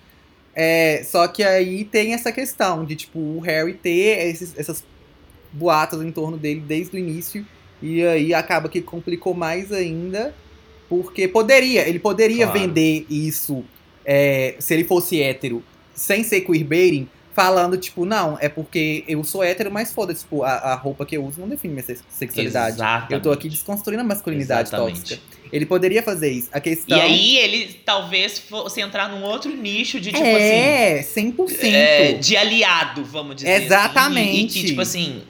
É, 0.54 1.02
só 1.04 1.28
que 1.28 1.44
aí 1.44 1.84
tem 1.84 2.14
essa 2.14 2.32
questão 2.32 2.84
de, 2.84 2.96
tipo, 2.96 3.18
o 3.18 3.40
Harry 3.40 3.74
ter 3.74 4.26
esses, 4.28 4.54
essas 4.58 4.82
boatos 5.52 6.00
em 6.02 6.10
torno 6.10 6.38
dele 6.38 6.60
desde 6.66 6.96
o 6.96 6.98
início. 6.98 7.46
E 7.82 8.02
aí 8.02 8.32
acaba 8.32 8.68
que 8.68 8.80
complicou 8.80 9.34
mais 9.34 9.70
ainda. 9.70 10.34
Porque 10.88 11.28
poderia, 11.28 11.86
ele 11.86 11.98
poderia 11.98 12.46
Claro. 12.46 12.60
vender 12.60 13.04
isso 13.10 13.64
é, 14.04 14.54
se 14.58 14.72
ele 14.72 14.84
fosse 14.84 15.20
hétero, 15.20 15.62
sem 15.94 16.22
ser 16.24 16.40
queerbaiting, 16.42 17.08
falando, 17.36 17.76
tipo, 17.76 18.06
não, 18.06 18.38
é 18.40 18.48
porque 18.48 19.04
eu 19.06 19.22
sou 19.22 19.44
hétero, 19.44 19.70
mas 19.70 19.92
foda-se, 19.92 20.22
tipo, 20.22 20.42
a, 20.42 20.52
a 20.52 20.74
roupa 20.74 21.04
que 21.04 21.16
eu 21.18 21.24
uso 21.24 21.38
não 21.38 21.48
define 21.48 21.74
minha 21.74 21.84
sex- 21.84 22.02
sexualidade. 22.08 22.76
Exatamente. 22.76 23.12
Eu 23.12 23.20
tô 23.20 23.30
aqui 23.30 23.48
desconstruindo 23.50 24.00
a 24.00 24.04
masculinidade 24.04 24.70
Exatamente. 24.70 25.00
tóxica. 25.00 25.20
Ele 25.52 25.66
poderia 25.66 26.02
fazer 26.02 26.32
isso. 26.32 26.48
A 26.50 26.58
questão 26.58 26.96
E 26.96 27.00
aí 27.00 27.36
ele 27.36 27.74
talvez 27.84 28.38
fosse 28.38 28.80
entrar 28.80 29.10
num 29.10 29.22
outro 29.22 29.54
nicho 29.54 30.00
de, 30.00 30.10
tipo 30.10 30.24
assim. 30.24 30.34
é, 30.34 31.02
100%. 31.02 31.56
é, 31.62 32.12
de 32.14 32.36
aliado, 32.36 33.04
vamos 33.04 33.36
dizer. 33.36 33.52
assim, 33.52 33.64
Exatamente. 33.66 34.30
e, 34.58 34.60
e 34.60 34.62
que, 34.62 34.64
tipo 34.68 34.80
assim, 34.80 35.22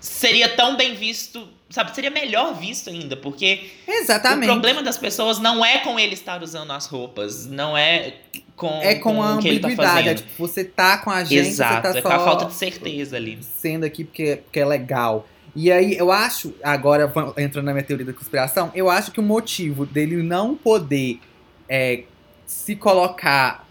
seria 0.00 0.48
tão 0.50 0.76
bem 0.76 0.94
visto, 0.94 1.46
sabe? 1.68 1.94
Seria 1.94 2.10
melhor 2.10 2.54
visto 2.54 2.88
ainda, 2.88 3.16
porque 3.16 3.68
Exatamente. 3.86 4.48
o 4.48 4.52
problema 4.52 4.82
das 4.82 4.96
pessoas 4.96 5.38
não 5.38 5.64
é 5.64 5.78
com 5.78 5.98
ele 5.98 6.14
estar 6.14 6.42
usando 6.42 6.70
as 6.72 6.86
roupas, 6.86 7.44
não 7.46 7.76
é 7.76 8.14
com, 8.58 8.82
é 8.82 8.96
com, 8.96 9.22
a 9.22 9.38
que 9.38 9.48
ele 9.48 9.60
tá 9.60 9.68
ambiguidade. 9.68 10.00
é, 10.00 10.02
fazendo. 10.02 10.16
tipo, 10.16 10.36
você 10.36 10.64
tá 10.64 10.98
com 10.98 11.10
a 11.10 11.22
gente, 11.22 11.48
Exato, 11.48 11.86
você 11.86 11.92
tá 11.92 11.98
é 11.98 12.02
só 12.02 12.08
com 12.08 12.14
a 12.14 12.18
falta 12.18 12.44
de 12.46 12.54
certeza 12.54 13.16
ali. 13.16 13.38
sendo 13.40 13.84
aqui 13.84 14.04
porque, 14.04 14.40
porque 14.44 14.58
é 14.58 14.64
legal. 14.66 15.26
E 15.54 15.70
aí, 15.70 15.96
eu 15.96 16.10
acho, 16.10 16.52
agora 16.62 17.10
entrando 17.36 17.64
na 17.64 17.72
minha 17.72 17.84
teoria 17.84 18.04
da 18.04 18.12
conspiração, 18.12 18.70
eu 18.74 18.90
acho 18.90 19.12
que 19.12 19.20
o 19.20 19.22
motivo 19.22 19.86
dele 19.86 20.22
não 20.22 20.56
poder 20.56 21.20
é, 21.68 22.02
se 22.44 22.74
colocar 22.74 23.66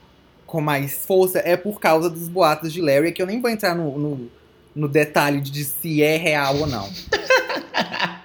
com 0.45 0.61
mais 0.61 1.05
força 1.05 1.39
é 1.39 1.57
por 1.57 1.79
causa 1.79 2.09
dos 2.09 2.29
boatos 2.29 2.71
de 2.71 2.81
Larry, 2.81 3.11
que 3.11 3.21
eu 3.21 3.25
nem 3.25 3.41
vou 3.41 3.51
entrar 3.51 3.75
no, 3.75 3.97
no, 3.97 4.31
no 4.73 4.87
detalhe 4.87 5.41
de 5.41 5.65
se 5.65 6.01
é 6.01 6.15
real 6.15 6.57
ou 6.59 6.67
não. 6.67 6.89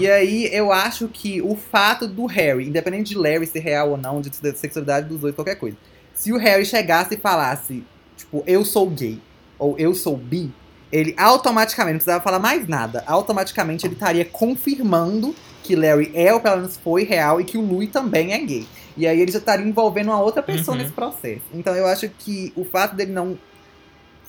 E 0.00 0.10
aí, 0.10 0.48
eu 0.52 0.72
acho 0.72 1.06
que 1.06 1.40
o 1.42 1.54
fato 1.54 2.08
do 2.08 2.26
Harry, 2.26 2.66
independente 2.66 3.10
de 3.10 3.18
Larry 3.18 3.46
ser 3.46 3.60
real 3.60 3.90
ou 3.90 3.96
não, 3.96 4.20
de 4.20 4.30
da 4.40 4.52
sexualidade 4.54 5.06
dos 5.06 5.20
dois, 5.20 5.34
qualquer 5.34 5.56
coisa. 5.56 5.76
Se 6.16 6.32
o 6.32 6.36
Harry 6.38 6.64
chegasse 6.64 7.14
e 7.14 7.18
falasse, 7.18 7.84
tipo, 8.16 8.42
eu 8.46 8.64
sou 8.64 8.88
gay, 8.90 9.20
ou 9.58 9.78
eu 9.78 9.94
sou 9.94 10.16
bi, 10.16 10.50
ele 10.90 11.14
automaticamente, 11.18 11.92
não 11.92 11.98
precisava 11.98 12.24
falar 12.24 12.38
mais 12.38 12.66
nada, 12.66 13.04
automaticamente 13.06 13.86
ele 13.86 13.94
estaria 13.94 14.24
confirmando 14.24 15.34
que 15.62 15.76
Larry 15.76 16.10
é, 16.14 16.32
ou 16.32 16.40
pelo 16.40 16.56
menos 16.56 16.76
foi 16.76 17.04
real, 17.04 17.40
e 17.40 17.44
que 17.44 17.58
o 17.58 17.60
Louis 17.60 17.90
também 17.90 18.32
é 18.32 18.38
gay. 18.38 18.66
E 18.96 19.06
aí 19.06 19.20
ele 19.20 19.30
já 19.30 19.38
estaria 19.38 19.66
envolvendo 19.66 20.08
uma 20.08 20.20
outra 20.20 20.42
pessoa 20.42 20.74
Uhum. 20.76 20.82
nesse 20.82 20.94
processo. 20.94 21.42
Então 21.52 21.74
eu 21.74 21.86
acho 21.86 22.08
que 22.08 22.52
o 22.56 22.64
fato 22.64 22.96
dele 22.96 23.12
não 23.12 23.36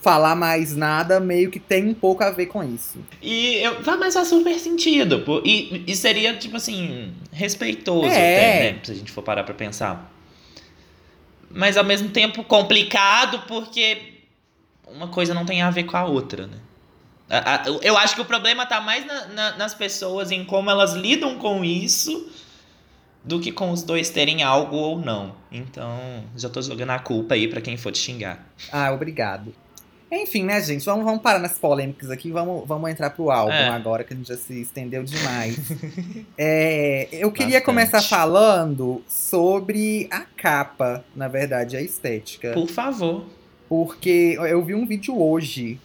falar 0.02 0.34
mais 0.36 0.76
nada 0.76 1.18
meio 1.18 1.50
que 1.50 1.58
tem 1.58 1.88
um 1.88 1.94
pouco 1.94 2.22
a 2.22 2.30
ver 2.30 2.46
com 2.46 2.62
isso. 2.62 2.98
E 3.22 3.56
eu, 3.56 3.76
mas 3.98 4.14
faz 4.14 4.28
super 4.28 4.58
sentido. 4.58 5.24
E, 5.44 5.84
e 5.86 5.96
seria, 5.96 6.36
tipo 6.36 6.56
assim, 6.56 7.12
respeitoso 7.32 8.06
É. 8.06 8.10
até, 8.10 8.72
né? 8.72 8.78
Se 8.84 8.92
a 8.92 8.94
gente 8.94 9.10
for 9.10 9.22
parar 9.22 9.42
pra 9.44 9.54
pensar. 9.54 10.12
Mas 11.50 11.76
ao 11.76 11.84
mesmo 11.84 12.10
tempo 12.10 12.44
complicado, 12.44 13.40
porque 13.46 14.14
uma 14.86 15.08
coisa 15.08 15.32
não 15.34 15.44
tem 15.46 15.62
a 15.62 15.70
ver 15.70 15.84
com 15.84 15.96
a 15.96 16.04
outra, 16.04 16.46
né? 16.46 16.58
Eu 17.82 17.96
acho 17.98 18.14
que 18.14 18.20
o 18.20 18.24
problema 18.24 18.64
tá 18.64 18.80
mais 18.80 19.04
na- 19.06 19.26
na- 19.26 19.56
nas 19.56 19.74
pessoas, 19.74 20.30
em 20.30 20.44
como 20.44 20.70
elas 20.70 20.94
lidam 20.94 21.38
com 21.38 21.62
isso, 21.64 22.30
do 23.22 23.38
que 23.38 23.52
com 23.52 23.70
os 23.70 23.82
dois 23.82 24.08
terem 24.08 24.42
algo 24.42 24.76
ou 24.76 24.98
não. 24.98 25.34
Então, 25.52 26.24
já 26.36 26.48
tô 26.48 26.62
jogando 26.62 26.90
a 26.90 26.98
culpa 26.98 27.34
aí 27.34 27.46
pra 27.46 27.60
quem 27.60 27.76
for 27.76 27.92
te 27.92 27.98
xingar. 27.98 28.46
Ah, 28.72 28.90
obrigado. 28.92 29.54
Enfim, 30.10 30.42
né, 30.44 30.60
gente? 30.62 30.84
Vamos, 30.86 31.04
vamos 31.04 31.20
parar 31.20 31.38
nas 31.38 31.58
polêmicas 31.58 32.10
aqui. 32.10 32.30
Vamos, 32.30 32.66
vamos 32.66 32.90
entrar 32.90 33.10
pro 33.10 33.30
álbum 33.30 33.52
É. 33.52 33.68
agora, 33.68 34.02
que 34.04 34.14
a 34.14 34.16
gente 34.16 34.28
já 34.28 34.36
se 34.36 34.60
estendeu 34.60 35.04
demais. 35.04 35.56
É, 36.36 37.08
eu 37.12 37.30
queria 37.32 37.58
Bastante. 37.60 37.64
começar 37.64 38.02
falando 38.02 39.02
sobre 39.08 40.06
a 40.10 40.20
capa, 40.20 41.04
na 41.14 41.28
verdade, 41.28 41.76
a 41.76 41.82
estética. 41.82 42.52
Por 42.52 42.68
favor. 42.68 43.24
Porque 43.68 44.36
eu 44.48 44.64
vi 44.64 44.74
um 44.74 44.86
vídeo 44.86 45.20
hoje 45.20 45.78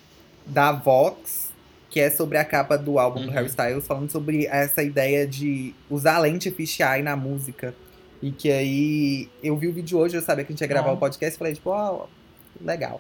da 0.46 0.72
Vox, 0.72 1.52
que 1.90 2.00
é 2.00 2.10
sobre 2.10 2.38
a 2.38 2.46
capa 2.46 2.78
do 2.78 2.98
álbum 3.00 3.22
do 3.22 3.28
Uhum. 3.28 3.34
Harry 3.34 3.48
Styles, 3.48 3.86
falando 3.86 4.10
sobre 4.12 4.46
essa 4.46 4.82
ideia 4.84 5.28
de 5.28 5.74
usar 5.90 6.18
lente 6.20 6.50
fisheye 6.50 7.02
na 7.04 7.16
música. 7.16 7.74
E 8.22 8.32
que 8.32 8.50
aí 8.52 9.28
eu 9.44 9.58
vi 9.58 9.68
o 9.68 9.74
vídeo 9.74 9.98
hoje, 9.98 10.16
eu 10.16 10.22
sabia 10.22 10.46
que 10.46 10.52
a 10.52 10.54
gente 10.54 10.62
ia 10.62 10.68
gravar 10.68 10.92
Ah. 10.92 10.94
o 10.94 10.98
podcast 10.98 11.36
e 11.36 11.38
falei, 11.38 11.54
tipo, 11.56 11.72
ó, 11.72 12.06
legal. 12.62 13.00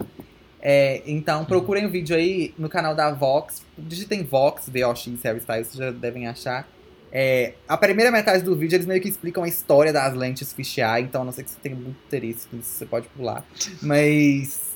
É, 0.65 1.01
então 1.05 1.43
procurem 1.43 1.85
o 1.85 1.89
vídeo 1.89 2.15
aí 2.15 2.53
no 2.57 2.69
canal 2.69 2.95
da 2.95 3.11
Vox. 3.11 3.61
Digitem 3.77 4.23
Vox, 4.23 4.69
VOX, 4.69 5.05
Harry 5.23 5.39
Styles, 5.39 5.67
vocês 5.67 5.75
já 5.75 5.91
devem 5.91 6.25
achar. 6.25 6.65
É, 7.11 7.53
a 7.67 7.75
primeira 7.77 8.09
metade 8.09 8.41
do 8.43 8.55
vídeo 8.55 8.77
eles 8.77 8.87
meio 8.87 9.01
que 9.01 9.09
explicam 9.09 9.43
a 9.43 9.47
história 9.47 9.91
das 9.91 10.13
lentes 10.15 10.53
fisheye, 10.53 11.03
então 11.03 11.21
a 11.21 11.25
não 11.25 11.31
sei 11.33 11.43
que 11.43 11.49
você 11.51 11.57
tenha 11.61 11.75
muito 11.75 11.97
interesse 12.07 12.47
nisso, 12.53 12.69
você 12.69 12.85
pode 12.85 13.07
pular. 13.09 13.45
Mas 13.81 14.71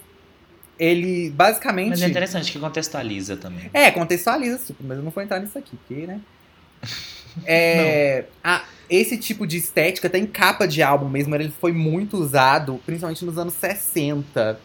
ele 0.77 1.29
basicamente. 1.31 1.89
Mas 1.91 2.01
é 2.01 2.07
interessante 2.07 2.51
que 2.51 2.59
contextualiza 2.59 3.38
também. 3.38 3.69
É, 3.73 3.89
contextualiza 3.89 4.57
super, 4.59 4.83
mas 4.85 4.97
eu 4.97 5.03
não 5.03 5.09
vou 5.11 5.23
entrar 5.23 5.39
nisso 5.39 5.57
aqui, 5.57 5.77
porque, 5.88 6.05
né? 6.05 6.19
É, 7.45 8.25
a- 8.43 8.63
esse 8.89 9.15
tipo 9.15 9.45
de 9.45 9.57
estética 9.57 10.09
tem 10.09 10.25
capa 10.25 10.67
de 10.67 10.81
álbum 10.81 11.07
mesmo, 11.07 11.35
ele 11.35 11.51
foi 11.51 11.71
muito 11.71 12.17
usado, 12.17 12.81
principalmente 12.83 13.23
nos 13.23 13.38
anos 13.38 13.53
60. 13.53 14.59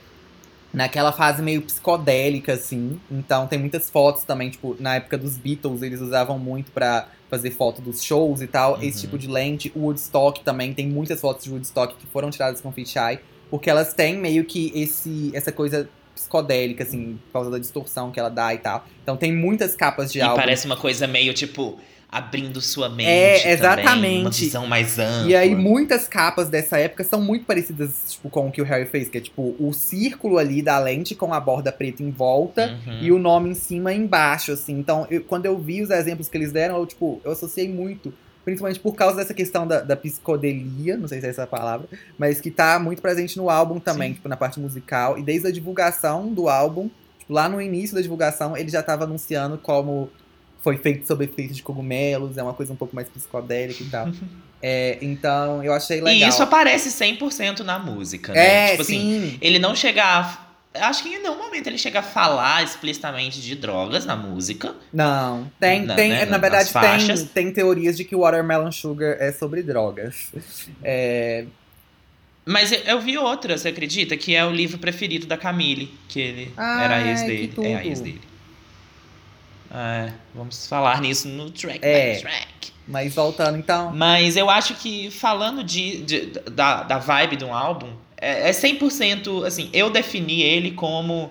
Naquela 0.72 1.12
fase 1.12 1.42
meio 1.42 1.62
psicodélica, 1.62 2.54
assim. 2.54 2.98
Então 3.10 3.46
tem 3.46 3.58
muitas 3.58 3.90
fotos 3.90 4.24
também, 4.24 4.50
tipo, 4.50 4.76
na 4.80 4.94
época 4.96 5.18
dos 5.18 5.36
Beatles, 5.36 5.82
eles 5.82 6.00
usavam 6.00 6.38
muito 6.38 6.72
pra 6.72 7.08
fazer 7.28 7.50
foto 7.50 7.80
dos 7.82 8.02
shows 8.02 8.40
e 8.40 8.46
tal. 8.46 8.74
Uhum. 8.76 8.82
Esse 8.82 9.00
tipo 9.02 9.18
de 9.18 9.26
lente. 9.28 9.70
O 9.74 9.80
Woodstock 9.80 10.42
também, 10.42 10.72
tem 10.72 10.86
muitas 10.88 11.20
fotos 11.20 11.44
de 11.44 11.50
Woodstock 11.50 11.94
que 11.96 12.06
foram 12.06 12.30
tiradas 12.30 12.60
com 12.60 12.72
fisheye. 12.72 13.18
Porque 13.50 13.68
elas 13.68 13.92
têm 13.92 14.16
meio 14.16 14.44
que 14.44 14.72
esse, 14.74 15.30
essa 15.34 15.52
coisa 15.52 15.88
psicodélica, 16.14 16.84
assim, 16.84 17.18
por 17.26 17.32
causa 17.32 17.50
da 17.50 17.58
distorção 17.58 18.10
que 18.10 18.18
ela 18.18 18.28
dá 18.30 18.54
e 18.54 18.58
tal. 18.58 18.86
Então 19.02 19.16
tem 19.16 19.32
muitas 19.32 19.74
capas 19.74 20.12
de 20.12 20.18
E 20.18 20.22
álbum. 20.22 20.36
parece 20.36 20.64
uma 20.66 20.76
coisa 20.76 21.06
meio 21.06 21.34
tipo 21.34 21.78
abrindo 22.12 22.60
sua 22.60 22.90
mente. 22.90 23.08
É, 23.08 23.38
também, 23.38 23.52
exatamente. 23.54 24.20
uma 24.20 24.30
visão 24.30 24.66
mais 24.66 24.98
ampla. 24.98 25.30
E 25.30 25.34
aí, 25.34 25.54
muitas 25.54 26.06
capas 26.06 26.50
dessa 26.50 26.76
época 26.78 27.02
são 27.04 27.22
muito 27.22 27.46
parecidas, 27.46 27.90
tipo, 28.10 28.28
com 28.28 28.48
o 28.48 28.52
que 28.52 28.60
o 28.60 28.64
Harry 28.66 28.84
fez, 28.84 29.08
que 29.08 29.16
é 29.16 29.20
tipo 29.22 29.56
o 29.58 29.72
círculo 29.72 30.36
ali 30.36 30.60
da 30.60 30.78
lente 30.78 31.14
com 31.14 31.32
a 31.32 31.40
borda 31.40 31.72
preta 31.72 32.02
em 32.02 32.10
volta 32.10 32.78
Uhum. 32.86 32.98
e 33.00 33.10
o 33.10 33.18
nome 33.18 33.48
em 33.48 33.54
cima 33.54 33.94
e 33.94 33.96
embaixo, 33.96 34.52
assim. 34.52 34.78
Então, 34.78 35.06
eu- 35.10 35.24
quando 35.24 35.46
eu 35.46 35.58
vi 35.58 35.80
os 35.80 35.88
exemplos 35.88 36.28
que 36.28 36.36
eles 36.36 36.52
deram, 36.52 36.76
eu, 36.76 36.84
tipo, 36.86 37.18
eu 37.24 37.32
associei 37.32 37.66
muito. 37.68 38.12
Principalmente 38.44 38.80
por 38.80 38.94
causa 38.94 39.16
dessa 39.16 39.32
questão 39.32 39.66
da, 39.66 39.80
da 39.80 39.94
psicodelia, 39.96 40.96
não 40.96 41.06
sei 41.08 41.20
se 41.20 41.26
é 41.26 41.30
essa 41.30 41.44
a 41.44 41.46
palavra, 41.46 41.86
mas 42.18 42.40
que 42.40 42.50
tá 42.50 42.78
muito 42.78 43.00
presente 43.00 43.36
no 43.36 43.48
álbum 43.48 43.78
também, 43.78 44.08
Sim. 44.08 44.14
tipo, 44.14 44.28
na 44.28 44.36
parte 44.36 44.58
musical. 44.60 45.16
E 45.18 45.22
desde 45.22 45.46
a 45.46 45.52
divulgação 45.52 46.28
do 46.32 46.48
álbum, 46.48 46.90
tipo, 47.18 47.32
lá 47.32 47.48
no 47.48 47.60
início 47.62 47.94
da 47.94 48.02
divulgação, 48.02 48.56
ele 48.56 48.68
já 48.68 48.82
tava 48.82 49.04
anunciando 49.04 49.56
como 49.58 50.10
foi 50.62 50.76
feito 50.78 51.06
sob 51.06 51.24
efeito 51.24 51.52
de 51.54 51.62
cogumelos, 51.62 52.38
é 52.38 52.42
uma 52.42 52.54
coisa 52.54 52.72
um 52.72 52.76
pouco 52.76 52.94
mais 52.94 53.08
psicodélica 53.08 53.82
e 53.82 53.86
tal. 53.86 54.08
É, 54.64 54.96
então, 55.02 55.60
eu 55.64 55.72
achei 55.72 56.00
legal. 56.00 56.28
E 56.28 56.30
isso 56.30 56.40
aparece 56.40 56.88
100% 56.88 57.60
na 57.64 57.80
música, 57.80 58.32
né? 58.32 58.66
É, 58.66 58.70
tipo 58.70 58.82
assim, 58.82 59.00
sim. 59.00 59.38
ele 59.40 59.58
não 59.58 59.74
chega 59.74 60.04
a. 60.04 60.38
Acho 60.88 61.02
que 61.02 61.08
em 61.08 61.20
nenhum 61.20 61.36
momento 61.36 61.66
ele 61.66 61.76
chega 61.76 61.98
a 61.98 62.02
falar 62.02 62.62
explicitamente 62.62 63.42
de 63.42 63.56
drogas 63.56 64.06
na 64.06 64.14
música. 64.14 64.72
Não, 64.92 65.50
tem, 65.58 65.82
Na- 65.84 65.96
tem 65.96 66.10
né, 66.10 66.26
na 66.26 66.38
verdade 66.38 66.70
tem, 66.72 67.26
tem 67.26 67.52
teorias 67.52 67.96
de 67.96 68.04
que 68.04 68.14
Watermelon 68.14 68.70
Sugar 68.70 69.16
é 69.18 69.32
sobre 69.32 69.64
drogas. 69.64 70.30
É, 70.82 71.44
Mas 72.44 72.70
eu, 72.70 72.78
eu 72.84 73.00
vi 73.00 73.18
outra, 73.18 73.58
você 73.58 73.70
acredita? 73.70 74.16
Que 74.16 74.36
é 74.36 74.44
o 74.44 74.50
livro 74.52 74.78
preferido 74.78 75.26
da 75.26 75.36
Camille, 75.36 75.92
que 76.08 76.20
ele 76.20 76.52
Ai, 76.56 76.84
era 76.84 76.96
a 76.98 77.06
ex 77.08 77.22
dele. 77.22 77.52
É 77.62 77.74
a 77.74 77.84
ex 77.84 78.00
dele. 78.00 78.20
É, 79.74 80.12
vamos 80.34 80.66
falar 80.66 81.00
nisso 81.00 81.28
no 81.28 81.50
track 81.50 81.78
É. 81.82 82.14
by 82.16 82.20
track. 82.20 82.72
mas 82.86 83.14
voltando 83.14 83.56
então, 83.58 83.90
Mas 83.94 84.36
eu 84.36 84.50
acho 84.50 84.74
que 84.74 85.10
falando 85.10 85.64
de, 85.64 86.02
de- 86.02 86.26
da, 86.50 86.82
da 86.82 86.98
vibe 86.98 87.36
de 87.36 87.44
um 87.44 87.54
álbum, 87.54 87.88
é, 88.18 88.50
é 88.50 88.52
100%, 88.52 89.44
assim, 89.46 89.70
eu 89.72 89.88
defini 89.88 90.42
ele 90.42 90.72
como 90.72 91.30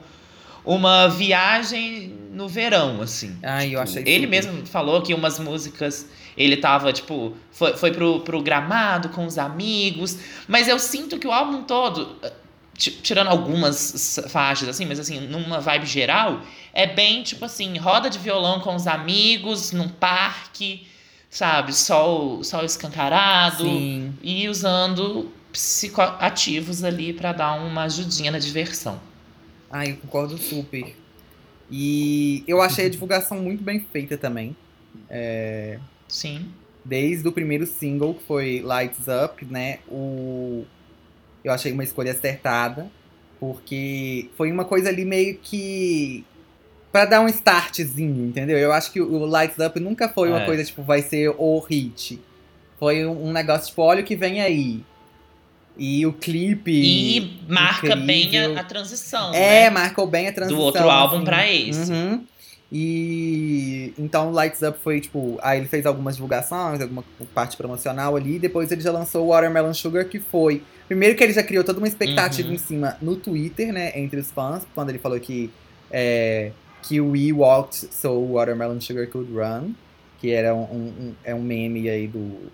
uma 0.65 1.07
viagem 1.07 2.13
no 2.31 2.47
verão, 2.47 3.01
assim. 3.01 3.37
ai, 3.43 3.75
eu 3.75 3.81
achei 3.81 4.01
Ele 4.01 4.25
super. 4.25 4.27
mesmo 4.29 4.65
falou 4.65 5.01
que 5.01 5.13
umas 5.13 5.37
músicas 5.39 6.07
ele 6.37 6.57
tava, 6.57 6.91
tipo, 6.93 7.35
foi, 7.51 7.75
foi 7.75 7.91
pro, 7.91 8.21
pro 8.21 8.41
gramado 8.41 9.09
com 9.09 9.25
os 9.25 9.37
amigos, 9.37 10.17
mas 10.47 10.67
eu 10.67 10.79
sinto 10.79 11.19
que 11.19 11.27
o 11.27 11.31
álbum 11.31 11.63
todo, 11.63 12.15
eh, 12.23 12.31
ti- 12.77 12.91
tirando 13.03 13.27
algumas 13.27 14.19
faixas, 14.29 14.69
assim, 14.69 14.85
mas 14.85 14.99
assim, 14.99 15.19
numa 15.27 15.59
vibe 15.59 15.85
geral, 15.85 16.41
é 16.73 16.87
bem, 16.87 17.23
tipo 17.23 17.45
assim, 17.45 17.77
roda 17.77 18.09
de 18.09 18.17
violão 18.17 18.59
com 18.59 18.75
os 18.75 18.87
amigos, 18.87 19.71
num 19.71 19.89
parque, 19.89 20.87
sabe, 21.29 21.73
sol, 21.73 22.43
sol 22.43 22.63
escancarado, 22.63 23.63
Sim. 23.63 24.13
e 24.21 24.47
usando 24.47 25.31
psicoativos 25.51 26.83
ali 26.83 27.13
pra 27.13 27.33
dar 27.33 27.53
uma 27.53 27.83
ajudinha 27.83 28.31
na 28.31 28.39
diversão. 28.39 28.99
Ai, 29.69 29.91
eu 29.91 29.97
concordo 29.97 30.37
super. 30.37 30.95
E 31.69 32.43
eu 32.47 32.61
achei 32.61 32.85
a 32.85 32.89
divulgação 32.91 33.41
muito 33.41 33.63
bem 33.63 33.85
feita 33.91 34.17
também. 34.17 34.55
Sim. 36.07 36.51
Desde 36.83 37.27
o 37.27 37.31
primeiro 37.31 37.65
single, 37.65 38.15
que 38.15 38.23
foi 38.23 38.61
Lights 38.61 39.05
Up, 39.07 39.45
né? 39.45 39.79
O... 39.87 40.65
Eu 41.43 41.53
achei 41.53 41.71
uma 41.71 41.83
escolha 41.83 42.11
acertada. 42.11 42.89
Porque 43.39 44.29
foi 44.37 44.51
uma 44.51 44.63
coisa 44.63 44.89
ali 44.89 45.03
meio 45.03 45.35
que. 45.39 46.23
Pra 46.91 47.05
dar 47.05 47.21
um 47.21 47.27
startzinho, 47.29 48.27
entendeu? 48.27 48.57
Eu 48.57 48.71
acho 48.73 48.91
que 48.91 48.99
o 48.99 49.25
Lights 49.25 49.57
Up 49.65 49.79
nunca 49.79 50.09
foi 50.09 50.29
uma 50.29 50.41
É. 50.41 50.45
coisa 50.45 50.63
tipo, 50.63 50.83
vai 50.83 51.01
ser 51.01 51.29
o 51.37 51.59
hit. 51.59 52.19
Foi 52.79 53.05
um 53.05 53.31
negócio 53.31 53.67
tipo, 53.69 53.81
olha 53.81 54.01
o 54.01 54.03
que 54.05 54.15
vem 54.15 54.41
aí. 54.41 54.83
E 55.77 56.05
o 56.05 56.11
clipe. 56.11 56.69
E 56.71 57.39
marca 57.47 57.95
bem 57.95 58.25
incrível. 58.25 58.57
a, 58.57 58.59
a 58.59 58.63
transição, 58.63 59.33
É, 59.33 59.63
né? 59.63 59.69
marcou 59.69 60.05
bem 60.05 60.27
a 60.27 60.33
transição. 60.33 60.59
Do 60.59 60.65
outro 60.65 60.89
álbum 60.89 61.17
assim. 61.17 61.25
pra 61.25 61.49
esse. 61.51 61.91
Uhum. 61.91 62.25
E 62.73 63.93
então 63.97 64.31
Lights 64.31 64.61
Up 64.61 64.79
foi 64.83 64.99
tipo, 65.01 65.37
aí 65.41 65.59
ele 65.59 65.67
fez 65.67 65.85
algumas 65.85 66.15
divulgações, 66.15 66.81
alguma 66.81 67.03
parte 67.33 67.55
promocional 67.57 68.15
ali, 68.15 68.39
depois 68.39 68.71
ele 68.71 68.81
já 68.81 68.91
lançou 68.91 69.25
o 69.25 69.29
Watermelon 69.29 69.73
Sugar, 69.73 70.05
que 70.05 70.19
foi. 70.19 70.61
Primeiro 70.87 71.15
que 71.15 71.23
ele 71.23 71.33
já 71.33 71.43
criou 71.43 71.63
toda 71.63 71.77
uma 71.79 71.87
expectativa 71.87 72.47
Uhum. 72.49 72.55
em 72.55 72.57
cima 72.57 72.97
no 73.01 73.15
Twitter, 73.15 73.71
né, 73.71 73.91
entre 73.95 74.19
os 74.19 74.29
fãs, 74.31 74.65
quando 74.75 74.89
ele 74.89 74.99
falou 74.99 75.19
que 75.19 75.49
é, 75.89 76.51
que 76.81 76.99
We 77.01 77.31
Walked 77.31 77.75
So 77.93 78.19
Watermelon 78.33 78.79
Sugar 78.81 79.07
Could 79.07 79.31
Run, 79.31 79.73
que 80.19 80.31
era 80.31 80.53
um, 80.55 80.63
um- 80.63 81.13
é 81.23 81.33
um 81.33 81.41
meme 81.41 81.89
aí 81.89 82.07
do 82.07 82.51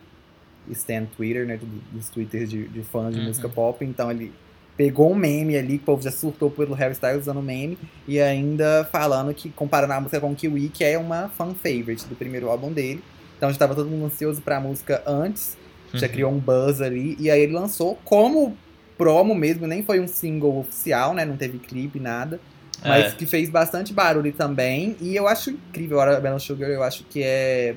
Stan 0.72 1.06
Twitter, 1.06 1.46
né, 1.46 1.58
do- 1.58 1.66
dos 1.92 2.10
twitters 2.10 2.50
de, 2.50 2.68
de 2.68 2.82
fãs 2.84 3.14
de 3.14 3.20
Uhum. 3.20 3.28
música 3.28 3.48
pop, 3.50 3.84
então 3.86 4.12
ele 4.12 4.34
pegou 4.76 5.12
um 5.12 5.16
meme 5.16 5.58
ali, 5.58 5.78
que 5.78 5.84
o 5.84 5.86
povo 5.86 6.02
já 6.04 6.12
surtou 6.12 6.52
pelo 6.52 6.74
Harry 6.76 6.94
Styles 6.94 7.22
usando 7.22 7.40
o 7.40 7.44
meme, 7.44 7.78
e 8.08 8.20
ainda 8.20 8.88
falando 8.92 9.34
que, 9.34 9.50
comparando 9.50 9.94
a 9.94 10.00
música 10.02 10.20
com 10.20 10.36
Kiwi, 10.36 10.70
que 10.70 10.84
é 10.84 10.98
uma 10.98 11.30
fan 11.30 11.54
favorite 11.56 12.06
do 12.06 12.16
primeiro 12.16 12.50
álbum 12.50 12.72
dele. 12.72 13.02
Então 13.38 13.52
já 13.52 13.58
tava 13.58 13.74
todo 13.76 13.90
mundo 13.90 14.06
ansioso 14.06 14.42
pra 14.42 14.60
música 14.60 15.02
antes, 15.08 15.58
já 15.94 16.06
Uhum. 16.08 16.14
criou 16.14 16.32
um 16.32 16.38
buzz 16.40 16.82
ali, 16.82 17.16
e 17.20 17.32
aí 17.32 17.42
ele 17.42 17.54
lançou 17.54 17.98
como 18.04 18.56
promo 18.98 19.34
mesmo, 19.34 19.66
nem 19.68 19.84
foi 19.84 20.00
um 20.00 20.08
single 20.08 20.60
oficial, 20.60 21.14
né, 21.14 21.24
não 21.26 21.38
teve 21.38 21.58
clipe, 21.60 22.00
nada. 22.00 22.40
Mas 22.84 23.06
É. 23.06 23.12
que 23.12 23.26
fez 23.26 23.50
bastante 23.50 23.94
barulho 23.94 24.32
também, 24.34 24.96
e 25.02 25.16
eu 25.16 25.28
acho 25.28 25.50
incrível, 25.52 26.00
a 26.00 26.20
Melon 26.20 26.40
Sugar, 26.40 26.70
eu 26.70 26.84
acho 26.84 27.04
que 27.06 27.24
é, 27.24 27.76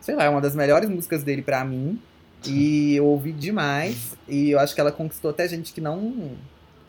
sei 0.00 0.14
lá, 0.14 0.24
é 0.24 0.28
uma 0.28 0.40
das 0.40 0.54
melhores 0.54 0.88
músicas 0.90 1.22
dele 1.22 1.42
pra 1.42 1.64
mim, 1.64 1.98
e 2.46 2.94
eu 2.96 3.06
ouvi 3.06 3.32
demais, 3.32 4.16
e 4.28 4.50
eu 4.50 4.58
acho 4.58 4.74
que 4.74 4.80
ela 4.80 4.92
conquistou 4.92 5.30
até 5.30 5.48
gente 5.48 5.72
que 5.72 5.80
não 5.80 6.32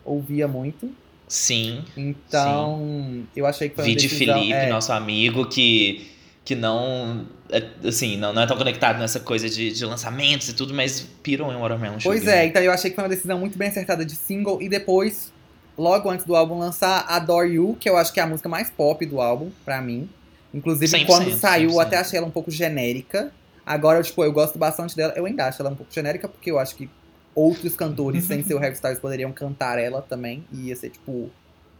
ouvia 0.04 0.46
muito. 0.46 0.90
Sim. 1.28 1.82
Então, 1.96 3.24
eu 3.34 3.46
achei 3.46 3.68
que 3.68 3.74
foi 3.76 3.84
Vide 3.84 4.08
decisão... 4.08 4.34
Felipe, 4.38 4.52
é, 4.52 4.68
nosso 4.68 4.92
amigo, 4.92 5.46
que, 5.48 6.08
que 6.44 6.54
não. 6.54 7.26
é, 7.50 7.64
Assim, 7.88 8.16
não, 8.16 8.32
não 8.32 8.42
é 8.42 8.46
tão 8.46 8.56
conectado 8.56 8.98
nessa 8.98 9.18
coisa 9.18 9.48
de, 9.48 9.72
de 9.72 9.84
lançamentos 9.84 10.48
e 10.48 10.54
tudo, 10.54 10.74
mas 10.74 11.00
pirou 11.22 11.52
em 11.52 11.56
Watermelon 11.56 11.98
Sugar. 11.98 12.16
Pois 12.16 12.28
é, 12.28 12.46
então 12.46 12.62
eu 12.62 12.70
achei 12.70 12.90
que 12.90 12.94
foi 12.94 13.04
uma 13.04 13.10
decisão 13.10 13.38
muito 13.38 13.56
bem 13.58 13.68
acertada 13.68 14.04
de 14.04 14.14
single, 14.14 14.60
e 14.62 14.68
depois, 14.68 15.32
logo 15.76 16.08
antes 16.10 16.24
do 16.24 16.34
álbum 16.34 16.58
lançar, 16.58 17.04
Adore 17.08 17.54
You, 17.54 17.76
que 17.78 17.88
eu 17.88 17.96
acho 17.96 18.12
que 18.12 18.20
é 18.20 18.22
a 18.22 18.26
música 18.26 18.48
mais 18.48 18.70
pop 18.70 19.04
do 19.06 19.20
álbum, 19.20 19.50
pra 19.64 19.80
mim. 19.80 20.08
Inclusive, 20.54 20.88
100%, 20.98 21.06
quando 21.06 21.30
saiu, 21.32 21.70
eu 21.70 21.76
100%. 21.76 21.82
até 21.86 21.96
achei 21.98 22.18
ela 22.18 22.26
um 22.26 22.30
pouco 22.30 22.50
genérica. 22.50 23.30
Agora, 23.64 24.02
tipo, 24.02 24.22
eu 24.24 24.32
gosto 24.32 24.58
bastante 24.58 24.96
dela. 24.96 25.12
Eu 25.16 25.26
ainda 25.26 25.46
acho 25.46 25.60
ela 25.60 25.70
um 25.70 25.74
pouco 25.74 25.92
genérica, 25.92 26.28
porque 26.28 26.50
eu 26.50 26.58
acho 26.58 26.76
que 26.76 26.88
outros 27.34 27.74
cantores, 27.76 28.24
sem 28.24 28.42
ser 28.42 28.54
o 28.54 28.58
Harry 28.58 28.74
Styles, 28.74 28.98
poderiam 28.98 29.32
cantar 29.32 29.78
ela 29.78 30.00
também. 30.00 30.44
E 30.52 30.68
ia 30.68 30.76
ser, 30.76 30.90
tipo, 30.90 31.28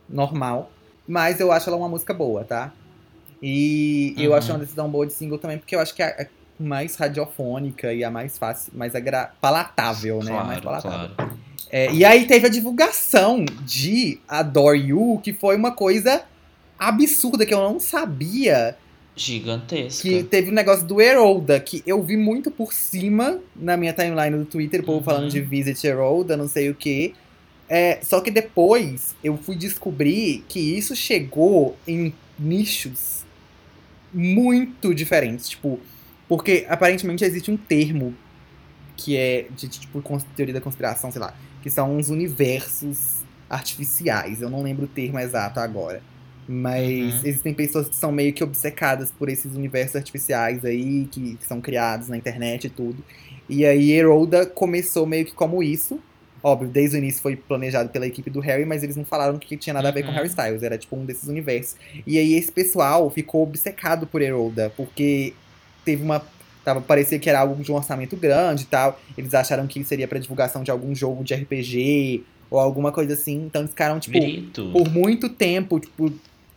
normal. 0.08 0.70
Mas 1.08 1.40
eu 1.40 1.52
acho 1.52 1.68
ela 1.70 1.76
uma 1.78 1.88
música 1.88 2.12
boa, 2.12 2.44
tá? 2.44 2.72
E 3.40 4.14
eu 4.18 4.30
Uhum. 4.32 4.36
acho 4.36 4.52
uma 4.52 4.58
decisão 4.58 4.90
boa 4.90 5.06
de 5.06 5.12
single 5.12 5.38
também, 5.38 5.58
porque 5.58 5.74
eu 5.76 5.80
acho 5.80 5.94
que 5.94 6.02
é 6.02 6.22
a 6.22 6.26
mais 6.62 6.96
radiofônica 6.96 7.92
e 7.92 8.02
a 8.02 8.10
mais 8.10 8.36
fácil, 8.38 8.72
mais 8.74 8.94
agra... 8.94 9.30
palatável, 9.40 10.22
né? 10.22 10.38
A 10.38 10.44
mais 10.44 10.60
Claro, 10.60 10.82
palatável. 10.82 11.16
claro. 11.16 11.32
É, 11.70 11.92
e 11.92 12.04
aí 12.04 12.26
teve 12.26 12.46
a 12.46 12.50
divulgação 12.50 13.44
de 13.64 14.18
Adore 14.28 14.78
You, 14.78 15.20
que 15.22 15.32
foi 15.32 15.56
uma 15.56 15.72
coisa 15.72 16.22
absurda, 16.78 17.44
que 17.46 17.54
eu 17.54 17.60
não 17.60 17.80
sabia. 17.80 18.76
Gigantesca. 19.14 20.02
Que 20.02 20.22
teve 20.22 20.50
o 20.50 20.52
negócio 20.52 20.86
do 20.86 21.00
Herolda, 21.00 21.58
que 21.58 21.82
eu 21.86 22.02
vi 22.02 22.16
muito 22.16 22.50
por 22.50 22.72
cima 22.72 23.38
na 23.54 23.76
minha 23.76 23.92
timeline 23.92 24.36
do 24.36 24.44
Twitter, 24.44 24.80
o 24.80 24.84
povo 24.84 24.98
Uhum. 24.98 25.04
falando 25.04 25.30
de 25.30 25.40
Visit 25.40 25.82
Herolda, 25.86 26.36
não 26.36 26.46
sei 26.48 26.68
o 26.68 26.74
quê. 26.74 27.14
É, 27.68 27.98
só 28.02 28.20
que 28.20 28.30
depois 28.30 29.16
eu 29.24 29.36
fui 29.38 29.56
descobrir 29.56 30.44
que 30.48 30.60
isso 30.60 30.94
chegou 30.94 31.76
em 31.88 32.12
nichos 32.38 33.24
muito 34.12 34.94
diferentes. 34.94 35.48
Tipo, 35.48 35.80
porque 36.28 36.66
aparentemente 36.68 37.24
existe 37.24 37.50
um 37.50 37.56
termo 37.56 38.14
que 38.96 39.16
é 39.16 39.46
de 39.56 39.68
tipo 39.68 40.02
teoria 40.34 40.54
da 40.54 40.60
conspiração, 40.60 41.10
sei 41.10 41.20
lá, 41.20 41.34
que 41.62 41.70
são 41.70 41.96
uns 41.96 42.08
universos 42.10 43.16
artificiais. 43.48 44.40
Eu 44.42 44.50
não 44.50 44.62
lembro 44.62 44.84
o 44.84 44.88
termo 44.88 45.18
exato 45.18 45.60
agora. 45.60 46.02
Mas 46.48 47.14
Uhum. 47.14 47.20
existem 47.24 47.52
pessoas 47.54 47.88
que 47.88 47.96
são 47.96 48.12
meio 48.12 48.32
que 48.32 48.42
obcecadas 48.44 49.10
por 49.10 49.28
esses 49.28 49.56
universos 49.56 49.96
artificiais 49.96 50.64
aí, 50.64 51.06
que, 51.10 51.34
que 51.36 51.46
são 51.46 51.60
criados 51.60 52.08
na 52.08 52.16
internet 52.16 52.66
e 52.66 52.70
tudo. 52.70 53.02
E 53.48 53.64
aí 53.66 53.90
Herolda 53.92 54.46
começou 54.46 55.06
meio 55.06 55.24
que 55.24 55.32
como 55.32 55.60
isso. 55.62 55.98
Óbvio, 56.42 56.68
desde 56.68 56.96
o 56.96 56.98
início 56.98 57.20
foi 57.20 57.34
planejado 57.34 57.88
pela 57.88 58.06
equipe 58.06 58.30
do 58.30 58.38
Harry, 58.38 58.64
mas 58.64 58.84
eles 58.84 58.94
não 58.94 59.04
falaram 59.04 59.36
que 59.38 59.56
tinha 59.56 59.74
nada 59.74 59.88
a 59.88 59.90
ver 59.92 60.02
com 60.04 60.10
Uhum. 60.10 60.14
Harry 60.14 60.28
Styles. 60.28 60.62
Era 60.62 60.78
tipo 60.78 60.94
um 60.96 61.04
desses 61.04 61.28
universos. 61.28 61.74
E 62.06 62.16
aí 62.16 62.34
esse 62.34 62.52
pessoal 62.52 63.10
ficou 63.10 63.42
obcecado 63.42 64.06
por 64.06 64.22
Herolda, 64.22 64.72
porque 64.76 65.32
teve 65.84 66.04
uma. 66.04 66.22
Tava, 66.66 66.80
parecia 66.80 67.16
que 67.16 67.30
era 67.30 67.38
algo 67.38 67.62
de 67.62 67.70
um 67.70 67.76
orçamento 67.76 68.16
grande 68.16 68.64
e 68.64 68.66
tal. 68.66 69.00
Eles 69.16 69.32
acharam 69.34 69.68
que 69.68 69.84
seria 69.84 70.08
pra 70.08 70.18
divulgação 70.18 70.64
de 70.64 70.70
algum 70.72 70.92
jogo 70.96 71.22
de 71.22 71.32
RPG 71.32 72.24
ou 72.50 72.58
alguma 72.58 72.90
coisa 72.90 73.14
assim. 73.14 73.44
Então 73.46 73.62
eles 73.62 73.70
ficaram, 73.70 74.00
tipo, 74.00 74.18
por 74.72 74.90
muito 74.90 75.28
tempo, 75.28 75.78
tipo, 75.78 76.12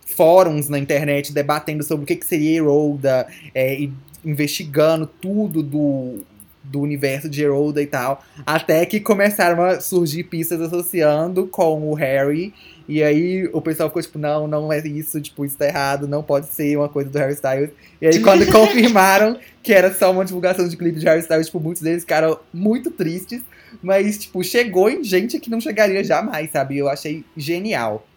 fóruns 0.07 0.67
na 0.67 0.79
internet 0.79 1.31
debatendo 1.31 1.83
sobre 1.83 2.05
o 2.05 2.07
que, 2.07 2.15
que 2.15 2.25
seria 2.25 2.57
Herolda, 2.57 3.27
é, 3.53 3.81
e 3.81 3.93
investigando 4.25 5.05
tudo 5.05 5.61
do, 5.61 6.23
do 6.63 6.81
universo 6.81 7.29
de 7.29 7.43
Herolda 7.43 7.79
e 7.79 7.85
tal, 7.85 8.25
até 8.47 8.87
que 8.87 8.99
começaram 8.99 9.63
a 9.63 9.79
surgir 9.79 10.23
pistas 10.23 10.59
associando 10.59 11.45
com 11.45 11.87
o 11.87 11.93
Harry, 11.93 12.51
e 12.89 13.03
aí 13.03 13.47
o 13.53 13.61
pessoal 13.61 13.87
ficou 13.87 14.01
tipo, 14.01 14.17
não, 14.17 14.47
não 14.47 14.73
é 14.73 14.79
isso, 14.79 15.21
tipo, 15.21 15.45
isso 15.45 15.55
tá 15.55 15.67
errado, 15.67 16.07
não 16.07 16.23
pode 16.23 16.47
ser 16.47 16.75
uma 16.75 16.89
coisa 16.89 17.07
do 17.07 17.19
Harry 17.19 17.35
Styles. 17.35 17.69
E 18.01 18.07
aí 18.07 18.19
quando 18.19 18.43
confirmaram 18.51 19.37
que 19.61 19.71
era 19.71 19.93
só 19.93 20.11
uma 20.11 20.25
divulgação 20.25 20.67
de 20.67 20.75
clipe 20.75 20.97
de 20.97 21.05
Harry 21.05 21.21
Styles, 21.21 21.45
tipo, 21.45 21.59
muitos 21.59 21.83
deles 21.83 22.01
ficaram 22.01 22.39
muito 22.51 22.89
tristes, 22.89 23.43
mas, 23.79 24.17
tipo, 24.17 24.43
chegou 24.43 24.89
em 24.89 25.03
gente 25.03 25.39
que 25.39 25.51
não 25.51 25.61
chegaria 25.61 26.03
jamais, 26.03 26.49
sabe? 26.49 26.79
Eu 26.79 26.89
achei 26.89 27.23
genial. 27.37 28.07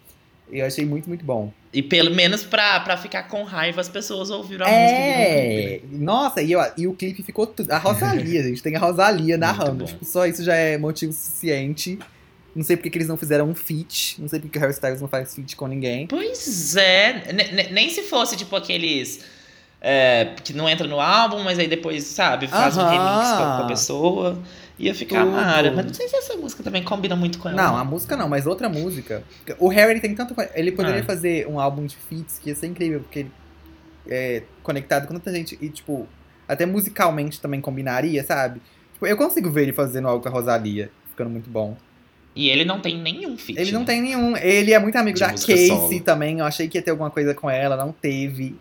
Eu 0.51 0.65
achei 0.65 0.83
muito, 0.83 1.07
muito 1.07 1.23
bom. 1.23 1.53
E 1.71 1.83
pelo 1.83 2.09
menos 2.09 2.43
pra, 2.43 2.79
pra 2.79 2.97
ficar 2.97 3.27
com 3.27 3.43
raiva, 3.43 3.79
as 3.79 3.89
pessoas 3.89 4.31
ouviram 4.31 4.65
a 4.65 4.69
música. 4.69 4.87
viram 4.87 5.07
o 5.07 5.11
É! 5.11 5.81
Nossa, 5.91 6.41
e, 6.41 6.55
ó, 6.55 6.67
e 6.75 6.87
o 6.87 6.93
clipe 6.93 7.21
ficou 7.21 7.45
tudo. 7.45 7.71
A 7.71 7.77
Rosalia, 7.77 8.41
gente. 8.43 8.63
Tem 8.63 8.75
a 8.75 8.79
Rosalia 8.79 9.37
narrando. 9.37 9.85
Tipo, 9.85 10.03
só 10.03 10.25
isso 10.25 10.43
já 10.43 10.55
é 10.55 10.79
motivo 10.79 11.13
suficiente. 11.13 11.99
Não 12.55 12.63
sei 12.63 12.75
porque 12.77 12.89
que 12.89 12.97
eles 12.97 13.07
não 13.07 13.17
fizeram 13.17 13.49
um 13.49 13.55
feat. 13.55 14.21
Não 14.21 14.27
sei 14.27 14.39
porque 14.39 14.57
o 14.57 14.61
Harry 14.61 14.73
Styles 14.73 15.01
não 15.01 15.07
faz 15.07 15.33
feat 15.33 15.55
com 15.55 15.67
ninguém. 15.67 16.05
Pois 16.07 16.75
é. 16.75 17.31
Ne- 17.33 17.69
Nem 17.71 17.89
se 17.89 18.03
fosse, 18.03 18.35
tipo, 18.37 18.55
aqueles. 18.55 19.21
é, 19.81 20.33
que 20.43 20.53
não 20.53 20.69
entra 20.69 20.87
no 20.87 20.99
álbum, 20.99 21.43
mas 21.43 21.59
aí 21.59 21.67
depois, 21.67 22.03
sabe, 22.05 22.47
faz 22.47 22.77
um 22.77 22.83
remix 22.83 22.97
com 23.03 23.43
a, 23.43 23.57
com 23.57 23.63
a 23.63 23.67
pessoa. 23.67 24.39
Ia 24.79 24.95
ficar 24.95 25.21
Tudo. 25.25 25.31
mara. 25.33 25.71
Mas 25.71 25.85
não 25.85 25.93
sei 25.93 26.07
se 26.07 26.15
essa 26.15 26.35
música 26.35 26.63
também 26.63 26.81
combina 26.83 27.15
muito 27.15 27.37
com 27.37 27.49
ela. 27.49 27.61
Não, 27.61 27.77
a 27.77 27.83
música 27.83 28.15
não, 28.15 28.29
mas 28.29 28.47
outra 28.47 28.69
música. 28.69 29.23
O 29.59 29.67
Harry 29.67 29.91
ele 29.91 29.99
tem 29.99 30.15
tanto. 30.15 30.33
Ele 30.55 30.71
poderia 30.71 31.01
Ah. 31.01 31.05
fazer 31.05 31.47
um 31.47 31.59
álbum 31.59 31.85
de 31.85 31.95
feats 31.95 32.39
que 32.39 32.49
ia 32.49 32.55
ser 32.55 32.67
incrível, 32.67 33.01
porque 33.01 33.19
ele 33.19 33.31
é 34.07 34.43
conectado 34.63 35.07
com 35.07 35.13
tanta 35.15 35.31
gente 35.33 35.57
e, 35.61 35.69
tipo, 35.69 36.07
até 36.47 36.65
musicalmente 36.65 37.39
também 37.41 37.59
combinaria, 37.61 38.23
sabe? 38.23 38.61
Tipo, 38.93 39.05
eu 39.07 39.17
consigo 39.17 39.49
ver 39.51 39.63
ele 39.63 39.73
fazendo 39.73 40.07
algo 40.07 40.21
com 40.23 40.29
a 40.29 40.31
Rosalia, 40.31 40.89
ficando 41.09 41.29
muito 41.29 41.49
bom. 41.49 41.75
E 42.35 42.49
ele 42.49 42.65
não 42.65 42.79
tem 42.79 42.97
nenhum 42.97 43.37
feat. 43.37 43.59
Ele 43.59 43.71
não 43.71 43.81
né? 43.81 43.85
tem 43.85 44.01
nenhum. 44.01 44.35
Ele 44.37 44.73
é 44.73 44.79
muito 44.79 44.95
amigo 44.95 45.15
De 45.15 45.21
da 45.21 45.29
Casey 45.29 45.67
solo. 45.67 45.99
também. 46.01 46.39
Eu 46.39 46.45
achei 46.45 46.67
que 46.67 46.77
ia 46.77 46.81
ter 46.81 46.91
alguma 46.91 47.11
coisa 47.11 47.33
com 47.33 47.49
ela, 47.49 47.77
não 47.77 47.91
teve. 47.91 48.55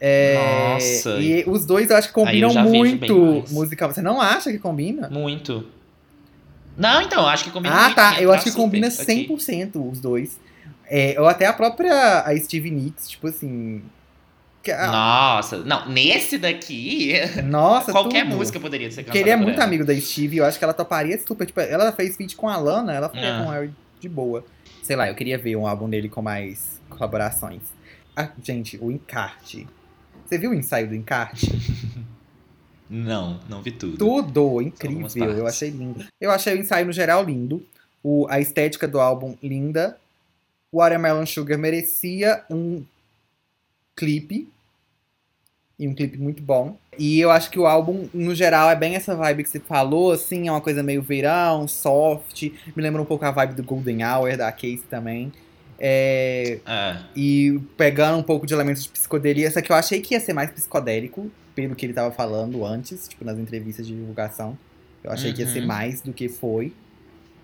É, 0.00 0.72
Nossa. 0.74 1.20
E 1.20 1.44
os 1.46 1.64
dois 1.64 1.88
eu 1.88 1.96
acho 1.96 2.08
que 2.08 2.14
combinam 2.14 2.52
muito 2.64 3.44
musical. 3.50 3.92
Você 3.92 4.02
não 4.02 4.20
acha 4.20 4.50
que 4.50 4.58
combina? 4.58 5.08
Muito. 5.08 5.64
Não, 6.76 7.02
então, 7.02 7.26
acho 7.26 7.44
que 7.44 7.50
combina 7.50 7.74
ah, 7.74 7.82
muito. 7.84 7.94
tá. 7.94 8.14
ia 8.14 8.22
Eu 8.22 8.32
acho 8.32 8.44
que 8.44 8.52
combina 8.52 8.88
aqui. 8.88 9.28
100% 9.28 9.92
os 9.92 10.00
dois. 10.00 10.40
É, 10.90 11.14
ou 11.18 11.26
até 11.28 11.46
a 11.46 11.52
própria 11.52 12.22
a 12.22 12.36
Stevie 12.36 12.72
Nicks, 12.72 13.08
tipo 13.08 13.28
assim. 13.28 13.82
Que 14.62 14.70
a- 14.70 14.86
Nossa, 14.86 15.58
não, 15.58 15.88
nesse 15.88 16.38
daqui, 16.38 17.12
nossa, 17.44 17.90
qualquer 17.92 18.24
tudo. 18.24 18.36
música 18.36 18.60
poderia 18.60 18.90
ser 18.90 19.02
Porque 19.04 19.18
cantada 19.18 19.34
ele 19.34 19.42
é 19.42 19.44
muito 19.44 19.56
ela. 19.56 19.64
amigo 19.64 19.84
da 19.84 19.94
Stevie, 19.98 20.38
eu 20.38 20.44
acho 20.44 20.58
que 20.58 20.64
ela 20.64 20.72
toparia 20.74 21.18
super. 21.26 21.46
Tipo, 21.46 21.60
ela 21.60 21.90
fez 21.92 22.16
feat 22.16 22.36
com 22.36 22.48
a 22.48 22.56
Lana, 22.56 22.92
ela 22.92 23.08
faria 23.08 23.38
Ah. 23.38 23.44
com 23.44 23.50
Harry 23.50 23.70
de 24.00 24.08
boa. 24.08 24.44
Sei 24.82 24.96
lá, 24.96 25.08
eu 25.08 25.14
queria 25.14 25.36
ver 25.38 25.56
um 25.56 25.66
álbum 25.66 25.88
dele 25.88 26.08
com 26.08 26.22
mais 26.22 26.80
colaborações. 26.88 27.60
Ah, 28.16 28.28
gente, 28.42 28.76
o 28.80 28.90
encarte. 28.90 29.66
Você 30.26 30.38
viu 30.38 30.50
o 30.50 30.54
ensaio 30.54 30.88
do 30.88 30.94
encarte? 30.94 31.46
Não, 32.88 33.40
não 33.48 33.62
vi 33.62 33.70
tudo. 33.70 33.96
Tudo 33.96 34.60
incrível, 34.60 35.30
eu 35.32 35.46
achei 35.46 35.70
lindo. 35.70 36.04
Eu 36.20 36.30
achei 36.30 36.54
o 36.54 36.58
ensaio 36.58 36.84
no 36.84 36.92
geral 36.92 37.24
lindo. 37.24 37.64
O, 38.02 38.26
a 38.28 38.38
estética 38.38 38.86
do 38.86 39.00
álbum, 39.00 39.34
linda. 39.42 39.96
O 40.70 40.78
Watermelon 40.78 41.24
Sugar 41.24 41.56
merecia 41.58 42.44
um 42.50 42.84
clipe. 43.96 44.48
E 45.78 45.88
um 45.88 45.94
clipe 45.94 46.16
muito 46.18 46.42
bom. 46.42 46.76
E 46.98 47.18
eu 47.18 47.30
acho 47.30 47.50
que 47.50 47.58
o 47.58 47.66
álbum, 47.66 48.08
no 48.14 48.34
geral, 48.34 48.70
é 48.70 48.76
bem 48.76 48.94
essa 48.94 49.16
vibe 49.16 49.42
que 49.42 49.48
você 49.50 49.58
falou, 49.58 50.12
assim, 50.12 50.46
é 50.46 50.50
uma 50.52 50.60
coisa 50.60 50.82
meio 50.82 51.02
verão, 51.02 51.66
soft. 51.66 52.42
Me 52.76 52.82
lembra 52.82 53.02
um 53.02 53.04
pouco 53.06 53.24
a 53.24 53.30
vibe 53.30 53.54
do 53.54 53.62
Golden 53.64 54.04
Hour, 54.04 54.36
da 54.36 54.52
Casey 54.52 54.82
também. 54.88 55.32
É, 55.84 56.60
É. 56.64 56.96
e 57.16 57.58
pegando 57.76 58.18
um 58.18 58.22
pouco 58.22 58.46
de 58.46 58.54
elementos 58.54 58.84
de 58.84 58.90
psicodelia, 58.90 59.50
só 59.50 59.60
que 59.60 59.72
eu 59.72 59.76
achei 59.76 60.00
que 60.00 60.14
ia 60.14 60.20
ser 60.20 60.32
mais 60.32 60.50
psicodélico, 60.50 61.28
pelo 61.56 61.74
que 61.74 61.84
ele 61.84 61.92
tava 61.92 62.12
falando 62.14 62.64
antes, 62.64 63.08
tipo, 63.08 63.24
nas 63.24 63.36
entrevistas 63.38 63.84
de 63.86 63.94
divulgação. 63.96 64.56
Eu 65.02 65.10
achei 65.10 65.32
que 65.32 65.40
ia 65.42 65.48
ser 65.48 65.60
Uhum. 65.60 65.66
mais 65.66 66.00
do 66.00 66.12
que 66.12 66.28
foi. 66.28 66.72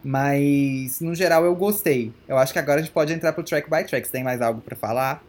Mas, 0.04 1.00
no 1.00 1.14
geral, 1.14 1.44
eu 1.44 1.54
gostei. 1.56 2.12
Eu 2.28 2.38
acho 2.38 2.52
que 2.52 2.58
agora 2.58 2.78
a 2.78 2.82
gente 2.82 2.92
pode 2.92 3.12
entrar 3.12 3.32
pro 3.32 3.42
track 3.42 3.68
by 3.68 3.84
track. 3.84 4.06
Você 4.06 4.12
tem 4.12 4.22
mais 4.22 4.40
algo 4.40 4.60
pra 4.60 4.76
falar? 4.76 5.24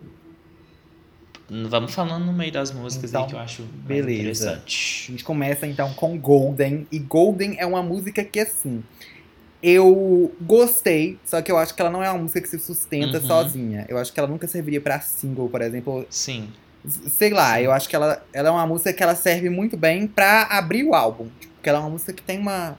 Vamos 1.70 1.94
falando 1.94 2.26
no 2.26 2.34
meio 2.34 2.52
das 2.52 2.72
músicas 2.72 3.10
Então, 3.10 3.24
aí 3.24 3.28
que 3.30 3.36
eu 3.36 3.40
acho 3.40 3.64
beleza. 3.64 4.10
A 4.10 4.54
interessante. 4.54 5.12
gente 5.12 5.24
começa 5.24 5.66
então 5.68 5.94
com 5.94 6.18
Golden. 6.18 6.86
E 6.92 7.00
Golden 7.00 7.56
é 7.60 7.66
uma 7.66 7.82
música 7.82 8.24
que, 8.24 8.40
assim, 8.40 8.84
eu 9.62 10.34
gostei, 10.42 11.18
só 11.26 11.42
que 11.42 11.52
eu 11.52 11.58
acho 11.58 11.74
que 11.76 11.82
ela 11.82 11.90
não 11.92 12.04
é 12.04 12.10
uma 12.10 12.20
música 12.20 12.40
que 12.42 12.48
se 12.48 12.60
sustenta 12.60 13.20
Uhum. 13.20 13.28
sozinha. 13.28 13.86
Eu 13.90 13.98
acho 13.98 14.14
que 14.14 14.20
ela 14.20 14.30
nunca 14.30 14.48
serviria 14.48 14.80
pra 14.80 15.00
single, 15.02 15.50
por 15.50 15.62
exemplo. 15.62 16.06
Sim. 16.10 16.50
Sei 16.88 17.32
lá, 17.32 17.62
eu 17.62 17.72
acho 17.74 17.90
que 17.90 17.96
ela, 17.96 18.24
ela 18.32 18.48
é 18.48 18.52
uma 18.52 18.66
música 18.66 18.94
que 18.94 19.04
ela 19.04 19.16
serve 19.16 19.50
muito 19.50 19.76
bem 19.76 20.08
pra 20.08 20.44
abrir 20.44 20.84
o 20.86 20.94
álbum. 20.96 21.28
Tipo, 21.40 21.54
porque 21.56 21.68
ela 21.68 21.80
é 21.80 21.82
uma 21.82 21.90
música 21.90 22.14
que 22.14 22.24
tem 22.24 22.40
uma, 22.40 22.78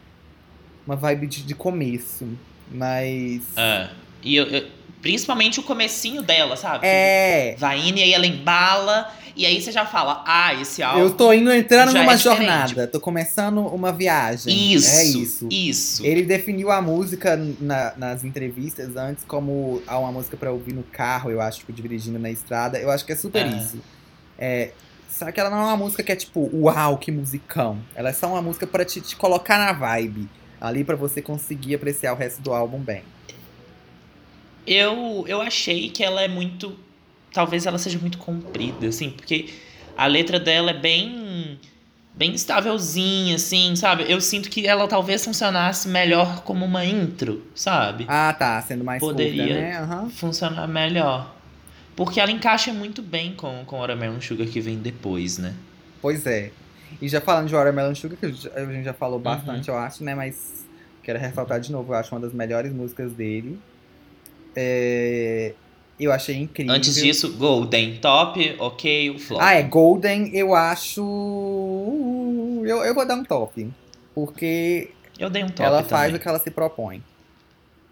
uma 0.87 0.97
vibe 0.97 1.27
de, 1.27 1.43
de 1.43 1.55
começo. 1.55 2.27
Mas. 2.73 3.43
É. 3.57 3.91
E 4.23 4.37
eu, 4.37 4.47
eu- 4.47 4.68
principalmente 5.03 5.61
o 5.61 5.62
comecinho 5.62 6.22
dela, 6.22 6.57
sabe? 6.57 6.86
É. 6.86 7.55
Vai 7.59 7.80
indo 7.88 7.98
e 7.98 8.03
aí 8.03 8.12
ela 8.12 8.26
embala. 8.26 9.11
E 9.36 9.46
aí 9.46 9.62
você 9.62 9.70
já 9.72 9.86
fala, 9.86 10.22
ah, 10.26 10.53
esse 10.55 10.82
álbum. 10.82 10.98
Eu 11.01 11.11
tô 11.12 11.32
indo 11.32 11.51
entrando 11.53 11.96
é 11.96 12.01
numa 12.01 12.16
diferente. 12.16 12.22
jornada. 12.44 12.86
Tô 12.88 13.01
começando 13.01 13.59
uma 13.66 13.92
viagem. 13.92 14.74
Isso. 14.74 14.90
É 14.90 15.05
isso. 15.05 15.48
Isso. 15.51 16.05
Ele 16.05 16.22
definiu 16.22 16.70
a 16.70 16.82
música 16.82 17.36
na- 17.61 17.94
nas 17.96 18.24
entrevistas 18.24 18.96
antes 18.96 19.24
como 19.24 19.80
uma 19.88 20.12
música 20.12 20.36
pra 20.36 20.51
ouvir 20.51 20.74
no 20.74 20.82
carro, 20.82 21.30
eu 21.30 21.40
acho, 21.40 21.61
tipo, 21.61 21.72
dirigindo 21.72 22.18
na 22.18 22.28
estrada. 22.30 22.78
Eu 22.78 22.90
acho 22.90 23.05
que 23.07 23.12
é 23.12 23.16
super 23.16 23.46
É. 23.46 23.48
isso. 23.48 23.78
É, 24.38 24.70
só 25.09 25.30
que 25.30 25.38
ela 25.40 25.48
não 25.48 25.59
é 25.59 25.64
uma 25.64 25.76
música 25.76 26.03
que 26.03 26.12
é 26.12 26.16
tipo, 26.16 26.51
uau, 26.53 26.98
que 26.98 27.11
musicão. 27.12 27.78
Ela 27.94 28.11
é 28.11 28.12
só 28.12 28.26
uma 28.26 28.42
música 28.42 28.66
pra 28.66 28.84
te, 28.84 29.01
te 29.01 29.16
colocar 29.16 29.59
na 29.59 29.72
vibe. 29.72 30.28
Ali 30.61 30.84
pra 30.84 30.96
você 30.96 31.22
conseguir 31.22 31.76
apreciar 31.76 32.12
o 32.12 32.16
resto 32.16 32.42
do 32.42 32.53
álbum 32.53 32.78
bem. 32.78 33.03
Eu, 34.66 35.24
eu 35.26 35.40
achei 35.40 35.90
que 35.90 36.02
ela 36.02 36.20
é 36.22 36.28
muito. 36.28 36.78
Talvez 37.32 37.64
ela 37.66 37.78
seja 37.78 37.98
muito 37.98 38.18
comprida, 38.18 38.88
assim, 38.88 39.11
porque 39.11 39.50
a 39.96 40.06
letra 40.06 40.38
dela 40.40 40.70
é 40.70 40.74
bem. 40.78 41.58
bem 42.12 42.34
estávelzinha, 42.34 43.36
assim, 43.36 43.74
sabe? 43.76 44.04
Eu 44.08 44.20
sinto 44.20 44.50
que 44.50 44.66
ela 44.66 44.86
talvez 44.88 45.24
funcionasse 45.24 45.88
melhor 45.88 46.42
como 46.42 46.64
uma 46.64 46.84
intro, 46.84 47.44
sabe? 47.54 48.04
Ah, 48.08 48.34
tá, 48.36 48.61
sendo 48.62 48.84
mais 48.84 49.00
Poderia. 49.00 49.44
curta, 49.54 49.61
né? 49.61 49.78
Aham. 49.78 50.11
Funcionar 50.11 50.66
melhor. 50.68 51.34
Porque 51.96 52.20
ela 52.20 52.30
encaixa 52.30 52.72
muito 52.72 53.00
bem 53.02 53.32
com, 53.34 53.64
com 53.64 53.78
Watermelon 53.78 54.20
Sugar 54.20 54.46
que 54.46 54.61
vem 54.61 54.78
depois, 54.78 55.38
né? 55.38 55.54
Pois 56.02 56.26
é. 56.26 56.50
E 57.00 57.08
já 57.08 57.20
falando 57.20 57.46
de 57.48 57.54
Watermelon 57.54 57.94
Sugar, 57.94 58.18
que 58.18 58.26
a 58.26 58.28
gente- 58.30 58.84
já 58.84 58.92
falou 58.94 59.16
Uhum. 59.18 59.22
bastante, 59.22 59.68
eu 59.68 59.76
acho, 59.76 60.02
né? 60.02 60.14
Mas 60.14 60.66
quero 61.02 61.18
ressaltar 61.18 61.61
de 61.61 61.70
novo, 61.70 61.92
eu 61.92 61.96
acho 61.96 62.14
uma 62.14 62.20
das 62.20 62.32
melhores 62.32 62.72
músicas 62.72 63.12
dele. 63.12 63.58
É, 64.57 65.53
Eu 65.98 66.12
achei 66.12 66.36
incrível. 66.36 66.72
Antes 66.74 66.94
disso, 66.94 67.32
Golden 67.36 67.98
Top, 67.98 68.57
ok, 68.59 69.11
o 69.11 69.18
flop. 69.18 69.40
Ah, 69.42 69.55
é. 69.55 69.62
Golden, 69.62 70.30
eu 70.34 70.55
acho. 70.55 71.03
Eu, 72.64 72.84
eu 72.84 72.94
vou 72.94 73.07
dar 73.07 73.16
um 73.16 73.24
top. 73.24 73.68
Porque 74.14 74.90
Eu 75.18 75.30
dei 75.30 75.42
um 75.44 75.48
top 75.48 75.62
ela 75.62 75.76
também. 75.78 75.90
faz 75.90 76.14
o 76.14 76.18
que 76.18 76.28
ela 76.28 76.38
se 76.38 76.51
propõe. 76.51 77.03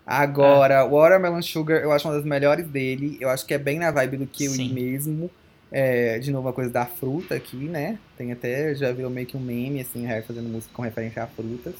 Agora, 0.07 0.87
Watermelon 0.87 1.43
Sugar, 1.43 1.83
eu 1.83 1.93
acho 1.93 2.09
uma 2.09 2.15
das 2.15 2.25
melhores 2.25 2.67
dele. 2.67 3.19
Eu 3.21 3.29
acho 3.29 3.45
que 3.45 3.53
é 3.53 3.59
bem 3.59 3.79
na 3.79 3.91
vibe 3.91 4.17
do 4.17 4.27
Kiwi 4.27 4.55
Sim. 4.57 4.73
mesmo. 4.73 5.31
É, 5.71 6.19
de 6.19 6.31
novo, 6.31 6.49
a 6.49 6.53
coisa 6.53 6.71
da 6.71 6.87
fruta 6.87 7.35
aqui, 7.35 7.57
né? 7.57 7.99
Tem 8.17 8.33
até, 8.33 8.75
já 8.75 8.91
virou 8.91 9.11
meio 9.11 9.27
que 9.27 9.37
um 9.37 9.41
meme, 9.41 9.83
assim, 9.83 10.07
fazendo 10.27 10.49
música 10.49 10.73
com 10.73 10.81
referência 10.81 11.23
a 11.23 11.27
frutas. 11.27 11.75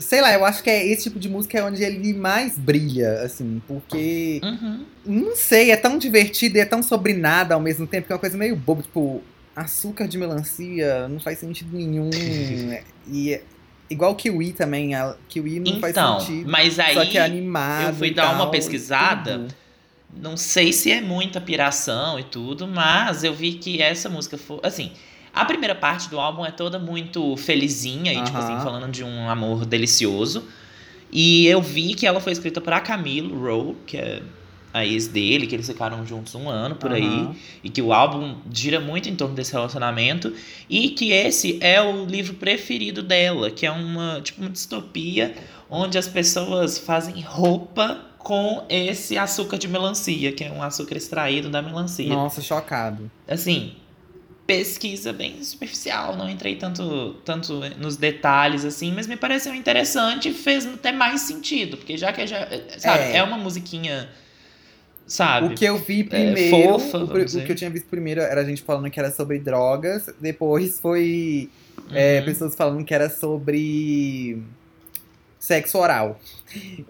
Sei 0.00 0.20
lá, 0.20 0.32
eu 0.32 0.44
acho 0.44 0.62
que 0.62 0.70
é 0.70 0.86
esse 0.86 1.04
tipo 1.04 1.18
de 1.18 1.28
música 1.28 1.58
é 1.58 1.62
onde 1.64 1.82
ele 1.82 2.12
mais 2.14 2.56
brilha, 2.58 3.20
assim, 3.22 3.60
porque 3.66 4.40
Uhum. 4.42 4.84
não 5.04 5.36
sei, 5.36 5.70
é 5.70 5.76
tão 5.76 5.98
divertido 5.98 6.56
e 6.56 6.60
é 6.60 6.64
tão 6.64 6.82
sobre 6.82 7.12
nada 7.14 7.54
ao 7.54 7.60
mesmo 7.60 7.86
tempo 7.86 8.06
que 8.06 8.12
é 8.12 8.16
uma 8.16 8.20
coisa 8.20 8.36
meio 8.36 8.56
boba, 8.56 8.82
tipo, 8.82 9.22
açúcar 9.54 10.08
de 10.08 10.18
melancia 10.18 11.08
não 11.08 11.20
faz 11.20 11.38
sentido 11.38 11.76
nenhum. 11.76 12.10
e 13.06 13.34
é- 13.34 13.42
igual 13.90 14.14
kiwi 14.14 14.52
também, 14.52 14.94
a 14.94 15.14
kiwi 15.28 15.60
não 15.60 15.76
Então, 15.76 15.80
faz 15.80 16.22
sentido. 16.24 16.50
mas 16.50 16.78
aí 16.78 16.94
só 16.94 17.04
que 17.04 17.18
é 17.18 17.22
animado. 17.22 17.88
eu 17.90 17.94
fui 17.94 18.12
dar 18.12 18.30
uma 18.30 18.38
tal, 18.44 18.50
pesquisada. 18.50 19.38
tudo. 19.38 19.54
Não 20.16 20.36
sei 20.36 20.72
se 20.72 20.92
é 20.92 21.00
muita 21.00 21.40
piração 21.40 22.18
e 22.20 22.22
tudo, 22.22 22.68
mas 22.68 23.24
eu 23.24 23.34
vi 23.34 23.54
que 23.54 23.82
essa 23.82 24.08
música 24.08 24.38
foi. 24.38 24.60
Assim, 24.62 24.92
a 25.34 25.44
primeira 25.44 25.74
parte 25.74 26.08
do 26.08 26.20
álbum 26.20 26.44
é 26.44 26.50
toda 26.50 26.78
muito 26.78 27.36
felizinha 27.36 28.12
e, 28.12 28.22
tipo 28.22 28.36
Aham. 28.36 28.54
assim, 28.54 28.64
falando 28.64 28.90
de 28.90 29.02
um 29.02 29.28
amor 29.28 29.66
delicioso. 29.66 30.44
E 31.10 31.46
eu 31.46 31.60
vi 31.60 31.94
que 31.94 32.06
ela 32.06 32.20
foi 32.20 32.32
escrita 32.32 32.60
pra 32.60 32.80
Camille 32.80 33.32
Rowe, 33.32 33.76
que 33.86 33.96
é 33.96 34.22
a 34.72 34.84
ex 34.84 35.06
dele, 35.06 35.46
que 35.46 35.54
eles 35.54 35.68
ficaram 35.68 36.04
juntos 36.04 36.34
um 36.34 36.48
ano 36.48 36.74
por 36.74 36.92
aí. 36.92 37.28
E 37.62 37.70
que 37.70 37.80
o 37.80 37.92
álbum 37.92 38.36
gira 38.52 38.80
muito 38.80 39.08
em 39.08 39.14
torno 39.14 39.34
desse 39.34 39.52
relacionamento. 39.52 40.34
E 40.68 40.90
que 40.90 41.12
esse 41.12 41.58
é 41.60 41.80
o 41.80 42.04
livro 42.04 42.34
preferido 42.34 43.00
dela, 43.00 43.50
que 43.50 43.64
é 43.64 43.70
uma, 43.70 44.20
tipo, 44.20 44.40
uma 44.40 44.50
distopia 44.50 45.34
onde 45.70 45.96
as 45.96 46.08
pessoas 46.08 46.78
fazem 46.78 47.20
roupa 47.20 48.00
com 48.18 48.64
esse 48.68 49.16
açúcar 49.16 49.58
de 49.58 49.68
melancia, 49.68 50.32
que 50.32 50.42
é 50.42 50.50
um 50.50 50.62
açúcar 50.62 50.96
extraído 50.96 51.48
da 51.48 51.62
melancia. 51.62 52.08
Nossa, 52.08 52.40
chocado. 52.40 53.08
Assim, 53.28 53.74
pesquisa 54.46 55.12
bem 55.12 55.42
superficial, 55.42 56.16
não 56.16 56.28
entrei 56.28 56.56
tanto, 56.56 57.14
tanto 57.24 57.60
nos 57.78 57.96
detalhes 57.96 58.64
assim, 58.64 58.92
mas 58.92 59.06
me 59.06 59.16
pareceu 59.16 59.54
interessante 59.54 60.28
e 60.28 60.34
fez 60.34 60.66
até 60.66 60.92
mais 60.92 61.22
sentido, 61.22 61.76
porque 61.78 61.96
já 61.96 62.12
que 62.12 62.26
já, 62.26 62.46
sabe, 62.78 63.04
É. 63.04 63.16
é, 63.16 63.22
uma 63.22 63.38
musiquinha, 63.38 64.08
sabe? 65.06 65.46
O 65.46 65.54
que 65.56 65.64
eu 65.64 65.78
vi 65.78 66.04
primeiro, 66.04 66.78
fofa, 66.78 66.98
o, 66.98 67.04
o 67.04 67.44
que 67.44 67.52
eu 67.52 67.56
tinha 67.56 67.70
visto 67.70 67.86
primeiro 67.86 68.20
era 68.20 68.42
a 68.42 68.44
gente 68.44 68.60
falando 68.62 68.90
que 68.90 69.00
era 69.00 69.10
sobre 69.10 69.38
drogas, 69.38 70.10
depois 70.20 70.78
foi 70.78 71.48
é, 71.92 72.18
Uhum. 72.18 72.24
pessoas 72.26 72.54
falando 72.54 72.84
que 72.84 72.94
era 72.94 73.08
sobre 73.08 74.42
sexo 75.38 75.78
oral. 75.78 76.20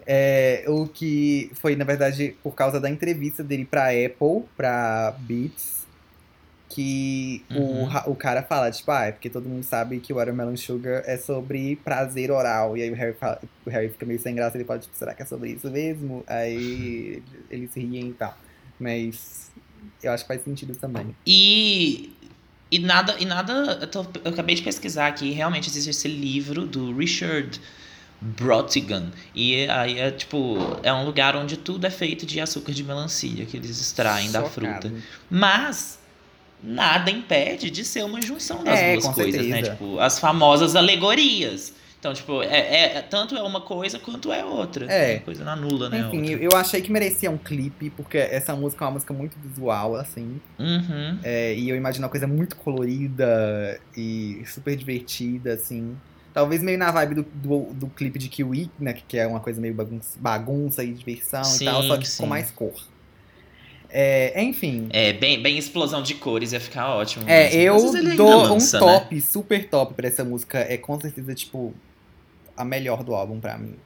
É, 0.05 0.63
o 0.67 0.87
que 0.87 1.49
foi, 1.55 1.75
na 1.75 1.83
verdade, 1.83 2.35
por 2.43 2.53
causa 2.53 2.79
da 2.79 2.89
entrevista 2.89 3.43
dele 3.43 3.65
pra 3.65 3.87
Apple, 3.89 4.43
pra 4.55 5.15
Beats, 5.19 5.74
que 6.67 7.43
o, 7.51 7.59
Uhum. 7.59 7.83
ra- 7.85 8.03
o 8.07 8.15
cara 8.15 8.41
fala, 8.41 8.71
tipo, 8.71 8.89
ah, 8.91 9.05
é 9.05 9.11
porque 9.11 9.29
todo 9.29 9.47
mundo 9.47 9.63
sabe 9.63 9.99
que 9.99 10.11
o 10.11 10.15
Watermelon 10.15 10.57
Sugar 10.57 11.03
é 11.05 11.15
sobre 11.17 11.75
prazer 11.77 12.31
oral. 12.31 12.75
E 12.75 12.81
aí 12.81 12.89
o 12.91 12.95
Harry, 12.95 13.13
fala- 13.13 13.39
o 13.65 13.69
Harry 13.69 13.89
fica 13.89 14.05
meio 14.05 14.19
sem 14.19 14.33
graça, 14.35 14.57
ele 14.57 14.65
fala, 14.65 14.79
tipo, 14.79 14.95
será 14.95 15.13
que 15.13 15.21
é 15.21 15.25
sobre 15.25 15.51
isso 15.51 15.69
mesmo? 15.69 16.23
Aí 16.27 17.21
eles 17.51 17.69
riem 17.75 18.09
e 18.09 18.13
tal. 18.13 18.35
Mas 18.79 19.51
eu 20.03 20.11
acho 20.11 20.23
que 20.23 20.27
faz 20.27 20.43
sentido 20.43 20.75
também. 20.75 21.15
E, 21.25 22.11
e 22.71 22.79
nada, 22.79 23.15
e 23.19 23.25
nada 23.25 23.53
eu, 23.81 23.87
tô- 23.87 24.05
eu 24.23 24.31
acabei 24.31 24.55
de 24.55 24.63
pesquisar 24.63 25.07
aqui, 25.07 25.31
realmente 25.31 25.69
existe 25.69 25.91
esse 25.91 26.07
livro 26.07 26.65
do 26.65 26.95
Richard 26.97 27.61
Brotigan. 28.21 29.11
E 29.35 29.67
aí 29.69 29.99
é 29.99 30.09
tipo, 30.11 30.57
é 30.81 30.91
um 30.93 31.05
lugar 31.05 31.35
onde 31.35 31.57
tudo 31.57 31.85
é 31.85 31.89
feito 31.91 32.25
de 32.25 32.39
açúcar 32.39 32.71
de 32.73 32.83
melancia 32.83 33.45
que 33.45 33.55
eles 33.55 33.79
extraem 33.79 34.31
da 34.31 34.43
fruta. 34.45 34.91
Mas 35.29 35.99
nada 36.65 37.11
impede 37.11 37.69
de 37.69 37.85
ser 37.85 38.03
uma 38.03 38.21
junção 38.21 38.63
das 38.63 38.79
É, 38.79 38.93
duas 38.93 39.07
coisas, 39.13 39.45
né? 39.45 39.55
certeza. 39.57 39.71
Tipo, 39.71 39.99
as 39.99 40.19
famosas 40.19 40.75
alegorias. 40.75 41.73
Então, 41.99 42.13
tipo, 42.13 42.43
é, 42.43 42.97
é- 42.97 43.01
tanto 43.01 43.35
é 43.35 43.41
uma 43.41 43.61
coisa 43.61 43.97
quanto 43.97 44.31
é 44.31 44.45
outra. 44.45 44.85
É. 44.85 45.13
Uma 45.15 45.21
coisa 45.21 45.43
não 45.43 45.53
anula, 45.53 45.89
né? 45.89 46.01
Enfim, 46.01 46.29
eu, 46.33 46.53
achei 46.53 46.79
que 46.79 46.91
merecia 46.91 47.31
um 47.31 47.37
clipe, 47.37 47.89
porque 47.89 48.17
essa 48.17 48.55
música 48.55 48.83
é 48.83 48.87
uma 48.87 48.93
música 48.93 49.11
muito 49.11 49.35
visual, 49.39 49.95
assim. 49.95 50.39
Uhum. 50.59 51.17
É, 51.23 51.55
e 51.55 51.67
eu 51.67 51.75
imagino 51.75 52.05
uma 52.05 52.11
coisa 52.11 52.27
muito 52.27 52.57
colorida 52.57 53.79
e 53.97 54.43
super 54.45 54.75
divertida, 54.75 55.53
assim. 55.53 55.97
Talvez 56.31 56.61
meio 56.61 56.77
na 56.77 56.91
vibe 56.91 57.15
do, 57.15 57.23
do, 57.23 57.73
do 57.73 57.87
clipe 57.87 58.19
de 58.19 58.29
Kiwi, 58.29 58.69
né? 58.79 58.93
Que 58.93 59.03
que 59.07 59.17
é 59.17 59.25
uma 59.25 59.39
coisa 59.39 59.59
meio 59.59 59.73
bagunça, 59.73 60.19
bagunça 60.19 60.83
e 60.83 60.93
diversão 60.93 61.43
Sim, 61.43 61.63
e 61.63 61.67
tal, 61.67 61.81
só 61.83 61.97
que 61.97 62.07
sim. 62.07 62.21
com 62.21 62.27
mais 62.27 62.51
cor. 62.51 62.73
É, 63.97 64.43
enfim. 64.43 64.89
É, 64.91 65.13
bem, 65.13 65.41
bem 65.41 65.57
explosão 65.57 66.03
de 66.03 66.15
cores 66.15 66.51
ia 66.51 66.59
ficar 66.59 66.93
ótimo. 66.95 67.23
É, 67.29 67.49
mesmo. 67.49 67.97
eu 67.97 68.17
dou 68.17 68.43
lança, 68.43 68.83
um 68.83 68.85
né? 68.85 68.99
top, 68.99 69.21
super 69.21 69.69
top 69.69 69.93
pra 69.93 70.05
essa 70.05 70.21
música. 70.21 70.59
É 70.59 70.75
com 70.75 70.99
certeza, 70.99 71.33
tipo, 71.33 71.73
a 72.57 72.65
melhor 72.65 73.05
do 73.05 73.15
álbum 73.15 73.39
pra 73.39 73.57
mim. 73.57 73.77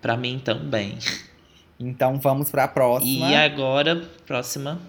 Pra 0.00 0.16
mim 0.16 0.42
também. 0.44 0.98
Então 1.78 2.18
vamos 2.18 2.50
pra 2.50 2.66
próxima. 2.66 3.30
E 3.30 3.34
agora, 3.36 4.02
próxima, 4.26 4.80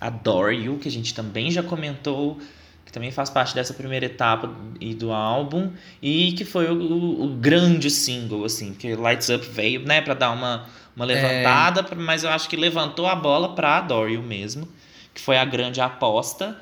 Adore 0.00 0.56
You, 0.56 0.78
que 0.78 0.86
a 0.86 0.90
gente 0.90 1.12
também 1.12 1.50
já 1.50 1.62
comentou, 1.62 2.38
que 2.86 2.92
também 2.92 3.10
faz 3.10 3.28
parte 3.30 3.52
dessa 3.52 3.74
primeira 3.74 4.06
etapa 4.06 4.48
e 4.80 4.94
do 4.94 5.10
álbum, 5.12 5.72
e 6.00 6.32
que 6.32 6.44
foi 6.44 6.70
o, 6.70 6.74
o, 6.74 7.24
o 7.24 7.28
grande 7.36 7.90
single, 7.90 8.44
assim, 8.44 8.74
que 8.74 8.94
Lights 8.94 9.28
Up 9.28 9.44
veio, 9.48 9.84
né, 9.84 10.00
pra 10.00 10.14
dar 10.14 10.30
uma, 10.30 10.68
uma 10.94 11.04
levantada, 11.04 11.86
mas 11.96 12.24
eu 12.24 12.30
acho 12.30 12.48
que 12.48 12.56
levantou 12.56 13.06
a 13.06 13.14
bola 13.14 13.54
pra 13.54 13.78
Adore 13.78 14.14
You 14.14 14.22
mesmo, 14.22 14.68
que 15.14 15.20
foi 15.20 15.36
a 15.38 15.44
grande 15.44 15.80
aposta, 15.80 16.56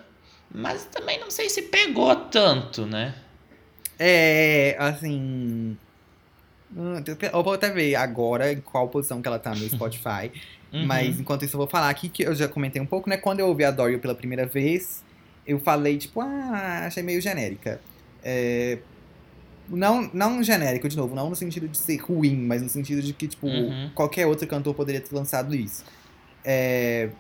mas 0.53 0.85
também 0.87 1.19
não 1.21 1.31
sei 1.31 1.49
se 1.49 1.63
pegou 1.63 2.15
tanto, 2.17 2.87
né? 2.87 3.15
É, 3.99 4.77
assim. 4.79 5.77
hum, 6.75 7.05
Eu 7.33 7.43
vou 7.43 7.53
até 7.55 7.71
ver 7.71 7.95
agora 7.95 8.53
em 8.53 8.61
qual 8.61 8.89
posição 8.89 9.21
que 9.21 9.29
ela 9.29 9.39
tá 9.39 9.51
no 9.51 9.69
Spotify. 9.69 10.31
Uhum. 10.73 10.87
Mas 10.87 11.19
enquanto 11.19 11.45
isso 11.45 11.57
eu 11.57 11.59
vou 11.59 11.67
falar 11.67 11.91
aqui 11.91 12.09
que 12.09 12.23
eu 12.23 12.33
já 12.33 12.47
comentei 12.47 12.81
um 12.81 12.87
pouco, 12.87 13.11
né? 13.11 13.17
Quando 13.17 13.41
eu 13.41 13.49
ouvi 13.49 13.65
a 13.65 13.73
Dory 13.73 13.99
pela 13.99 14.15
primeira 14.15 14.47
vez, 14.47 15.03
eu 15.45 15.59
falei, 15.59 15.99
tipo, 15.99 16.21
ah, 16.21 16.85
achei 16.87 17.03
meio 17.03 17.21
genérica. 17.21 17.81
É, 18.23 18.79
Não, 19.71 20.11
não 20.13 20.43
genérico, 20.43 20.89
de 20.89 20.97
novo, 20.97 21.15
não 21.15 21.31
no 21.31 21.37
sentido 21.37 21.69
de 21.69 21.79
ser 21.79 21.97
ruim, 21.99 22.37
mas 22.37 22.61
no 22.61 22.69
sentido 22.69 23.01
de 23.01 23.13
que, 23.13 23.29
tipo, 23.29 23.47
Uhum. 23.47 23.91
qualquer 23.95 24.27
outro 24.27 24.47
cantor 24.47 24.75
poderia 24.75 25.01
ter 25.01 25.15
lançado 25.15 25.55
isso. 25.55 25.85
É, 26.45 27.11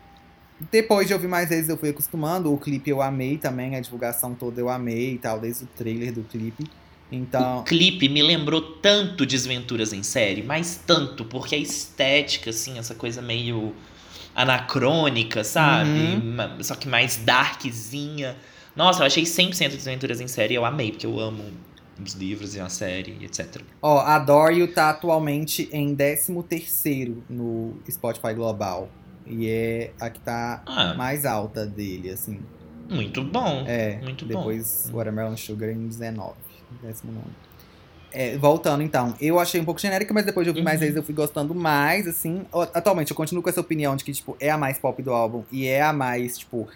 Depois 0.71 1.07
de 1.09 1.15
ouvir 1.15 1.27
mais 1.29 1.49
vezes, 1.49 1.71
eu 1.71 1.77
fui 1.79 1.89
acostumando. 1.89 2.53
O 2.53 2.59
clipe 2.59 2.91
eu 2.91 3.01
amei 3.01 3.39
também, 3.39 3.77
a 3.77 3.81
divulgação 3.81 4.35
toda 4.35 4.61
eu 4.61 4.69
amei 4.69 5.15
e 5.15 5.19
tal, 5.19 5.41
desde 5.41 5.65
o 5.65 5.67
trailer 5.67 6.13
do 6.13 6.23
clipe. 6.23 6.67
Então. 7.11 7.61
O 7.61 7.63
clipe 7.65 8.09
me 8.11 8.23
lembrou 8.23 8.61
tanto 8.61 9.25
Desventuras 9.25 9.93
em 9.95 10.03
Série, 10.03 10.43
mas 10.43 10.77
tanto, 10.87 11.25
porque 11.25 11.55
a 11.55 11.59
estética, 11.59 12.51
assim, 12.51 12.79
essa 12.79 12.95
coisa 12.95 13.23
meio 13.23 13.75
anacrônica, 14.35 15.43
sabe? 15.45 15.89
Uhum. 15.89 16.63
Só 16.63 16.75
que 16.75 16.89
mais 16.89 17.17
darkzinha. 17.17 18.37
Nossa, 18.77 19.03
eu 19.03 19.07
achei 19.07 19.25
100% 19.25 19.71
Desventuras 19.77 20.21
em 20.21 20.29
Série, 20.29 20.55
eu 20.55 20.65
amei, 20.65 20.91
porque 20.93 21.07
eu 21.07 21.19
amo 21.19 21.45
os 22.05 22.15
livros 22.15 22.55
e 22.55 22.61
a 22.61 22.69
série, 22.69 23.19
etc. 23.25 23.63
Ó, 23.83 23.99
a 24.01 24.19
Dory 24.19 24.67
tá 24.69 24.91
atualmente 24.91 25.69
em 25.73 25.95
13 25.95 26.33
no 27.29 27.75
Spotify 27.91 28.35
Global. 28.35 28.89
E 29.27 29.49
é 29.49 29.93
a 30.01 30.11
que 30.11 30.19
tá 30.21 30.63
Ah, 30.67 30.95
mais 30.95 31.25
alta 31.25 31.65
dele, 31.65 32.11
assim. 32.11 32.41
muito 32.89 33.23
bom. 33.23 33.65
É, 33.67 33.99
Muito 34.03 34.25
bom. 34.27 34.35
depois 34.35 34.91
Watermelon 34.93 35.37
Sugar 35.37 35.71
em 35.71 35.87
19, 35.87 36.35
19. 36.83 37.19
É, 38.13 38.37
voltando 38.37 38.83
então, 38.83 39.15
eu 39.21 39.39
achei 39.39 39.61
um 39.61 39.65
pouco 39.65 39.81
genérica, 39.81 40.13
mas 40.13 40.27
depois 40.27 40.45
de 40.45 40.49
ouvir 40.51 40.63
mais 40.63 40.77
Uhum. 40.81 40.81
vezes 40.81 40.97
eu 40.97 41.03
fui 41.05 41.15
gostando 41.15 41.55
mais, 41.55 42.09
assim. 42.09 42.45
Atualmente 42.75 43.13
eu 43.13 43.17
continuo 43.17 43.41
com 43.41 43.49
essa 43.49 43.61
opinião 43.61 43.95
de 43.95 44.03
que, 44.03 44.13
tipo, 44.13 44.37
é 44.41 44.51
a 44.51 44.59
mais 44.59 44.79
pop 44.81 45.01
do 45.01 45.13
álbum 45.13 45.45
e 45.53 45.69
é 45.69 45.81
a 45.81 45.93
mais, 45.93 46.37
tipo, 46.39 46.67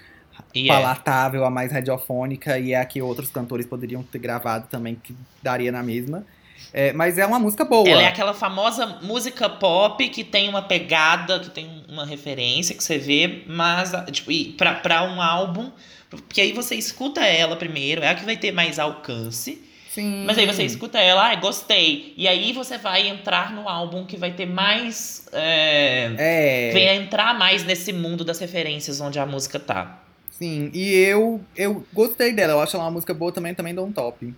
É. 0.54 0.68
palatável, 0.68 1.44
a 1.44 1.50
mais 1.50 1.72
radiofônica 1.72 2.58
e 2.58 2.72
é 2.72 2.80
a 2.80 2.84
que 2.84 3.02
outros 3.02 3.30
cantores 3.30 3.66
poderiam 3.66 4.02
ter 4.02 4.18
gravado 4.18 4.66
também, 4.70 4.94
que 4.94 5.14
daria 5.42 5.72
na 5.72 5.82
mesma. 5.82 6.24
É, 6.72 6.92
mas 6.92 7.18
é 7.18 7.26
uma 7.26 7.38
música 7.38 7.64
boa. 7.64 7.88
Ela 7.88 8.02
é 8.02 8.06
aquela 8.06 8.34
famosa 8.34 8.98
música 9.02 9.48
pop 9.48 10.08
que 10.08 10.24
tem 10.24 10.48
uma 10.48 10.62
pegada, 10.62 11.38
que 11.38 11.50
tem 11.50 11.84
uma 11.88 12.04
referência 12.04 12.74
que 12.74 12.82
você 12.82 12.98
vê, 12.98 13.44
mas 13.46 13.92
tipo, 14.10 14.32
pra, 14.56 14.74
pra 14.74 15.04
um 15.04 15.22
álbum, 15.22 15.70
porque 16.10 16.40
aí 16.40 16.52
você 16.52 16.74
escuta 16.74 17.20
ela 17.20 17.54
primeiro, 17.54 18.02
é 18.02 18.08
a 18.08 18.14
que 18.14 18.24
vai 18.24 18.36
ter 18.36 18.52
mais 18.52 18.78
alcance. 18.78 19.62
Sim. 19.88 20.24
Mas 20.26 20.36
aí 20.36 20.44
você 20.44 20.64
escuta 20.64 20.98
ela, 20.98 21.30
ah, 21.30 21.34
gostei. 21.36 22.12
E 22.16 22.26
aí 22.26 22.52
você 22.52 22.76
vai 22.76 23.06
entrar 23.06 23.52
no 23.52 23.68
álbum 23.68 24.04
que 24.04 24.16
vai 24.16 24.32
ter 24.32 24.46
mais. 24.46 25.24
É, 25.32 26.10
É. 26.18 26.70
Vai 26.72 26.96
entrar 26.96 27.38
mais 27.38 27.62
nesse 27.62 27.92
mundo 27.92 28.24
das 28.24 28.40
referências 28.40 29.00
onde 29.00 29.20
a 29.20 29.26
música 29.26 29.60
tá. 29.60 30.03
Sim, 30.38 30.70
e 30.74 30.92
eu, 30.92 31.40
eu 31.54 31.86
gostei 31.92 32.32
dela. 32.32 32.54
Eu 32.54 32.60
acho 32.60 32.76
ela 32.76 32.84
uma 32.86 32.90
música 32.90 33.14
boa 33.14 33.30
também, 33.30 33.54
também 33.54 33.74
dou 33.74 33.86
um 33.86 33.92
top. 33.92 34.34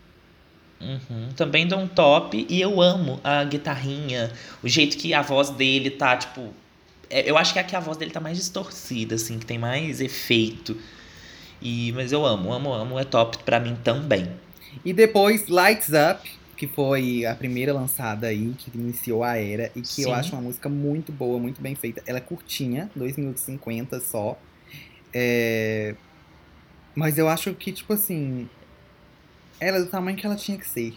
Uhum. 0.78 1.28
Também 1.34 1.66
dou 1.66 1.78
um 1.78 1.88
top 1.88 2.46
e 2.48 2.60
eu 2.60 2.82
amo 2.82 3.18
a 3.24 3.42
guitarrinha, 3.44 4.30
o 4.62 4.68
jeito 4.68 4.98
que 4.98 5.14
a 5.14 5.22
voz 5.22 5.48
dele 5.48 5.90
tá, 5.90 6.16
tipo. 6.16 6.52
é, 7.08 7.28
Eu 7.28 7.38
acho 7.38 7.54
que 7.54 7.58
aqui 7.58 7.74
a 7.74 7.80
voz 7.80 7.96
dele 7.96 8.10
tá 8.10 8.20
mais 8.20 8.36
distorcida, 8.36 9.14
assim, 9.14 9.38
que 9.38 9.46
tem 9.46 9.58
mais 9.58 10.02
efeito. 10.02 10.76
E, 11.62 11.92
mas 11.92 12.12
eu 12.12 12.26
amo, 12.26 12.52
amo, 12.52 12.72
amo, 12.74 12.98
é 12.98 13.04
top 13.04 13.38
pra 13.38 13.58
mim 13.58 13.74
também. 13.82 14.30
E 14.84 14.92
depois 14.92 15.48
Lights 15.48 15.88
Up, 15.88 16.30
que 16.58 16.66
foi 16.66 17.24
a 17.24 17.34
primeira 17.34 17.72
lançada 17.72 18.26
aí, 18.26 18.52
que 18.58 18.70
iniciou 18.76 19.24
a 19.24 19.38
era, 19.38 19.72
e 19.74 19.80
que 19.80 19.88
Sim. 19.88 20.02
eu 20.02 20.12
acho 20.12 20.34
uma 20.34 20.42
música 20.42 20.68
muito 20.68 21.10
boa, 21.10 21.38
muito 21.38 21.62
bem 21.62 21.74
feita. 21.74 22.02
Ela 22.06 22.18
é 22.18 22.20
curtinha, 22.20 22.90
2 22.94 23.16
minutos 23.16 23.42
e 23.44 23.46
50 23.46 23.98
só. 24.00 24.38
É, 25.18 25.94
Mas 26.94 27.16
eu 27.16 27.26
acho 27.26 27.54
que, 27.54 27.72
tipo 27.72 27.94
assim. 27.94 28.46
Ela 29.58 29.78
é 29.78 29.80
do 29.80 29.86
tamanho 29.86 30.14
que 30.14 30.26
ela 30.26 30.36
tinha 30.36 30.58
que 30.58 30.68
ser. 30.68 30.94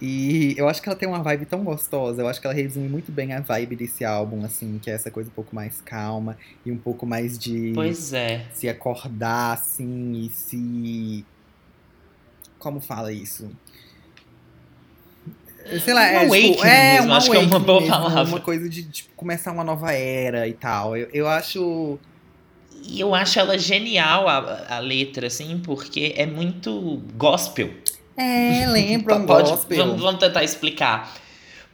E 0.00 0.54
eu 0.56 0.68
acho 0.68 0.80
que 0.80 0.88
ela 0.88 0.96
tem 0.96 1.08
uma 1.08 1.20
vibe 1.20 1.46
tão 1.46 1.64
gostosa. 1.64 2.22
Eu 2.22 2.28
acho 2.28 2.40
que 2.40 2.46
ela 2.46 2.54
resume 2.54 2.88
muito 2.88 3.10
bem 3.10 3.32
a 3.32 3.40
vibe 3.40 3.74
desse 3.74 4.04
álbum, 4.04 4.44
assim, 4.44 4.78
que 4.80 4.88
é 4.88 4.94
essa 4.94 5.10
coisa 5.10 5.28
um 5.28 5.32
pouco 5.32 5.54
mais 5.54 5.80
calma 5.80 6.38
e 6.64 6.70
um 6.70 6.78
pouco 6.78 7.04
mais 7.04 7.36
de 7.36 7.72
Pois 7.74 8.12
é. 8.12 8.46
se 8.54 8.68
acordar, 8.68 9.54
assim, 9.54 10.12
e 10.12 10.30
se. 10.30 11.24
Como 12.58 12.80
fala 12.80 13.12
isso? 13.12 13.50
Sei 15.84 15.92
lá, 15.92 16.00
Um 16.00 16.04
é, 16.04 16.16
awakening 16.18 16.52
tipo, 16.52 16.66
é 16.66 16.92
mesmo, 16.94 17.10
um 17.10 17.14
acho 17.14 17.30
que 17.30 17.36
é 17.36 17.40
uma 17.40 17.60
boa 17.60 17.80
mesmo, 17.80 17.94
palavra. 17.94 18.24
Uma 18.24 18.40
coisa 18.40 18.68
de 18.68 18.84
tipo, 18.84 19.10
começar 19.16 19.52
uma 19.52 19.64
nova 19.64 19.92
era 19.92 20.46
e 20.46 20.52
tal. 20.52 20.96
Eu, 20.96 21.08
eu 21.12 21.28
acho. 21.28 21.98
E 22.82 23.00
eu 23.00 23.14
acho 23.14 23.38
ela 23.38 23.56
genial, 23.58 24.28
a, 24.28 24.66
a 24.76 24.78
letra, 24.78 25.26
assim, 25.28 25.58
porque 25.64 26.14
é 26.16 26.26
muito 26.26 27.02
gospel. 27.16 27.70
É, 28.16 28.66
lembra 28.66 29.16
um 29.16 29.24
Pode- 29.26 29.50
gospel. 29.50 29.78
Vamos, 29.86 30.00
vamos 30.02 30.20
tentar 30.20 30.42
explicar. 30.44 31.14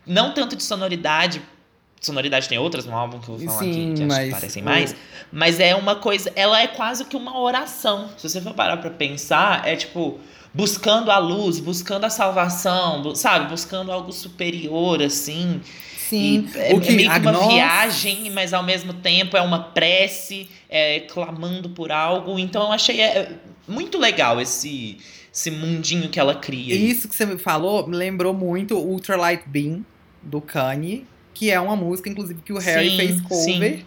Não 0.06 0.32
tanto 0.32 0.54
de 0.56 0.62
sonoridade. 0.62 1.40
Sonoridade 2.00 2.48
tem 2.48 2.58
outras 2.58 2.84
no 2.84 2.94
álbum 2.94 3.18
que 3.18 3.28
eu 3.28 3.36
vou 3.38 3.46
falar 3.46 3.58
Sim, 3.60 3.70
aqui, 3.70 3.94
que 3.94 4.02
acho 4.02 4.06
mas 4.06 4.24
que 4.26 4.30
parecem 4.30 4.62
o- 4.62 4.64
mais. 4.66 4.96
Mas 5.32 5.58
é 5.60 5.74
uma 5.74 5.96
coisa. 5.96 6.30
Ela 6.36 6.60
é 6.60 6.66
quase 6.68 7.04
que 7.04 7.16
uma 7.16 7.38
oração. 7.38 8.10
Se 8.16 8.28
você 8.28 8.40
for 8.40 8.54
parar 8.54 8.76
pra 8.76 8.90
pensar, 8.90 9.66
é 9.66 9.74
tipo. 9.76 10.20
Buscando 10.54 11.10
a 11.10 11.18
luz, 11.18 11.60
buscando 11.60 12.04
a 12.04 12.10
salvação, 12.10 13.14
sabe? 13.14 13.50
Buscando 13.50 13.92
algo 13.92 14.10
superior, 14.10 15.02
assim. 15.02 15.60
Sim, 16.08 16.48
E 16.54 16.58
é, 16.58 16.74
o 16.74 16.80
que 16.80 16.88
é 16.88 16.92
meio 16.92 17.10
que 17.10 17.18
uma 17.18 17.48
viagem, 17.48 18.30
mas 18.30 18.52
ao 18.52 18.62
mesmo 18.62 18.92
tempo 18.94 19.36
é 19.36 19.40
uma 19.42 19.58
prece, 19.60 20.48
é, 20.68 21.00
clamando 21.00 21.70
por 21.70 21.90
algo. 21.90 22.38
Então 22.38 22.62
eu 22.62 22.72
achei 22.72 23.00
é, 23.00 23.32
muito 23.66 23.98
legal 23.98 24.40
esse, 24.40 24.98
esse 25.32 25.50
mundinho 25.50 26.08
que 26.08 26.20
ela 26.20 26.34
cria. 26.34 26.74
Isso 26.74 27.08
que 27.08 27.14
você 27.16 27.26
me 27.26 27.38
falou 27.38 27.86
me 27.86 27.96
lembrou 27.96 28.32
muito 28.32 28.76
Ultralight 28.76 29.44
Beam, 29.46 29.84
do 30.22 30.40
Kanye, 30.40 31.04
que 31.34 31.50
é 31.50 31.58
uma 31.60 31.76
música, 31.76 32.08
inclusive, 32.08 32.40
que 32.42 32.52
o 32.52 32.58
Harry 32.58 32.90
Sim, 32.90 32.96
fez 32.96 33.20
cover. 33.20 33.78
sim. 33.78 33.84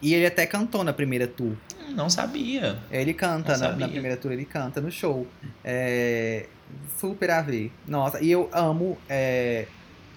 E 0.00 0.14
ele 0.14 0.26
até 0.26 0.46
cantou 0.46 0.82
na 0.82 0.92
primeira 0.92 1.28
tour. 1.28 1.52
Não 1.90 2.10
sabia. 2.10 2.76
Ele 2.90 3.14
canta 3.14 3.56
na, 3.56 3.72
na 3.76 3.88
primeira 3.88 4.16
tour, 4.16 4.32
ele 4.32 4.44
canta 4.44 4.80
no 4.80 4.90
show. 4.90 5.26
É, 5.64 6.46
super 6.98 7.30
a 7.30 7.40
ver. 7.40 7.70
Nossa, 7.86 8.20
e 8.20 8.30
eu 8.30 8.48
amo. 8.52 8.98
é, 9.08 9.66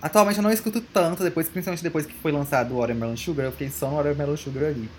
atualmente 0.06 0.38
eu 0.38 0.43
não 0.43 0.51
escuto 0.51 0.80
tanto, 0.80 1.24
depois, 1.24 1.49
principalmente 1.49 1.84
depois 1.84 2.06
que 2.06 2.14
foi 2.14 2.32
lançado 2.32 2.74
o 2.74 2.78
Watermelon 2.78 3.18
Sugar, 3.18 3.45
eu 3.45 3.51
fiquei 3.51 3.70
só 3.70 3.89
no 3.89 3.97
Watermelon 3.97 4.38
Sugar 4.38 4.66
ali. 4.66 4.89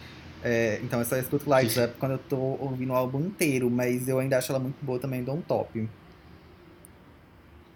É, 0.43 0.81
então 0.83 0.99
eu 0.99 1.05
só 1.05 1.17
escuto 1.17 1.49
Lights 1.49 1.77
Up 1.77 1.95
quando 1.99 2.13
eu 2.13 2.19
tô 2.19 2.37
ouvindo 2.37 2.93
o 2.93 2.97
álbum 2.97 3.21
inteiro, 3.21 3.71
mas 3.71 4.09
eu 4.09 4.19
ainda 4.19 4.39
acho 4.39 4.53
ela 4.53 4.59
muito 4.59 4.77
boa 4.83 4.99
também, 4.99 5.23
dou 5.23 5.37
um 5.37 5.41
top. 5.41 5.89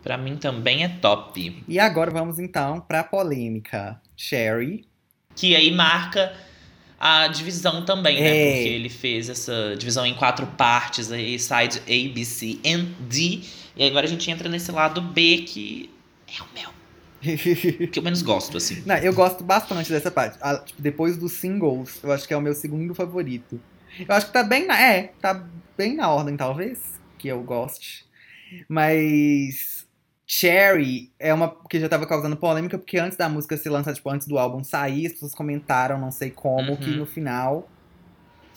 Pra 0.03 0.17
mim 0.17 0.37
também 0.37 0.85
é 0.85 0.89
top. 0.89 1.65
E 1.69 1.79
agora 1.79 2.11
vamos 2.11 2.39
então 2.39 2.81
pra 2.81 3.05
polêmica. 3.05 4.01
Cherry. 4.17 4.85
Que 5.35 5.55
aí 5.55 5.71
marca 5.71 6.33
a 6.99 7.29
divisão 7.29 7.85
também, 7.85 8.21
né? 8.21 8.29
É. 8.29 8.53
Porque 8.53 8.69
ele 8.69 8.89
fez 8.89 9.29
essa 9.29 9.75
divisão 9.79 10.05
em 10.05 10.15
quatro 10.15 10.47
partes 10.47 11.13
aí, 11.13 11.39
side 11.39 11.81
A, 11.81 12.15
B, 12.15 12.25
C 12.25 12.59
and 12.65 12.87
D. 13.09 13.41
E 13.77 13.87
agora 13.87 14.07
a 14.07 14.09
gente 14.09 14.31
entra 14.31 14.49
nesse 14.49 14.73
lado 14.73 15.01
B 15.01 15.39
que 15.47 15.91
é 16.27 16.43
o 16.43 16.47
meu. 16.55 16.80
Que 17.93 17.99
eu 17.99 18.03
menos 18.03 18.23
gosto, 18.23 18.57
assim. 18.57 18.83
Não, 18.87 18.97
eu 18.97 19.13
gosto 19.13 19.45
bastante 19.45 19.91
dessa 19.91 20.11
parte. 20.11 20.39
Ah, 20.41 20.57
tipo, 20.59 20.81
depois 20.81 21.17
dos 21.17 21.33
singles, 21.33 22.01
eu 22.03 22.11
acho 22.13 22.27
que 22.27 22.33
é 22.33 22.37
o 22.37 22.41
meu 22.41 22.55
segundo 22.55 22.95
favorito. 22.95 23.61
Eu 24.09 24.15
acho 24.15 24.27
que 24.27 24.33
tá 24.33 24.43
bem 24.43 24.67
na. 24.67 24.81
É, 24.81 25.13
tá 25.21 25.47
bem 25.77 25.95
na 25.97 26.09
ordem, 26.11 26.37
talvez, 26.37 26.81
que 27.19 27.29
eu 27.29 27.43
goste. 27.43 28.07
Mas. 28.69 29.81
Cherry 30.33 31.11
é 31.19 31.35
uma 31.35 31.53
que 31.69 31.81
já 31.81 31.89
tava 31.89 32.07
causando 32.07 32.37
polêmica, 32.37 32.79
porque 32.79 32.97
antes 32.99 33.19
da 33.19 33.29
música 33.29 33.57
ser 33.57 33.69
lançada, 33.69 33.97
tipo, 33.97 34.09
antes 34.09 34.29
do 34.29 34.39
álbum 34.39 34.63
sair, 34.63 35.07
as 35.07 35.13
pessoas 35.15 35.35
comentaram, 35.35 35.99
não 35.99 36.13
sei 36.13 36.31
como, 36.31 36.71
Uhum. 36.71 36.77
que 36.77 36.91
no 36.91 37.05
final. 37.05 37.69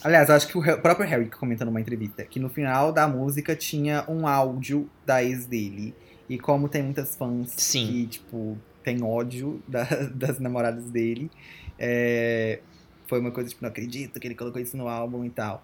Aliás, 0.03 0.29
eu 0.29 0.35
acho 0.35 0.47
que 0.47 0.55
o 0.57 0.61
próprio 0.81 1.07
Harry 1.07 1.29
comentou 1.31 1.65
numa 1.65 1.81
entrevista, 1.81 2.23
que 2.25 2.39
no 2.39 2.47
final 2.47 2.91
da 2.91 3.07
música 3.07 3.55
tinha 3.55 4.05
um 4.07 4.27
áudio 4.27 4.87
da 5.03 5.23
ex 5.23 5.47
dele. 5.47 5.95
E 6.29 6.37
como 6.39 6.69
tem 6.69 6.81
muitas 6.83 7.15
fãs 7.15 7.51
Sim. 7.57 7.85
que, 7.87 8.07
tipo, 8.07 8.57
tem 8.83 9.03
ódio 9.03 9.61
da- 9.67 9.83
das 10.13 10.39
namoradas 10.39 10.85
dele. 10.85 11.29
É, 11.77 12.59
foi 13.07 13.19
uma 13.19 13.31
coisa, 13.31 13.49
tipo, 13.49 13.61
não 13.61 13.69
acredito 13.69 14.19
que 14.19 14.27
ele 14.27 14.35
colocou 14.35 14.61
isso 14.61 14.77
no 14.77 14.87
álbum 14.87 15.25
e 15.25 15.29
tal. 15.29 15.63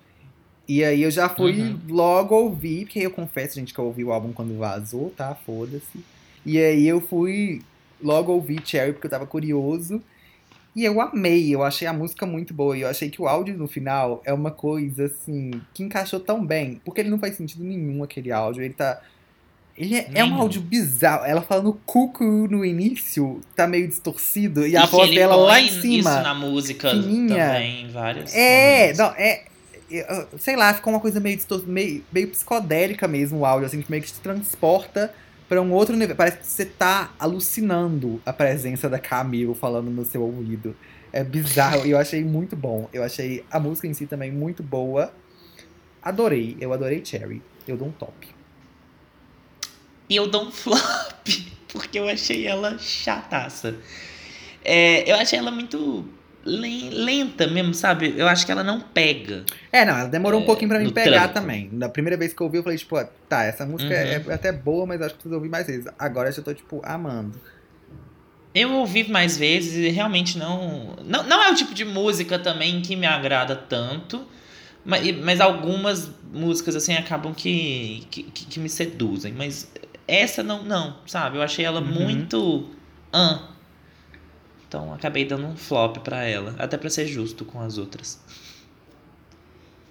E 0.67 0.83
aí 0.83 1.01
eu 1.01 1.09
já 1.09 1.27
fui 1.29 1.61
Uhum. 1.61 1.79
logo 1.89 2.35
ouvir, 2.35 2.85
porque 2.85 2.99
eu 2.99 3.11
confesso, 3.11 3.55
gente, 3.55 3.73
que 3.73 3.79
eu 3.79 3.85
ouvi 3.85 4.03
o 4.03 4.11
álbum 4.11 4.31
quando 4.31 4.55
vazou, 4.57 5.09
tá? 5.11 5.33
Foda-se. 5.33 6.03
E 6.45 6.59
aí 6.59 6.87
eu 6.87 7.01
fui 7.01 7.61
logo 8.01 8.31
ouvir 8.31 8.61
Cherry 8.65 8.93
porque 8.93 9.07
eu 9.07 9.11
tava 9.11 9.25
curioso. 9.25 10.01
E 10.75 10.85
eu 10.85 11.01
amei, 11.01 11.53
eu 11.53 11.63
achei 11.63 11.87
a 11.87 11.93
música 11.93 12.25
muito 12.25 12.53
boa. 12.53 12.77
E 12.77 12.81
eu 12.81 12.87
achei 12.87 13.09
que 13.09 13.21
o 13.21 13.27
áudio 13.27 13.57
no 13.57 13.67
final 13.67 14.21
é 14.23 14.31
uma 14.31 14.51
coisa, 14.51 15.05
assim, 15.05 15.49
que 15.73 15.81
encaixou 15.83 16.19
tão 16.19 16.45
bem. 16.45 16.79
Porque 16.85 17.01
ele 17.01 17.09
não 17.09 17.17
faz 17.19 17.35
sentido 17.35 17.63
nenhum, 17.63 18.03
aquele 18.03 18.31
áudio. 18.31 18.61
Ele 18.63 18.73
tá. 18.73 19.01
Ele 19.79 19.95
é, 19.95 20.09
é 20.13 20.25
um 20.25 20.35
áudio 20.35 20.59
bizarro. 20.61 21.25
Ela 21.25 21.41
falando 21.41 21.79
cucu 21.85 22.47
no 22.49 22.65
início, 22.65 23.39
tá 23.55 23.65
meio 23.65 23.87
distorcido. 23.87 24.67
E, 24.67 24.75
a 24.75 24.81
E 24.83 24.85
que 24.85 24.91
voz 24.91 25.09
dela 25.09 25.35
lá 25.37 25.61
em 25.61 25.69
cima. 25.69 26.09
Isso 26.11 26.21
na 26.21 26.33
música 26.33 26.89
fininha. 26.89 27.45
também, 27.47 27.85
em 27.85 27.87
vários 27.89 28.33
É, 28.35 28.79
momentos. 28.93 28.97
não, 28.99 29.05
é. 29.17 29.43
Sei 30.37 30.55
lá, 30.55 30.73
ficou 30.73 30.93
uma 30.93 30.99
coisa 30.99 31.19
meio, 31.19 31.35
distor- 31.37 31.63
meio, 31.65 32.03
meio 32.11 32.27
psicodélica 32.27 33.07
mesmo 33.07 33.39
o 33.39 33.45
áudio, 33.45 33.65
assim, 33.67 33.81
que 33.81 33.89
meio 33.89 34.03
que 34.03 34.11
te 34.11 34.19
transporta 34.19 35.11
pra 35.47 35.59
um 35.61 35.71
outro 35.71 35.95
nível. 35.95 36.15
Parece 36.15 36.37
que 36.39 36.45
você 36.45 36.65
tá 36.65 37.11
alucinando 37.17 38.21
a 38.25 38.31
presença 38.33 38.87
da 38.89 38.99
Camille 38.99 39.55
falando 39.55 39.89
no 39.89 40.03
seu 40.05 40.21
ouvido. 40.21 40.75
É 41.11 41.23
bizarro, 41.23 41.87
e 41.87 41.91
eu 41.91 41.97
achei 41.97 42.23
muito 42.23 42.55
bom. 42.55 42.87
Eu 42.93 43.01
achei 43.01 43.43
a 43.49 43.59
música 43.59 43.87
em 43.87 43.93
si 43.95 44.05
também 44.05 44.31
muito 44.31 44.61
boa. 44.61 45.11
Adorei, 46.03 46.55
eu 46.61 46.71
adorei 46.71 47.03
Cherry. 47.03 47.41
Eu 47.67 47.75
dou 47.77 47.87
um 47.87 47.91
top. 47.91 48.27
E 50.09 50.15
eu 50.15 50.27
dou 50.27 50.45
um 50.45 50.51
flop, 50.51 51.27
porque 51.71 51.99
eu 51.99 52.07
achei 52.09 52.47
ela 52.47 52.77
chataça. 52.79 53.75
É, 54.65 55.09
eu 55.09 55.15
achei 55.15 55.37
ela 55.39 55.51
muito 55.51 56.05
len- 56.43 56.89
lenta 56.89 57.47
mesmo, 57.47 57.73
sabe? 57.73 58.13
Eu 58.17 58.27
acho 58.27 58.45
que 58.45 58.51
ela 58.51 58.63
não 58.63 58.81
pega. 58.81 59.45
É, 59.71 59.85
não, 59.85 59.97
ela 59.97 60.09
demorou 60.09 60.39
um 60.39 60.43
É, 60.43 60.45
pouquinho 60.45 60.69
pra 60.69 60.79
me 60.79 60.91
pegar 60.91 61.27
tranco. 61.29 61.33
também. 61.35 61.69
Na 61.71 61.87
primeira 61.89 62.17
vez 62.17 62.33
que 62.33 62.41
eu 62.41 62.45
ouvi, 62.47 62.57
eu 62.57 62.63
falei, 62.63 62.77
tipo, 62.77 62.95
ah, 62.97 63.07
tá, 63.27 63.43
essa 63.43 63.65
música 63.65 63.93
é 63.93 64.17
Uhum. 64.17 64.31
é 64.31 64.33
até 64.33 64.51
boa, 64.51 64.85
mas 64.85 64.99
acho 65.01 65.09
que 65.11 65.15
preciso 65.19 65.35
ouvir 65.35 65.49
mais 65.49 65.67
vezes. 65.67 65.85
Agora 65.97 66.29
eu 66.29 66.33
já 66.33 66.41
tô, 66.41 66.53
tipo, 66.53 66.81
amando. 66.83 67.39
Eu 68.53 68.73
ouvi 68.73 69.07
mais 69.09 69.37
vezes 69.37 69.75
e 69.75 69.89
realmente 69.89 70.37
não, 70.37 70.95
não. 71.05 71.23
Não 71.23 71.43
é 71.43 71.51
o 71.51 71.55
tipo 71.55 71.73
de 71.73 71.85
música 71.85 72.39
também 72.39 72.81
que 72.81 72.95
me 72.95 73.05
agrada 73.05 73.55
tanto. 73.55 74.25
Mas, 74.83 75.15
mas 75.19 75.39
algumas 75.39 76.09
músicas, 76.33 76.75
assim, 76.75 76.95
acabam 76.95 77.33
que, 77.33 78.07
que- 78.09 78.23
que 78.23 78.59
me 78.59 78.69
seduzem. 78.69 79.31
Mas 79.33 79.69
essa 80.09 80.41
não, 80.43 80.63
não, 80.63 80.97
sabe? 81.05 81.37
Eu 81.37 81.41
achei 81.41 81.63
ela 81.65 81.79
Uhum. 81.81 81.87
muito. 81.87 82.69
Ah. 83.13 83.49
Então 84.67 84.93
acabei 84.93 85.25
dando 85.25 85.47
um 85.47 85.55
flop 85.57 85.97
pra 85.97 86.23
ela. 86.23 86.55
Até 86.59 86.77
pra 86.77 86.89
ser 86.89 87.07
justo 87.07 87.43
com 87.45 87.59
as 87.61 87.77
outras. 87.77 88.19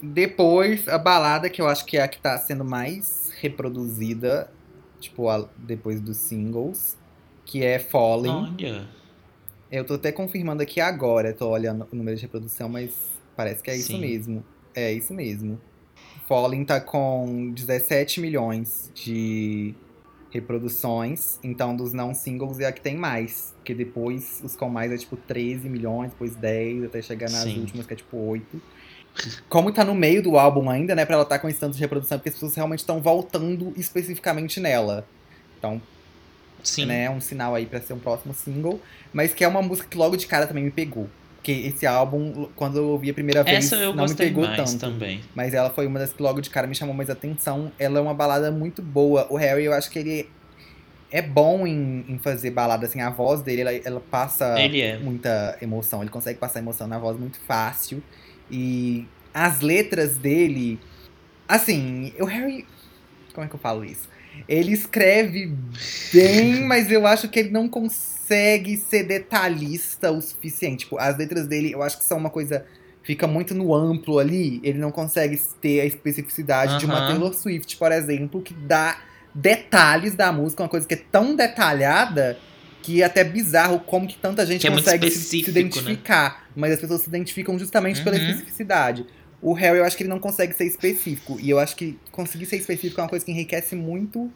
Depois, 0.01 0.87
a 0.87 0.97
balada, 0.99 1.51
que 1.51 1.61
eu 1.61 1.67
acho 1.69 1.85
que 1.85 1.97
é 1.97 2.03
a 2.03 2.09
que 2.09 2.19
tá 2.21 2.39
sendo 2.39 2.65
mais 2.65 3.33
reproduzida, 3.41 4.49
tipo, 5.01 5.29
a- 5.29 5.49
depois 5.57 6.01
dos 6.01 6.17
singles, 6.19 6.97
que 7.45 7.65
é 7.65 7.79
Falling. 7.79 8.29
Olha. 8.59 8.87
Eu 9.71 9.85
tô 9.85 9.95
até 9.95 10.13
confirmando 10.13 10.63
aqui 10.63 10.81
agora, 10.81 11.33
tô 11.33 11.49
olhando 11.49 11.87
o 11.93 11.97
número 11.97 12.17
de 12.17 12.23
reprodução, 12.23 12.69
mas 12.69 12.93
parece 13.37 13.63
que 13.63 13.71
é 13.71 13.77
isso 13.77 13.89
Sim. 13.89 14.01
mesmo. 14.01 14.45
É 14.75 14.93
isso 14.93 15.13
mesmo. 15.13 15.61
Falling 16.29 16.65
tá 16.65 16.81
com 16.81 17.51
17 17.53 18.21
milhões 18.21 18.91
de 18.95 19.75
reproduções, 20.31 21.39
então 21.43 21.75
dos 21.75 21.93
não 21.93 22.15
singles 22.15 22.59
é 22.61 22.67
a 22.67 22.73
que 22.73 22.81
tem 22.81 22.97
mais. 22.97 23.55
Porque 23.57 23.75
depois 23.75 24.41
os 24.45 24.55
com 24.57 24.69
mais 24.69 24.93
é 24.93 24.97
tipo 24.97 25.17
13 25.17 25.69
milhões, 25.69 26.11
depois 26.11 26.35
10, 26.35 26.85
até 26.85 27.03
chegar 27.03 27.31
nas 27.31 27.45
Sim. 27.45 27.61
últimas 27.61 27.87
que 27.87 27.93
é 27.95 27.97
tipo 27.97 28.17
8. 28.17 28.61
Como 29.49 29.73
tá 29.73 29.85
no 29.85 29.95
meio 29.95 30.23
do 30.23 30.39
álbum 30.39 30.71
ainda, 30.71 30.95
né, 30.95 31.05
pra 31.05 31.17
ela 31.17 31.25
tá 31.25 31.39
com 31.39 31.49
esse 31.49 31.59
tanto 31.59 31.75
de 31.75 31.81
reprodução, 31.81 32.19
porque 32.19 32.29
as 32.29 32.35
pessoas 32.35 32.55
realmente 32.55 32.81
estão 32.81 33.01
voltando 33.01 33.73
especificamente 33.77 34.61
nela. 34.61 35.07
Então, 35.59 35.83
Sim. 36.63 36.87
né? 36.87 37.05
É 37.05 37.11
um 37.11 37.21
sinal 37.21 37.55
aí 37.55 37.67
pra 37.67 37.81
ser 37.81 37.95
um 37.95 37.99
próximo 37.99 38.33
single. 38.33 38.81
Mas 39.13 39.35
que 39.35 39.43
é 39.43 39.49
uma 39.49 39.63
música 39.63 39.89
que 39.89 39.97
logo 39.97 40.17
de 40.17 40.27
cara 40.27 40.47
também 40.47 40.65
me 40.65 40.71
pegou. 40.71 41.09
Porque 41.39 41.53
esse 41.53 41.87
álbum, 41.87 42.49
quando 42.57 42.79
eu 42.79 42.89
ouvi 42.89 43.11
a 43.11 43.15
primeira 43.15 43.45
vez, 43.45 43.65
Essa 43.65 43.77
eu 43.77 43.95
não 43.95 44.05
me 44.05 44.15
pegou 44.15 44.45
tanto. 44.45 44.77
também. 44.79 45.21
Mas 45.35 45.55
ela 45.55 45.71
foi 45.71 45.87
uma 45.87 45.99
das 45.99 46.13
que 46.13 46.21
logo 46.21 46.41
de 46.41 46.51
cara 46.51 46.67
me 46.67 46.75
chamou 46.75 46.95
mais 46.95 47.09
atenção. 47.09 47.71
Ela 47.79 48.01
é 48.01 48.03
uma 48.03 48.13
balada 48.13 48.51
muito 48.51 48.83
boa. 48.83 49.27
O 49.31 49.37
Harry, 49.37 49.65
eu 49.65 49.73
acho 49.73 49.89
que 49.89 50.01
ele 50.01 50.29
é 51.13 51.23
bom 51.23 51.65
em, 51.65 52.05
em 52.09 52.19
fazer 52.19 52.51
balada, 52.51 52.87
assim. 52.87 53.01
A 53.01 53.09
voz 53.09 53.41
dele, 53.41 53.61
ela, 53.61 53.73
ela 53.73 54.01
passa 54.01 54.47
é. 54.59 54.99
muita 54.99 55.57
emoção. 55.63 56.03
Ele 56.03 56.11
consegue 56.11 56.41
passar 56.41 56.59
emoção 56.59 56.89
na 56.89 56.99
voz 56.99 57.19
muito 57.19 57.39
fácil. 57.47 58.03
E 58.51 59.07
as 59.33 59.61
letras 59.61 60.17
dele. 60.17 60.79
Assim, 61.47 62.13
o 62.19 62.25
Harry. 62.25 62.67
Como 63.33 63.47
é 63.47 63.49
que 63.49 63.55
eu 63.55 63.61
falo 63.61 63.85
isso? 63.85 64.09
Ele 64.49 64.73
escreve 64.73 65.55
bem, 66.13 66.65
mas 66.67 66.91
eu 66.91 67.07
acho 67.07 67.29
que 67.29 67.39
ele 67.39 67.51
não 67.51 67.69
consegue 67.69 68.18
ser 68.77 69.05
detalhista 69.05 70.11
o 70.11 70.21
suficiente. 70.21 70.81
Tipo, 70.81 70.99
as 70.99 71.17
letras 71.17 71.47
dele, 71.47 71.73
eu 71.73 71.83
acho 71.83 71.99
que 71.99 72.05
são 72.05 72.19
uma 72.19 72.31
coisa. 72.31 72.65
Fica 73.03 73.27
muito 73.27 73.55
no 73.55 73.75
amplo 73.75 74.19
ali. 74.19 74.61
Ele 74.63 74.79
não 74.79 74.91
consegue 74.91 75.41
ter 75.61 75.81
a 75.81 75.85
especificidade 75.87 76.79
de 76.79 76.85
uma. 76.85 77.07
Taylor 77.09 77.33
Swift, 77.35 77.77
por 77.77 77.91
exemplo, 77.93 78.43
que 78.43 78.53
dá 78.53 78.99
detalhes 79.35 80.15
da 80.15 80.33
música, 80.33 80.63
uma 80.63 80.69
coisa 80.69 80.87
que 80.87 80.95
é 80.95 81.03
tão 81.11 81.35
detalhada 81.37 82.39
que 82.83 83.03
é 83.03 83.05
até 83.05 83.23
bizarro 83.25 83.81
como 83.81 84.07
que 84.07 84.17
tanta 84.17 84.47
gente 84.47 84.61
Que 84.63 84.69
é 84.69 84.71
consegue 84.71 85.11
se, 85.11 85.19
se 85.19 85.21
específico, 85.39 85.53
né? 85.53 85.61
identificar. 85.61 86.49
Mas 86.57 86.73
as 86.73 86.81
pessoas 86.81 87.03
se 87.03 87.09
identificam 87.09 87.59
justamente 87.59 88.03
pela 88.03 88.17
Uhum. 88.17 88.31
especificidade. 88.31 89.05
O 89.43 89.53
Harry, 89.53 89.79
eu 89.79 89.85
acho 89.85 89.97
que 89.97 90.03
ele 90.03 90.11
não 90.11 90.19
consegue 90.19 90.55
ser 90.55 90.65
específico. 90.65 91.39
E 91.41 91.51
eu 91.51 91.59
acho 91.59 91.77
que 91.77 91.99
conseguir 92.11 92.47
ser 92.47 92.57
específico 92.57 93.01
é 93.01 93.05
uma 93.05 93.09
coisa 93.11 93.25
que 93.25 93.31
enriquece 93.31 93.75
muito 93.77 94.31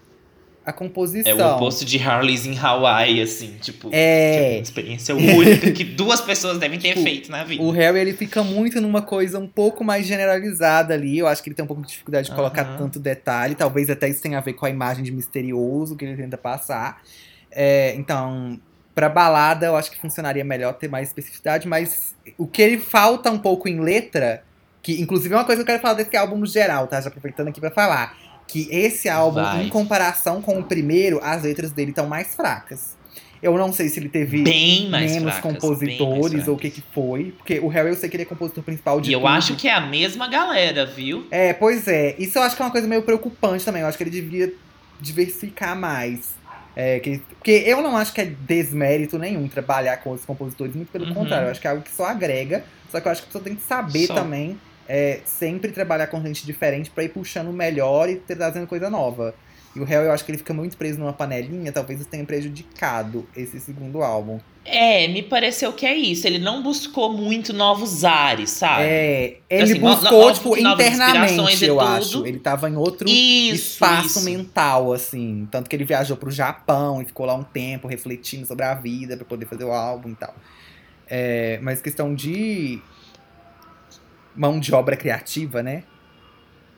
a 0.65 0.73
composição. 0.73 1.33
É 1.33 1.35
o 1.35 1.57
oposto 1.57 1.85
de 1.85 1.99
Harley's 1.99 2.47
em 2.47 2.57
Hawaii, 2.57 3.21
assim, 3.21 3.57
tipo. 3.61 3.89
É. 3.93 4.33
que 4.33 4.39
é 4.39 4.51
uma 4.57 4.63
experiência 4.63 5.15
única 5.15 5.71
que 5.73 5.83
duas 5.85 6.21
pessoas 6.21 6.59
devem 6.59 6.79
ter 6.79 6.91
Tipo, 6.93 7.03
feito 7.03 7.31
na 7.31 7.43
vida. 7.43 7.63
O 7.63 7.71
Harry, 7.71 7.99
ele 7.99 8.13
fica 8.13 8.43
muito 8.45 8.81
numa 8.81 9.03
coisa 9.03 9.39
um 9.39 9.49
pouco 9.49 9.83
mais 9.83 10.07
generalizada 10.07 10.95
ali. 10.95 11.19
Eu 11.19 11.27
acho 11.27 11.43
que 11.43 11.49
ele 11.49 11.57
tem 11.57 11.65
um 11.65 11.69
pouco 11.69 11.83
de 11.83 11.89
dificuldade 11.89 12.29
de 12.29 12.35
colocar 12.35 12.63
Aham. 12.63 12.79
tanto 12.79 13.01
detalhe. 13.01 13.55
Talvez 13.55 13.91
até 13.91 14.09
isso 14.09 14.23
tenha 14.23 14.39
a 14.39 14.41
ver 14.41 14.53
com 14.53 14.67
a 14.67 14.71
imagem 14.71 15.03
de 15.03 15.11
misterioso 15.11 15.97
que 15.97 16.05
ele 16.05 16.17
tenta 16.17 16.39
passar. 16.39 17.03
É, 17.51 17.95
então, 17.97 18.61
pra 18.95 19.09
balada, 19.09 19.67
eu 19.67 19.77
acho 19.77 19.91
que 19.91 19.99
funcionaria 20.01 20.45
melhor 20.45 20.75
ter 20.75 20.89
mais 20.89 21.09
especificidade. 21.09 21.67
Mas 21.67 22.15
o 22.39 22.47
que 22.47 22.63
ele 22.63 22.79
falta 22.79 23.31
um 23.31 23.39
pouco 23.39 23.69
em 23.69 23.81
letra, 23.81 24.43
que 24.83 25.01
inclusive 25.01 25.35
é 25.35 25.39
uma 25.39 25.45
coisa 25.45 25.61
que 25.61 25.71
eu 25.71 25.75
quero 25.75 25.83
falar 25.83 25.95
desse 25.95 26.17
álbum 26.17 26.37
no 26.37 26.47
geral, 26.47 26.87
tá? 26.87 27.01
Já 27.01 27.09
aproveitando 27.09 27.49
aqui 27.49 27.61
pra 27.61 27.71
falar. 27.71 28.17
Que 28.47 28.69
esse 28.71 29.09
álbum, 29.09 29.43
Vai. 29.43 29.65
em 29.65 29.69
comparação 29.69 30.43
com 30.43 30.59
o 30.59 30.63
primeiro, 30.65 31.19
as 31.23 31.43
letras 31.45 31.71
dele 31.73 31.91
estão 31.91 32.07
mais 32.07 32.35
fracas. 32.35 32.97
Eu 33.43 33.57
não 33.59 33.73
sei 33.73 33.89
se 33.89 33.99
ele 33.99 34.09
teve 34.09 34.39
menos 34.43 35.17
fracas, 35.23 35.41
compositores 35.41 36.47
ou 36.47 36.55
o 36.55 36.59
que 36.59 36.71
que 36.71 36.83
foi. 36.95 37.33
Porque 37.39 37.59
o 37.59 37.67
Harry 37.69 37.89
eu 37.89 37.97
sei 37.97 38.09
que 38.09 38.15
ele 38.17 38.23
é 38.23 38.27
compositor 38.27 38.63
principal 38.63 39.01
de 39.01 39.11
E 39.11 39.15
eu 39.15 39.21
tudo. 39.21 39.29
acho 39.29 39.57
que 39.57 39.67
é 39.67 39.73
a 39.75 39.81
mesma 39.81 40.29
galera, 40.29 40.87
viu? 40.87 41.27
É, 41.31 41.53
pois 41.53 41.89
é. 41.89 42.15
Isso 42.21 42.39
eu 42.39 42.43
acho 42.43 42.55
que 42.55 42.63
é 42.63 42.65
uma 42.65 42.71
coisa 42.71 42.87
meio 42.87 43.03
preocupante 43.03 43.65
também. 43.65 43.83
Eu 43.83 43.89
acho 43.89 43.97
que 43.99 44.05
ele 44.05 44.11
deveria 44.11 44.53
diversificar 45.01 45.77
mais. 45.77 46.35
É, 46.75 47.01
que, 47.01 47.19
porque 47.39 47.65
eu 47.67 47.83
não 47.83 47.97
acho 47.97 48.13
que 48.15 48.21
é 48.21 48.25
desmérito 48.25 49.19
nenhum 49.19 49.47
trabalhar 49.49 49.97
com 49.99 50.11
outros 50.11 50.25
compositores, 50.27 50.75
muito 50.75 50.91
pelo 50.91 51.07
Uhum. 51.07 51.15
contrário. 51.15 51.47
Eu 51.47 51.51
acho 51.51 51.61
que 51.61 51.67
é 51.67 51.71
algo 51.71 51.83
que 51.83 51.91
só 51.91 52.07
agrega. 52.07 52.65
Só 52.91 53.01
que 53.01 53.09
eu 53.09 53.13
acho 53.13 53.23
que 53.23 53.25
a 53.25 53.29
pessoa 53.29 53.45
tem 53.45 53.55
que 53.57 53.63
saber 53.63 54.07
Só. 54.07 54.15
também 54.15 54.57
é, 54.89 55.21
sempre 55.25 55.71
trabalhar 55.73 56.07
com 56.09 56.21
gente 56.23 56.45
diferente 56.45 56.91
pra 56.91 57.05
ir 57.05 57.09
puxando 57.11 57.53
melhor 57.53 58.09
e 58.09 58.17
trazendo 58.17 58.67
coisa 58.67 58.89
nova. 58.91 59.35
E 59.75 59.81
o 59.81 59.85
Harry, 59.85 60.05
eu 60.07 60.13
acho 60.13 60.23
que 60.25 60.31
ele 60.31 60.37
fica 60.39 60.53
muito 60.53 60.77
preso 60.77 60.99
numa 61.01 61.15
panelinha, 61.15 61.73
talvez 61.73 62.01
isso 62.01 62.09
tenha 62.09 62.25
prejudicado 62.27 63.27
esse 63.35 63.59
segundo 63.59 64.03
álbum. 64.03 64.39
É, 64.67 65.09
me 65.09 65.23
pareceu 65.23 65.73
que 65.73 65.87
é 65.87 65.95
isso. 65.97 66.27
Ele 66.27 66.39
não 66.39 66.63
buscou 66.63 67.11
muito 67.13 67.53
novos 67.55 68.05
ares, 68.05 68.51
sabe? 68.51 68.83
É, 68.85 69.39
ele 69.49 69.73
Assim, 69.73 69.81
buscou, 69.81 70.27
no- 70.29 70.35
tipo, 70.35 70.57
internamente, 70.59 71.65
eu 71.65 71.81
acho. 71.81 72.25
Ele 72.27 72.39
tava 72.39 72.69
em 72.69 72.77
outro 72.77 73.09
Isso, 73.09 73.55
espaço 73.73 74.19
isso. 74.19 74.25
mental, 74.25 74.93
assim. 74.93 75.49
Tanto 75.51 75.69
que 75.71 75.75
ele 75.75 75.85
viajou 75.85 76.17
pro 76.19 76.31
Japão 76.31 77.01
e 77.03 77.07
ficou 77.07 77.25
lá 77.27 77.35
um 77.35 77.43
tempo 77.43 77.89
refletindo 77.89 78.47
sobre 78.47 78.65
a 78.65 78.75
vida 78.75 79.17
pra 79.17 79.25
poder 79.25 79.47
fazer 79.47 79.65
o 79.65 79.73
álbum 79.73 80.11
e 80.11 80.15
tal. 80.15 80.35
É, 81.09 81.59
mas 81.63 81.81
questão 81.81 82.15
de 82.15 82.81
mão 84.35 84.59
de 84.59 84.75
obra 84.75 84.97
criativa, 84.97 85.63
né? 85.63 85.85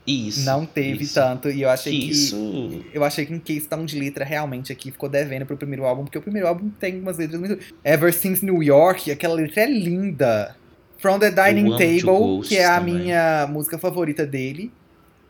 Isso. 0.07 0.45
não 0.45 0.67
teve 0.67 1.05
isso. 1.05 1.15
tanto. 1.15 1.51
E 1.51 1.63
eu 1.63 1.71
achei 1.71 1.99
que. 1.99 2.11
Isso. 2.11 2.85
Eu 2.93 3.03
achei 3.03 3.25
que 3.25 3.33
em 3.33 3.39
questão 3.39 3.85
de 3.85 3.99
letra, 3.99 4.25
realmente, 4.25 4.71
aqui 4.71 4.91
ficou 4.91 5.09
devendo 5.09 5.47
pro 5.47 5.57
primeiro 5.57 5.85
álbum, 5.85 6.05
porque 6.05 6.19
o 6.19 6.23
primeiro 6.23 6.47
álbum 6.47 6.69
tem 6.69 7.01
umas 7.01 7.17
letras 7.17 7.41
muito. 7.41 7.59
Ever 7.83 8.13
Since 8.13 8.45
New 8.45 8.63
York, 8.63 9.11
aquela 9.11 9.35
letra 9.35 9.63
é 9.63 9.67
linda. 9.67 10.57
From 10.99 11.19
the 11.19 11.31
Dining 11.31 11.71
Table, 11.71 12.41
que 12.47 12.57
é 12.57 12.65
a 12.65 12.79
também. 12.79 12.95
minha 12.95 13.47
música 13.47 13.79
favorita 13.79 14.27
dele. 14.27 14.73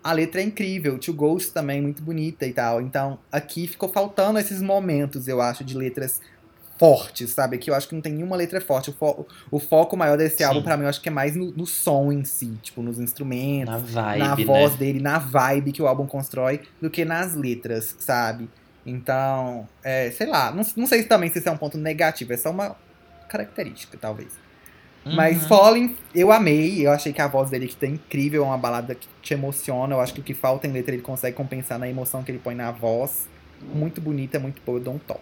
A 0.03 0.13
letra 0.13 0.41
é 0.41 0.45
incrível. 0.45 0.99
Two 0.99 1.15
Ghosts 1.15 1.53
também, 1.53 1.81
muito 1.81 2.03
bonita 2.03 2.47
e 2.47 2.53
tal. 2.53 2.81
Então, 2.81 3.19
aqui 3.33 3.67
ficou 3.67 3.89
faltando 3.89 4.39
esses 4.39 4.61
momentos, 4.61 5.27
eu 5.27 5.41
acho, 5.41 5.65
de 5.65 5.77
letras 5.77 6.21
fortes, 6.79 7.31
sabe? 7.31 7.59
Que 7.59 7.71
eu 7.71 7.75
acho 7.75 7.89
que 7.89 7.95
não 7.95 8.03
tem 8.03 8.13
nenhuma 8.13 8.37
letra 8.37 8.61
forte. 8.61 8.91
O, 8.91 8.93
fo 8.93 9.27
o 9.51 9.59
foco 9.59 9.97
maior 9.97 10.17
desse 10.19 10.39
Sim. 10.39 10.45
álbum, 10.45 10.63
pra 10.63 10.77
mim, 10.77 10.85
eu 10.85 10.89
acho 10.89 11.01
que 11.01 11.09
é 11.09 11.13
mais 11.13 11.37
no, 11.37 11.51
no 11.53 11.67
som 11.67 12.11
em 12.11 12.25
si, 12.25 12.53
tipo, 12.63 12.83
nos 12.83 12.99
instrumentos, 12.99 13.73
Na 13.73 13.79
vibe, 14.03 14.19
na 14.19 14.37
né? 14.37 14.45
voz 14.45 14.75
dele, 14.77 15.01
na 15.01 15.19
vibe 15.19 15.73
que 15.73 15.83
o 15.83 15.87
álbum 15.87 16.07
constrói, 16.07 16.61
do 16.81 16.91
que 16.91 17.05
nas 17.05 17.35
letras, 17.35 17.95
sabe? 17.99 18.49
Então, 18.85 19.67
é, 19.83 20.11
sei 20.11 20.27
lá, 20.27 20.51
não, 20.51 20.65
não 20.77 20.87
sei 20.87 21.05
também 21.05 21.31
se 21.31 21.39
isso 21.39 21.49
é 21.49 21.53
um 21.53 21.57
ponto 21.57 21.79
negativo, 21.79 22.33
é 22.33 22.37
só 22.37 22.51
uma 22.51 22.77
característica, 23.29 23.97
talvez. 24.01 24.33
Mas 25.07 25.43
Uhum. 25.43 25.49
Falling, 25.49 25.97
eu 26.15 26.33
amei. 26.33 26.87
Eu 26.87 26.91
achei 26.91 27.13
que 27.13 27.21
a 27.21 27.29
voz 27.29 27.51
dele 27.51 27.67
que 27.69 27.77
tá 27.77 27.87
incrível, 27.87 28.43
é 28.43 28.47
uma 28.47 28.57
balada 28.57 28.95
que 28.95 29.07
te 29.21 29.35
emociona. 29.35 29.95
Eu 29.95 30.01
acho 30.01 30.15
que 30.15 30.21
o 30.21 30.23
que 30.23 30.33
falta 30.33 30.67
em 30.67 30.73
letra 30.73 30.95
ele 30.95 31.03
consegue 31.03 31.37
compensar 31.37 31.79
na 31.79 31.87
emoção 31.87 32.23
que 32.23 32.31
ele 32.31 32.39
põe 32.39 32.55
na 32.55 32.71
voz. 32.71 33.29
Muito 33.61 34.01
bonita, 34.01 34.39
muito 34.39 34.63
boa, 34.65 34.79
eu 34.79 34.83
dou 34.85 34.95
um 34.95 34.99
top. 34.99 35.21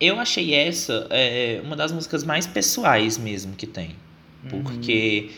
Eu 0.00 0.18
achei 0.20 0.54
essa 0.54 1.06
é, 1.10 1.60
uma 1.64 1.74
das 1.74 1.90
músicas 1.92 2.22
mais 2.24 2.46
pessoais 2.46 3.16
mesmo 3.16 3.54
que 3.54 3.66
tem. 3.66 3.96
Uhum. 4.44 4.62
Porque 4.62 5.30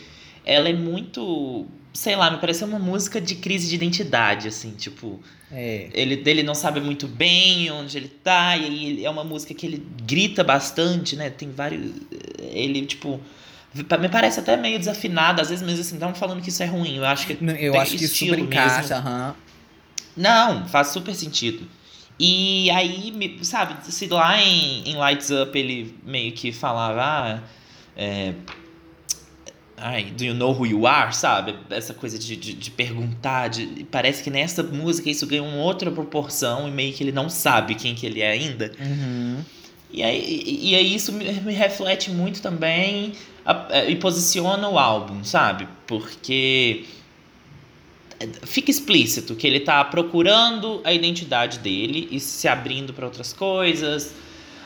ela 0.45 0.69
é 0.69 0.73
muito. 0.73 1.65
Sei 1.93 2.15
lá, 2.15 2.29
me 2.29 2.37
pareceu 2.37 2.67
uma 2.67 2.77
música 2.79 3.19
de 3.19 3.35
crise 3.35 3.67
de 3.69 3.75
identidade, 3.75 4.47
assim, 4.47 4.71
tipo. 4.71 5.19
É. 5.51 5.89
Ele, 5.93 6.17
dele 6.17 6.43
não 6.43 6.53
sabe 6.53 6.79
muito 6.79 7.07
bem 7.07 7.71
onde 7.71 7.97
ele 7.97 8.07
tá, 8.09 8.55
e 8.57 8.65
aí 8.65 9.05
é 9.05 9.09
uma 9.09 9.23
música 9.23 9.53
que 9.53 9.65
ele 9.65 9.83
grita 10.05 10.43
bastante, 10.43 11.15
né? 11.15 11.29
Tem 11.29 11.49
vários. 11.51 11.91
Ele, 12.39 12.85
tipo. 12.85 13.19
Me 13.73 14.09
parece 14.09 14.39
até 14.39 14.57
meio 14.57 14.79
desafinado, 14.79 15.41
às 15.41 15.49
vezes, 15.49 15.63
mas 15.63 15.79
assim, 15.79 15.95
estavam 15.95 16.15
falando 16.15 16.41
que 16.41 16.49
isso 16.49 16.61
é 16.63 16.65
ruim. 16.65 16.97
Eu 16.97 17.05
acho 17.05 17.27
que. 17.27 17.33
N- 17.43 17.57
Eu 17.59 17.79
acho 17.79 17.97
que 17.97 18.07
super 18.07 18.39
encaixa, 18.39 18.97
aham. 18.97 19.35
Não, 20.17 20.67
faz 20.67 20.89
super 20.89 21.13
sentido. 21.15 21.67
E 22.19 22.69
aí, 22.71 23.39
sabe, 23.43 23.75
se 23.91 24.07
lá 24.07 24.41
em, 24.41 24.89
em 24.89 24.95
Lights 24.95 25.29
Up 25.29 25.57
ele 25.57 25.95
meio 26.03 26.31
que 26.33 26.51
falava. 26.51 27.01
Ah, 27.01 27.39
é, 27.95 28.33
Ai, 29.81 30.03
do 30.11 30.25
you 30.25 30.33
know 30.33 30.51
who 30.51 30.65
you 30.65 30.85
are, 30.85 31.15
sabe? 31.15 31.55
Essa 31.69 31.93
coisa 31.93 32.19
de, 32.19 32.35
de, 32.35 32.53
de 32.53 32.69
perguntar. 32.71 33.47
De, 33.47 33.85
parece 33.89 34.21
que 34.21 34.29
nessa 34.29 34.61
música 34.61 35.09
isso 35.09 35.25
ganha 35.25 35.41
uma 35.41 35.63
outra 35.63 35.89
proporção 35.89 36.67
e 36.67 36.71
meio 36.71 36.91
que 36.93 37.01
ele 37.01 37.13
não 37.13 37.29
sabe 37.29 37.75
quem 37.75 37.95
que 37.95 38.05
ele 38.05 38.19
é 38.21 38.29
ainda. 38.31 38.73
Uhum. 38.77 39.37
E 39.91 40.03
aí, 40.03 40.59
e 40.63 40.75
aí 40.75 40.93
isso 40.93 41.13
me, 41.13 41.31
me 41.31 41.53
reflete 41.53 42.11
muito 42.11 42.41
também 42.41 43.13
a- 43.45 43.67
a- 43.77 43.85
e 43.85 43.95
posiciona 43.95 44.67
o 44.67 44.77
álbum, 44.77 45.23
sabe? 45.23 45.65
Porque 45.87 46.83
fica 48.43 48.69
explícito 48.69 49.35
que 49.35 49.47
ele 49.47 49.59
tá 49.61 49.83
procurando 49.85 50.81
a 50.83 50.93
identidade 50.93 51.59
dele 51.59 52.07
e 52.11 52.19
se 52.19 52.47
abrindo 52.47 52.93
para 52.93 53.05
outras 53.05 53.31
coisas. 53.33 54.13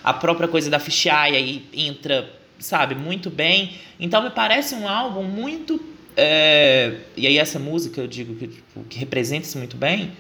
A 0.04 0.14
própria 0.14 0.48
coisa 0.48 0.70
da 0.70 0.80
Fichai 0.80 1.36
aí 1.36 1.66
entra, 1.74 2.30
sabe, 2.60 2.96
muito 2.96 3.30
bem. 3.30 3.74
Então 4.00 4.22
me 4.24 4.30
parece 4.30 4.76
um 4.76 4.88
álbum 4.88 5.24
muito. 5.24 5.80
é, 6.18 6.96
E 7.16 7.28
aí 7.28 7.38
essa 7.38 7.60
música 7.60 8.02
eu 8.02 8.08
digo 8.08 8.36
que, 8.36 8.48
tipo, 8.48 8.84
que 8.86 9.00
representa 9.00 9.46
isso 9.46 9.58
muito 9.58 9.78
bem. 9.78 10.12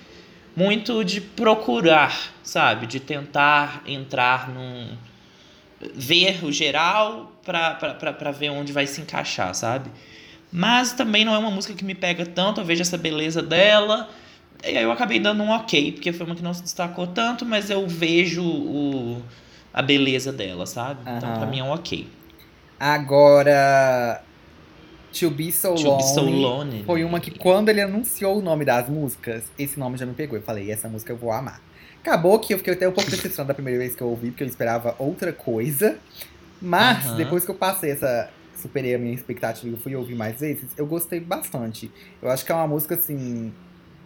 Muito 0.55 1.03
de 1.03 1.19
procurar, 1.19 2.31
sabe? 2.43 2.85
De 2.85 2.99
tentar 2.99 3.83
entrar 3.87 4.47
num. 4.49 4.95
ver 5.95 6.45
o 6.45 6.51
geral 6.51 7.31
pra 7.43 8.31
ver 8.31 8.51
onde 8.51 8.71
vai 8.71 8.85
se 8.85 9.01
encaixar, 9.01 9.53
sabe? 9.55 9.89
Mas 10.53 10.93
também 10.93 11.25
não 11.25 11.33
é 11.33 11.37
uma 11.39 11.49
música 11.51 11.73
que 11.73 11.83
me 11.83 11.95
pega 11.95 12.25
tanto, 12.25 12.61
eu 12.61 12.65
vejo 12.65 12.81
essa 12.81 12.97
beleza 12.97 13.41
dela. 13.41 14.07
E 14.63 14.77
aí 14.77 14.83
eu 14.83 14.91
acabei 14.91 15.19
dando 15.19 15.41
um 15.43 15.49
ok, 15.49 15.93
porque 15.93 16.13
foi 16.13 16.25
uma 16.25 16.35
que 16.35 16.43
não 16.43 16.53
se 16.53 16.61
destacou 16.61 17.07
tanto, 17.07 17.45
mas 17.45 17.69
eu 17.69 17.87
vejo 17.87 18.43
o, 18.43 19.21
a 19.73 19.81
beleza 19.81 20.31
dela, 20.31 20.65
sabe? 20.65 21.01
Então 21.17 21.29
Aham. 21.29 21.39
pra 21.39 21.47
mim 21.47 21.59
é 21.59 21.63
um 21.63 21.71
ok. 21.71 22.07
Agora. 22.79 24.21
To 25.19 25.29
Be 25.29 25.51
So 25.51 25.75
To 25.75 25.91
Be 25.95 26.03
So 26.03 26.21
Lonely 26.21 26.41
Lonely. 26.41 26.85
foi 26.85 27.03
uma 27.03 27.19
que 27.19 27.37
quando 27.37 27.69
ele 27.69 27.81
anunciou 27.81 28.39
o 28.39 28.41
nome 28.41 28.65
das 28.65 28.89
músicas, 28.89 29.43
esse 29.57 29.77
nome 29.79 29.97
já 29.97 30.05
me 30.05 30.13
pegou. 30.13 30.37
Eu 30.37 30.43
falei, 30.43 30.71
essa 30.71 30.87
música 30.89 31.11
eu 31.11 31.17
vou 31.17 31.31
amar. 31.31 31.61
Acabou 32.01 32.39
que 32.39 32.53
eu 32.53 32.57
fiquei 32.57 32.73
até 32.73 32.87
um 32.87 32.91
pouco 32.91 33.09
decepcionado 33.09 33.47
da 33.47 33.53
primeira 33.53 33.79
vez 33.79 33.95
que 33.95 34.01
eu 34.01 34.09
ouvi, 34.09 34.31
porque 34.31 34.43
eu 34.43 34.47
esperava 34.47 34.95
outra 34.99 35.31
coisa. 35.31 35.97
Mas, 36.61 37.05
Aham. 37.05 37.17
depois 37.17 37.45
que 37.45 37.51
eu 37.51 37.55
passei 37.55 37.91
essa. 37.91 38.29
Superei 38.55 38.95
a 38.95 38.97
minha 38.97 39.13
expectativa 39.13 39.75
e 39.75 39.79
fui 39.79 39.95
ouvir 39.95 40.15
mais 40.15 40.39
vezes, 40.39 40.69
eu 40.77 40.85
gostei 40.85 41.19
bastante. 41.19 41.91
Eu 42.21 42.29
acho 42.29 42.45
que 42.45 42.51
é 42.51 42.55
uma 42.55 42.67
música 42.67 42.95
assim. 42.95 43.51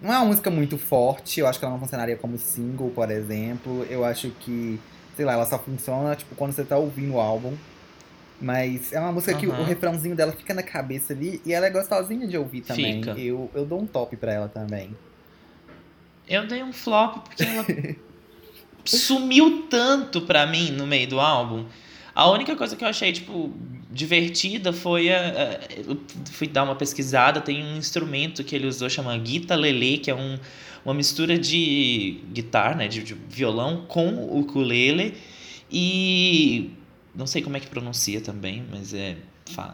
Não 0.02 0.14
é 0.14 0.18
uma 0.18 0.26
música 0.26 0.50
muito 0.50 0.78
forte, 0.78 1.40
eu 1.40 1.48
acho 1.48 1.60
que 1.60 1.66
ela 1.66 1.74
não 1.74 1.80
funcionaria 1.80 2.16
como 2.16 2.38
single, 2.38 2.90
por 2.92 3.10
exemplo. 3.12 3.86
Eu 3.90 4.06
acho 4.06 4.30
que, 4.40 4.80
sei 5.16 5.26
lá, 5.26 5.34
ela 5.34 5.46
só 5.46 5.60
funciona 5.60 6.16
tipo 6.16 6.36
quando 6.36 6.54
você 6.54 6.64
tá 6.64 6.78
ouvindo 6.78 7.16
o 7.16 7.20
álbum. 7.20 7.56
Mas 8.40 8.94
é 8.94 9.00
uma 9.00 9.12
música 9.12 9.34
que 9.34 9.48
Aham. 9.48 9.62
o 9.62 9.64
refrãozinho 9.64 10.16
dela 10.16 10.32
fica 10.32 10.54
na 10.54 10.62
cabeça 10.62 11.14
ali 11.14 11.42
e 11.44 11.54
ela 11.54 11.66
é 11.66 11.70
gostosinha 11.72 12.28
de 12.28 12.38
ouvir 12.38 12.62
também. 12.62 13.02
Fica. 13.02 13.20
Eu, 13.20 13.50
eu 13.54 13.66
dou 13.66 13.82
um 13.82 13.88
top 13.88 14.16
pra 14.16 14.32
ela 14.32 14.48
também. 14.48 14.96
Eu 16.28 16.46
dei 16.46 16.62
um 16.62 16.72
flop 16.72 17.24
porque 17.24 17.44
ela 17.44 17.66
sumiu 18.86 19.66
tanto 19.70 20.22
pra 20.22 20.46
mim 20.46 20.72
no 20.72 20.86
meio 20.86 21.08
do 21.08 21.20
álbum. 21.20 21.66
A 22.14 22.30
única 22.30 22.56
coisa 22.56 22.76
que 22.76 22.84
eu 22.84 22.88
achei, 22.88 23.12
tipo, 23.12 23.54
divertida 23.92 24.74
foi 24.74 25.12
a, 25.12 25.18
a- 25.20 25.60
eu 25.88 25.98
fui 26.32 26.48
dar 26.48 26.64
uma 26.64 26.76
pesquisada, 26.76 27.40
tem 27.42 27.64
um 27.64 27.78
instrumento 27.78 28.44
que 28.44 28.56
ele 28.56 28.68
usou, 28.68 28.90
chama 28.90 29.18
guitarra-lele, 29.18 29.98
que 30.00 30.12
é 30.12 30.16
um, 30.16 30.38
uma 30.84 30.94
mistura 30.94 31.38
de 31.38 32.20
guitarra, 32.34 32.76
né, 32.76 32.88
de, 32.88 33.04
de 33.04 33.14
violão 33.30 33.86
com 33.88 34.08
o 34.10 34.40
ukulele 34.40 35.14
e 35.72 36.72
não 37.16 37.26
sei 37.28 37.42
como 37.42 37.58
é 37.58 37.60
que 37.60 37.68
pronuncia 37.68 38.22
também, 38.22 38.64
mas 38.70 38.94
é 38.94 39.16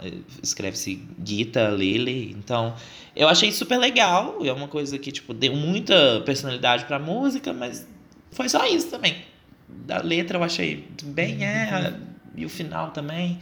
é, 0.04 0.14
escreve-se 0.44 1.02
guitarra-lele. 1.20 2.36
Então, 2.38 2.76
eu 3.16 3.28
achei 3.28 3.52
super 3.52 3.78
legal, 3.78 4.38
é 4.46 4.54
uma 4.54 4.68
coisa 4.68 5.00
que 5.00 5.12
tipo 5.12 5.34
deu 5.34 5.56
muita 5.56 6.22
personalidade 6.22 6.86
pra 6.86 7.00
música, 7.00 7.52
mas 7.54 7.88
foi 8.32 8.48
só 8.50 8.68
isso 8.68 8.90
também. 8.92 9.16
Da 9.68 9.98
letra 10.00 10.38
eu 10.38 10.44
achei 10.44 10.88
bem 11.04 11.44
é 11.44 11.94
e 12.36 12.46
o 12.46 12.50
final 12.50 12.92
também. 12.92 13.40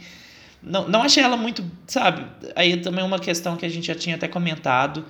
Não, 0.62 0.88
não 0.88 1.02
achei 1.02 1.22
ela 1.22 1.36
muito, 1.36 1.64
sabe? 1.86 2.24
Aí 2.54 2.76
também 2.76 3.04
uma 3.04 3.18
questão 3.18 3.56
que 3.56 3.66
a 3.66 3.68
gente 3.68 3.86
já 3.86 3.94
tinha 3.94 4.16
até 4.16 4.28
comentado. 4.28 5.04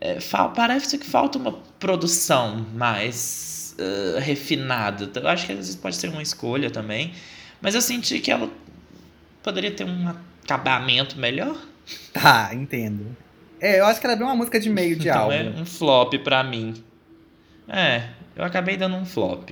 É, 0.00 0.18
parece 0.54 0.98
que 0.98 1.06
falta 1.06 1.38
uma 1.38 1.52
produção 1.78 2.64
mais 2.74 3.74
eh, 3.78 4.20
refinada. 4.20 5.10
Eu 5.20 5.28
acho 5.28 5.46
que 5.46 5.52
às 5.52 5.58
vezes 5.58 5.76
pode 5.76 5.96
ser 5.96 6.08
uma 6.08 6.22
escolha 6.22 6.70
também. 6.70 7.12
Mas 7.60 7.74
eu 7.74 7.80
senti 7.80 8.20
que 8.20 8.30
ela 8.30 8.48
poderia 9.42 9.70
ter 9.70 9.84
um 9.84 10.08
acabamento 10.08 11.18
melhor. 11.18 11.56
Tá, 12.12 12.50
entendo. 12.52 13.16
É, 13.60 13.80
eu 13.80 13.86
acho 13.86 14.00
que 14.00 14.06
ela 14.06 14.14
é 14.14 14.18
bem 14.18 14.26
uma 14.26 14.36
música 14.36 14.60
de 14.60 14.70
meio 14.70 14.96
de 14.96 15.08
então 15.08 15.22
álbum. 15.22 15.34
é 15.34 15.60
um 15.60 15.66
flop 15.66 16.14
pra 16.22 16.44
mim. 16.44 16.74
É, 17.66 18.10
eu 18.36 18.44
acabei 18.44 18.76
dando 18.76 18.96
um 18.96 19.04
flop. 19.04 19.50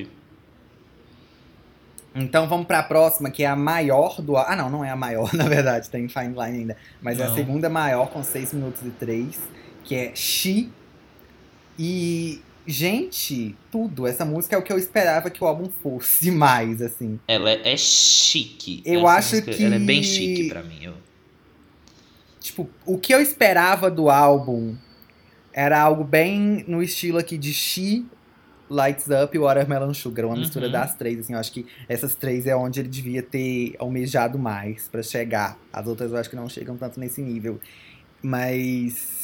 Então 2.14 2.46
vamos 2.48 2.66
pra 2.66 2.82
próxima, 2.82 3.30
que 3.30 3.42
é 3.42 3.46
a 3.46 3.56
maior 3.56 4.20
do 4.20 4.36
álbum. 4.36 4.50
Ah, 4.52 4.56
não, 4.56 4.68
não 4.70 4.84
é 4.84 4.90
a 4.90 4.96
maior, 4.96 5.32
na 5.34 5.48
verdade, 5.48 5.88
tem 5.88 6.08
Fine 6.08 6.28
Line 6.28 6.58
ainda. 6.58 6.76
Mas 7.00 7.18
é 7.18 7.24
a 7.24 7.28
Não. 7.28 7.34
segunda 7.34 7.68
maior, 7.70 8.10
com 8.10 8.22
6 8.22 8.52
minutos 8.52 8.82
e 8.84 8.90
3, 8.90 9.38
que 9.84 9.94
é 9.94 10.14
She. 10.14 10.68
E, 11.78 12.42
gente, 12.66 13.56
tudo. 13.70 14.06
Essa 14.06 14.24
música 14.24 14.54
é 14.54 14.58
o 14.58 14.62
que 14.62 14.72
eu 14.72 14.78
esperava 14.78 15.30
que 15.30 15.42
o 15.42 15.46
álbum 15.46 15.70
fosse 15.82 16.30
mais, 16.32 16.82
assim. 16.82 17.18
Ela 17.26 17.50
é, 17.50 17.72
é 17.72 17.76
chique. 17.76 18.82
Eu 18.84 19.00
Essa 19.08 19.18
acho 19.18 19.36
música, 19.36 19.62
Ela 19.64 19.74
é 19.76 19.78
bem 19.78 20.00
que- 20.00 20.06
chique 20.06 20.48
pra 20.48 20.62
mim. 20.62 20.78
Eu... 20.82 20.94
Tipo, 22.40 22.68
o 22.84 22.98
que 22.98 23.14
eu 23.14 23.20
esperava 23.20 23.90
do 23.90 24.10
álbum 24.10 24.74
era 25.52 25.80
algo 25.80 26.02
bem 26.04 26.64
no 26.66 26.82
estilo 26.82 27.18
aqui 27.18 27.38
de 27.38 27.52
She, 27.54 28.04
Lights 28.72 29.06
Up 29.08 29.36
e 29.36 29.38
Watermelon 29.38 29.92
Sugar, 29.94 30.24
uma 30.24 30.34
Uhum. 30.34 30.40
mistura 30.40 30.68
das 30.68 30.94
três, 30.94 31.18
assim, 31.20 31.34
eu 31.34 31.38
acho 31.38 31.52
que 31.52 31.66
essas 31.88 32.14
três 32.14 32.46
é 32.46 32.56
onde 32.56 32.80
ele 32.80 32.88
devia 32.88 33.22
ter 33.22 33.74
almejado 33.78 34.38
mais 34.38 34.88
pra 34.88 35.02
chegar. 35.02 35.58
As 35.72 35.86
outras 35.86 36.10
eu 36.10 36.16
acho 36.16 36.30
que 36.30 36.36
não 36.36 36.48
chegam 36.48 36.76
tanto 36.76 36.98
nesse 36.98 37.20
nível. 37.20 37.60
Mas 38.22 39.21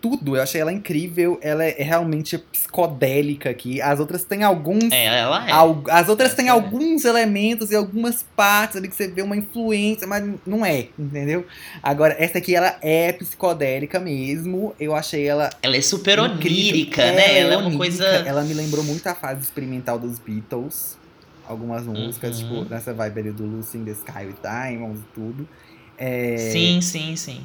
tudo, 0.00 0.36
eu 0.36 0.42
achei 0.42 0.60
ela 0.60 0.72
incrível, 0.72 1.38
ela 1.42 1.64
é 1.64 1.82
realmente 1.82 2.38
psicodélica 2.38 3.50
aqui. 3.50 3.80
As 3.82 4.00
outras 4.00 4.24
têm 4.24 4.42
alguns 4.42 4.90
É, 4.92 5.06
ela 5.18 5.46
é. 5.48 5.52
Al- 5.52 5.84
As 5.90 6.08
outras 6.08 6.34
têm 6.34 6.46
é. 6.46 6.50
alguns 6.50 7.04
elementos 7.04 7.70
e 7.70 7.76
algumas 7.76 8.24
partes 8.36 8.76
ali 8.76 8.88
que 8.88 8.94
você 8.96 9.08
vê 9.08 9.22
uma 9.22 9.36
influência, 9.36 10.06
mas 10.06 10.24
não 10.46 10.64
é, 10.64 10.88
entendeu? 10.98 11.44
Agora, 11.82 12.16
essa 12.18 12.38
aqui, 12.38 12.54
ela 12.54 12.76
é 12.80 13.12
psicodélica 13.12 14.00
mesmo. 14.00 14.74
Eu 14.80 14.94
achei 14.94 15.26
ela. 15.26 15.50
Ela 15.62 15.76
é 15.76 15.80
super 15.82 16.18
incrível. 16.18 16.70
onírica, 16.70 17.12
né? 17.12 17.38
Ela 17.40 17.54
é 17.54 17.56
uma 17.56 17.76
coisa. 17.76 18.04
Ela 18.06 18.42
me 18.42 18.54
lembrou 18.54 18.82
muito 18.84 19.06
a 19.06 19.14
fase 19.14 19.42
experimental 19.42 19.98
dos 19.98 20.18
Beatles. 20.18 20.98
Algumas 21.46 21.84
músicas, 21.84 22.40
Uhum. 22.42 22.60
tipo, 22.62 22.70
nessa 22.72 22.94
vibe 22.94 23.20
ali 23.20 23.30
do 23.32 23.44
Lucy 23.44 23.76
in 23.78 23.84
the 23.84 23.90
Sky 23.90 24.24
with 24.26 24.36
Diamonds 24.42 25.00
e 25.00 25.14
tudo. 25.14 25.48
É, 25.98 26.36
Sim, 26.52 26.80
sim, 26.80 27.16
sim. 27.16 27.40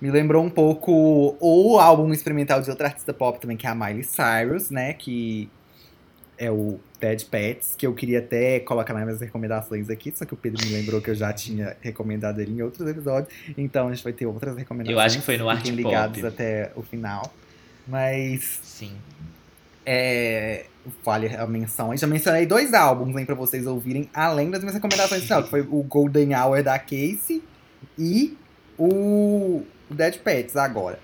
Me 0.00 0.10
lembrou 0.10 0.44
um 0.44 0.50
pouco 0.50 1.36
o 1.40 1.78
álbum 1.78 2.12
experimental 2.12 2.60
de 2.60 2.68
outra 2.68 2.88
artista 2.88 3.12
pop 3.12 3.40
também, 3.40 3.56
que 3.56 3.66
é 3.66 3.70
a 3.70 3.74
Miley 3.74 4.04
Cyrus, 4.04 4.70
né? 4.70 4.92
Que 4.92 5.48
é 6.36 6.50
o 6.50 6.78
Dead 7.00 7.24
Pets, 7.26 7.74
que 7.76 7.86
eu 7.86 7.94
queria 7.94 8.18
até 8.18 8.60
colocar 8.60 8.92
nas 8.92 9.04
minhas 9.04 9.20
recomendações 9.20 9.88
aqui, 9.88 10.12
só 10.14 10.24
que 10.24 10.34
o 10.34 10.36
Pedro 10.36 10.66
me 10.66 10.72
lembrou 10.72 11.00
que 11.00 11.10
eu 11.10 11.14
já 11.14 11.32
tinha 11.32 11.76
recomendado 11.80 12.40
ele 12.40 12.52
em 12.52 12.62
outros 12.62 12.88
episódios, 12.88 13.32
então 13.56 13.88
a 13.88 13.94
gente 13.94 14.02
vai 14.02 14.12
ter 14.12 14.26
outras 14.26 14.56
recomendações. 14.56 14.96
Eu 14.96 15.00
acho 15.00 15.18
que 15.18 15.24
foi 15.24 15.36
no 15.36 15.48
Art 15.48 15.64
ligados 15.66 16.20
Pop. 16.20 16.26
até 16.26 16.72
o 16.74 16.82
final. 16.82 17.32
Mas 17.86 18.60
Sim. 18.62 18.92
é, 19.84 20.64
vale 21.04 21.28
a 21.36 21.46
menção. 21.46 21.90
aí. 21.90 21.98
Já 21.98 22.06
mencionei 22.06 22.46
dois 22.46 22.72
álbuns 22.72 23.16
hein, 23.16 23.26
pra 23.26 23.34
vocês 23.34 23.66
ouvirem, 23.66 24.08
além 24.12 24.50
das 24.50 24.60
minhas 24.60 24.74
recomendações 24.74 25.22
final, 25.22 25.42
que 25.44 25.50
foi 25.50 25.60
o 25.60 25.82
Golden 25.82 26.34
Hour 26.34 26.62
da 26.62 26.78
Casey 26.78 27.42
e 27.98 28.36
o 28.78 29.62
Dead 29.90 30.18
Pets 30.18 30.56
agora. 30.56 30.98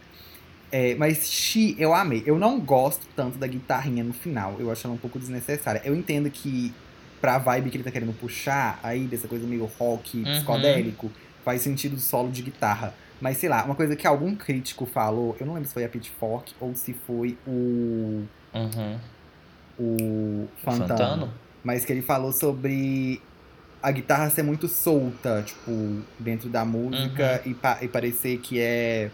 É, 0.72 0.94
mas 0.94 1.28
She, 1.30 1.74
eu 1.78 1.92
amei. 1.94 2.22
Eu 2.24 2.38
não 2.38 2.60
gosto 2.60 3.06
tanto 3.16 3.38
da 3.38 3.46
guitarrinha 3.46 4.04
no 4.04 4.12
final. 4.12 4.56
Eu 4.58 4.70
acho 4.70 4.86
ela 4.86 4.94
um 4.94 4.98
pouco 4.98 5.18
desnecessária. 5.18 5.82
Eu 5.84 5.94
entendo 5.96 6.30
que 6.30 6.72
pra 7.20 7.38
vibe 7.38 7.70
que 7.70 7.76
ele 7.76 7.84
tá 7.84 7.90
querendo 7.90 8.12
puxar, 8.18 8.78
aí 8.82 9.06
dessa 9.06 9.26
coisa 9.28 9.46
meio 9.46 9.64
rock, 9.78 10.18
Uhum. 10.18 10.24
psicodélico, 10.32 11.10
faz 11.44 11.60
sentido 11.62 11.96
o 11.96 11.98
solo 12.00 12.30
de 12.30 12.42
guitarra. 12.42 12.94
Mas 13.20 13.36
sei 13.36 13.48
lá, 13.50 13.62
uma 13.64 13.74
coisa 13.74 13.94
que 13.96 14.06
algum 14.06 14.34
crítico 14.34 14.86
falou, 14.86 15.36
eu 15.38 15.44
não 15.44 15.52
lembro 15.54 15.68
se 15.68 15.74
foi 15.74 15.84
a 15.84 15.88
Pitchfork 15.88 16.54
ou 16.60 16.74
se 16.74 16.94
foi 17.06 17.36
o 17.46 18.24
Uhum. 18.54 18.98
o 19.78 20.48
Fantano, 20.64 20.88
Fantano? 20.88 21.32
mas 21.64 21.84
que 21.84 21.92
ele 21.92 22.02
falou 22.02 22.32
sobre 22.32 23.20
a 23.82 23.90
guitarra 23.90 24.28
ser 24.30 24.42
muito 24.42 24.68
solta, 24.68 25.42
tipo, 25.46 26.02
dentro 26.18 26.48
da 26.48 26.64
música 26.64 27.40
Uhum. 27.44 27.50
e, 27.52 27.54
pa- 27.54 27.78
e 27.82 27.88
parecer 27.88 28.38
que 28.38 28.58
é. 28.60 29.10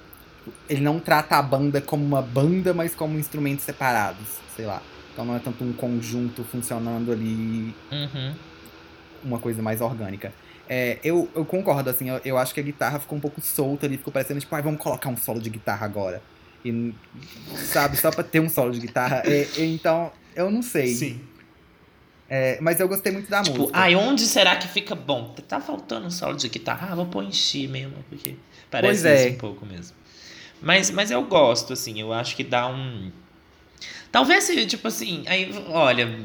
Ele 0.68 0.80
não 0.80 1.00
trata 1.00 1.36
a 1.36 1.42
banda 1.42 1.80
como 1.80 2.04
uma 2.04 2.22
banda, 2.22 2.72
mas 2.72 2.94
como 2.94 3.18
instrumentos 3.18 3.64
separados, 3.64 4.26
sei 4.56 4.64
lá. 4.66 4.80
Então 5.12 5.24
não 5.24 5.34
é 5.34 5.38
tanto 5.38 5.64
um 5.64 5.72
conjunto 5.72 6.44
funcionando 6.44 7.10
ali, 7.12 7.74
Uhum. 7.90 8.34
uma 9.24 9.38
coisa 9.38 9.60
mais 9.62 9.80
orgânica. 9.80 10.32
É, 10.68 10.98
eu, 11.04 11.28
eu 11.34 11.44
concordo, 11.44 11.88
assim, 11.90 12.08
eu, 12.08 12.20
eu 12.24 12.36
acho 12.38 12.52
que 12.52 12.60
a 12.60 12.62
guitarra 12.62 12.98
ficou 12.98 13.16
um 13.18 13.20
pouco 13.20 13.40
solta 13.40 13.86
ali, 13.86 13.96
ficou 13.96 14.12
parecendo 14.12 14.40
tipo, 14.40 14.54
ah, 14.54 14.60
vamos 14.60 14.80
colocar 14.80 15.08
um 15.08 15.16
solo 15.16 15.40
de 15.40 15.48
guitarra 15.50 15.84
agora. 15.86 16.20
E, 16.64 16.92
sabe, 17.72 17.96
só 17.96 18.10
pra 18.10 18.24
ter 18.24 18.40
um 18.40 18.48
solo 18.48 18.72
de 18.72 18.80
guitarra. 18.80 19.22
É, 19.24 19.46
então, 19.62 20.10
eu 20.34 20.50
não 20.50 20.62
sei. 20.62 21.20
É, 22.28 22.58
mas 22.60 22.80
eu 22.80 22.88
gostei 22.88 23.12
muito 23.12 23.30
da 23.30 23.42
Tipo, 23.42 23.58
música. 23.58 23.78
ai, 23.78 23.94
onde 23.94 24.22
será 24.26 24.56
que 24.56 24.66
fica 24.66 24.94
bom? 24.94 25.34
Tá 25.48 25.60
faltando 25.60 26.06
um 26.06 26.10
solo 26.10 26.36
de 26.36 26.48
guitarra? 26.48 26.88
Ah, 26.90 26.94
vou 26.94 27.06
pôr 27.06 27.22
em 27.22 27.30
Xi 27.32 27.68
mesmo, 27.68 27.94
porque 28.08 28.34
parece 28.70 29.02
Pois 29.02 29.04
é. 29.04 29.24
isso 29.26 29.34
um 29.34 29.38
pouco 29.38 29.64
mesmo. 29.64 29.94
Mas, 30.60 30.90
mas 30.90 31.10
eu 31.10 31.22
gosto, 31.22 31.72
assim, 31.72 32.00
eu 32.00 32.12
acho 32.12 32.34
que 32.34 32.42
dá 32.42 32.66
um. 32.66 33.10
Talvez, 34.10 34.46
tipo 34.66 34.88
assim, 34.88 35.22
aí, 35.26 35.52
olha, 35.68 36.18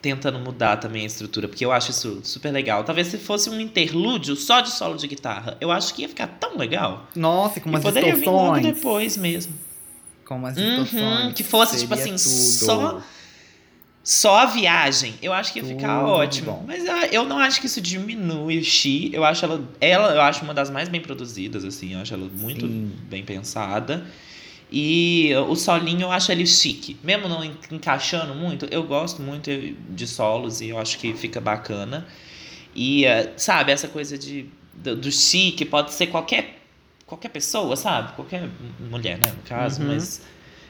tentando 0.00 0.38
mudar 0.38 0.76
também 0.76 1.02
a 1.02 1.06
estrutura, 1.06 1.48
porque 1.48 1.64
eu 1.64 1.72
acho 1.72 1.90
isso 1.90 2.20
super 2.22 2.50
legal. 2.52 2.84
Talvez 2.84 3.08
se 3.08 3.18
fosse 3.18 3.50
um 3.50 3.58
interlúdio 3.60 4.36
só 4.36 4.60
de 4.60 4.70
solo 4.70 4.96
de 4.96 5.06
guitarra, 5.06 5.56
eu 5.60 5.70
acho 5.70 5.92
que 5.94 6.02
ia 6.02 6.08
ficar 6.08 6.26
tão 6.28 6.56
legal. 6.56 7.08
Nossa, 7.14 7.60
com 7.60 7.68
e 7.68 7.72
umas 7.72 7.82
poderia 7.82 8.14
vir 8.14 8.26
logo 8.26 8.54
distorções. 8.54 8.74
depois 8.76 9.16
mesmo. 9.16 9.54
Com 10.24 10.36
umas 10.36 10.56
Uhum, 10.56 10.64
distorções. 10.64 11.34
que 11.34 11.42
fosse, 11.42 11.78
tipo 11.80 11.92
assim, 11.94 12.10
tudo. 12.10 12.18
só- 12.20 13.02
Só 14.04 14.36
a 14.40 14.44
viagem, 14.44 15.14
eu 15.22 15.32
acho 15.32 15.50
que 15.50 15.60
ia 15.60 15.64
ficar 15.64 16.00
Tudo 16.00 16.10
ótimo. 16.10 16.46
bom. 16.52 16.64
Mas 16.66 16.84
eu 17.10 17.24
não 17.24 17.38
acho 17.38 17.58
que 17.58 17.66
isso 17.66 17.80
diminui 17.80 18.58
o 18.58 18.64
Xi. 18.64 19.08
Eu 19.14 19.24
acho 19.24 19.42
ela, 19.46 19.66
ela, 19.80 20.14
eu 20.14 20.20
acho 20.20 20.44
uma 20.44 20.52
das 20.52 20.68
mais 20.68 20.90
bem 20.90 21.00
produzidas, 21.00 21.64
assim. 21.64 21.94
Eu 21.94 22.00
acho 22.00 22.12
ela 22.12 22.28
muito 22.36 22.66
Sim. 22.66 22.92
bem 23.08 23.24
pensada. 23.24 24.06
E 24.70 25.30
o 25.48 25.56
solinho 25.56 26.02
eu 26.02 26.12
acho 26.12 26.30
ele 26.30 26.46
chique. 26.46 26.98
Mesmo 27.02 27.28
não 27.28 27.42
en- 27.42 27.56
encaixando 27.70 28.34
muito, 28.34 28.66
eu 28.70 28.82
gosto 28.82 29.22
muito 29.22 29.50
de 29.88 30.06
solos 30.06 30.60
e 30.60 30.68
eu 30.68 30.78
acho 30.78 30.98
que 30.98 31.14
fica 31.14 31.40
bacana. 31.40 32.06
E, 32.74 33.06
eh, 33.06 33.32
sabe, 33.38 33.72
essa 33.72 33.88
coisa 33.88 34.18
de, 34.18 34.46
do, 34.74 34.96
do 34.96 35.10
chique 35.12 35.64
pode 35.64 35.92
ser 35.94 36.08
qualquer, 36.08 36.60
qualquer 37.06 37.28
pessoa, 37.30 37.74
sabe? 37.76 38.12
Qualquer 38.14 38.48
mulher, 38.90 39.16
né, 39.18 39.32
no 39.34 39.42
caso. 39.44 39.80
Uhum. 39.80 39.88
Mas 39.94 40.20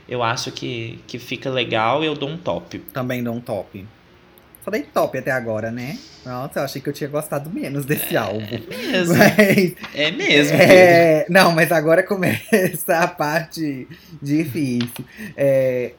eu 0.09 0.23
acho 0.23 0.53
que, 0.53 0.99
que 1.07 1.19
fica 1.19 1.51
legal 1.51 2.03
e 2.03 2.07
eu 2.07 2.15
dou 2.15 2.29
um 2.29 2.37
top. 2.37 2.79
Também 2.93 3.23
dou 3.23 3.35
um 3.35 3.41
top. 3.41 3.85
Só 4.65 4.71
dei 4.71 4.83
top 4.83 5.19
até 5.19 5.31
agora, 5.31 5.71
né? 5.71 5.99
Nossa, 6.25 6.61
eu 6.61 6.65
achei 6.65 6.81
que 6.81 6.89
eu 6.89 6.93
tinha 6.93 7.09
gostado 7.09 7.51
menos 7.51 7.85
desse 7.85 8.17
álbum. 8.17 8.59
Mesmo. 8.69 9.15
Mas, 9.19 9.75
É 9.95 10.11
mesmo. 10.11 10.57
É, 10.57 11.27
não, 11.29 11.53
mas 11.53 11.71
agora 11.71 12.03
começa 12.03 12.97
a 12.99 13.07
parte 13.07 13.87
difícil. 14.23 15.05
É, 15.37 15.93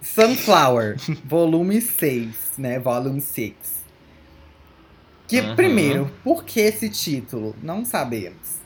Sunflower, 0.00 0.96
volume 1.24 1.80
6, 1.80 2.52
né? 2.58 2.78
Volume 2.78 3.20
6. 3.20 3.54
Que, 5.26 5.40
Aham. 5.40 5.56
primeiro, 5.56 6.10
por 6.22 6.44
que 6.44 6.60
esse 6.60 6.88
título? 6.90 7.56
Não 7.62 7.84
sabemos. 7.84 8.61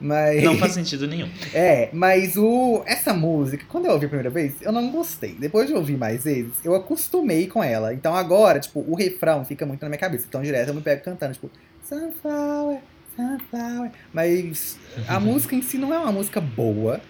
Mas. 0.00 0.42
Não 0.42 0.56
faz 0.56 0.72
sentido 0.74 1.06
nenhum. 1.06 1.28
É, 1.52 1.88
mas 1.92 2.36
o 2.36 2.82
essa 2.86 3.12
música, 3.12 3.64
quando 3.68 3.86
eu 3.86 3.92
ouvi 3.92 4.06
a 4.06 4.08
primeira 4.08 4.30
vez, 4.30 4.54
eu 4.62 4.72
não 4.72 4.90
gostei. 4.90 5.34
Depois 5.34 5.66
de 5.66 5.74
ouvir 5.74 5.96
mais 5.96 6.24
vezes, 6.24 6.52
eu 6.64 6.74
acostumei 6.74 7.46
com 7.46 7.62
ela. 7.62 7.92
Então 7.92 8.14
agora, 8.14 8.60
tipo, 8.60 8.84
o 8.86 8.94
refrão 8.94 9.44
fica 9.44 9.66
muito 9.66 9.82
na 9.82 9.88
minha 9.88 9.98
cabeça. 9.98 10.26
Então 10.28 10.42
direto 10.42 10.68
eu 10.68 10.74
me 10.74 10.80
pego 10.80 11.02
cantando, 11.02 11.34
tipo, 11.34 11.50
Sunflower, 11.82 12.78
Sunflower. 13.16 13.90
Mas 14.12 14.78
a 15.06 15.18
música 15.20 15.54
em 15.54 15.62
si 15.62 15.78
não 15.78 15.92
é 15.92 15.98
uma 15.98 16.12
música 16.12 16.40
boa. 16.40 17.00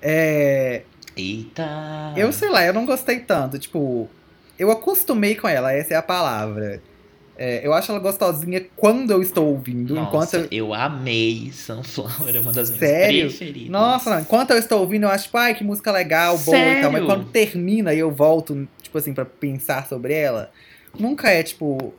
É, 0.00 0.82
Eita. 1.16 2.14
eu 2.16 2.32
sei 2.32 2.50
lá, 2.50 2.64
eu 2.64 2.72
não 2.72 2.86
gostei 2.86 3.20
tanto. 3.20 3.58
Tipo, 3.58 4.08
eu 4.58 4.70
acostumei 4.70 5.34
com 5.34 5.48
ela, 5.48 5.72
essa 5.72 5.94
é 5.94 5.96
a 5.96 6.02
palavra. 6.02 6.82
É, 7.42 7.66
eu 7.66 7.72
acho 7.72 7.90
ela 7.90 7.98
gostosinha 7.98 8.62
quando 8.76 9.10
eu 9.12 9.22
estou 9.22 9.46
ouvindo. 9.46 9.96
enquanto 9.96 10.12
Nossa, 10.12 10.36
eu, 10.36 10.48
eu 10.50 10.74
amei 10.74 11.50
Sunflower, 11.50 12.36
é 12.36 12.38
uma 12.40 12.52
das 12.52 12.68
minhas 12.68 12.86
Sério? 12.86 13.28
preferidas. 13.28 13.70
Nossa, 13.72 14.10
não. 14.10 14.20
Enquanto 14.20 14.50
eu 14.50 14.58
estou 14.58 14.80
ouvindo, 14.80 15.04
eu 15.04 15.08
acho, 15.08 15.24
tipo, 15.24 15.38
ai, 15.38 15.54
que 15.54 15.64
música 15.64 15.90
legal, 15.90 16.36
boa 16.36 16.56
e 16.58 16.80
tal. 16.82 16.92
Mas 16.92 17.00
Sério? 17.00 17.06
quando 17.06 17.24
termina 17.32 17.94
e 17.94 17.98
eu 17.98 18.10
volto, 18.10 18.68
tipo 18.82 18.98
assim, 18.98 19.14
pra 19.14 19.24
pensar 19.24 19.86
sobre 19.86 20.12
ela, 20.12 20.50
nunca 20.98 21.30
é, 21.30 21.42
tipo, 21.42 21.94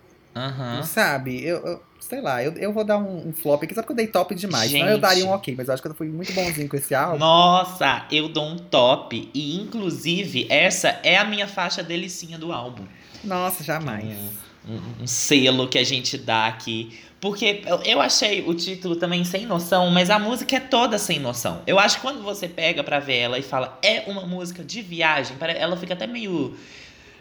sabe? 0.84 1.44
Eu, 1.44 1.58
eu- 1.66 1.82
sei 2.00 2.22
lá, 2.22 2.44
eu, 2.44 2.54
eu 2.54 2.72
vou 2.72 2.84
dar 2.84 2.98
um, 3.00 3.30
um 3.30 3.34
flop 3.34 3.64
aqui 3.64 3.74
só 3.74 3.82
porque 3.82 3.94
eu 3.94 3.98
dei 3.98 4.08
top 4.08 4.36
demais. 4.36 4.70
Senão 4.72 4.86
eu 4.86 4.92
Gente. 4.94 5.02
daria 5.02 5.26
um 5.26 5.32
ok, 5.32 5.56
mas 5.58 5.68
eu 5.68 5.74
acho 5.74 5.82
que 5.82 5.88
eu 5.90 5.96
fui 5.96 6.08
muito 6.10 6.34
bonzinho 6.34 6.70
com 6.70 6.76
esse 6.76 6.94
álbum. 6.94 7.18
Nossa, 7.18 8.06
eu 8.12 8.30
dou 8.30 8.46
um 8.46 8.58
top. 8.58 9.28
E, 9.34 9.60
inclusive, 9.60 10.46
essa 10.52 11.00
é 11.04 11.18
a 11.18 11.26
minha 11.26 11.48
faixa 11.48 11.82
delicinha 11.82 12.38
do 12.38 12.52
álbum. 12.52 12.84
Nossa, 13.24 13.64
jamais. 13.64 14.51
Um, 14.68 15.04
um 15.04 15.08
selo 15.08 15.68
que 15.68 15.78
a 15.78 15.84
gente 15.84 16.18
dá 16.18 16.48
aqui. 16.48 17.00
Porque 17.22 17.62
eu, 17.86 18.02
achei 18.02 18.42
o 18.42 18.54
título 18.56 18.96
também 18.96 19.24
sem 19.24 19.46
noção, 19.46 19.92
mas 19.92 20.10
a 20.10 20.18
música 20.18 20.56
é 20.56 20.60
toda 20.60 20.98
sem 20.98 21.20
noção. 21.20 21.62
Eu 21.68 21.78
acho 21.78 21.98
que 21.98 22.02
quando 22.02 22.24
você 22.24 22.48
pega 22.48 22.84
pra 22.84 23.00
ver 23.00 23.18
ela 23.18 23.38
e 23.38 23.44
fala, 23.44 23.78
é 23.84 24.04
uma 24.08 24.26
música 24.26 24.64
de 24.64 24.82
viagem, 24.82 25.38
ela 25.40 25.78
fica 25.78 25.94
até 25.94 26.08
meio 26.08 26.58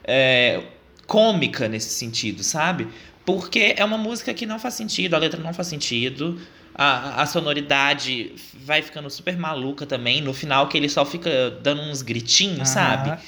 é, 0.03 0.63
cômica 1.07 1.69
nesse 1.69 1.91
sentido, 1.91 2.43
sabe? 2.43 2.89
Porque 3.27 3.75
é 3.77 3.85
uma 3.85 3.99
música 3.99 4.33
que 4.33 4.47
não 4.47 4.59
faz 4.59 4.73
sentido, 4.73 5.15
a 5.15 5.19
letra 5.19 5.39
não 5.39 5.53
faz 5.53 5.69
sentido. 5.69 6.41
A, 6.75 7.23
a 7.23 7.27
sonoridade 7.27 8.35
vai 8.55 8.81
ficando 8.81 9.11
super 9.11 9.37
maluca 9.37 9.85
também. 9.85 10.23
No 10.23 10.33
final, 10.33 10.67
que 10.67 10.79
ele 10.79 10.89
só 10.89 11.05
fica 11.05 11.51
dando 11.63 11.83
uns 11.83 12.01
gritinhos, 12.01 12.71
sabe? 12.71 13.11
Aham. 13.11 13.19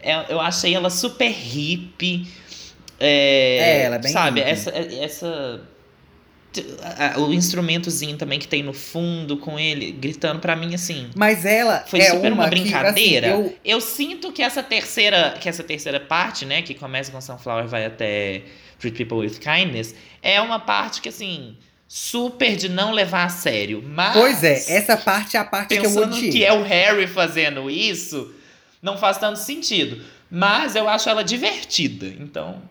É, 0.00 0.32
eu 0.32 0.40
achei 0.40 0.74
ela 0.74 0.90
super 0.90 1.30
hippie. 1.30 2.26
É, 3.00 3.56
É, 3.58 3.82
ela 3.82 3.96
é 3.96 3.98
bem 3.98 4.12
Sabe, 4.12 4.40
essa. 4.40 4.70
essa 4.70 5.60
a- 6.84 7.14
a- 7.14 7.18
o 7.18 7.32
instrumentozinho 7.34 8.16
também 8.16 8.38
que 8.38 8.46
tem 8.46 8.62
no 8.62 8.72
fundo 8.72 9.36
com 9.38 9.58
ele 9.58 9.90
gritando 9.90 10.38
pra 10.38 10.54
mim 10.54 10.72
assim. 10.74 11.10
Mas 11.16 11.44
ela 11.44 11.84
Foi 11.88 11.98
é 12.00 12.10
super 12.10 12.32
uma 12.32 12.42
uma 12.44 12.48
que, 12.48 12.60
brincadeira. 12.60 13.32
assim, 13.34 13.42
eu- 13.42 13.56
Eu 13.64 13.80
sinto 13.80 14.30
que 14.30 14.40
essa 14.40 14.62
terceira, 14.62 15.36
que 15.40 15.48
essa 15.48 15.64
terceira 15.64 15.98
parte, 15.98 16.46
né, 16.46 16.62
que 16.62 16.72
começa 16.74 17.10
com 17.10 17.20
Sunflower 17.20 17.64
e 17.64 17.68
vai 17.68 17.84
até 17.84 18.42
Treat 18.78 18.96
People 18.96 19.18
with 19.26 19.38
Kindness, 19.40 19.96
é 20.22 20.40
uma 20.40 20.60
parte 20.60 21.00
que 21.00 21.08
assim 21.08 21.56
super 21.88 22.54
de 22.56 22.68
não 22.68 22.92
levar 22.92 23.24
a 23.24 23.28
sério. 23.28 23.82
Mas 23.84 24.12
Pois 24.12 24.44
é, 24.44 24.52
essa 24.76 24.96
parte 24.96 25.36
é 25.36 25.40
a 25.40 25.44
parte 25.44 25.68
que 25.70 25.74
eu 25.78 25.82
pensando 25.82 26.14
odiei. 26.14 26.30
que 26.30 26.44
é 26.44 26.52
o 26.52 26.62
Harry 26.62 27.08
fazendo 27.08 27.68
isso, 27.68 28.32
não 28.80 28.96
faz 28.96 29.18
tanto 29.18 29.40
sentido. 29.40 30.00
Mas 30.34 30.74
eu 30.74 30.88
acho 30.88 31.08
ela 31.08 31.22
divertida. 31.22 32.06
Então, 32.06 32.62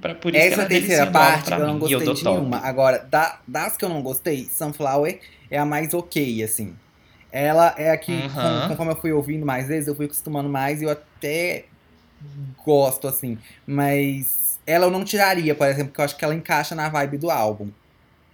pra, 0.00 0.14
por 0.14 0.34
isso 0.34 0.40
que 0.48 0.52
Essa 0.54 0.54
ela 0.54 0.64
é 0.64 0.68
terceira 0.68 1.04
delicinha 1.06 1.10
do 1.12 1.18
álbum 1.18 1.42
parte 1.42 1.52
eu 1.52 1.66
não 1.66 1.78
gostei 1.78 1.98
dou 2.04 2.14
de 2.14 2.24
top. 2.24 2.36
nenhuma. 2.36 2.58
Agora, 2.58 2.98
da- 2.98 3.38
das 3.46 3.76
que 3.76 3.84
eu 3.84 3.88
não 3.88 4.02
gostei, 4.02 4.44
Sunflower 4.46 5.20
é 5.50 5.58
a 5.58 5.64
mais 5.64 5.94
ok, 5.94 6.42
assim. 6.42 6.74
Ela 7.30 7.74
é 7.78 7.90
a 7.90 7.96
que, 7.96 8.12
Uhum. 8.12 8.68
conforme 8.68 8.92
eu 8.92 8.96
fui 8.96 9.12
ouvindo 9.12 9.46
mais 9.46 9.68
vezes, 9.68 9.88
eu 9.88 9.94
fui 9.94 10.06
acostumando 10.06 10.48
mais 10.48 10.82
e 10.82 10.84
eu 10.84 10.90
até 10.90 11.64
gosto, 12.64 13.08
assim. 13.08 13.38
Mas 13.66 14.58
ela 14.66 14.86
eu 14.86 14.90
não 14.90 15.04
tiraria, 15.04 15.54
por 15.54 15.66
exemplo, 15.66 15.88
porque 15.88 16.00
eu 16.00 16.04
acho 16.04 16.16
que 16.16 16.24
ela 16.24 16.34
encaixa 16.34 16.74
na 16.74 16.88
vibe 16.88 17.18
do 17.18 17.30
álbum. 17.30 17.70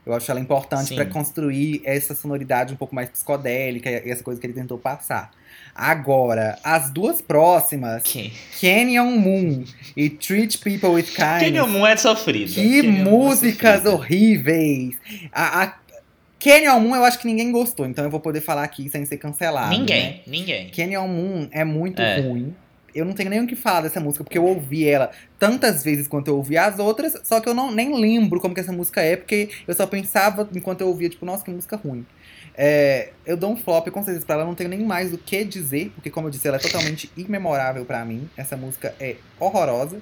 Eu 0.05 0.15
acho 0.15 0.31
ela 0.31 0.41
importante 0.41 0.95
pra 0.95 1.05
construir 1.05 1.83
essa 1.85 2.15
sonoridade 2.15 2.73
um 2.73 2.77
pouco 2.77 2.95
mais 2.95 3.11
psicodélica 3.11 3.91
e 3.91 4.11
essa 4.11 4.23
coisa 4.25 4.41
que 4.41 4.47
ele 4.47 4.55
tentou 4.55 4.79
passar. 4.79 5.31
Agora, 5.79 6.59
as 6.65 6.91
duas 6.91 7.23
próximas, 7.23 8.03
Quem? 8.03 8.33
Canyon 8.61 9.13
Moon 9.13 9.63
e 9.97 10.11
Treat 10.11 10.59
People 10.59 10.91
with 10.91 11.05
Kindness. 11.05 11.43
Canyon 11.45 11.69
Moon 11.69 11.87
é 11.87 11.97
sofrida. 11.97 12.53
Que 12.53 12.83
Canyon 12.83 13.01
é 13.01 13.05
músicas 13.05 13.75
sofrida. 13.77 13.95
horríveis! 13.95 14.97
A, 15.33 15.63
a 15.63 15.75
Canyon 16.43 16.81
Moon 16.81 16.97
eu 16.97 17.05
acho 17.05 17.21
que 17.21 17.27
ninguém 17.29 17.53
gostou, 17.53 17.87
então 17.87 18.05
eu 18.05 18.11
vou 18.11 18.19
poder 18.19 18.41
falar 18.41 18.65
aqui 18.65 18.89
sem 18.89 19.05
ser 19.07 19.19
cancelado. 19.19 19.71
Ninguém, 19.71 20.03
né? 20.05 20.21
ninguém. 20.27 20.69
Canyon 20.71 21.07
Moon 21.07 21.49
é 21.53 21.65
muito 21.65 22.03
É. 22.03 22.21
ruim. 22.21 22.53
Eu 22.95 23.05
não 23.05 23.13
tenho 23.13 23.31
nem 23.31 23.41
o 23.41 23.47
que 23.47 23.55
falar 23.55 23.83
dessa 23.83 24.01
música, 24.01 24.25
porque 24.25 24.39
eu 24.39 24.45
ouvi 24.45 24.89
ela 24.89 25.11
tantas 25.39 25.85
vezes 25.85 26.09
quanto 26.09 26.29
eu 26.29 26.37
ouvi 26.37 26.57
as 26.57 26.79
outras, 26.81 27.21
só 27.23 27.39
que 27.39 27.49
eu 27.49 27.55
não, 27.55 27.71
nem 27.71 27.95
lembro 27.95 28.41
como 28.41 28.55
que 28.55 28.61
essa 28.61 28.73
música 28.73 29.01
é, 29.01 29.15
porque 29.15 29.51
eu 29.69 29.75
só 29.75 29.87
pensava 29.87 30.49
enquanto 30.55 30.81
eu 30.81 30.89
ouvia, 30.89 31.09
tipo, 31.09 31.25
nossa, 31.25 31.45
que 31.45 31.51
música 31.51 31.77
ruim. 31.77 32.05
É, 32.61 33.11
eu 33.25 33.37
dou 33.37 33.53
um 33.53 33.57
flop, 33.57 33.87
com 33.89 34.03
certeza, 34.03 34.27
pra 34.27 34.35
ela, 34.35 34.45
não 34.45 34.55
tenho 34.57 34.69
nem 34.69 34.81
mais 34.81 35.13
o 35.15 35.19
que 35.19 35.45
dizer, 35.45 35.93
porque, 35.95 36.11
como 36.11 36.27
eu 36.27 36.31
disse, 36.33 36.49
ela 36.49 36.57
é 36.57 36.61
totalmente 36.61 37.09
imemorável 37.17 37.85
pra 37.85 38.05
mim. 38.05 38.29
Essa 38.37 38.57
música 38.57 38.93
é 38.99 39.15
horrorosa. 39.39 40.01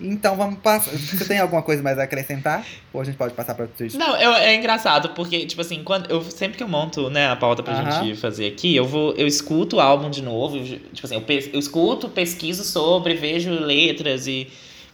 Então 0.00 0.34
vamos 0.36 0.60
passar. 0.60 0.92
Você 0.92 1.24
tem 1.26 1.38
alguma 1.40 1.62
coisa 1.62 1.82
mais 1.82 1.98
a 1.98 2.04
acrescentar? 2.04 2.64
Ou 2.92 3.00
a 3.00 3.04
gente 3.04 3.16
pode 3.18 3.34
passar 3.34 3.54
pra 3.56 3.66
Twitch? 3.66 3.94
Não, 3.96 4.16
eu- 4.16 4.32
é 4.34 4.54
engraçado, 4.54 5.10
porque, 5.10 5.44
tipo 5.44 5.60
assim, 5.60 5.82
quando 5.84 6.08
eu, 6.10 6.22
sempre 6.22 6.56
que 6.56 6.62
eu 6.62 6.68
monto 6.68 7.10
né, 7.10 7.28
a 7.28 7.34
pauta 7.36 7.60
pra 7.62 7.74
gente 8.00 8.14
fazer 8.18 8.46
aqui, 8.46 8.74
eu 8.74 8.86
vou, 8.86 9.12
eu 9.14 9.26
escuto 9.26 9.76
o 9.76 9.80
álbum 9.80 10.08
de 10.08 10.22
novo. 10.22 10.56
eu- 10.58 10.64
tipo 10.64 11.04
assim, 11.06 11.16
eu, 11.16 11.20
pes- 11.22 11.50
eu 11.52 11.58
escuto, 11.58 12.08
pesquiso 12.08 12.64
sobre, 12.64 13.14
vejo 13.14 13.50
letras 13.50 14.26
e 14.28 14.46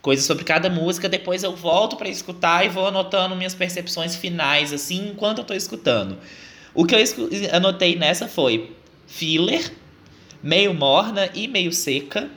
coisas 0.03 0.25
sobre 0.25 0.45
cada 0.45 0.69
música, 0.71 1.09
depois 1.09 1.43
eu 1.45 1.55
volto 1.55 1.95
pra 1.97 2.09
escutar 2.09 2.65
e 2.65 2.69
vou 2.69 2.87
anotando 2.89 3.37
minhas 3.37 3.55
percepções 3.55 4.17
finais, 4.17 4.73
assim, 4.73 5.11
enquanto 5.11 5.39
eu 5.39 5.45
tô 5.45 5.53
escutando. 5.55 6.19
O 6.77 6.85
que 6.85 6.95
eu 6.95 7.01
anotei 7.53 7.97
nessa 7.97 8.29
foi 8.29 8.77
filler, 9.07 9.73
meio 10.43 10.75
morna 10.75 11.29
e 11.35 11.49
meio 11.49 11.73
seca. 11.73 12.29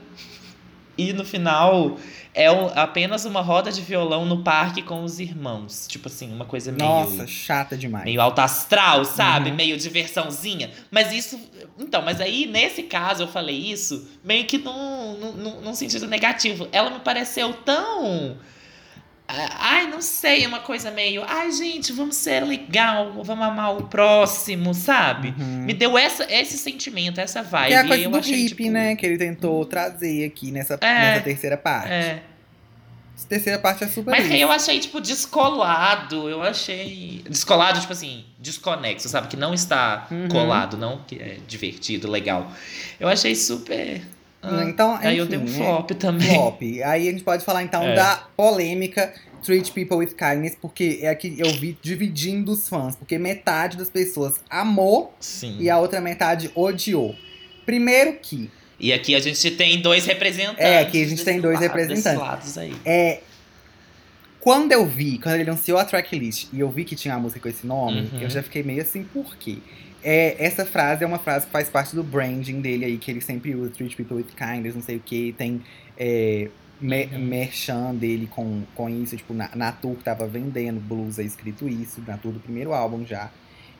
E 0.98 1.12
no 1.12 1.24
final 1.24 1.96
é 2.34 2.50
um- 2.50 2.66
apenas 2.74 3.24
uma 3.24 3.40
roda 3.40 3.72
de 3.72 3.80
violão 3.80 4.24
no 4.26 4.42
parque 4.42 4.82
com 4.82 5.02
os 5.02 5.18
irmãos. 5.18 5.86
Tipo 5.88 6.08
assim, 6.08 6.30
uma 6.32 6.44
coisa 6.44 6.70
meio. 6.72 6.88
Nossa, 6.88 7.26
chata 7.26 7.76
demais. 7.76 8.04
Meio 8.04 8.20
alto 8.20 8.38
astral, 8.40 9.04
sabe? 9.04 9.50
Uhum. 9.50 9.56
Meio 9.56 9.76
diversãozinha. 9.78 10.70
Mas 10.90 11.12
isso. 11.12 11.40
Então, 11.78 12.02
mas 12.02 12.20
aí, 12.20 12.46
nesse 12.46 12.82
caso, 12.82 13.22
eu 13.22 13.28
falei 13.28 13.56
isso 13.56 14.06
meio 14.22 14.44
que 14.44 14.58
num, 14.58 15.16
num- 15.36 15.60
num 15.62 15.74
sentido 15.74 16.06
negativo. 16.06 16.68
Ela 16.72 16.90
me 16.90 17.00
pareceu 17.00 17.52
tão. 17.54 18.36
Ai, 19.58 19.86
não 19.86 20.00
sei, 20.02 20.46
uma 20.46 20.60
coisa 20.60 20.90
meio. 20.90 21.22
Ai, 21.26 21.50
gente, 21.52 21.92
vamos 21.92 22.16
ser 22.16 22.40
legal, 22.44 23.12
vamos 23.22 23.46
amar 23.46 23.76
o 23.76 23.84
próximo, 23.84 24.74
sabe? 24.74 25.34
Uhum. 25.38 25.62
Me 25.64 25.72
deu 25.74 25.96
essa, 25.96 26.26
esse 26.30 26.58
sentimento, 26.58 27.20
essa 27.20 27.42
vibe. 27.42 27.68
Que 27.68 27.74
é 27.74 27.78
a 27.78 27.86
coisa 27.86 28.04
eu 28.04 28.10
do 28.10 28.18
achei, 28.18 28.34
hippie, 28.34 28.48
tipo, 28.64 28.70
né? 28.70 28.96
Que 28.96 29.06
ele 29.06 29.18
tentou 29.18 29.64
trazer 29.64 30.24
aqui 30.26 30.50
nessa, 30.50 30.74
É. 30.80 30.94
nessa 30.94 31.20
terceira 31.22 31.56
parte. 31.56 31.92
É. 31.92 32.22
Essa 33.16 33.28
terceira 33.28 33.58
parte 33.58 33.84
é 33.84 33.86
super 33.86 34.10
Mas 34.12 34.24
isso. 34.24 34.34
eu 34.34 34.50
achei, 34.50 34.78
tipo, 34.80 34.98
descolado. 35.00 36.28
Eu 36.28 36.42
achei. 36.42 37.22
Descolado, 37.28 37.78
tipo 37.80 37.92
assim, 37.92 38.24
desconexo, 38.38 39.08
sabe? 39.10 39.28
Que 39.28 39.36
não 39.36 39.52
está 39.52 40.06
Uhum. 40.10 40.28
colado, 40.28 40.76
não 40.78 40.98
que 41.06 41.16
é 41.16 41.36
divertido, 41.46 42.10
legal. 42.10 42.50
Eu 42.98 43.08
achei 43.08 43.34
super. 43.34 44.00
Ah, 44.42 44.64
Então, 44.66 44.96
aí 45.00 45.18
eu 45.18 45.24
enfim, 45.24 45.36
dei 45.36 45.38
um 45.38 45.44
né? 45.50 45.56
flop 45.56 45.90
também. 45.92 46.28
Flop. 46.34 46.60
Aí 46.84 47.08
a 47.08 47.12
gente 47.12 47.22
pode 47.24 47.44
falar 47.44 47.62
então 47.62 47.82
É. 47.82 47.94
da 47.94 48.16
polêmica 48.36 49.12
Treat 49.42 49.72
People 49.72 49.96
with 49.96 50.14
Kindness, 50.14 50.56
porque 50.60 50.98
é 51.02 51.14
que 51.14 51.34
eu 51.38 51.50
vi 51.54 51.76
dividindo 51.82 52.52
os 52.52 52.68
fãs. 52.68 52.94
Porque 52.96 53.18
metade 53.18 53.76
das 53.76 53.88
pessoas 53.90 54.34
amou 54.50 55.14
Sim. 55.20 55.56
e 55.58 55.70
a 55.70 55.78
outra 55.78 56.00
metade 56.00 56.50
odiou. 56.54 57.14
Primeiro 57.64 58.14
que 58.20 58.50
E 58.78 58.92
aqui 58.92 59.14
a 59.14 59.20
gente 59.20 59.50
tem 59.52 59.80
dois 59.82 60.06
representantes. 60.06 60.58
É, 60.64 60.80
aqui 60.80 61.02
a 61.02 61.06
gente 61.06 61.22
tem 61.24 61.38
dois 61.40 61.54
lado- 61.60 61.62
representantes. 61.62 62.18
lados 62.20 62.58
aí. 62.58 62.74
é. 62.84 63.20
Quando 64.40 64.72
eu 64.72 64.86
vi, 64.86 65.18
quando 65.18 65.34
ele 65.34 65.50
anunciou 65.50 65.76
a 65.78 65.84
tracklist 65.84 66.48
e 66.50 66.60
eu 66.60 66.70
vi 66.70 66.82
que 66.84 66.96
tinha 66.96 67.14
a 67.14 67.18
música 67.18 67.40
com 67.40 67.48
esse 67.48 67.66
nome, 67.66 68.08
Uhum. 68.12 68.20
eu 68.22 68.30
já 68.30 68.42
fiquei 68.42 68.62
meio 68.62 68.80
assim, 68.80 69.02
por 69.04 69.36
quê? 69.36 69.58
É, 70.02 70.36
essa 70.42 70.64
frase 70.64 71.04
é 71.04 71.06
uma 71.06 71.18
frase 71.18 71.46
que 71.46 71.52
faz 71.52 71.68
parte 71.68 71.94
do 71.94 72.02
branding 72.02 72.60
dele 72.60 72.84
aí, 72.86 72.98
que 72.98 73.10
ele 73.10 73.20
sempre 73.20 73.54
usa, 73.54 73.70
treat 73.70 73.94
people 73.96 74.16
with 74.16 74.26
kindness, 74.36 74.74
não 74.74 74.82
sei 74.82 74.96
o 74.96 75.00
que, 75.00 75.34
tem 75.36 75.60
é, 75.98 76.48
me- 76.80 77.06
merchan 77.18 77.94
dele 77.94 78.26
com, 78.26 78.62
com 78.74 78.88
isso, 78.88 79.14
tipo, 79.16 79.34
na, 79.34 79.50
na 79.54 79.72
tour 79.72 79.96
que 79.96 80.04
tava 80.04 80.26
vendendo 80.26 80.80
blusa 80.80 81.22
escrito 81.22 81.68
isso, 81.68 82.02
na 82.06 82.16
tour 82.16 82.32
do 82.32 82.40
primeiro 82.40 82.72
álbum 82.72 83.04
já. 83.04 83.30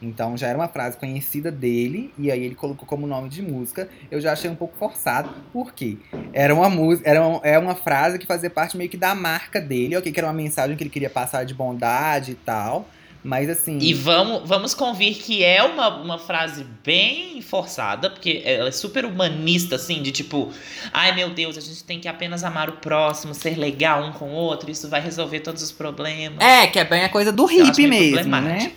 Então 0.03 0.35
já 0.37 0.49
era 0.49 0.59
uma 0.59 0.69
frase 0.69 0.97
conhecida 0.97 1.51
dele, 1.51 2.13
e 2.19 2.31
aí 2.31 2.43
ele 2.43 2.55
colocou 2.55 2.87
como 2.87 3.07
nome 3.07 3.29
de 3.29 3.43
música. 3.43 3.89
Eu 4.11 4.21
já 4.21 4.33
achei 4.33 4.51
um 4.51 4.55
pouco 4.57 4.77
forçado, 4.79 5.31
por 5.53 5.73
quê? 5.75 5.99
Era 6.33 6.55
uma 6.55 6.69
música, 6.71 7.09
era 7.09 7.27
um- 7.27 7.41
é 7.43 7.59
uma 7.59 7.75
frase 7.75 8.19
que 8.19 8.27
fazia 8.27 8.49
parte 8.51 8.77
meio 8.77 8.89
que 8.91 8.97
da 8.97 9.15
marca 9.15 9.61
dele, 9.61 9.97
ok, 9.97 10.11
que 10.13 10.19
era 10.21 10.27
uma 10.27 10.33
mensagem 10.35 10.77
que 10.77 10.83
ele 10.83 10.91
queria 10.91 11.11
passar 11.11 11.45
de 11.45 11.55
bondade 11.55 12.33
e 12.33 12.35
tal. 12.35 12.89
Mas 13.23 13.51
assim. 13.51 13.79
E 13.79 13.93
vamos, 13.93 14.49
vamos 14.49 14.75
convir 14.75 15.17
que 15.17 15.45
é 15.45 15.63
uma, 15.63 15.89
uma 15.89 16.19
frase 16.19 16.65
bem 16.85 17.43
forçada, 17.43 18.09
porque 18.09 18.43
ela 18.45 18.69
é 18.69 18.73
super 18.73 19.05
humanista, 19.05 19.77
assim, 19.77 20.03
de 20.03 20.11
tipo, 20.11 20.51
ai 20.93 21.15
meu 21.15 21.31
Deus, 21.31 21.59
a 21.59 21.61
gente 21.61 21.85
tem 21.85 22.01
que 22.01 22.09
apenas 22.09 22.45
amar 22.45 22.71
o 22.71 22.75
próximo, 22.75 23.35
ser 23.35 23.59
legal 23.59 24.05
um 24.05 24.13
com 24.13 24.31
o 24.31 24.35
outro, 24.35 24.71
isso 24.71 24.89
vai 24.89 25.01
resolver 25.01 25.41
todos 25.41 25.63
os 25.63 25.73
problemas. 25.73 26.39
É, 26.41 26.67
que 26.67 26.79
é 26.79 26.85
bem 26.85 27.05
a 27.05 27.09
coisa 27.09 27.31
do 27.31 27.45
hippie 27.45 27.87
mesmo, 27.87 28.41
né? 28.41 28.73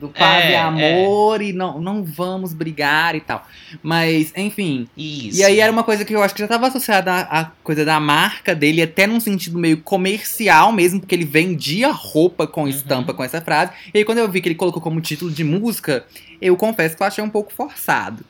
Do 0.00 0.08
paz 0.08 0.44
É, 0.44 0.50
e 0.52 0.56
amor 0.56 1.40
e 1.40 1.52
não, 1.52 1.80
não 1.80 2.02
vamos 2.02 2.52
brigar 2.52 3.14
e 3.14 3.20
tal. 3.20 3.46
Mas, 3.82 4.32
enfim. 4.36 4.88
Isso. 4.96 5.38
E 5.38 5.44
aí 5.44 5.60
era 5.60 5.70
uma 5.70 5.84
coisa 5.84 6.04
que 6.04 6.14
eu 6.14 6.22
acho 6.22 6.34
que 6.34 6.40
já 6.40 6.46
estava 6.46 6.66
associada 6.66 7.12
à, 7.12 7.40
à 7.40 7.44
coisa 7.62 7.84
da 7.84 8.00
marca 8.00 8.54
dele, 8.54 8.82
até 8.82 9.06
num 9.06 9.20
sentido 9.20 9.58
meio 9.58 9.78
comercial 9.78 10.72
mesmo, 10.72 11.00
porque 11.00 11.14
ele 11.14 11.24
vendia 11.24 11.90
roupa 11.90 12.46
com 12.46 12.66
estampa 12.66 13.14
com 13.14 13.22
essa 13.22 13.40
frase. 13.40 13.72
E 13.92 13.98
aí 13.98 14.04
quando 14.04 14.18
eu 14.18 14.28
vi 14.28 14.40
que 14.40 14.48
ele 14.48 14.56
colocou 14.56 14.82
como 14.82 15.00
título 15.00 15.30
de 15.30 15.44
música, 15.44 16.04
eu 16.40 16.56
confesso 16.56 16.96
que 16.96 17.02
eu 17.02 17.06
achei 17.06 17.22
um 17.22 17.30
pouco 17.30 17.52
forçado. 17.52 18.24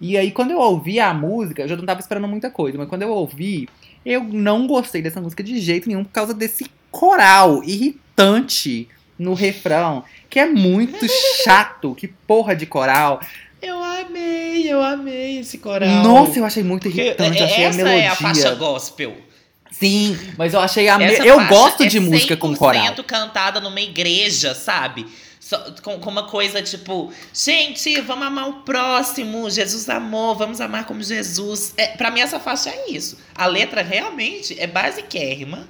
E 0.00 0.16
aí 0.16 0.30
quando 0.30 0.52
eu 0.52 0.58
ouvi 0.58 1.00
a 1.00 1.12
música, 1.12 1.62
eu 1.62 1.68
já 1.68 1.76
não 1.76 1.84
tava 1.84 2.00
esperando 2.00 2.28
muita 2.28 2.50
coisa, 2.50 2.78
mas 2.78 2.88
quando 2.88 3.02
eu 3.02 3.10
ouvi, 3.10 3.68
eu 4.04 4.22
não 4.22 4.66
gostei 4.66 5.02
dessa 5.02 5.20
música 5.20 5.42
de 5.42 5.58
jeito 5.58 5.88
nenhum 5.88 6.04
por 6.04 6.12
causa 6.12 6.32
desse 6.32 6.66
coral 6.90 7.62
irritante 7.64 8.88
no 9.18 9.34
refrão, 9.34 10.04
que 10.30 10.38
é 10.38 10.46
muito 10.46 11.06
chato. 11.44 11.94
Que 11.94 12.06
porra 12.08 12.54
de 12.54 12.66
coral. 12.66 13.20
Eu 13.60 13.82
amei, 13.82 14.72
eu 14.72 14.80
amei 14.82 15.40
esse 15.40 15.58
coral. 15.58 15.88
Nossa, 16.04 16.38
eu 16.38 16.44
achei 16.44 16.62
muito 16.62 16.84
Porque 16.84 17.00
irritante, 17.00 17.38
eu 17.40 17.44
achei 17.46 17.64
a 17.64 17.68
essa 17.68 17.76
melodia. 17.76 18.02
é 18.02 18.06
a 18.08 18.14
faixa 18.14 18.54
gospel. 18.54 19.16
Sim, 19.70 20.18
mas 20.36 20.54
eu 20.54 20.60
achei 20.60 20.88
a 20.88 20.96
me... 20.98 21.04
Essa 21.04 21.24
Eu 21.24 21.44
gosto 21.46 21.82
é 21.82 21.86
de 21.86 22.00
música 22.00 22.36
com 22.36 22.54
coral. 22.56 22.82
100% 22.94 23.04
cantada 23.04 23.60
numa 23.60 23.80
igreja, 23.80 24.54
sabe? 24.54 25.06
Só- 25.40 25.72
com, 25.82 25.98
com 25.98 26.10
uma 26.10 26.24
coisa 26.24 26.62
tipo, 26.62 27.12
gente, 27.34 28.00
vamos 28.00 28.26
amar 28.26 28.48
o 28.48 28.52
próximo, 28.62 29.48
Jesus 29.50 29.88
amou, 29.88 30.34
vamos 30.34 30.60
amar 30.60 30.84
como 30.86 31.02
Jesus. 31.02 31.74
É, 31.76 31.88
para 31.88 32.10
mim, 32.10 32.20
essa 32.20 32.38
faixa 32.40 32.70
é 32.70 32.90
isso. 32.90 33.18
A 33.34 33.46
letra 33.46 33.82
realmente 33.82 34.56
é 34.58 34.66
basiquérrima, 34.66 35.68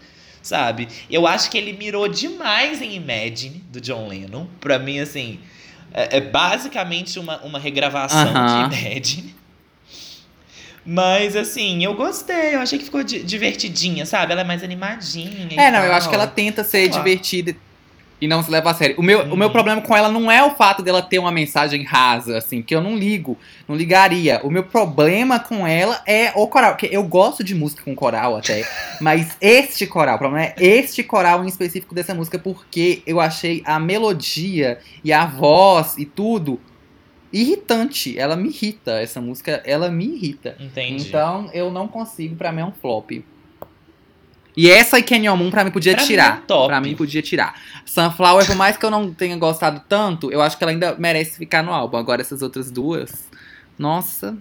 sabe? 0.48 0.88
Eu 1.10 1.26
acho 1.26 1.50
que 1.50 1.58
ele 1.58 1.72
mirou 1.74 2.08
demais 2.08 2.80
em 2.80 2.94
Imagine, 2.94 3.62
do 3.70 3.80
John 3.80 4.08
Lennon. 4.08 4.46
Pra 4.58 4.78
mim, 4.78 4.98
assim, 4.98 5.38
é, 5.92 6.16
é 6.16 6.20
basicamente 6.20 7.18
uma, 7.18 7.38
uma 7.42 7.58
regravação 7.58 8.30
Aham. 8.34 8.68
de 8.68 8.76
Imagine. 8.76 9.34
Mas, 10.84 11.36
assim, 11.36 11.84
eu 11.84 11.92
gostei. 11.94 12.54
Eu 12.54 12.60
achei 12.60 12.78
que 12.78 12.84
ficou 12.86 13.02
di- 13.02 13.22
divertidinha, 13.22 14.06
sabe? 14.06 14.32
Ela 14.32 14.40
é 14.40 14.44
mais 14.44 14.64
animadinha. 14.64 15.48
É, 15.54 15.70
não, 15.70 15.80
eu 15.80 15.88
tal. 15.88 15.98
acho 15.98 16.08
que 16.08 16.14
ela 16.14 16.26
tenta 16.26 16.64
ser 16.64 16.70
Sei 16.70 16.88
lá. 16.88 16.94
E 18.20 18.26
não 18.26 18.42
se 18.42 18.50
leva 18.50 18.70
a 18.70 18.74
sério. 18.74 18.96
O 18.98 19.02
meu, 19.02 19.20
o 19.32 19.36
meu 19.36 19.46
Uhum. 19.46 19.52
problema 19.52 19.80
com 19.80 19.96
ela 19.96 20.08
não 20.08 20.30
é 20.30 20.42
o 20.44 20.50
fato 20.56 20.82
dela 20.82 21.00
ter 21.00 21.18
uma 21.18 21.30
mensagem 21.30 21.84
rasa, 21.84 22.38
assim, 22.38 22.62
que 22.62 22.74
eu 22.74 22.80
não 22.80 22.96
ligo, 22.96 23.38
não 23.68 23.76
ligaria. 23.76 24.40
O 24.42 24.50
meu 24.50 24.64
problema 24.64 25.38
com 25.38 25.66
ela 25.66 26.02
é 26.06 26.32
o 26.34 26.46
coral, 26.48 26.72
porque 26.72 26.88
eu 26.90 27.02
gosto 27.04 27.44
de 27.44 27.54
música 27.54 27.82
com 27.84 27.94
coral 27.94 28.36
até, 28.36 28.66
mas 29.00 29.36
este 29.40 29.86
coral, 29.86 30.16
o 30.16 30.18
problema 30.18 30.46
é 30.46 30.54
este 30.58 31.02
coral 31.04 31.44
em 31.44 31.48
específico 31.48 31.94
dessa 31.94 32.14
música, 32.14 32.38
porque 32.38 33.02
eu 33.06 33.20
achei 33.20 33.62
a 33.64 33.78
melodia 33.78 34.78
e 35.04 35.12
a 35.12 35.24
voz 35.26 35.96
e 35.96 36.04
tudo 36.04 36.60
irritante. 37.32 38.18
Ela 38.18 38.36
me 38.36 38.48
irrita, 38.48 38.92
essa 39.00 39.20
música, 39.20 39.62
ela 39.64 39.90
me 39.90 40.06
irrita. 40.06 40.56
Entendi. 40.58 41.06
Então 41.08 41.48
eu 41.52 41.70
não 41.70 41.86
consigo, 41.86 42.34
pra 42.36 42.50
mim 42.52 42.62
é 42.62 42.64
um 42.64 42.72
flop. 42.72 43.10
E 44.60 44.68
essa 44.68 44.98
e 44.98 45.04
Canyon 45.04 45.36
Moon 45.36 45.50
pra 45.50 45.62
mim 45.62 45.70
podia 45.70 45.92
Pra 45.92 46.02
mim 46.02 46.08
tirar. 46.08 46.30
é 46.38 46.42
um 46.42 46.46
top. 46.46 46.66
Pra 46.66 46.80
mim 46.80 46.96
podia 46.96 47.22
tirar. 47.22 47.54
Sunflower, 47.86 48.44
por 48.44 48.56
mais 48.56 48.76
que 48.76 48.84
eu 48.84 48.90
não 48.90 49.14
tenha 49.14 49.36
gostado 49.36 49.80
tanto, 49.88 50.32
eu 50.32 50.42
acho 50.42 50.58
que 50.58 50.64
ela 50.64 50.72
ainda 50.72 50.96
merece 50.98 51.38
ficar 51.38 51.62
no 51.62 51.72
álbum. 51.72 51.96
Agora 51.96 52.20
essas 52.20 52.42
outras 52.42 52.68
duas, 52.68 53.28
nossa. 53.78 54.36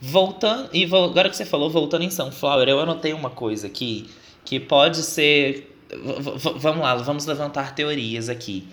Voltando, 0.00 0.68
e 0.72 0.84
vol- 0.84 1.04
agora 1.10 1.30
que 1.30 1.36
você 1.36 1.44
falou, 1.44 1.70
voltando 1.70 2.02
em 2.02 2.10
Sunflower, 2.10 2.68
eu 2.68 2.80
anotei 2.80 3.12
uma 3.12 3.30
coisa 3.30 3.68
aqui 3.68 4.10
que 4.44 4.58
pode 4.58 5.02
ser. 5.02 5.68
v- 5.90 6.38
v- 6.38 6.54
vamos 6.58 6.80
lá, 6.82 6.96
vamos 6.96 7.24
levantar 7.26 7.72
teorias 7.74 8.28
aqui. 8.28 8.66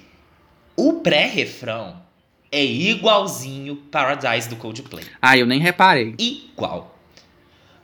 O 0.75 0.93
pré-refrão 1.01 1.97
é 2.51 2.65
igualzinho 2.65 3.75
Paradise 3.75 4.49
do 4.49 4.55
Coldplay. 4.55 5.03
Ah, 5.21 5.37
eu 5.37 5.45
nem 5.45 5.59
reparei. 5.59 6.15
Igual. 6.17 6.95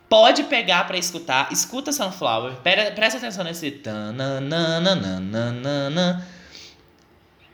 Pode 0.08 0.44
pegar 0.44 0.86
pra 0.86 0.96
escutar. 0.96 1.52
Escuta 1.52 1.92
Sunflower. 1.92 2.54
Pera, 2.62 2.90
presta 2.92 3.18
atenção 3.18 3.44
nesse. 3.44 3.70
tananana. 3.72 4.94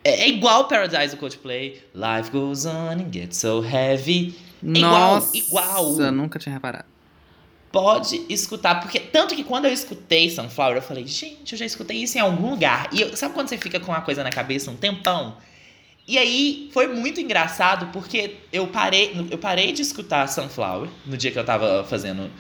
É 0.05 0.25
é 0.25 0.29
igual 0.29 0.67
Paradise 0.69 1.15
do 1.15 1.19
Coldplay. 1.19 1.83
Life 1.95 2.31
goes 2.31 2.67
on 2.67 2.91
and 2.91 3.11
gets 3.13 3.39
so 3.39 3.65
heavy. 3.65 4.35
Igual, 4.63 5.15
Nossa, 5.15 5.37
igual. 5.37 5.93
nunca 6.13 6.39
tinha 6.39 6.53
reparado. 6.55 6.85
Pode 7.73 8.27
escutar, 8.29 8.81
porque 8.81 9.01
tanto 9.01 9.35
que 9.35 9.43
quando 9.43 9.65
eu 9.65 9.73
escutei 9.73 10.29
Sunflower, 10.29 10.77
eu 10.77 10.83
falei, 10.83 11.07
gente, 11.07 11.53
eu 11.53 11.59
já 11.59 11.65
escutei 11.65 11.97
isso 12.03 12.19
em 12.19 12.21
algum 12.21 12.51
lugar. 12.51 12.91
E 12.93 13.01
eu- 13.01 13.17
sabe 13.17 13.33
quando 13.33 13.49
você 13.49 13.57
fica 13.57 13.81
com 13.81 13.91
uma 13.91 14.03
coisa 14.03 14.23
na 14.23 14.29
cabeça 14.31 14.71
um 14.71 14.77
tempão? 14.77 15.39
E 16.07 16.19
aí 16.19 16.69
foi 16.73 16.89
muito 16.89 17.21
engraçado 17.21 17.87
porque 17.93 18.37
eu 18.53 18.67
parei, 18.67 19.27
eu 19.31 19.39
parei 19.39 19.73
de 19.73 19.83
escutar 19.83 20.27
Sunflower 20.27 20.89
no 21.07 21.17
dia 21.17 21.31
que 21.31 21.39
eu 21.39 21.45
tava 21.45 21.85
fazendo 21.85 22.31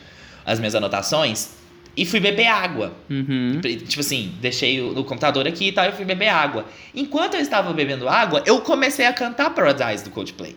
as 0.44 0.58
minhas 0.58 0.74
anotações 0.74 1.50
e 1.96 2.04
fui 2.06 2.20
beber 2.20 2.46
água. 2.46 2.92
Uhum. 3.08 3.60
Tipo 3.60 4.00
assim, 4.00 4.34
deixei 4.40 4.80
o, 4.80 4.98
o 4.98 5.04
computador 5.04 5.46
aqui 5.46 5.68
e 5.68 5.72
tal, 5.72 5.86
e 5.86 5.92
fui 5.92 6.04
beber 6.04 6.28
água. 6.28 6.64
Enquanto 6.94 7.34
eu 7.34 7.40
estava 7.40 7.72
bebendo 7.72 8.08
água, 8.08 8.42
eu 8.46 8.60
comecei 8.62 9.06
a 9.06 9.12
cantar 9.12 9.50
Paradise 9.50 10.02
do 10.02 10.10
Coldplay. 10.10 10.56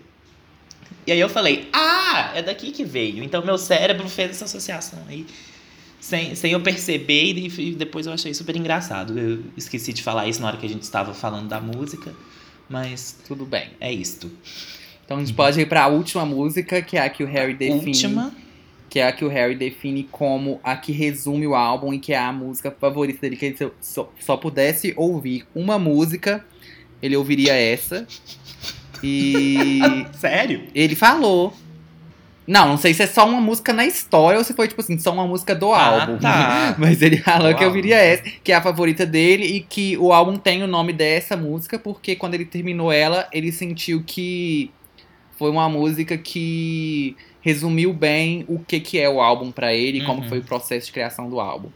E 1.06 1.12
aí 1.12 1.20
eu 1.20 1.30
falei, 1.30 1.70
ah, 1.72 2.32
é 2.34 2.42
daqui 2.42 2.72
que 2.72 2.84
veio. 2.84 3.24
Então 3.24 3.46
meu 3.46 3.58
cérebro 3.58 4.08
fez 4.10 4.32
essa 4.32 4.46
associação 4.46 5.00
aí. 5.08 5.26
Sem, 6.00 6.36
sem 6.36 6.52
eu 6.52 6.62
perceber, 6.62 7.34
e 7.34 7.74
depois 7.74 8.06
eu 8.06 8.14
achei 8.14 8.34
super 8.34 8.56
engraçado. 8.56 9.18
Eu 9.18 9.44
esqueci 9.58 9.92
de 9.92 10.04
falar 10.04 10.28
isso 10.28 10.40
na 10.40 10.48
hora 10.48 10.58
que 10.58 10.66
a 10.66 10.70
gente 10.70 10.84
estava 10.84 11.14
falando 11.14 11.48
da 11.48 11.60
música, 11.60 12.14
mas 12.70 13.18
Tudo 13.28 13.46
bem. 13.46 13.70
é 13.80 13.92
isto. 13.92 14.32
Então 15.06 15.18
a 15.18 15.20
gente 15.20 15.34
pode 15.34 15.60
ir 15.60 15.68
pra 15.68 15.88
última 15.88 16.26
música, 16.26 16.82
que 16.82 16.98
é 16.98 17.02
a 17.02 17.10
que 17.10 17.24
o 17.24 17.28
Harry 17.28 17.54
define. 17.54 17.86
Última. 17.88 18.34
Que 18.90 19.00
é 19.00 19.08
a 19.08 19.12
que 19.12 19.26
o 19.26 19.28
Harry 19.28 19.56
define 19.56 20.04
como 20.12 20.60
a 20.64 20.76
que 20.78 20.92
resume 20.92 21.46
o 21.46 21.54
álbum 21.54 21.94
e 21.94 22.00
que 22.00 22.14
é 22.14 22.18
a 22.18 22.32
música 22.32 22.72
favorita 22.72 23.22
dele. 23.22 23.36
Que 23.36 23.46
ele 23.48 23.58
se 23.58 23.64
eu 23.64 23.74
só, 23.82 24.12
só 24.20 24.38
pudesse 24.38 24.94
ouvir 24.96 25.46
uma 25.54 25.78
música, 25.78 26.46
ele 27.02 27.16
ouviria 27.16 27.54
essa. 27.54 28.08
E 29.04 29.80
Sério? 30.18 30.64
ele 30.74 30.96
falou. 30.96 31.54
Não, 32.48 32.68
não 32.70 32.78
sei 32.78 32.94
se 32.94 33.02
é 33.04 33.08
só 33.08 33.28
uma 33.28 33.42
música 33.42 33.74
na 33.74 33.86
história 33.86 34.38
ou 34.38 34.44
se 34.44 34.54
foi, 34.54 34.68
tipo 34.68 34.80
assim, 34.82 34.98
só 35.00 35.12
uma 35.12 35.26
música 35.26 35.56
do 35.56 35.74
Ah, 35.74 36.02
álbum. 36.02 36.18
tá. 36.20 36.76
Mas 36.80 37.02
ele 37.02 37.18
falou 37.18 37.52
Do 37.52 37.58
que 37.58 37.64
eu 37.64 37.72
viria 37.72 37.98
essa, 37.98 38.24
que 38.44 38.52
é 38.52 38.56
a 38.56 38.62
favorita 38.62 39.06
dele 39.06 39.46
e 39.46 39.62
que 39.62 39.98
o 39.98 40.14
álbum 40.14 40.36
tem 40.38 40.62
o 40.64 40.68
nome 40.68 40.94
dessa 40.94 41.36
música 41.36 41.80
porque 41.80 42.16
quando 42.16 42.36
ele 42.36 42.46
terminou 42.46 42.92
ela, 42.92 43.28
ele 43.32 43.52
sentiu 43.52 44.04
que 44.06 44.70
foi 45.38 45.50
uma 45.50 45.68
música 45.68 46.18
que 46.18 47.16
resumiu 47.42 47.94
bem 47.94 48.46
o 48.48 48.60
que, 48.60 48.80
que 48.80 49.00
é 49.00 49.10
o 49.10 49.20
álbum 49.22 49.52
pra 49.52 49.74
ele 49.74 50.00
e 50.00 50.06
como 50.06 50.22
Uhum. 50.22 50.30
foi 50.30 50.40
o 50.40 50.44
processo 50.44 50.88
de 50.88 50.92
criação 50.94 51.30
do 51.30 51.40
álbum. 51.40 51.70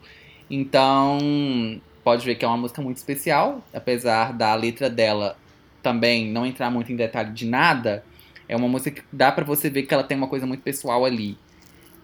Então, 0.49 1.79
pode 2.03 2.25
ver 2.25 2.35
que 2.35 2.45
é 2.45 2.47
uma 2.47 2.57
música 2.57 2.81
muito 2.81 2.97
especial, 2.97 3.61
apesar 3.73 4.33
da 4.33 4.53
letra 4.55 4.89
dela 4.89 5.35
também 5.81 6.27
não 6.27 6.45
entrar 6.45 6.69
muito 6.69 6.91
em 6.91 6.95
detalhe 6.95 7.31
de 7.31 7.45
nada. 7.45 8.03
É 8.49 8.55
uma 8.55 8.67
música 8.67 8.91
que 8.99 9.03
dá 9.13 9.31
pra 9.31 9.45
você 9.45 9.69
ver 9.69 9.83
que 9.83 9.93
ela 9.93 10.03
tem 10.03 10.17
uma 10.17 10.27
coisa 10.27 10.45
muito 10.45 10.61
pessoal 10.63 11.05
ali. 11.05 11.37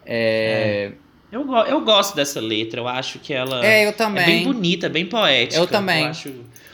É, 0.05 0.91
Eu, 1.31 1.43
go- 1.43 1.57
eu 1.63 1.81
gosto 1.81 2.15
dessa 2.15 2.39
letra, 2.39 2.79
eu 2.79 2.87
acho 2.87 3.19
que 3.19 3.33
ela 3.33 3.65
é, 3.65 3.85
eu 3.85 3.89
é 3.89 3.91
também. 3.91 4.25
bem 4.25 4.43
bonita, 4.43 4.87
bem 4.87 5.05
poética. 5.05 5.59
Eu 5.59 5.67
também. 5.67 6.05
acho 6.05 6.31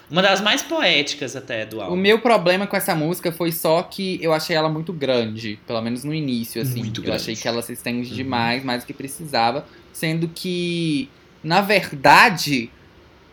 uma 0.10 0.22
das 0.22 0.42
mais 0.42 0.62
poéticas 0.62 1.38
até 1.38 1.66
do 1.66 1.80
álbum. 1.82 1.94
O 1.94 1.98
meu 1.98 2.20
problema 2.20 2.68
com 2.68 2.76
essa 2.76 2.94
música 2.94 3.32
foi 3.32 3.52
só 3.54 3.82
que 3.82 4.20
eu 4.22 4.34
achei 4.34 4.54
ela 4.56 4.68
muito 4.68 4.92
grande, 4.92 5.58
pelo 5.66 5.82
menos 5.82 6.04
no 6.04 6.14
início, 6.14 6.62
assim. 6.62 6.80
Muito 6.80 7.00
eu 7.00 7.06
grande. 7.06 7.22
achei 7.22 7.36
que 7.36 7.48
ela 7.48 7.62
se 7.62 7.72
estende 7.72 8.10
Uhum. 8.10 8.16
demais, 8.18 8.62
mais 8.64 8.84
do 8.84 8.88
que 8.88 8.94
precisava, 8.94 9.66
sendo 9.94 10.28
que, 10.28 11.10
na 11.42 11.62
verdade, 11.62 12.70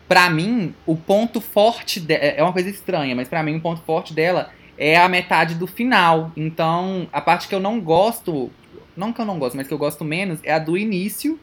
pra 0.07 0.29
mim, 0.29 0.73
o 0.85 0.95
ponto 0.95 1.41
forte 1.41 1.99
de... 1.99 2.13
é 2.15 2.41
uma 2.41 2.53
coisa 2.53 2.69
estranha, 2.69 3.13
mas 3.13 3.27
pra 3.27 3.43
mim 3.43 3.57
o 3.57 3.61
ponto 3.61 3.81
forte 3.81 4.13
dela 4.13 4.49
é 4.81 4.95
a 4.95 5.09
metade 5.09 5.53
do 5.55 5.67
final. 5.67 6.31
Então, 6.37 7.07
a 7.11 7.19
parte 7.19 7.47
que 7.49 7.53
eu 7.53 7.59
não 7.59 7.79
gosto, 7.81 8.49
não 8.95 9.11
que 9.11 9.19
eu 9.19 9.25
não 9.25 9.37
gosto, 9.37 9.57
mas 9.57 9.67
que 9.67 9.73
eu 9.73 9.77
gosto 9.77 10.03
menos 10.05 10.39
é 10.43 10.53
a 10.53 10.59
do 10.59 10.77
início. 10.77 11.37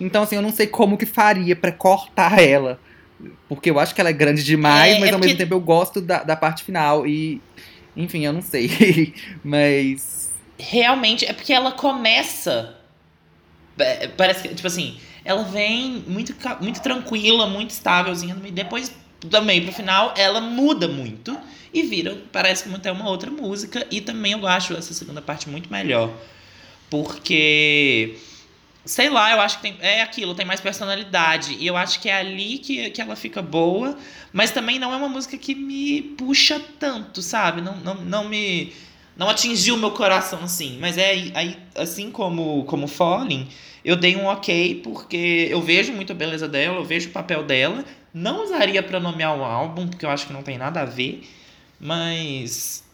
Então, 0.00 0.22
assim, 0.22 0.34
eu 0.36 0.42
não 0.42 0.50
sei 0.50 0.66
como 0.66 0.96
que 0.96 1.04
faria 1.04 1.54
pra 1.54 1.70
cortar 1.70 2.38
ela. 2.38 2.80
Porque 3.46 3.70
eu 3.70 3.78
acho 3.78 3.94
que 3.94 4.00
ela 4.00 4.08
é 4.08 4.14
grande 4.14 4.42
demais, 4.42 4.96
É, 4.96 4.98
mas 4.98 5.10
é 5.10 5.12
ao 5.12 5.18
porque- 5.18 5.26
mesmo 5.26 5.38
tempo 5.38 5.52
eu 5.54 5.60
gosto 5.60 6.00
da, 6.00 6.22
da 6.22 6.34
parte 6.34 6.64
final. 6.64 7.06
E, 7.06 7.38
enfim, 7.94 8.24
eu 8.24 8.32
não 8.32 8.40
sei. 8.40 9.12
mas. 9.44 10.32
Realmente, 10.58 11.26
é 11.26 11.32
porque 11.34 11.52
ela 11.52 11.72
começa. 11.72 12.76
é, 13.78 14.08
Parece 14.08 14.48
que, 14.48 14.54
tipo 14.54 14.66
assim, 14.66 14.96
ela 15.22 15.42
vem 15.44 16.02
muito, 16.06 16.34
muito 16.62 16.80
tranquila, 16.80 17.46
muito 17.46 17.70
estávelzinha, 17.70 18.34
e 18.44 18.50
depois, 18.50 18.94
meio 19.42 19.64
pro 19.64 19.72
final, 19.72 20.14
ela 20.16 20.40
muda 20.40 20.88
muito 20.88 21.38
e 21.72 21.82
vira, 21.82 22.20
parece 22.32 22.68
que 22.68 22.74
até 22.74 22.90
uma 22.90 23.08
outra 23.08 23.30
música. 23.30 23.86
E 23.90 24.00
também 24.00 24.32
eu 24.32 24.46
acho 24.46 24.74
essa 24.74 24.92
segunda 24.92 25.22
parte 25.22 25.48
muito 25.48 25.70
melhor. 25.70 26.10
Porque. 26.88 28.16
Sei 28.84 29.10
lá, 29.10 29.30
eu 29.30 29.40
acho 29.40 29.56
que 29.56 29.62
tem, 29.62 29.76
é 29.80 30.00
aquilo, 30.02 30.34
tem 30.34 30.44
mais 30.44 30.60
personalidade. 30.60 31.56
E 31.60 31.66
eu 31.66 31.76
acho 31.76 32.00
que 32.00 32.08
é 32.08 32.14
ali 32.14 32.58
que, 32.58 32.90
que 32.90 33.00
ela 33.00 33.14
fica 33.14 33.40
boa. 33.40 33.96
Mas 34.32 34.50
também 34.50 34.78
não 34.78 34.92
é 34.92 34.96
uma 34.96 35.08
música 35.08 35.36
que 35.36 35.54
me 35.54 36.02
puxa 36.02 36.60
tanto, 36.78 37.22
sabe? 37.22 37.60
Não, 37.60 37.76
não, 37.76 37.94
não 37.94 38.28
me. 38.28 38.72
Não 39.16 39.28
atingiu 39.28 39.76
meu 39.76 39.90
coração 39.90 40.42
assim. 40.42 40.78
Mas 40.80 40.96
é 40.96 41.10
aí, 41.34 41.56
assim 41.76 42.10
como, 42.10 42.64
como 42.64 42.88
Falling, 42.88 43.48
eu 43.84 43.94
dei 43.94 44.16
um 44.16 44.26
ok, 44.26 44.80
porque 44.82 45.46
eu 45.50 45.60
vejo 45.60 45.92
muito 45.92 46.12
a 46.12 46.14
beleza 46.14 46.48
dela, 46.48 46.78
eu 46.78 46.84
vejo 46.84 47.10
o 47.10 47.12
papel 47.12 47.44
dela. 47.44 47.84
Não 48.12 48.42
usaria 48.42 48.82
pra 48.82 48.98
nomear 48.98 49.36
o 49.36 49.44
álbum, 49.44 49.86
porque 49.88 50.04
eu 50.04 50.10
acho 50.10 50.26
que 50.26 50.32
não 50.32 50.42
tem 50.42 50.58
nada 50.58 50.82
a 50.82 50.84
ver. 50.84 51.28
Mas. 51.78 52.84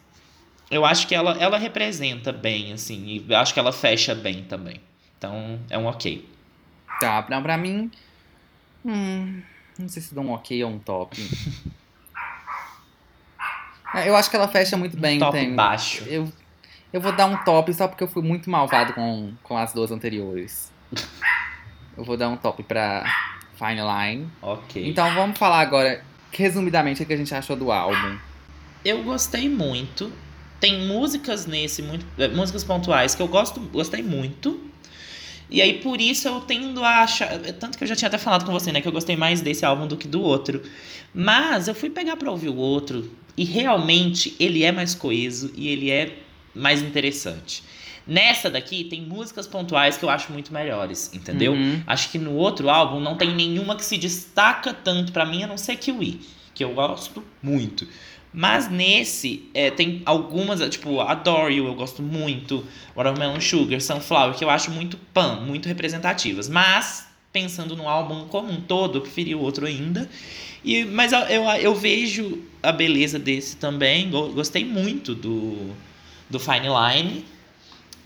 Eu 0.71 0.85
acho 0.85 1.07
que 1.07 1.15
ela, 1.15 1.33
ela 1.41 1.59
representa 1.59 2.33
bem, 2.33 2.73
assim. 2.73 3.05
E 3.07 3.27
eu 3.29 3.37
acho 3.39 3.55
que 3.55 3.61
ela 3.61 3.73
fecha 3.73 4.15
bem 4.15 4.43
também. 4.45 4.81
Então, 5.17 5.61
é 5.71 5.79
um 5.79 5.87
ok. 5.87 6.29
Tá, 7.01 7.23
pra, 7.23 7.41
pra 7.41 7.57
mim. 7.57 7.91
Hum, 8.85 9.43
não 9.79 9.89
sei 9.89 10.03
se 10.03 10.15
dá 10.15 10.21
um 10.21 10.33
ok 10.33 10.63
ou 10.65 10.71
um 10.71 10.79
top. 10.79 11.17
É, 13.95 14.09
eu 14.09 14.17
acho 14.17 14.29
que 14.29 14.37
ela 14.37 14.49
fecha 14.49 14.77
muito 14.77 14.97
bem. 14.97 15.19
Top 15.19 15.33
tem- 15.33 15.55
baixo. 15.55 16.05
Eu, 16.07 16.31
eu 16.93 17.01
vou 17.01 17.13
dar 17.13 17.27
um 17.27 17.37
top 17.45 17.73
só 17.73 17.87
porque 17.89 18.03
eu 18.05 18.09
fui 18.09 18.23
muito 18.23 18.51
malvado 18.51 18.93
com, 18.93 19.33
com 19.43 19.57
as 19.57 19.73
duas 19.73 19.91
anteriores. 19.91 20.73
Eu 21.97 22.05
vou 22.05 22.17
dar 22.17 22.29
um 22.29 22.37
top 22.37 22.63
pra 22.65 23.05
Fine 23.59 23.81
Line. 23.81 24.29
Ok. 24.43 24.89
Então 24.89 25.13
vamos 25.15 25.39
falar 25.39 25.61
agora, 25.61 26.03
resumidamente, 26.31 27.03
o 27.03 27.07
que 27.07 27.13
a 27.13 27.17
gente 27.17 27.35
achou 27.35 27.57
do 27.57 27.73
álbum. 27.73 28.17
Eu 28.85 29.03
gostei 29.03 29.49
muito. 29.49 30.13
Tem 30.61 30.87
músicas 30.87 31.47
nesse, 31.47 31.83
muito, 31.83 32.07
eh, 32.19 32.29
músicas 32.29 32.65
pontuais 32.65 33.15
que 33.15 33.23
eu 33.23 33.29
gosto, 33.29 33.61
gostei 33.61 34.03
muito. 34.03 34.61
E 35.51 35.63
aí 35.63 35.81
por 35.81 36.01
isso 36.01 36.27
eu 36.27 36.41
tendo 36.41 36.83
a 36.83 37.03
achar, 37.03 37.33
eh, 37.45 37.53
tanto 37.53 37.77
que 37.79 37.85
eu 37.85 37.89
já 37.89 37.95
tinha 37.95 38.09
até 38.09 38.19
falado 38.19 38.45
com 38.45 38.53
você, 38.53 38.73
né, 38.73 38.81
que 38.81 38.89
eu 38.89 38.93
gostei 38.93 39.17
mais 39.17 39.41
desse 39.41 39.65
álbum 39.65 39.87
do 39.87 39.97
que 39.97 40.09
do 40.09 40.21
outro. 40.21 40.63
Mas 41.15 41.69
eu 41.69 41.75
fui 41.75 41.91
pegar 41.91 42.17
pra 42.17 42.31
ouvir 42.31 42.49
o 42.49 42.57
outro 42.57 43.11
e 43.37 43.45
realmente 43.45 44.35
ele 44.41 44.65
é 44.65 44.73
mais 44.73 44.95
coeso 44.95 45.53
e 45.55 45.69
ele 45.69 45.91
é 45.91 46.19
mais 46.55 46.83
interessante. 46.83 47.63
Nessa 48.07 48.49
daqui 48.49 48.85
tem 48.85 49.03
músicas 49.03 49.47
pontuais 49.47 49.97
que 49.97 50.05
eu 50.05 50.11
acho 50.11 50.33
muito 50.33 50.53
melhores, 50.53 51.11
entendeu? 51.13 51.53
Uhum. 51.55 51.83
Acho 51.87 52.09
que 52.11 52.19
no 52.19 52.35
outro 52.35 52.71
álbum 52.71 53.01
não 53.01 53.17
tem 53.17 53.35
nenhuma 53.35 53.75
que 53.75 53.85
se 53.85 53.99
destaca 53.99 54.73
tanto 54.73 55.11
pra 55.13 55.27
mim, 55.27 55.43
a 55.43 55.47
não 55.47 55.57
ser 55.59 55.77
Kiwi, 55.77 56.21
que 56.55 56.63
eu 56.63 56.73
gosto 56.75 57.23
muito. 57.43 57.87
Mas 58.33 58.71
nesse, 58.71 59.49
é, 59.55 59.71
tem 59.71 60.03
algumas, 60.05 60.61
é, 60.61 60.69
tipo, 60.69 61.01
Adore 61.01 61.55
You, 61.55 61.67
eu 61.67 61.75
gosto 61.75 62.03
muito, 62.03 62.65
Watermelon 62.95 63.41
Sugar, 63.41 63.81
Sunflower, 63.81 64.35
que 64.37 64.45
eu 64.45 64.51
acho 64.51 64.71
muito 64.71 64.97
pan, 65.15 65.41
muito 65.41 65.67
representativas. 65.67 66.49
Mas, 66.49 67.09
pensando 67.33 67.75
no 67.75 67.89
álbum 67.89 68.27
como 68.29 68.53
um 68.53 68.61
todo, 68.61 68.99
eu 68.99 69.03
preferi 69.03 69.35
o 69.35 69.41
outro 69.41 69.67
ainda. 69.67 70.09
E, 70.63 70.85
mas 70.85 71.13
eu, 71.13 71.21
eu, 71.21 71.43
eu 71.45 71.75
vejo 71.75 72.43
a 72.63 72.71
beleza 72.73 73.19
desse 73.19 73.57
também, 73.57 74.11
go- 74.11 74.29
gostei 74.29 74.65
muito 74.65 75.15
do, 75.15 75.71
do 76.29 76.39
Fine 76.39 76.67
Line. 76.69 77.25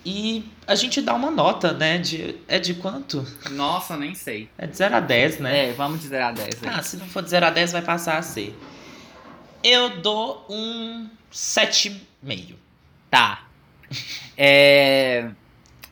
E 0.05 0.45
a 0.67 0.75
gente 0.75 1.03
dá 1.03 1.15
uma 1.15 1.31
nota, 1.31 1.73
né? 1.73 1.99
De, 1.99 2.37
é 2.49 2.59
de 2.59 2.75
quanto? 2.75 3.27
Nossa, 3.51 3.97
nem 3.97 4.15
sei. 4.15 4.49
É 4.57 4.67
de 4.67 4.77
0 4.77 4.97
a 4.97 5.01
10, 5.01 5.41
né? 5.41 5.69
É, 5.69 5.73
vamos 5.73 6.01
de 6.01 6.09
0 6.09 6.25
a 6.25 6.33
10 6.33 6.49
aí. 6.63 6.71
Ah, 6.71 6.83
se 6.83 6.97
não 6.97 7.07
for 7.07 7.23
de 7.23 7.31
0 7.31 7.47
a 7.47 7.51
10, 7.51 7.73
vai 7.73 7.83
passar 7.83 8.17
a 8.17 8.23
ser. 8.23 8.59
Eu 9.63 10.01
dou 10.01 10.47
um 10.49 11.09
7,5. 11.31 12.55
Tá. 13.11 13.47
É... 14.37 15.31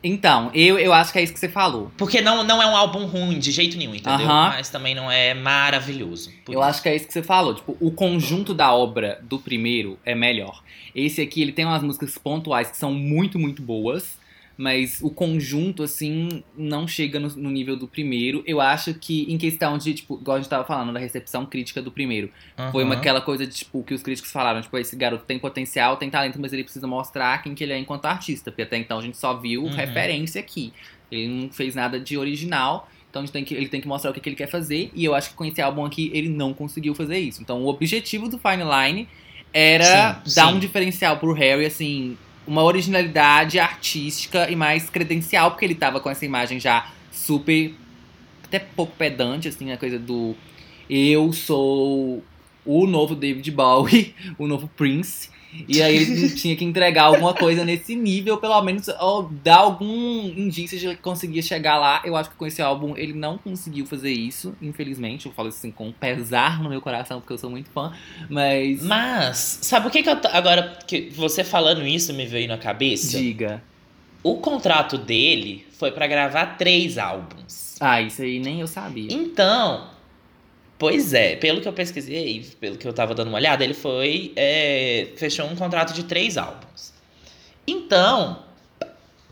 Então, 0.02 0.50
eu, 0.54 0.78
eu 0.78 0.92
acho 0.92 1.12
que 1.12 1.18
é 1.18 1.22
isso 1.22 1.32
que 1.32 1.40
você 1.40 1.48
falou. 1.48 1.90
Porque 1.96 2.20
não, 2.20 2.44
não 2.44 2.62
é 2.62 2.66
um 2.66 2.76
álbum 2.76 3.04
ruim 3.06 3.38
de 3.38 3.50
jeito 3.50 3.76
nenhum, 3.76 3.94
entendeu? 3.94 4.26
Aham. 4.26 4.50
Mas 4.50 4.68
também 4.68 4.94
não 4.94 5.10
é 5.10 5.34
maravilhoso. 5.34 6.30
Eu 6.46 6.54
isso. 6.54 6.62
acho 6.62 6.82
que 6.82 6.88
é 6.88 6.96
isso 6.96 7.06
que 7.06 7.12
você 7.12 7.22
falou. 7.22 7.54
Tipo, 7.54 7.76
o 7.80 7.90
conjunto 7.90 8.54
da 8.54 8.72
obra 8.72 9.18
do 9.22 9.38
primeiro 9.38 9.98
é 10.04 10.14
melhor. 10.14 10.62
Esse 10.94 11.20
aqui, 11.20 11.42
ele 11.42 11.52
tem 11.52 11.64
umas 11.64 11.82
músicas 11.82 12.16
pontuais 12.16 12.70
que 12.70 12.76
são 12.76 12.92
muito, 12.92 13.38
muito 13.38 13.60
boas. 13.60 14.17
Mas 14.60 14.98
o 15.00 15.08
conjunto, 15.08 15.84
assim, 15.84 16.42
não 16.56 16.88
chega 16.88 17.20
no, 17.20 17.28
no 17.28 17.48
nível 17.48 17.76
do 17.76 17.86
primeiro. 17.86 18.42
Eu 18.44 18.60
acho 18.60 18.92
que, 18.92 19.24
em 19.32 19.38
questão 19.38 19.78
de, 19.78 19.94
tipo, 19.94 20.18
igual 20.20 20.36
a 20.36 20.40
gente 20.40 20.50
tava 20.50 20.64
falando, 20.64 20.92
da 20.92 20.98
recepção 20.98 21.46
crítica 21.46 21.80
do 21.80 21.92
primeiro. 21.92 22.28
Foi 22.72 22.82
uma, 22.82 22.96
aquela 22.96 23.20
coisa 23.20 23.46
de, 23.46 23.54
tipo, 23.54 23.84
que 23.84 23.94
os 23.94 24.02
críticos 24.02 24.32
falaram, 24.32 24.60
tipo, 24.60 24.76
esse 24.76 24.96
garoto 24.96 25.24
tem 25.24 25.38
potencial, 25.38 25.96
tem 25.96 26.10
talento, 26.10 26.40
mas 26.40 26.52
ele 26.52 26.64
precisa 26.64 26.88
mostrar 26.88 27.40
quem 27.40 27.54
que 27.54 27.62
ele 27.62 27.72
é 27.72 27.78
enquanto 27.78 28.06
artista. 28.06 28.50
Porque 28.50 28.62
até 28.62 28.76
então 28.76 28.98
a 28.98 29.02
gente 29.02 29.16
só 29.16 29.32
viu 29.38 29.62
Uhum. 29.62 29.70
referência 29.70 30.40
aqui. 30.40 30.72
Ele 31.10 31.28
não 31.28 31.50
fez 31.52 31.76
nada 31.76 32.00
de 32.00 32.18
original. 32.18 32.90
Então 33.08 33.22
a 33.22 33.24
gente 33.24 33.32
tem 33.32 33.44
que, 33.44 33.54
ele 33.54 33.68
tem 33.68 33.80
que 33.80 33.86
mostrar 33.86 34.10
o 34.10 34.12
que, 34.14 34.18
que 34.20 34.28
ele 34.28 34.36
quer 34.36 34.48
fazer. 34.50 34.90
E 34.92 35.04
eu 35.04 35.14
acho 35.14 35.30
que 35.30 35.36
com 35.36 35.44
esse 35.44 35.62
álbum 35.62 35.84
aqui, 35.84 36.10
ele 36.12 36.28
não 36.28 36.52
conseguiu 36.52 36.96
fazer 36.96 37.18
isso. 37.18 37.40
Então 37.40 37.62
o 37.62 37.68
objetivo 37.68 38.28
do 38.28 38.38
Fine 38.40 38.64
Line 38.64 39.08
era 39.52 40.20
Sim, 40.24 40.34
dar 40.34 40.48
sim. 40.48 40.54
um 40.54 40.58
diferencial 40.58 41.16
pro 41.16 41.32
Harry, 41.32 41.64
assim, 41.64 42.18
uma 42.48 42.64
originalidade 42.64 43.58
artística 43.58 44.50
e 44.50 44.56
mais 44.56 44.88
credencial, 44.88 45.50
porque 45.50 45.66
ele 45.66 45.74
tava 45.74 46.00
com 46.00 46.08
essa 46.08 46.24
imagem 46.24 46.58
já 46.58 46.90
super. 47.12 47.74
até 48.42 48.58
pouco 48.58 48.96
pedante, 48.96 49.48
assim, 49.48 49.70
a 49.70 49.76
coisa 49.76 49.98
do. 49.98 50.34
Eu 50.88 51.30
sou 51.34 52.24
o 52.64 52.86
novo 52.86 53.14
David 53.14 53.50
Bowie, 53.50 54.14
o 54.38 54.46
novo 54.46 54.66
Prince. 54.74 55.28
E 55.66 55.82
aí 55.82 55.96
ele 55.96 56.30
tinha 56.30 56.54
que 56.54 56.64
entregar 56.64 57.04
alguma 57.04 57.32
coisa 57.34 57.64
nesse 57.64 57.94
nível, 57.94 58.38
pelo 58.38 58.60
menos 58.62 58.88
ou 59.00 59.24
dar 59.42 59.58
algum 59.58 60.26
indício 60.36 60.78
de 60.78 60.88
que 60.88 60.96
conseguia 60.96 61.42
chegar 61.42 61.78
lá. 61.78 62.02
Eu 62.04 62.16
acho 62.16 62.30
que 62.30 62.36
com 62.36 62.46
esse 62.46 62.60
álbum 62.60 62.94
ele 62.96 63.12
não 63.12 63.38
conseguiu 63.38 63.86
fazer 63.86 64.10
isso, 64.10 64.54
infelizmente. 64.60 65.26
Eu 65.26 65.32
falo 65.32 65.48
assim 65.48 65.70
com 65.70 65.90
pesar 65.90 66.62
no 66.62 66.68
meu 66.68 66.80
coração, 66.80 67.20
porque 67.20 67.32
eu 67.32 67.38
sou 67.38 67.50
muito 67.50 67.70
fã. 67.70 67.92
Mas. 68.28 68.82
Mas, 68.82 69.60
sabe 69.62 69.88
o 69.88 69.90
que, 69.90 70.02
que 70.02 70.10
eu. 70.10 70.18
Agora, 70.32 70.78
que 70.86 71.10
você 71.10 71.42
falando 71.42 71.86
isso 71.86 72.12
me 72.12 72.26
veio 72.26 72.48
na 72.48 72.58
cabeça? 72.58 73.18
Diga. 73.18 73.62
O 74.22 74.36
contrato 74.36 74.98
dele 74.98 75.64
foi 75.78 75.92
pra 75.92 76.06
gravar 76.06 76.58
três 76.58 76.98
álbuns. 76.98 77.76
Ah, 77.80 78.02
isso 78.02 78.22
aí 78.22 78.40
nem 78.40 78.60
eu 78.60 78.66
sabia. 78.66 79.12
Então, 79.12 79.88
pois 80.78 81.12
é, 81.12 81.36
pelo 81.36 81.60
que 81.60 81.68
eu 81.68 81.72
pesquisei, 81.72 82.46
pelo 82.60 82.76
que 82.76 82.86
eu 82.86 82.92
tava 82.92 83.14
dando 83.14 83.28
uma 83.28 83.38
olhada, 83.38 83.64
ele 83.64 83.74
foi. 83.74 84.32
é, 84.36 85.08
fechou 85.16 85.46
um 85.46 85.56
contrato 85.56 85.92
de 85.92 86.04
três 86.04 86.36
álbuns. 86.36 86.92
Então, 87.66 88.42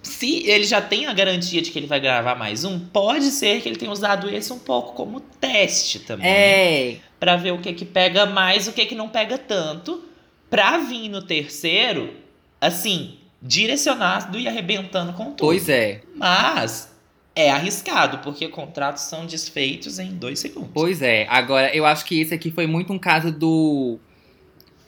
se 0.03 0.49
ele 0.49 0.65
já 0.65 0.81
tem 0.81 1.07
a 1.07 1.13
garantia 1.13 1.61
de 1.61 1.71
que 1.71 1.79
ele 1.79 1.87
vai 1.87 2.01
gravar 2.01 2.35
mais 2.35 2.65
um, 2.65 2.79
pode 2.79 3.27
ser 3.27 3.61
que 3.61 3.69
ele 3.69 3.77
tenha 3.77 3.91
usado 3.91 4.29
esse 4.29 4.53
um 4.53 4.59
pouco 4.59 4.95
como 4.95 5.21
teste 5.21 6.01
também. 6.01 6.27
É. 6.27 6.97
Pra 7.19 7.37
ver 7.37 7.53
o 7.53 7.59
que 7.59 7.73
que 7.73 7.85
pega 7.85 8.27
mais, 8.27 8.69
o 8.69 8.73
que 8.73 8.87
que 8.87 8.95
não 8.95 9.09
pega 9.09 9.39
tanto, 9.39 10.05
pra 10.51 10.79
vir 10.79 11.09
no 11.09 11.23
terceiro, 11.23 12.15
assim, 12.61 13.19
direcionado 13.41 14.39
e 14.39 14.47
arrebentando 14.47 15.13
com 15.13 15.27
tudo. 15.27 15.39
Pois 15.39 15.69
é. 15.69 16.03
Mas 16.15 16.95
é 17.37 17.51
arriscado, 17.51 18.19
porque 18.19 18.49
contratos 18.49 19.03
são 19.03 19.27
desfeitos 19.27 19.99
em 19.99 20.13
dois 20.17 20.39
segundos. 20.41 20.71
Pois 20.73 21.03
é. 21.03 21.27
Agora, 21.29 21.73
eu 21.77 21.85
acho 21.85 22.05
que 22.07 22.19
esse 22.21 22.33
aqui 22.35 22.51
foi 22.51 22.67
muito 22.67 22.93
um 22.93 22.99
caso 22.99 23.31
do. 23.31 23.99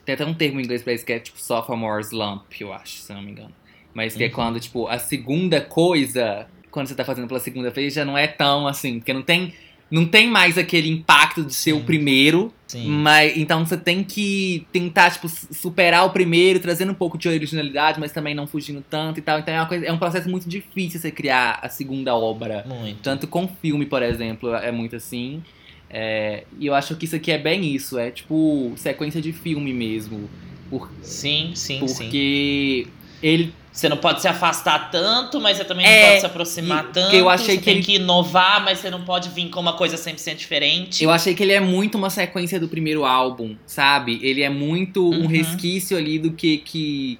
Tem 0.03 0.15
até 0.15 0.25
um 0.25 0.33
termo 0.33 0.59
em 0.59 0.63
inglês 0.63 0.81
pra 0.81 0.91
isso 0.91 1.05
que 1.05 1.13
é 1.13 1.19
tipo 1.19 1.39
sophomore 1.39 2.01
slump, 2.03 2.51
eu 2.59 2.73
acho, 2.73 2.97
se 2.97 3.11
eu 3.11 3.15
não 3.15 3.23
me 3.23 3.31
engano. 3.31 3.53
Mas 3.93 4.15
que 4.15 4.23
é 4.23 4.27
Uhum. 4.27 4.33
quando, 4.33 4.59
tipo, 4.59 4.87
a 4.87 4.97
segunda 4.97 5.61
coisa, 5.61 6.47
quando 6.71 6.87
você 6.87 6.95
tá 6.95 7.05
fazendo 7.05 7.27
pela 7.27 7.39
segunda 7.39 7.69
vez, 7.69 7.93
já 7.93 8.03
não 8.03 8.17
é 8.17 8.27
tão 8.27 8.67
assim. 8.67 8.97
Porque 8.99 9.13
não 9.13 9.21
tem. 9.21 9.53
Não 9.91 10.05
tem 10.05 10.27
mais 10.29 10.57
aquele 10.57 10.87
impacto 10.89 11.43
de 11.43 11.53
ser 11.53 11.73
o 11.73 11.79
Sim. 11.79 11.83
primeiro. 11.85 12.53
Sim. 12.67 12.85
Mas 12.87 13.35
então 13.35 13.65
você 13.65 13.75
tem 13.75 14.03
que 14.03 14.67
tentar, 14.71 15.09
tipo, 15.09 15.27
su- 15.27 15.47
superar 15.51 16.05
o 16.05 16.11
primeiro, 16.11 16.59
trazendo 16.59 16.91
um 16.91 16.95
pouco 16.95 17.17
de 17.17 17.27
originalidade, 17.27 17.99
mas 17.99 18.11
também 18.11 18.35
não 18.35 18.45
fugindo 18.45 18.83
tanto 18.87 19.17
e 19.17 19.21
tal. 19.23 19.39
Então 19.39 19.51
é, 19.53 19.57
uma 19.59 19.65
coisa, 19.65 19.85
é 19.87 19.91
um 19.91 19.97
processo 19.97 20.29
muito 20.29 20.47
difícil 20.47 20.99
você 20.99 21.09
criar 21.09 21.59
a 21.63 21.69
segunda 21.69 22.15
obra. 22.15 22.63
Muito. 22.67 23.01
Tanto 23.01 23.25
com 23.25 23.47
filme, 23.47 23.87
por 23.87 24.03
exemplo, 24.03 24.53
é 24.53 24.71
muito 24.71 24.95
assim. 24.95 25.41
É, 25.89 26.43
e 26.59 26.67
eu 26.67 26.75
acho 26.75 26.95
que 26.95 27.05
isso 27.05 27.15
aqui 27.15 27.31
é 27.31 27.37
bem 27.39 27.73
isso, 27.73 27.97
é 27.97 28.11
tipo 28.11 28.71
sequência 28.75 29.19
de 29.19 29.33
filme 29.33 29.73
mesmo. 29.73 30.29
Por- 30.69 30.91
Sim, 31.01 31.53
sim, 31.55 31.87
sim. 31.87 32.03
porque 32.03 32.87
ele. 33.23 33.51
Você 33.71 33.87
não 33.87 33.97
pode 33.97 34.21
se 34.21 34.27
afastar 34.27 34.89
tanto, 34.89 35.39
mas 35.39 35.57
você 35.57 35.63
também 35.63 35.85
não 35.85 35.91
É, 35.93 36.07
pode 36.09 36.19
se 36.21 36.25
aproximar 36.25 36.85
e- 36.85 36.93
tanto. 36.93 37.15
eu 37.15 37.29
achei 37.29 37.45
você 37.55 37.57
que 37.59 37.63
tem 37.65 37.75
ele- 37.75 37.83
que 37.83 37.95
inovar, 37.95 38.63
mas 38.63 38.79
você 38.79 38.89
não 38.89 39.03
pode 39.05 39.29
vir 39.29 39.49
com 39.49 39.59
uma 39.59 39.73
coisa 39.73 39.95
100% 39.95 40.37
diferente. 40.37 41.03
Eu 41.03 41.11
achei 41.11 41.35
que 41.35 41.43
ele 41.43 41.53
é 41.53 41.59
muito 41.59 41.95
uma 41.97 42.09
sequência 42.09 42.59
do 42.59 42.67
primeiro 42.67 43.05
álbum, 43.05 43.55
sabe? 43.65 44.19
Ele 44.23 44.41
é 44.41 44.49
muito 44.49 45.07
um 45.11 45.21
Uhum. 45.21 45.27
resquício 45.27 45.95
ali 45.97 46.17
do 46.17 46.31
que. 46.31 46.57
que 46.57 47.19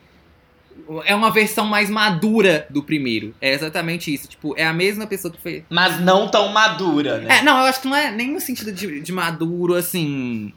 é 1.05 1.13
uma 1.13 1.29
versão 1.29 1.65
mais 1.67 1.87
madura 1.89 2.65
do 2.69 2.81
primeiro. 2.81 3.35
É 3.39 3.53
exatamente 3.53 4.11
isso. 4.11 4.27
Tipo, 4.27 4.55
é 4.57 4.65
a 4.65 4.73
mesma 4.73 5.05
pessoa 5.05 5.31
que 5.31 5.39
fez. 5.39 5.63
Mas 5.69 5.99
não 6.01 6.27
tão 6.29 6.49
madura, 6.49 7.19
né? 7.19 7.37
É, 7.37 7.41
não, 7.43 7.57
eu 7.59 7.65
acho 7.65 7.81
que 7.81 7.87
não 7.87 7.95
é 7.95 8.09
nem 8.11 8.31
no 8.33 8.39
sentido 8.41 8.71
de, 8.71 8.99
de 9.01 9.11
maduro, 9.11 9.75
assim. 9.75 10.51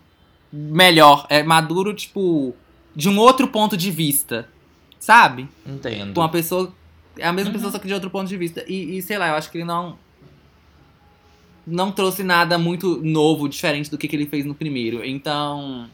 Melhor. 0.53 1.27
É 1.29 1.43
maduro, 1.43 1.93
tipo. 1.95 2.55
De 2.95 3.09
um 3.09 3.19
outro 3.19 3.49
ponto 3.49 3.77
de 3.77 3.91
vista. 3.91 4.49
Sabe? 5.03 5.49
Entendo. 5.67 6.15
Com 6.15 6.21
uma 6.21 6.29
pessoa. 6.29 6.73
É 7.19 7.27
a 7.27 7.33
mesma 7.33 7.49
Uhum. 7.49 7.55
pessoa, 7.55 7.73
só 7.73 7.79
que 7.81 7.89
de 7.89 7.93
outro 7.95 8.09
ponto 8.09 8.29
de 8.29 8.37
vista. 8.37 8.65
E, 8.69 8.99
e, 8.99 9.03
sei 9.03 9.19
lá, 9.19 9.31
eu 9.31 9.35
acho 9.35 9.51
que 9.51 9.59
ele 9.59 9.65
não. 9.65 9.99
Não 11.67 11.91
trouxe 11.91 12.23
nada 12.23 12.57
muito 12.57 13.01
novo, 13.03 13.49
diferente 13.49 13.91
do 13.91 13.99
que, 13.99 14.07
que 14.07 14.15
ele 14.15 14.27
fez 14.27 14.45
no 14.45 14.55
primeiro. 14.55 15.05
Então. 15.05 15.91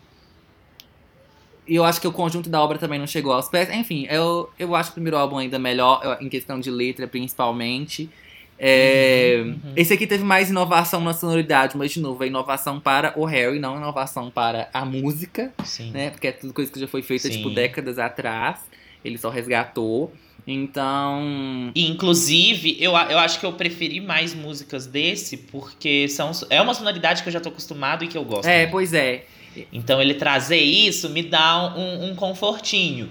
E 1.67 1.75
eu 1.75 1.85
acho 1.87 2.03
que 2.03 2.07
o 2.07 2.13
conjunto 2.13 2.51
da 2.51 2.61
obra 2.63 2.77
também 2.77 2.99
não 2.99 3.07
chegou 3.07 3.33
aos 3.33 3.49
pés. 3.49 3.71
Enfim, 3.71 4.07
eu, 4.11 4.51
eu 4.59 4.75
acho 4.75 4.91
o 4.91 4.93
primeiro 4.93 5.17
álbum 5.17 5.39
ainda 5.39 5.59
melhor, 5.59 6.19
em 6.21 6.29
questão 6.29 6.61
de 6.61 6.71
letra, 6.71 7.09
principalmente. 7.09 8.11
É, 8.59 9.41
Uhum, 9.43 9.51
uhum. 9.53 9.73
Esse 9.77 9.95
aqui 9.95 10.07
teve 10.07 10.25
mais 10.25 10.51
inovação 10.51 11.01
na 11.01 11.15
sonoridade, 11.15 11.77
mas 11.79 11.93
de 11.93 12.01
novo, 12.01 12.25
é 12.25 12.27
inovação 12.27 12.79
para 12.81 13.13
o 13.19 13.25
Harry, 13.25 13.59
não 13.59 13.77
inovação 13.77 14.31
para 14.31 14.69
a 14.75 14.85
música 14.85 15.53
Sim. 15.65 15.93
né? 15.93 16.11
Porque 16.11 16.27
é 16.27 16.33
tudo 16.33 16.53
coisa 16.53 16.71
que 16.71 16.79
já 16.81 16.89
foi 16.89 17.01
feita, 17.01 17.29
Sim. 17.29 17.37
tipo, 17.39 17.51
décadas 17.51 17.99
atrás. 17.99 18.61
Ele 19.05 19.19
só 19.19 19.29
resgatou. 19.31 20.13
Então. 20.47 21.71
E, 21.75 21.89
inclusive, 21.91 22.77
eu, 22.81 22.93
eu 22.93 23.19
acho 23.19 23.39
que 23.39 23.47
eu 23.47 23.53
preferi 23.53 24.01
mais 24.01 24.35
músicas 24.35 24.87
desse, 24.87 25.37
porque 25.37 26.09
são, 26.09 26.31
é 26.51 26.61
uma 26.61 26.75
sonoridade 26.75 27.23
que 27.23 27.29
eu 27.29 27.33
já 27.33 27.41
tô 27.41 27.51
acostumado 27.51 28.05
e 28.05 28.09
que 28.09 28.17
eu 28.17 28.25
gosto. 28.25 28.47
É, 28.49 28.61
muito. 28.61 28.71
pois 28.73 28.95
é. 28.95 29.25
Então 29.73 30.01
ele 30.01 30.15
trazer 30.15 30.61
isso 30.61 31.09
me 31.09 31.23
dá 31.23 31.75
um, 31.77 32.11
um 32.11 32.15
confortinho. 32.15 33.09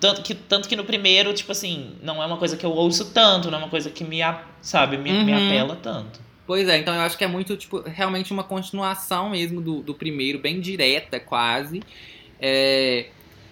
Tanto 0.00 0.20
que, 0.22 0.34
tanto 0.34 0.68
que 0.68 0.74
no 0.76 0.84
primeiro, 0.84 1.32
tipo 1.32 1.52
assim, 1.52 1.92
não 2.02 2.22
é 2.22 2.26
uma 2.26 2.36
coisa 2.36 2.56
que 2.56 2.66
eu 2.66 2.72
ouço 2.72 3.12
tanto, 3.12 3.50
não 3.50 3.58
é 3.58 3.62
uma 3.62 3.70
coisa 3.70 3.88
que 3.88 4.02
me, 4.04 4.18
sabe, 4.60 4.96
me, 4.98 5.12
me 5.24 5.32
Uhum. 5.32 5.46
apela 5.46 5.76
tanto. 5.76 6.20
Pois 6.46 6.68
é, 6.68 6.76
então 6.78 6.94
eu 6.94 7.00
acho 7.00 7.16
que 7.16 7.24
é 7.24 7.26
muito, 7.28 7.56
tipo, 7.56 7.80
realmente 7.80 8.32
uma 8.32 8.44
continuação 8.44 9.30
mesmo 9.30 9.60
do, 9.60 9.82
do 9.82 9.94
primeiro, 9.94 10.38
bem 10.38 10.60
direta, 10.60 11.18
quase. 11.18 11.82
É, 12.40 13.06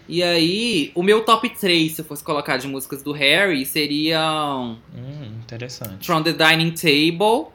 E 0.08 0.22
aí, 0.22 0.92
o 0.94 1.02
meu 1.02 1.24
top 1.24 1.48
3, 1.48 1.92
se 1.92 2.00
eu 2.02 2.04
fosse 2.04 2.22
colocar 2.22 2.56
de 2.58 2.66
músicas 2.68 3.02
do 3.02 3.12
Harry, 3.12 3.64
seriam 3.64 4.78
Hum, 4.94 5.40
interessante. 5.42 6.06
From 6.06 6.22
the 6.22 6.32
Dining 6.32 6.72
Table, 6.72 7.52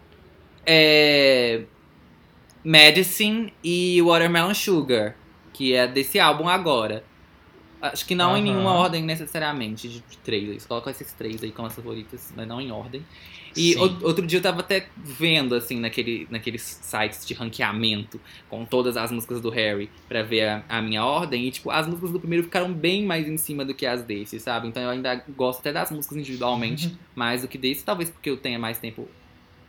é, 0.66 1.66
Medicine 2.64 3.54
e 3.64 4.02
Watermelon 4.02 4.54
Sugar, 4.54 5.16
que 5.54 5.74
é 5.74 5.88
desse 5.88 6.20
álbum 6.20 6.48
agora. 6.48 7.04
Acho 7.82 8.06
que 8.06 8.14
não 8.16 8.36
em 8.36 8.42
Aham. 8.42 8.44
nenhuma 8.44 8.74
ordem 8.74 9.04
necessariamente 9.04 9.88
de, 9.88 10.02
de 10.02 10.18
três. 10.18 10.50
Eles 10.50 10.66
colocam 10.66 10.92
esses 10.92 11.14
três 11.14 11.42
aí 11.44 11.52
como 11.52 11.68
as 11.68 11.76
favoritas, 11.76 12.34
mas 12.36 12.48
não 12.48 12.60
em 12.60 12.72
ordem. 12.72 13.06
E 13.56 13.74
Sim. 13.74 13.80
outro 13.80 14.26
dia 14.26 14.40
eu 14.40 14.44
tava 14.44 14.60
até 14.62 14.90
vendo, 14.98 15.56
assim, 15.56 15.80
naquele, 15.80 16.28
naqueles 16.30 16.62
sites 16.82 17.26
de 17.26 17.34
ranqueamento 17.34 18.22
com 18.48 18.66
todas 18.66 18.96
as 18.98 19.12
músicas 19.12 19.42
do 19.42 19.50
Harry 19.50 19.90
pra 20.08 20.22
ver 20.24 20.48
a, 20.48 20.66
a 20.70 20.82
minha 20.82 21.04
ordem. 21.04 21.48
E, 21.48 21.52
tipo, 21.52 21.70
as 21.72 21.88
músicas 21.88 22.12
do 22.12 22.20
primeiro 22.20 22.44
ficaram 22.44 22.74
bem 22.74 23.06
mais 23.06 23.28
em 23.28 23.38
cima 23.38 23.64
do 23.66 23.74
que 23.74 23.86
as 23.86 24.04
desse, 24.04 24.40
sabe? 24.40 24.68
Então 24.68 24.82
eu 24.84 24.90
ainda 24.90 25.24
gosto 25.30 25.60
até 25.60 25.72
das 25.74 25.92
músicas 25.92 26.18
individualmente 26.18 26.88
Uhum. 26.88 26.98
mais 27.16 27.42
do 27.42 27.48
que 27.48 27.58
desse. 27.58 27.84
Talvez 27.84 28.10
porque 28.10 28.30
eu 28.30 28.38
tenha 28.38 28.60
mais 28.60 28.78
tempo 28.80 29.08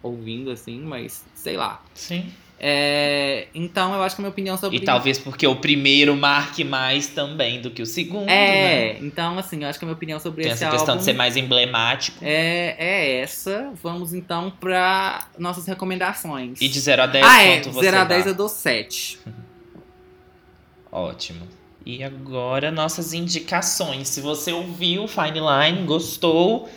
ouvindo, 0.02 0.50
assim, 0.50 0.80
mas 0.80 1.24
sei 1.34 1.56
lá. 1.56 1.82
Sim. 1.94 2.32
É, 2.62 3.46
então 3.54 3.94
eu 3.94 4.02
acho 4.02 4.14
que 4.14 4.20
a 4.20 4.22
minha 4.22 4.30
opinião 4.30 4.54
sobre 4.58 4.76
E 4.76 4.80
talvez 4.80 5.18
porque 5.18 5.46
o 5.46 5.56
primeiro 5.56 6.14
marque 6.14 6.62
mais 6.62 7.06
também 7.06 7.58
do 7.58 7.70
que 7.70 7.80
o 7.80 7.86
segundo, 7.86 8.26
né? 8.26 8.34
É, 8.34 8.98
então 9.00 9.38
assim, 9.38 9.62
eu 9.62 9.68
acho 9.68 9.78
que 9.78 9.84
a 9.84 9.86
minha 9.86 9.96
opinião 9.96 10.20
sobre 10.20 10.42
Tem 10.42 10.52
esse 10.52 10.62
essa 10.62 10.70
questão 10.70 10.90
álbum 10.92 10.98
de 10.98 11.04
ser 11.06 11.14
mais 11.14 11.38
emblemático. 11.38 12.22
é, 12.22 12.76
é 12.78 13.20
essa. 13.20 13.72
Vamos 13.82 14.12
então 14.12 14.52
pra 14.60 15.26
nossas 15.38 15.66
recomendações. 15.66 16.60
E 16.60 16.68
de 16.68 16.78
0 16.78 17.02
a 17.02 17.06
10, 17.06 17.26
ah, 17.26 17.42
é, 17.42 17.56
quanto 17.56 17.72
você 17.72 17.86
0 17.86 17.96
a 17.96 18.04
dá? 18.04 18.14
10 18.16 18.26
eu 18.26 18.34
dou 18.34 18.48
7. 18.48 19.20
Ótimo. 20.92 21.48
E 21.86 22.04
agora 22.04 22.70
nossas 22.70 23.14
indicações. 23.14 24.08
Se 24.08 24.20
você 24.20 24.52
ouviu 24.52 25.08
Fine 25.08 25.40
Line, 25.40 25.86
gostou, 25.86 26.68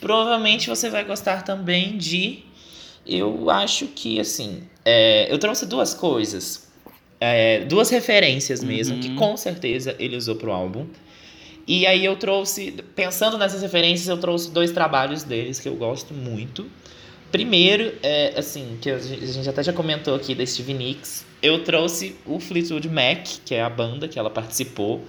provavelmente 0.00 0.68
você 0.68 0.88
vai 0.88 1.04
gostar 1.04 1.42
também 1.42 1.98
de. 1.98 2.42
Eu 3.04 3.50
acho 3.50 3.88
que, 3.88 4.18
assim. 4.18 4.62
É, 4.86 5.26
eu 5.30 5.38
trouxe 5.38 5.66
duas 5.66 5.92
coisas. 5.92 6.64
é, 7.20 7.64
duas 7.64 7.88
referências 7.90 8.62
mesmo, 8.62 8.94
Uhum. 8.96 9.00
que 9.00 9.14
com 9.14 9.36
certeza 9.38 9.96
ele 9.98 10.16
usou 10.16 10.36
pro 10.36 10.52
álbum. 10.52 10.86
E 11.66 11.86
aí 11.86 12.04
eu 12.04 12.14
trouxe, 12.16 12.72
pensando 12.94 13.36
nessas 13.38 13.62
referências, 13.62 14.06
eu 14.08 14.18
trouxe 14.18 14.50
dois 14.50 14.70
trabalhos 14.70 15.22
deles 15.24 15.58
que 15.58 15.66
eu 15.68 15.74
gosto 15.76 16.12
muito. 16.14 16.66
Primeiro, 17.32 17.92
é, 18.02 18.34
assim, 18.36 18.76
que 18.80 18.90
a 18.90 18.98
gente 18.98 19.48
até 19.48 19.62
já 19.62 19.72
comentou 19.72 20.14
aqui 20.14 20.34
da 20.34 20.44
Stevie 20.46 20.74
Nicks, 20.74 21.24
eu 21.42 21.64
trouxe 21.64 22.14
o 22.26 22.38
Fleetwood 22.38 22.88
Mac, 22.88 23.26
que 23.44 23.54
é 23.54 23.62
a 23.62 23.70
banda 23.70 24.06
que 24.06 24.18
ela 24.18 24.30
participou 24.30 25.02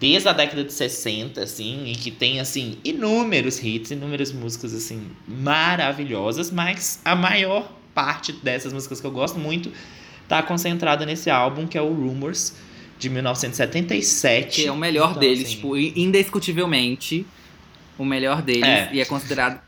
desde 0.00 0.28
a 0.28 0.32
década 0.32 0.62
de 0.64 0.72
60, 0.72 1.40
assim, 1.40 1.84
e 1.86 1.94
que 1.94 2.10
tem, 2.10 2.40
assim, 2.40 2.78
inúmeros 2.84 3.62
hits, 3.62 3.92
inúmeras 3.92 4.32
músicas, 4.32 4.74
assim, 4.74 5.06
maravilhosas, 5.26 6.50
mas 6.50 7.00
a 7.04 7.14
maior 7.14 7.70
parte 7.94 8.32
dessas 8.32 8.72
músicas 8.72 9.00
que 9.00 9.06
eu 9.06 9.10
gosto 9.10 9.38
muito 9.38 9.70
tá 10.28 10.42
concentrada 10.42 11.04
nesse 11.04 11.30
álbum, 11.30 11.66
que 11.66 11.76
é 11.76 11.82
o 11.82 11.92
Rumors, 11.92 12.54
de 12.98 13.10
1977. 13.10 14.62
Que 14.62 14.66
é 14.66 14.72
o 14.72 14.76
melhor 14.76 15.10
Então, 15.10 15.20
deles, 15.20 15.44
assim, 15.44 15.56
tipo, 15.56 15.76
indiscutivelmente 15.76 17.26
o 17.98 18.04
melhor 18.04 18.42
deles. 18.42 18.64
É. 18.64 18.90
E 18.92 19.00
é 19.00 19.04
considerado 19.04 19.60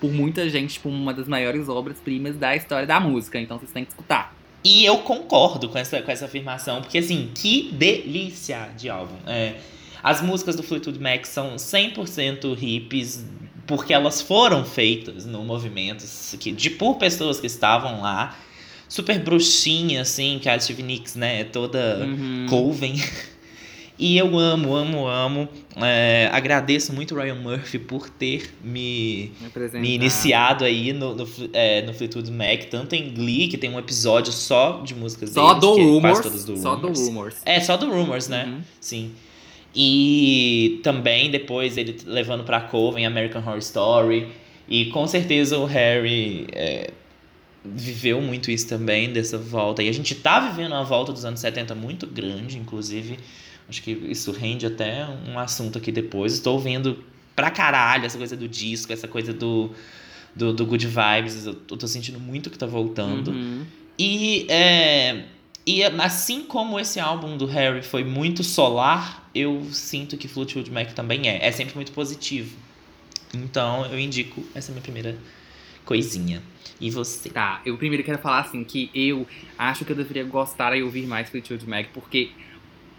por 0.00 0.12
muita 0.12 0.48
gente, 0.48 0.74
tipo, 0.74 0.88
uma 0.88 1.12
das 1.12 1.26
maiores 1.26 1.68
obras-primas 1.68 2.36
da 2.36 2.54
história 2.54 2.86
da 2.86 3.00
música. 3.00 3.38
Então 3.40 3.58
vocês 3.58 3.72
têm 3.72 3.84
que 3.84 3.90
escutar. 3.90 4.34
E 4.62 4.84
eu 4.84 4.98
concordo 4.98 5.68
com 5.68 5.76
essa, 5.76 6.00
com 6.00 6.10
essa 6.10 6.24
afirmação, 6.24 6.80
porque 6.80 6.98
assim, 6.98 7.30
que 7.34 7.70
delícia 7.72 8.70
de 8.76 8.88
álbum. 8.88 9.16
É, 9.26 9.56
as 10.02 10.22
músicas 10.22 10.56
do 10.56 10.62
Fleetwood 10.62 10.98
Mac 10.98 11.24
são 11.26 11.56
100% 11.56 12.54
hippies, 12.56 13.24
porque 13.66 13.92
elas 13.92 14.20
foram 14.22 14.64
feitas 14.64 15.24
no 15.26 15.42
movimento 15.44 16.04
que, 16.38 16.52
de, 16.52 16.70
por 16.70 16.96
pessoas 16.96 17.40
que 17.40 17.46
estavam 17.46 18.00
lá. 18.00 18.36
Super 18.88 19.18
bruxinha, 19.18 20.02
assim, 20.02 20.38
que 20.40 20.48
a 20.48 20.58
Stevie 20.60 20.82
Nicks, 20.82 21.16
né, 21.16 21.40
é 21.40 21.44
toda 21.44 22.04
Uhum. 22.04 22.46
Coven. 22.48 22.94
E 23.96 24.18
eu 24.18 24.36
amo, 24.36 24.74
amo, 24.74 25.06
amo. 25.06 25.48
É, 25.76 26.28
agradeço 26.32 26.92
muito 26.92 27.14
o 27.14 27.18
Ryan 27.18 27.36
Murphy 27.36 27.78
por 27.78 28.08
ter 28.10 28.52
me 28.62 29.30
Me 29.40 29.80
me 29.80 29.94
iniciado 29.94 30.64
aí 30.64 30.92
no, 30.92 31.14
no, 31.14 31.28
é, 31.52 31.80
no 31.82 31.94
Fleetwood 31.94 32.28
Mac, 32.30 32.64
tanto 32.68 32.94
em 32.96 33.14
Glee, 33.14 33.46
que 33.46 33.56
tem 33.56 33.70
um 33.70 33.78
episódio 33.78 34.32
só 34.32 34.80
de 34.84 34.96
músicas 34.96 35.30
Só 35.30 35.54
deles, 35.54 35.60
do 35.60 35.74
que 35.76 35.80
é 35.80 35.84
Rumors. 35.84 36.44
do 36.44 36.56
Só 36.56 36.74
do 36.74 36.88
Rumors. 36.88 37.06
Rumors. 37.06 37.36
É, 37.44 37.60
só 37.60 37.76
do 37.76 37.88
Rumors, 37.88 38.26
né? 38.26 38.46
Uhum. 38.46 38.60
Sim. 38.80 39.12
E 39.74 40.80
também 40.82 41.30
depois 41.30 41.76
ele 41.76 41.96
levando 42.06 42.44
pra 42.44 42.60
Coven, 42.60 43.04
American 43.04 43.42
Horror 43.42 43.58
Story. 43.58 44.28
E 44.68 44.86
com 44.86 45.06
certeza 45.06 45.58
o 45.58 45.64
Harry 45.64 46.46
é, 46.52 46.90
viveu 47.64 48.20
muito 48.20 48.50
isso 48.50 48.68
também, 48.68 49.12
dessa 49.12 49.36
volta. 49.36 49.82
E 49.82 49.88
a 49.88 49.92
gente 49.92 50.14
tá 50.14 50.40
vivendo 50.40 50.72
uma 50.72 50.84
volta 50.84 51.12
dos 51.12 51.24
anos 51.24 51.40
70 51.40 51.74
muito 51.74 52.06
grande, 52.06 52.58
inclusive. 52.58 53.18
Acho 53.68 53.82
que 53.82 53.90
isso 53.90 54.30
rende 54.30 54.66
até 54.66 55.06
um 55.26 55.38
assunto 55.38 55.78
aqui 55.78 55.90
depois. 55.90 56.34
Estou 56.34 56.58
vendo 56.58 57.02
pra 57.34 57.50
caralho 57.50 58.04
essa 58.04 58.18
coisa 58.18 58.36
do 58.36 58.46
disco, 58.46 58.92
essa 58.92 59.08
coisa 59.08 59.32
do, 59.32 59.70
do, 60.36 60.52
do 60.52 60.66
Good 60.66 60.86
Vibes. 60.86 61.46
Eu 61.46 61.54
tô 61.54 61.86
sentindo 61.88 62.20
muito 62.20 62.50
que 62.50 62.58
tá 62.58 62.66
voltando. 62.66 63.32
Uhum. 63.32 63.64
E, 63.98 64.46
é, 64.48 65.24
e 65.66 65.82
assim 65.82 66.42
como 66.44 66.78
esse 66.78 67.00
álbum 67.00 67.36
do 67.36 67.46
Harry 67.46 67.82
foi 67.82 68.04
muito 68.04 68.44
solar, 68.44 69.28
eu 69.34 69.66
sinto 69.72 70.16
que 70.16 70.28
Fleetwood 70.28 70.70
Mac 70.70 70.92
também 70.92 71.28
é. 71.28 71.46
É 71.46 71.50
sempre 71.52 71.74
muito 71.74 71.92
positivo. 71.92 72.54
Então 73.32 73.86
eu 73.86 73.98
indico 73.98 74.44
essa 74.54 74.70
minha 74.72 74.82
primeira 74.82 75.16
coisinha. 75.84 76.42
E 76.80 76.90
você? 76.90 77.30
Tá, 77.30 77.62
eu 77.64 77.76
primeiro 77.78 78.04
quero 78.04 78.18
falar 78.18 78.40
assim 78.40 78.62
que 78.62 78.90
eu 78.94 79.26
acho 79.58 79.84
que 79.84 79.92
eu 79.92 79.96
deveria 79.96 80.24
gostar 80.24 80.76
e 80.76 80.82
ouvir 80.82 81.06
mais 81.06 81.30
Fleetwood 81.30 81.68
Mac, 81.68 81.86
porque 81.94 82.30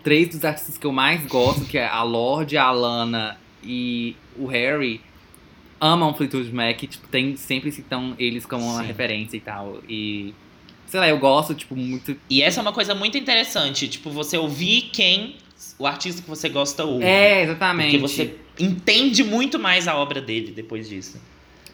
três 0.03 0.29
dos 0.29 0.43
artistas 0.43 0.77
que 0.77 0.87
eu 0.87 0.91
mais 0.91 1.25
gosto, 1.27 1.65
que 1.65 1.77
é 1.77 1.87
a 1.87 2.01
Lorde, 2.03 2.57
a 2.57 2.65
Alana 2.65 3.37
e 3.63 4.15
o 4.37 4.45
Harry, 4.47 5.01
amam 5.79 6.13
Fleetwood 6.13 6.53
Mac, 6.53 6.79
tipo, 6.79 7.07
tem, 7.09 7.35
sempre 7.35 7.71
citam 7.71 8.15
eles 8.17 8.45
como 8.45 8.63
uma 8.63 8.81
Sim. 8.81 8.87
referência 8.87 9.37
e 9.37 9.41
tal. 9.41 9.81
E 9.89 10.33
sei 10.87 10.99
lá, 10.99 11.09
eu 11.09 11.17
gosto, 11.19 11.53
tipo, 11.53 11.75
muito. 11.75 12.15
E 12.29 12.41
essa 12.41 12.59
é 12.59 12.61
uma 12.61 12.73
coisa 12.73 12.93
muito 12.95 13.17
interessante, 13.17 13.87
tipo, 13.87 14.09
você 14.09 14.37
ouvir 14.37 14.89
quem 14.91 15.35
o 15.77 15.85
artista 15.85 16.21
que 16.21 16.29
você 16.29 16.49
gosta 16.49 16.83
ouve. 16.83 17.03
É, 17.03 17.43
exatamente. 17.43 17.97
Porque 17.97 18.07
você 18.07 18.35
entende 18.59 19.23
muito 19.23 19.59
mais 19.59 19.87
a 19.87 19.95
obra 19.95 20.21
dele 20.21 20.51
depois 20.51 20.87
disso. 20.87 21.19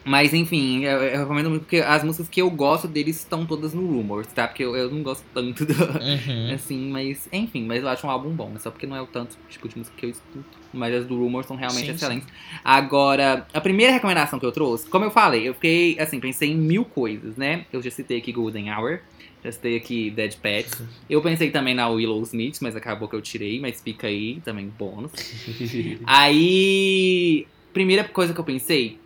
Mas 0.04 0.34
enfim, 0.34 0.84
eu, 0.84 1.02
eu 1.04 1.20
recomendo 1.20 1.50
muito 1.50 1.64
porque 1.64 1.78
as 1.78 2.04
músicas 2.04 2.28
que 2.28 2.42
eu 2.42 2.50
gosto 2.50 2.88
deles 2.88 3.18
estão 3.18 3.46
todas 3.46 3.74
no 3.74 3.86
Rumors, 3.86 4.28
tá? 4.28 4.48
Porque 4.48 4.64
eu, 4.64 4.76
eu 4.76 4.90
não 4.90 5.04
gosto 5.04 5.24
tanto 5.34 5.66
do, 5.66 5.74
Uhum. 5.74 6.54
Assim, 6.54 6.90
mas 6.90 7.28
enfim, 7.32 7.66
mas 7.66 7.84
eu 7.84 7.90
acho 7.90 8.06
um 8.08 8.10
álbum 8.10 8.30
bom, 8.32 8.54
só 8.58 8.72
porque 8.72 8.88
não 8.88 8.96
é 8.96 9.02
o 9.02 9.08
tanto 9.08 9.38
tipo 9.50 9.68
de 9.68 9.78
música 9.78 9.96
que 9.96 10.06
eu 10.06 10.10
escuto. 10.10 10.62
Mas 10.74 10.94
as 10.96 11.06
do 11.06 11.18
Rumors 11.18 11.46
são 11.46 11.56
realmente 11.56 11.86
Sim, 11.88 11.92
excelentes. 11.92 12.28
Agora, 12.64 13.46
a 13.54 13.62
primeira 13.62 13.92
recomendação 13.92 14.40
que 14.40 14.46
eu 14.46 14.52
trouxe, 14.52 14.88
como 14.88 15.06
eu 15.06 15.12
falei, 15.12 15.48
eu 15.48 15.54
fiquei, 15.54 16.00
assim, 16.00 16.20
pensei 16.20 16.52
em 16.52 16.56
mil 16.56 16.86
coisas, 16.86 17.36
né? 17.36 17.66
Eu 17.72 17.82
já 17.82 17.92
citei 17.92 18.18
aqui 18.18 18.32
Golden 18.32 18.72
Hour, 18.72 19.00
já 19.44 19.52
citei 19.52 19.76
aqui 19.76 20.10
Dead 20.10 20.36
Pets. 20.38 20.82
Eu 21.10 21.22
pensei 21.22 21.52
também 21.52 21.74
na 21.74 21.90
Willow 21.90 22.22
Smith, 22.24 22.58
mas 22.62 22.76
acabou 22.76 23.08
que 23.08 23.16
eu 23.16 23.22
tirei, 23.22 23.60
mas 23.60 23.82
fica 23.82 24.08
aí 24.08 24.40
também 24.46 24.68
bônus. 24.68 25.12
Aí, 26.06 27.48
primeira 27.74 28.04
coisa 28.04 28.34
que 28.34 28.40
eu 28.40 28.44
pensei 28.44 29.01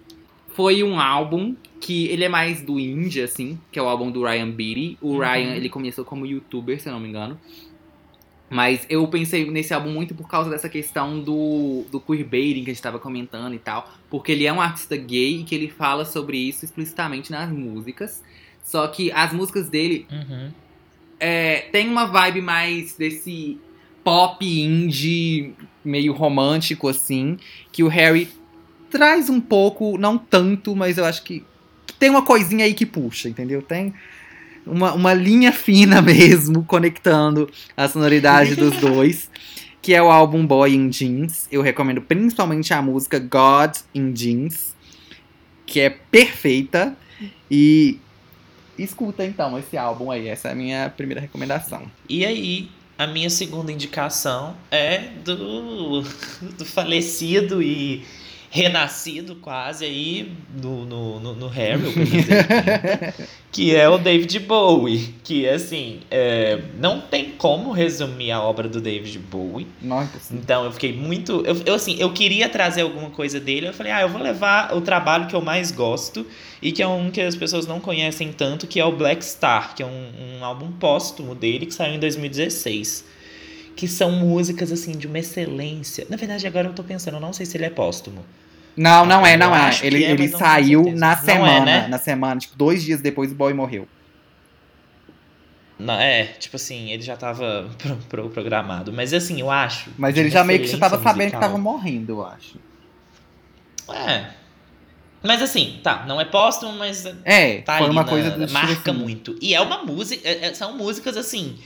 foi 0.56 0.84
um 0.84 1.00
álbum 1.00 1.56
que 1.82 2.08
ele 2.08 2.24
é 2.24 2.30
mais 2.30 2.62
do 2.62 2.80
indie, 2.80 3.22
assim, 3.22 3.60
que 3.72 3.78
é 3.78 3.82
o 3.82 3.88
álbum 3.88 4.10
do 4.10 4.24
Ryan 4.24 4.50
Beatty. 4.50 4.98
O 5.02 5.14
Uhum. 5.14 5.20
Ryan, 5.20 5.56
ele 5.56 5.70
começou 5.70 6.04
como 6.06 6.26
youtuber, 6.26 6.80
se 6.82 6.88
eu 6.88 6.94
não 6.94 7.00
me 7.00 7.10
engano. 7.10 7.40
Mas 8.50 8.86
eu 8.90 9.08
pensei 9.08 9.50
nesse 9.50 9.74
álbum 9.74 9.92
muito 9.92 10.14
por 10.14 10.28
causa 10.30 10.50
dessa 10.50 10.70
questão 10.70 11.20
do, 11.20 11.84
do 11.92 12.00
queerbaiting 12.00 12.64
que 12.64 12.70
a 12.70 12.74
gente 12.74 12.82
tava 12.82 13.00
comentando 13.00 13.54
e 13.56 13.60
tal. 13.60 13.90
Porque 14.10 14.32
ele 14.32 14.46
é 14.46 14.54
um 14.54 14.62
artista 14.62 14.96
gay 14.96 15.42
e 15.42 15.44
que 15.44 15.54
ele 15.56 15.68
fala 15.68 16.06
sobre 16.06 16.38
isso 16.38 16.64
explicitamente 16.64 17.32
nas 17.32 17.50
músicas. 17.52 18.24
Só 18.64 18.88
que 18.88 19.12
as 19.12 19.34
músicas 19.34 19.68
dele 19.68 20.06
Uhum. 20.12 20.50
é, 21.20 21.62
tem 21.72 21.88
uma 21.90 22.06
vibe 22.06 22.42
mais 22.42 22.96
desse 22.96 23.58
pop 24.04 24.46
indie 24.46 25.54
meio 25.84 26.14
romântico 26.14 26.88
assim, 26.88 27.38
que 27.72 27.84
o 27.84 27.88
Harry 27.88 28.28
traz 28.96 29.30
um 29.30 29.42
pouco, 29.42 29.98
não 29.98 30.18
tanto, 30.18 30.74
mas 30.74 30.98
eu 30.98 31.04
acho 31.04 31.22
que 31.24 31.44
tem 32.00 32.10
uma 32.10 32.22
coisinha 32.22 32.64
aí 32.64 32.74
que 32.74 32.86
puxa, 32.86 33.28
entendeu? 33.28 33.62
Tem 33.62 33.94
uma, 34.66 34.94
uma 34.94 35.14
linha 35.14 35.52
fina 35.54 36.02
mesmo 36.02 36.64
conectando 36.64 37.50
a 37.76 37.90
sonoridade 37.90 38.56
dos 38.56 38.72
dois, 38.80 39.30
que 39.82 39.94
é 39.94 40.02
o 40.02 40.10
álbum 40.10 40.48
Boy 40.48 40.74
in 40.74 40.90
Jeans. 40.90 41.46
Eu 41.52 41.62
recomendo 41.62 42.02
principalmente 42.02 42.74
a 42.74 42.82
música 42.82 43.20
God 43.20 43.76
in 43.94 44.14
Jeans, 44.14 44.74
que 45.66 45.82
é 45.82 45.90
perfeita 45.90 46.96
e 47.52 48.00
escuta 48.80 49.26
então 49.26 49.60
esse 49.60 49.78
álbum 49.78 50.10
aí, 50.10 50.30
essa 50.30 50.48
é 50.48 50.52
a 50.54 50.56
minha 50.56 50.90
primeira 50.90 51.20
recomendação. 51.20 51.84
E 52.08 52.26
aí, 52.26 52.70
a 52.98 53.06
minha 53.06 53.30
segunda 53.30 53.74
indicação 53.74 54.56
é 54.72 55.10
do, 55.26 56.02
do 56.58 56.64
falecido 56.64 57.62
e 57.62 58.06
renascido 58.56 59.36
quase 59.36 59.84
aí 59.84 60.32
no, 60.64 60.86
no, 60.86 61.20
no, 61.20 61.36
no 61.36 61.48
Harry, 61.50 61.82
que 63.52 63.76
é 63.76 63.90
o 63.90 63.98
David 63.98 64.40
Bowie. 64.40 65.14
Que, 65.26 65.46
assim, 65.50 66.00
é, 66.10 66.62
não 66.80 67.02
tem 67.02 67.32
como 67.32 67.74
resumir 67.74 68.32
a 68.32 68.42
obra 68.42 68.70
do 68.70 68.80
David 68.80 69.20
Bowie. 69.20 69.68
Nossa, 69.82 70.34
Então 70.34 70.64
eu 70.64 70.72
fiquei 70.72 70.94
muito. 70.94 71.44
Eu, 71.46 71.62
eu, 71.66 71.74
assim, 71.76 71.98
eu 72.00 72.14
queria 72.14 72.48
trazer 72.48 72.84
alguma 72.84 73.10
coisa 73.10 73.42
dele. 73.42 73.68
Eu 73.68 73.74
falei, 73.74 73.92
ah, 73.92 74.04
eu 74.04 74.08
vou 74.10 74.22
levar 74.22 74.74
o 74.74 74.80
trabalho 74.80 75.28
que 75.28 75.36
eu 75.36 75.42
mais 75.42 75.70
gosto 75.70 76.26
e 76.62 76.72
que 76.72 76.82
é 76.82 76.88
um 76.88 77.12
que 77.12 77.20
as 77.20 77.36
pessoas 77.36 77.68
não 77.68 77.82
conhecem 77.82 78.32
tanto, 78.32 78.68
que 78.68 78.80
é 78.80 78.86
o 78.86 78.92
Black 78.94 79.24
Star, 79.26 79.76
que 79.76 79.84
é 79.84 79.86
um, 79.86 80.40
um 80.40 80.46
álbum 80.46 80.72
póstumo 80.72 81.36
dele 81.36 81.66
que 81.66 81.74
saiu 81.74 81.96
em 81.96 82.00
2016. 82.00 83.04
Que 83.76 83.90
são 83.90 84.14
músicas, 84.14 84.72
assim, 84.72 84.94
de 84.94 85.08
uma 85.08 85.20
excelência. 85.20 86.08
Na 86.10 86.16
verdade, 86.16 86.48
agora 86.48 86.70
eu 86.70 86.74
tô 86.74 86.86
pensando, 86.86 87.16
eu 87.16 87.20
não 87.20 87.34
sei 87.34 87.46
se 87.46 87.58
ele 87.58 87.66
é 87.66 87.70
póstumo. 87.70 88.24
Não, 88.78 89.06
não 89.06 89.26
é, 89.26 89.38
não 89.38 89.56
é. 89.56 89.72
Ele, 89.84 90.04
é, 90.04 90.12
ele 90.12 90.28
saiu 90.28 90.84
na 90.92 90.94
Não 90.94 91.10
é, 91.12 91.16
semana. 91.16 91.66
né? 91.66 91.88
Na 91.88 91.98
semana, 91.98 92.40
tipo, 92.40 92.56
dois 92.58 92.84
dias 92.84 93.02
depois 93.02 93.32
o 93.32 93.36
boy 93.36 93.54
morreu. 93.54 93.88
Não, 95.78 95.94
é, 95.94 96.26
tipo 96.26 96.56
assim, 96.56 96.92
ele 96.92 97.04
já 97.04 97.18
tava 97.18 97.70
pro, 97.78 97.96
pro- 98.10 98.30
programado. 98.30 98.94
Mas 98.94 99.14
assim, 99.14 99.40
eu 99.40 99.52
acho. 99.52 99.90
Mas 99.98 100.18
ele 100.18 100.30
já 100.30 100.44
meio 100.44 100.60
que 100.62 100.68
já 100.68 100.78
tava 100.78 100.96
excelência 100.96 101.12
sabendo 101.12 101.30
que 101.32 101.36
musical. 101.36 101.42
tava 101.52 101.58
morrendo, 101.62 102.12
eu 102.14 102.26
acho. 102.26 102.60
É. 103.94 104.26
Mas 105.24 105.42
assim, 105.42 105.80
tá, 105.84 106.06
não 106.08 106.22
é 106.22 106.26
póstumo, 106.26 106.74
mas 106.74 107.06
É, 107.24 107.62
tá 107.62 107.78
foi 107.78 107.88
ali 107.88 107.96
uma 107.96 108.04
na- 108.04 108.10
coisa 108.10 108.48
marca 108.52 108.92
assim. 108.92 109.00
muito. 109.00 109.36
E 109.42 109.54
é 109.56 109.62
uma 109.62 109.84
música, 109.84 110.28
é- 110.28 110.46
é- 110.48 110.54
são 110.54 110.78
músicas 110.78 111.18
assim 111.18 111.58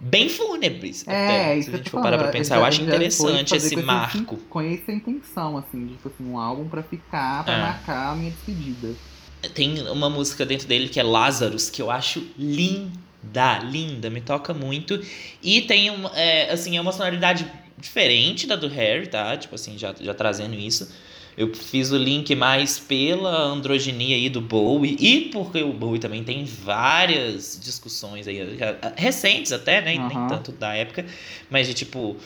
bem 0.00 0.28
fúnebres. 0.28 1.06
É, 1.06 1.10
até, 1.52 1.62
se 1.62 1.70
a 1.70 1.76
gente 1.78 1.90
for 1.90 2.00
parar 2.02 2.18
pra 2.18 2.28
pensar. 2.28 2.56
Eu 2.56 2.64
acho 2.64 2.82
interessante 2.82 3.54
esse 3.56 3.70
com 3.74 3.80
esse 3.80 3.86
marco. 3.86 4.34
in- 4.34 4.38
Com 4.48 4.60
essa 4.60 4.92
intenção, 4.92 5.56
assim, 5.58 5.86
de, 5.86 5.92
tipo 5.94 6.08
assim, 6.08 6.24
um 6.30 6.38
álbum 6.38 6.68
pra 6.68 6.82
ficar, 6.82 7.44
pra 7.44 7.54
É. 7.54 7.60
marcar 7.62 8.12
a 8.12 8.14
minha 8.14 8.30
despedida. 8.30 8.94
Tem 9.54 9.80
uma 9.88 10.08
música 10.10 10.44
dentro 10.44 10.66
dele 10.66 10.88
que 10.88 10.98
é 10.98 11.02
Lazarus, 11.02 11.70
que 11.70 11.80
eu 11.80 11.90
acho 11.90 12.26
linda, 12.36 13.58
linda, 13.60 14.10
me 14.10 14.20
toca 14.20 14.52
muito. 14.54 15.00
E 15.42 15.62
tem 15.62 15.90
um, 15.90 16.06
é, 16.14 16.50
assim, 16.50 16.76
é 16.76 16.80
uma 16.80 16.92
sonoridade 16.92 17.46
diferente 17.76 18.46
da 18.46 18.56
do 18.56 18.66
Harry, 18.68 19.06
tá? 19.06 19.36
Tipo 19.36 19.54
assim, 19.54 19.78
já, 19.78 19.94
já 20.00 20.12
trazendo 20.14 20.54
isso. 20.54 20.90
Eu 21.38 21.54
fiz 21.54 21.92
o 21.92 21.96
link 21.96 22.34
mais 22.34 22.80
pela 22.80 23.42
androginia 23.42 24.16
aí 24.16 24.28
do 24.28 24.40
Bowie 24.40 24.96
e 24.98 25.20
porque 25.30 25.62
o 25.62 25.72
Bowie 25.72 26.00
também 26.00 26.24
tem 26.24 26.44
várias 26.44 27.56
discussões 27.62 28.26
aí, 28.26 28.58
recentes 28.96 29.52
até, 29.52 29.80
né? 29.80 29.96
Nem 29.96 30.16
Aham. 30.16 30.26
tanto 30.26 30.50
da 30.50 30.74
época, 30.74 31.06
mas 31.48 31.68
de 31.68 31.74
tipo, 31.74 32.16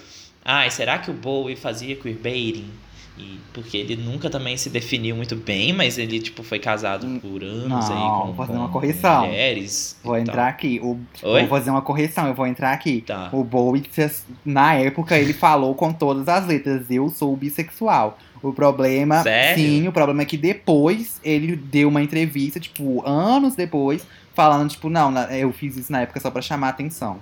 ai, 0.43 0.71
será 0.71 0.97
que 0.99 1.11
o 1.11 1.15
Bowie 1.15 1.57
fazia 1.57 1.95
queerbaiting? 1.95 2.71
E 3.19 3.39
porque 3.53 3.77
ele 3.77 3.95
nunca 3.97 4.31
também 4.31 4.57
se 4.57 4.71
definiu 4.71 5.15
muito 5.15 5.37
bem, 5.37 5.75
mas 5.75 5.99
ele 5.99 6.19
tipo 6.19 6.43
foi 6.43 6.59
casado 6.59 7.07
Hum, 7.07 7.21
por 7.21 7.45
anos 7.45 7.69
não, 7.91 7.95
aí 7.95 8.11
com, 8.11 8.27
vou 8.29 8.35
fazer 8.35 8.59
uma 8.59 8.69
correção. 8.71 9.27
mulheres. 9.27 10.01
Vou 10.03 10.15
tal. 10.15 10.23
entrar 10.23 10.49
aqui. 10.49 10.81
O? 10.83 10.99
Vou 11.21 11.47
fazer 11.49 11.69
uma 11.69 11.83
correção, 11.83 12.27
eu 12.29 12.35
vou 12.35 12.47
entrar 12.47 12.73
aqui. 12.73 13.03
Tá. 13.03 13.29
O 13.31 13.45
Bowie, 13.45 13.85
na 14.43 14.75
época, 14.77 15.19
ele 15.19 15.35
falou 15.35 15.75
com 15.75 15.93
todas 15.93 16.27
as 16.27 16.47
letras: 16.47 16.91
Eu 16.91 17.11
sou 17.11 17.37
bissexual. 17.37 18.19
O 18.43 18.53
problema, 18.53 19.23
Sério? 19.23 19.63
sim, 19.63 19.89
o 19.89 19.93
problema 19.93 20.23
é 20.23 20.25
que 20.25 20.37
depois 20.37 21.21
ele 21.23 21.55
deu 21.55 21.89
uma 21.89 22.03
entrevista, 22.03 22.59
tipo, 22.59 23.07
anos 23.07 23.55
depois, 23.55 24.05
falando, 24.35 24.71
tipo, 24.71 24.91
não, 24.91 25.17
eu 25.31 25.53
fiz 25.53 25.77
isso 25.77 25.93
na 25.93 26.01
época 26.01 26.19
só 26.19 26.31
pra 26.31 26.43
chamar 26.43 26.71
atenção. 26.71 27.21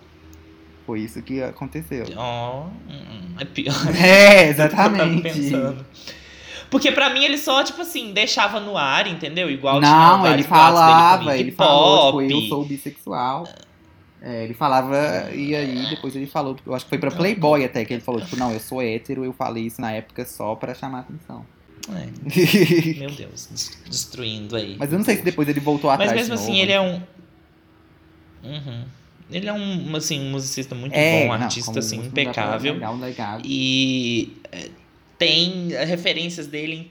Foi 0.86 1.00
isso 1.00 1.20
que 1.22 1.42
aconteceu. 1.42 2.06
Oh, 2.16 2.64
hum, 2.90 3.36
é 3.38 3.44
pior. 3.44 3.74
É, 4.02 4.48
exatamente. 4.50 5.52
Porque 6.70 6.90
pra 6.92 7.10
mim 7.10 7.24
ele 7.24 7.36
só, 7.36 7.62
tipo 7.64 7.82
assim, 7.82 8.12
deixava 8.12 8.60
no 8.60 8.76
ar, 8.76 9.06
entendeu? 9.06 9.50
Igual 9.50 9.80
Não, 9.80 10.26
ele 10.26 10.44
falava, 10.44 11.34
ele 11.34 11.48
Iggy 11.48 11.56
falou, 11.56 12.12
Pop. 12.12 12.26
tipo, 12.26 12.40
eu 12.40 12.48
sou 12.48 12.64
bissexual. 12.64 13.46
É, 14.22 14.44
ele 14.44 14.52
falava, 14.54 15.30
e 15.34 15.54
aí 15.56 15.88
depois 15.88 16.14
ele 16.14 16.26
falou, 16.26 16.54
eu 16.66 16.74
acho 16.74 16.84
que 16.84 16.90
foi 16.90 16.98
pra 16.98 17.10
Playboy 17.10 17.64
até, 17.64 17.84
que 17.86 17.94
ele 17.94 18.02
falou, 18.02 18.20
tipo, 18.20 18.36
não, 18.36 18.52
eu 18.52 18.60
sou 18.60 18.82
hétero, 18.82 19.24
eu 19.24 19.32
falei 19.32 19.64
isso 19.64 19.80
na 19.80 19.92
época 19.92 20.26
só 20.26 20.54
pra 20.54 20.74
chamar 20.74 21.00
atenção. 21.00 21.46
É, 21.88 22.06
meu 23.00 23.10
Deus, 23.10 23.48
des- 23.50 23.78
destruindo 23.88 24.56
aí. 24.56 24.76
Mas 24.78 24.92
eu 24.92 24.98
não 24.98 25.04
sei 25.04 25.16
se 25.16 25.22
depois 25.22 25.48
ele 25.48 25.58
voltou 25.60 25.88
atrás 25.90 26.10
Mas 26.12 26.20
mesmo 26.20 26.34
assim, 26.34 26.50
novo. 26.52 26.62
ele 26.62 26.72
é 26.72 26.80
um. 26.80 27.02
Uhum. 28.44 28.84
Ele 29.30 29.48
é 29.48 29.52
um, 29.52 29.96
assim, 29.96 30.20
um 30.20 30.30
musicista 30.32 30.74
muito 30.74 30.92
É, 30.92 31.12
bom, 31.20 31.32
um 31.32 31.38
não, 31.38 31.44
artista, 31.44 31.66
como 31.66 31.78
assim, 31.78 31.98
impecável. 32.04 32.74
negar 32.74 32.92
um 32.92 33.00
legado. 33.00 33.42
E 33.46 34.36
é, 34.50 34.68
tem 35.18 35.68
referências 35.86 36.46
dele 36.46 36.74
em 36.74 36.90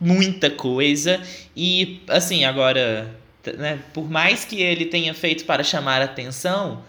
muita 0.00 0.50
coisa. 0.50 1.20
E, 1.56 2.00
assim, 2.08 2.44
agora, 2.44 3.14
né, 3.58 3.78
por 3.92 4.08
mais 4.10 4.44
que 4.44 4.60
ele 4.60 4.86
tenha 4.86 5.12
feito 5.14 5.44
para 5.44 5.62
chamar 5.64 6.00
atenção, 6.02 6.82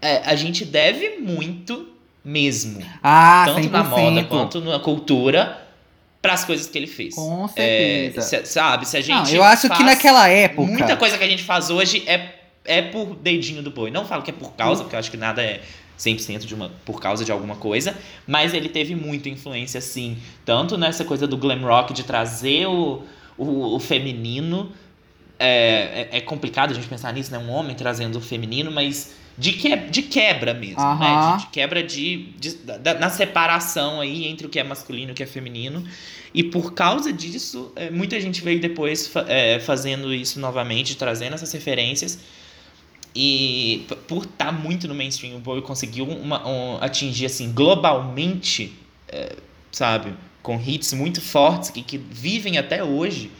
é, 0.00 0.18
a 0.24 0.34
gente 0.34 0.64
deve 0.64 1.16
muito 1.18 1.88
mesmo. 2.24 2.82
Ah, 3.02 3.44
tanto 3.46 3.68
100%. 3.68 3.70
na 3.70 3.84
moda 3.84 4.24
quanto 4.24 4.60
na 4.60 4.78
cultura. 4.78 5.60
Para 6.22 6.32
as 6.32 6.42
coisas 6.42 6.66
que 6.66 6.78
ele 6.78 6.86
fez. 6.86 7.14
Com 7.14 7.44
É, 7.54 8.10
certeza. 8.12 8.20
se- 8.22 8.46
sabe, 8.46 8.88
se 8.88 8.96
a 8.96 9.00
não, 9.00 9.26
gente. 9.26 9.36
eu 9.36 9.42
acho 9.44 9.68
que 9.68 9.82
naquela 9.82 10.26
época... 10.26 10.72
Muita 10.72 10.96
coisa 10.96 11.18
que 11.18 11.24
a 11.24 11.28
gente 11.28 11.42
faz 11.42 11.68
hoje 11.68 12.02
é, 12.06 12.30
é 12.64 12.80
por 12.80 13.14
dedinho 13.16 13.62
do 13.62 13.70
boi. 13.70 13.90
Não 13.90 14.06
falo 14.06 14.22
que 14.22 14.30
é 14.30 14.32
por 14.32 14.52
causa, 14.54 14.82
porque 14.84 14.96
eu 14.96 15.00
acho 15.00 15.10
que 15.10 15.18
nada 15.18 15.42
é 15.42 15.60
100% 15.98 16.46
de 16.46 16.54
uma, 16.54 16.70
por 16.86 16.98
causa 16.98 17.26
de 17.26 17.30
alguma 17.30 17.56
coisa. 17.56 17.94
Mas 18.26 18.54
ele 18.54 18.70
teve 18.70 18.94
muita 18.94 19.28
influência, 19.28 19.82
sim. 19.82 20.16
Tanto 20.46 20.78
nessa 20.78 21.04
coisa 21.04 21.26
do 21.26 21.36
glam 21.36 21.60
rock, 21.60 21.92
de 21.92 22.04
trazer 22.04 22.68
o, 22.68 23.02
o, 23.36 23.74
o 23.76 23.78
feminino. 23.78 24.72
É, 25.44 26.08
é, 26.12 26.18
é 26.18 26.20
complicado 26.20 26.70
a 26.72 26.74
gente 26.74 26.86
pensar 26.88 27.12
nisso, 27.12 27.30
né? 27.30 27.38
Um 27.38 27.50
homem 27.50 27.74
trazendo 27.76 28.16
o 28.18 28.20
feminino, 28.20 28.70
mas 28.70 29.14
de, 29.36 29.52
que, 29.52 29.74
de 29.76 30.02
quebra 30.02 30.54
mesmo, 30.54 30.80
né? 30.80 31.36
De, 31.38 31.44
de 31.44 31.50
quebra 31.50 31.82
de, 31.82 32.26
de- 32.38 32.54
da- 32.78 32.94
na 32.94 33.10
separação 33.10 34.00
aí 34.00 34.26
entre 34.28 34.46
o 34.46 34.50
que 34.50 34.58
é 34.58 34.64
masculino 34.64 35.10
e 35.10 35.12
o 35.12 35.14
que 35.14 35.22
é 35.22 35.26
feminino. 35.26 35.84
E 36.32 36.42
por 36.42 36.72
causa 36.74 37.12
disso, 37.12 37.72
é, 37.76 37.90
muita 37.90 38.20
gente 38.20 38.40
veio 38.42 38.60
depois 38.60 39.10
é, 39.28 39.58
fazendo 39.60 40.12
isso 40.14 40.38
novamente, 40.40 40.96
trazendo 40.96 41.34
essas 41.34 41.52
referências. 41.52 42.18
E 43.14 43.86
por 44.08 44.24
estar 44.24 44.50
muito 44.52 44.88
no 44.88 44.94
mainstream, 44.94 45.36
o 45.36 45.38
Bowie 45.38 45.62
conseguiu 45.62 46.04
uma- 46.06 46.46
um- 46.48 46.78
atingir 46.80 47.26
assim 47.26 47.52
globalmente, 47.52 48.72
é, 49.08 49.36
sabe, 49.70 50.12
com 50.42 50.60
hits 50.60 50.92
muito 50.92 51.20
fortes 51.20 51.70
que, 51.70 51.82
que 51.82 51.96
vivem 51.96 52.58
até 52.58 52.82
hoje. 52.82 53.30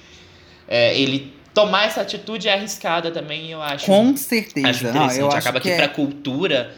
Ele 0.68 1.33
tomar 1.54 1.86
essa 1.86 2.00
atitude 2.02 2.48
é 2.48 2.52
arriscada 2.54 3.10
também, 3.10 3.50
eu 3.50 3.62
acho. 3.62 3.86
Com 3.86 4.16
certeza. 4.16 4.68
acho 4.68 4.84
Não, 4.84 4.90
interessante. 4.90 5.20
eu 5.20 5.28
acho 5.28 5.36
Acaba 5.38 5.60
que, 5.60 5.68
que 5.68 5.74
é- 5.74 5.76
pra 5.76 5.88
cultura 5.88 6.74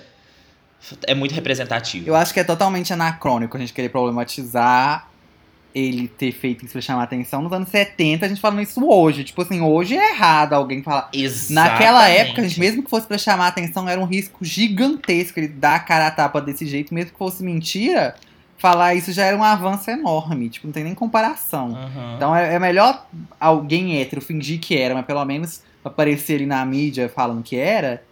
é 1.07 1.15
muito 1.15 1.35
representativo. 1.35 2.09
Eu 2.09 2.15
acho 2.15 2.33
que 2.33 2.39
é 2.41 2.45
totalmente 2.45 2.93
anacrônico 2.93 3.57
a 3.57 3.61
gente 3.61 3.73
querer 3.73 3.89
problematizar 3.89 5.09
ele 5.75 6.09
ter 6.09 6.33
feito 6.33 6.65
isso 6.65 6.73
pra 6.73 6.81
chamar 6.81 7.03
atenção 7.03 7.43
nos 7.43 7.53
anos 7.53 7.69
70, 7.69 8.25
a 8.25 8.29
gente 8.31 8.41
falando 8.41 8.63
isso 8.63 8.83
hoje. 8.89 9.25
Tipo 9.25 9.43
assim, 9.43 9.61
hoje 9.61 9.95
é 9.95 10.13
errado 10.15 10.55
alguém 10.55 10.83
falar. 10.83 11.11
Naquela 11.51 12.09
Exatamente. 12.09 12.19
época, 12.29 12.41
a 12.41 12.45
gente, 12.49 12.59
mesmo 12.61 12.83
que 12.83 12.89
fosse 12.89 13.07
pra 13.07 13.19
chamar 13.19 13.49
atenção, 13.49 13.87
era 13.87 14.01
um 14.01 14.07
risco 14.07 14.43
gigantesco 14.43 15.39
ele 15.39 15.49
dar 15.49 15.75
a 15.75 15.79
cara 15.81 16.07
a 16.07 16.11
tapa 16.11 16.41
desse 16.41 16.65
jeito, 16.67 16.95
mesmo 16.95 17.11
que 17.13 17.19
fosse 17.19 17.43
mentira, 17.43 18.15
falar 18.57 18.95
isso 18.95 19.13
já 19.13 19.27
era 19.27 19.37
um 19.37 19.43
avanço 19.45 19.91
enorme. 19.91 20.49
Tipo, 20.49 20.67
não 20.69 20.73
tem 20.73 20.83
nem 20.83 20.95
comparação. 20.95 21.77
Aham. 21.77 22.15
Então 22.17 22.35
é, 22.35 22.55
é 22.55 22.59
melhor 22.59 23.07
alguém 23.41 24.01
hétero 24.01 24.21
fingir 24.21 24.59
que 24.61 24.77
era, 24.77 24.95
mas 24.95 25.05
pelo 25.07 25.25
menos 25.25 25.63
aparecer 25.85 26.37
ali 26.37 26.47
na 26.47 26.65
mídia 26.65 27.09
falando 27.09 27.43
que 27.43 27.57
era. 27.57 28.03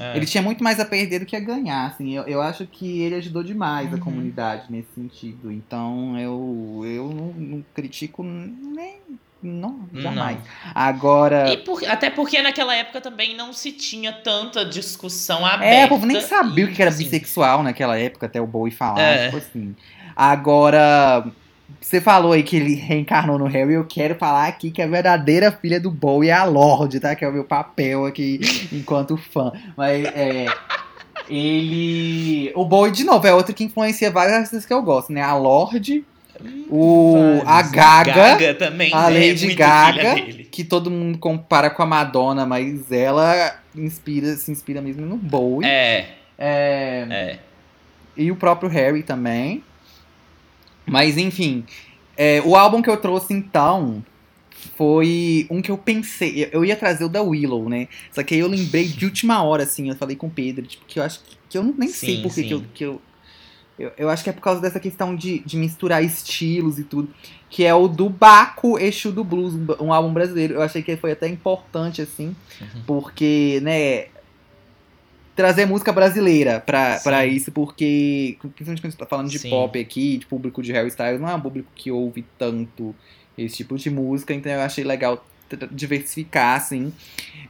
É. 0.00 0.16
Ele 0.16 0.24
tinha 0.24 0.42
muito 0.42 0.64
mais 0.64 0.80
a 0.80 0.84
perder 0.86 1.18
do 1.20 1.26
que 1.26 1.36
a 1.36 1.40
ganhar, 1.40 1.86
assim. 1.86 2.14
Eu, 2.16 2.22
eu 2.24 2.40
acho 2.40 2.66
que 2.66 3.02
ele 3.02 3.14
ajudou 3.16 3.42
demais 3.44 3.92
a 3.92 3.96
Uhum. 3.96 4.00
comunidade 4.00 4.64
nesse 4.70 4.88
sentido. 4.94 5.52
Então 5.52 6.18
eu, 6.18 6.80
eu 6.86 7.08
não, 7.10 7.26
não 7.56 7.64
critico 7.74 8.22
nem. 8.22 8.96
Não, 9.42 9.80
jamais. 9.92 10.38
Agora. 10.74 11.52
E 11.52 11.56
por- 11.58 11.84
até 11.86 12.08
porque 12.08 12.40
naquela 12.40 12.74
época 12.76 13.00
também 13.00 13.36
não 13.36 13.52
se 13.52 13.72
tinha 13.72 14.12
tanta 14.12 14.64
discussão 14.64 15.44
aberta. 15.44 15.74
É, 15.74 15.84
o 15.84 15.88
povo 15.88 16.06
nem 16.06 16.20
sabia 16.20 16.64
o 16.64 16.72
que 16.72 16.80
era 16.80 16.90
assim, 16.90 17.02
bissexual 17.04 17.62
naquela 17.62 17.98
época, 17.98 18.26
até 18.26 18.40
o 18.40 18.46
Bowie 18.46 18.70
falar, 18.72 19.00
É. 19.02 19.24
tipo 19.26 19.38
assim. 19.38 19.74
Agora, 20.16 21.26
você 21.80 22.00
falou 22.00 22.32
aí 22.32 22.42
que 22.42 22.56
ele 22.56 22.74
reencarnou 22.74 23.38
no 23.38 23.46
Harry, 23.46 23.74
eu 23.74 23.84
quero 23.84 24.14
falar 24.14 24.46
aqui 24.46 24.70
que 24.70 24.82
a 24.82 24.86
verdadeira 24.86 25.52
filha 25.52 25.80
do 25.80 25.90
Bowie 25.90 26.30
é 26.30 26.32
a 26.32 26.44
Lorde, 26.44 27.00
tá? 27.00 27.14
Que 27.14 27.24
é 27.24 27.28
o 27.28 27.32
meu 27.32 27.44
papel 27.44 28.06
aqui 28.06 28.40
enquanto 28.72 29.16
fã. 29.16 29.52
Mas 29.76 30.04
é. 30.06 30.46
Ele. 31.28 32.52
O 32.54 32.64
Bowie, 32.64 32.92
de 32.92 33.04
novo, 33.04 33.26
é 33.26 33.32
outro 33.32 33.54
que 33.54 33.64
influencia 33.64 34.10
vários 34.10 34.34
artistas 34.34 34.66
que 34.66 34.72
eu 34.72 34.82
gosto, 34.82 35.12
né? 35.12 35.22
A 35.22 35.36
Lorde, 35.36 36.04
o. 36.68 37.42
a. 37.46 37.62
Gaga. 37.62 38.12
Gaga 38.12 38.54
também, 38.54 38.92
a 38.92 39.10
né? 39.10 39.28
Lady 39.28 39.46
Muito 39.46 39.58
Gaga, 39.58 40.14
que 40.50 40.64
todo 40.64 40.90
mundo 40.90 41.18
compara 41.18 41.70
com 41.70 41.82
a 41.82 41.86
Madonna, 41.86 42.44
mas 42.44 42.90
ela 42.90 43.56
inspira, 43.74 44.34
se 44.36 44.50
inspira 44.50 44.80
mesmo 44.80 45.06
no 45.06 45.16
Bowie. 45.16 45.68
É, 45.68 46.06
É, 46.38 47.06
é. 47.10 47.38
E 48.16 48.30
o 48.30 48.36
próprio 48.36 48.68
Harry 48.68 49.02
também. 49.02 49.62
Mas 50.86 51.16
enfim, 51.16 51.64
é, 52.16 52.40
o 52.44 52.56
álbum 52.56 52.82
que 52.82 52.90
eu 52.90 52.96
trouxe 52.96 53.32
então 53.32 54.04
foi 54.76 55.46
um 55.50 55.60
que 55.60 55.70
eu 55.70 55.78
pensei. 55.78 56.48
Eu 56.52 56.64
ia 56.64 56.76
trazer 56.76 57.04
o 57.04 57.08
da 57.08 57.22
Willow, 57.22 57.68
né? 57.68 57.88
Só 58.12 58.22
que 58.22 58.34
aí 58.34 58.40
eu 58.40 58.48
lembrei 58.48 58.84
de 58.86 59.04
última 59.04 59.42
hora, 59.42 59.64
assim. 59.64 59.88
Eu 59.88 59.96
falei 59.96 60.16
com 60.16 60.26
o 60.26 60.30
Pedro, 60.30 60.66
tipo, 60.66 60.84
que 60.86 60.98
eu 60.98 61.02
acho 61.02 61.20
que, 61.20 61.36
que 61.48 61.58
eu 61.58 61.62
nem 61.76 61.88
sei 61.88 62.16
Sim, 62.16 62.22
por 62.22 62.34
que 62.34 62.50
eu, 62.50 62.64
que 62.74 62.84
eu, 62.84 63.02
eu. 63.78 63.92
eu 63.98 64.08
acho 64.10 64.22
que 64.22 64.30
é 64.30 64.32
por 64.32 64.40
causa 64.40 64.60
dessa 64.60 64.78
questão 64.78 65.14
de, 65.16 65.40
de 65.40 65.56
misturar 65.56 66.02
estilos 66.04 66.78
e 66.78 66.84
tudo. 66.84 67.08
Que 67.50 67.64
é 67.64 67.74
o 67.74 67.86
do 67.88 68.08
Baco 68.08 68.78
Exu 68.78 69.12
do 69.12 69.24
Blues, 69.24 69.54
um, 69.54 69.86
um 69.86 69.92
álbum 69.92 70.12
brasileiro. 70.12 70.54
Eu 70.54 70.62
achei 70.62 70.82
que 70.82 70.96
foi 70.96 71.12
até 71.12 71.28
importante, 71.28 72.00
assim, 72.00 72.34
Uhum. 72.60 72.82
porque, 72.86 73.60
né, 73.62 74.06
trazer 75.34 75.66
música 75.66 75.92
brasileira 75.92 76.60
pra, 76.60 76.98
Sim. 76.98 77.04
pra 77.04 77.26
isso, 77.26 77.50
porque, 77.52 78.36
principalmente 78.40 78.80
quando 78.80 78.86
a 78.86 78.90
gente 78.90 78.98
tá 78.98 79.06
falando 79.06 79.30
de 79.30 79.38
Sim. 79.38 79.50
pop 79.50 79.78
aqui, 79.78 80.18
de 80.18 80.26
público 80.26 80.62
de 80.62 80.72
Harry 80.72 80.88
Styles, 80.88 81.20
não 81.20 81.28
é 81.28 81.34
um 81.34 81.40
público 81.40 81.68
que 81.74 81.90
ouve 81.90 82.24
tanto 82.38 82.94
esse 83.36 83.56
tipo 83.56 83.76
de 83.76 83.90
música, 83.90 84.34
então 84.34 84.52
eu 84.52 84.60
achei 84.60 84.84
legal 84.84 85.24
diversificar, 85.70 86.56
assim, 86.56 86.92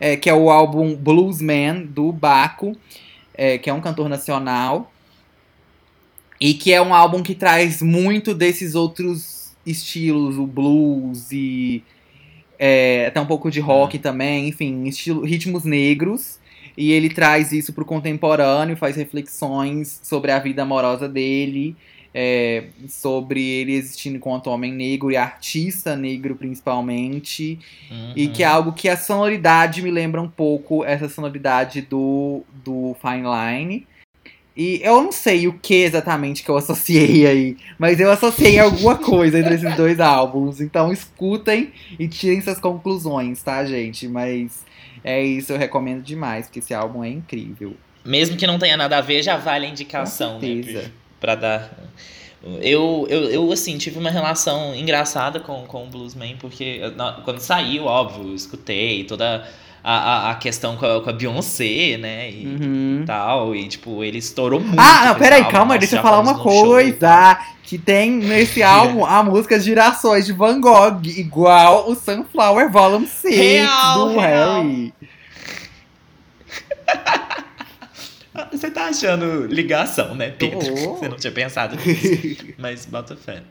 é, 0.01 0.17
que 0.17 0.29
é 0.29 0.35
o 0.35 0.51
álbum 0.51 0.95
Bluesman, 0.95 1.85
do 1.85 2.13
Baco, 2.13 2.77
é, 3.35 3.59
que 3.59 3.71
é 3.71 3.73
um 3.73 3.81
cantor 3.81 4.09
nacional, 4.09 4.93
e 6.41 6.55
que 6.55 6.73
é 6.73 6.83
um 6.83 6.93
álbum 6.93 7.23
que 7.23 7.35
traz 7.35 7.81
muito 7.81 8.35
desses 8.35 8.75
outros 8.75 9.53
estilos, 9.65 10.37
o 10.37 10.47
blues 10.47 11.31
e 11.31 11.85
é, 12.59 13.07
até 13.07 13.21
um 13.21 13.27
pouco 13.27 13.51
de 13.51 13.61
rock 13.61 13.99
também, 13.99 14.49
enfim, 14.49 14.85
estilo, 14.85 15.25
ritmos 15.25 15.65
negros. 15.65 16.41
E 16.77 16.93
ele 16.93 17.09
traz 17.09 17.53
isso 17.53 17.73
pro 17.73 17.85
contemporâneo, 17.85 18.77
faz 18.77 18.97
reflexões 18.97 20.01
sobre 20.03 20.31
a 20.31 20.39
vida 20.39 20.63
amorosa 20.63 21.09
dele, 21.09 21.77
é, 22.15 22.65
sobre 22.89 23.43
ele 23.43 23.73
existindo 23.73 24.17
enquanto 24.17 24.49
homem 24.49 24.73
negro 24.73 25.11
e 25.11 25.17
artista 25.17 25.97
negro 25.97 26.35
principalmente. 26.35 27.59
E 28.17 28.29
que 28.29 28.43
é 28.43 28.47
algo 28.47 28.73
que 28.73 28.89
a 28.89 28.97
sonoridade 28.97 29.83
me 29.83 29.91
lembra 29.91 30.21
um 30.21 30.29
pouco 30.29 30.85
essa 30.85 31.09
sonoridade 31.09 31.83
do, 31.83 32.43
do 32.65 32.97
Fine 33.01 33.23
Line. 33.23 33.87
E 34.55 34.81
eu 34.83 35.03
não 35.03 35.13
sei 35.13 35.49
o 35.49 35.55
que 35.55 35.77
exatamente 35.77 36.43
que 36.43 36.51
eu 36.51 36.57
associei 36.59 37.27
aí, 37.27 37.57
mas 37.79 37.99
eu 37.99 38.11
associei 38.11 38.59
alguma 38.59 38.97
coisa 38.97 39.39
entre 39.39 39.55
esses 39.55 39.75
dois 39.77 39.99
álbuns. 39.99 40.61
Então 40.61 40.93
escutem 40.93 41.73
e 41.99 42.07
tirem 42.07 42.41
suas 42.43 42.61
conclusões, 42.61 43.43
tá, 43.43 43.65
gente? 43.65 44.07
Mas 44.07 44.63
é 45.05 45.23
isso, 45.23 45.53
eu 45.53 45.59
recomendo 45.59 46.03
demais, 46.03 46.47
porque 46.47 46.61
esse 46.61 46.73
álbum 46.73 47.03
é 47.03 47.09
incrível. 47.09 47.77
Mesmo 48.05 48.37
que 48.37 48.47
não 48.47 48.59
tenha 48.59 48.77
nada 48.77 48.99
a 48.99 49.01
ver, 49.01 49.23
já 49.23 49.37
vale 49.37 49.67
a 49.67 49.69
indicação, 49.69 50.39
né? 50.41 50.91
Pra 51.21 51.35
dar. 51.35 51.71
Eu, 52.61 53.07
eu, 53.09 53.31
eu, 53.31 53.53
assim, 53.53 53.79
tive 53.79 53.99
uma 53.99 54.11
relação 54.11 54.75
engraçada 54.75 55.39
com, 55.39 55.65
com 55.65 55.85
o 55.85 55.87
Bluesman, 55.87 56.37
porque 56.39 56.81
quando 57.25 57.39
saiu, 57.39 57.85
óbvio, 57.85 58.31
eu 58.31 58.35
escutei 58.35 59.05
toda 59.05 59.49
a, 59.85 59.95
a, 59.95 60.31
a 60.31 60.35
questão 60.37 60.77
com 60.77 60.87
a, 60.87 61.03
com 61.03 61.11
a 61.11 61.13
Beyoncé, 61.13 61.97
né? 61.99 62.31
E 62.31 62.47
Uhum. 62.47 63.05
tal. 63.07 63.55
E, 63.55 63.67
tipo, 63.69 64.03
ele 64.05 64.19
estourou 64.19 64.61
muito. 64.61 64.79
Ah, 64.79 65.07
não, 65.07 65.15
peraí, 65.17 65.41
álbum. 65.41 65.51
calma, 65.53 65.75
Nós 65.75 65.81
deixa 65.81 65.97
eu 65.97 66.03
falar 66.03 66.21
uma 66.21 66.35
tal. 66.35 66.43
coisa. 66.43 67.39
Que 67.65 67.79
tem 67.79 68.11
nesse 68.11 68.63
álbum 68.63 69.05
a 69.07 69.23
música 69.23 69.59
Girassóis 69.59 70.27
de 70.27 70.33
Van 70.33 70.61
Gogh, 70.61 71.01
igual 71.07 71.91
o 71.91 71.95
Sunflower 71.95 72.71
Volume 72.71 73.07
6 73.07 73.35
Real, 73.37 73.99
do 74.09 74.19
real. 74.19 74.63
Harry. 74.63 74.93
Você 78.51 78.71
tá 78.71 78.87
achando 78.87 79.47
ligação, 79.47 80.15
né, 80.15 80.31
Pedro? 80.31 80.59
Tô. 80.61 80.97
Você 80.97 81.09
não 81.09 81.17
tinha 81.17 81.33
pensado 81.33 81.77
nisso. 81.85 82.45
Mas 82.59 82.87
bota 82.87 83.15
fé. 83.17 83.43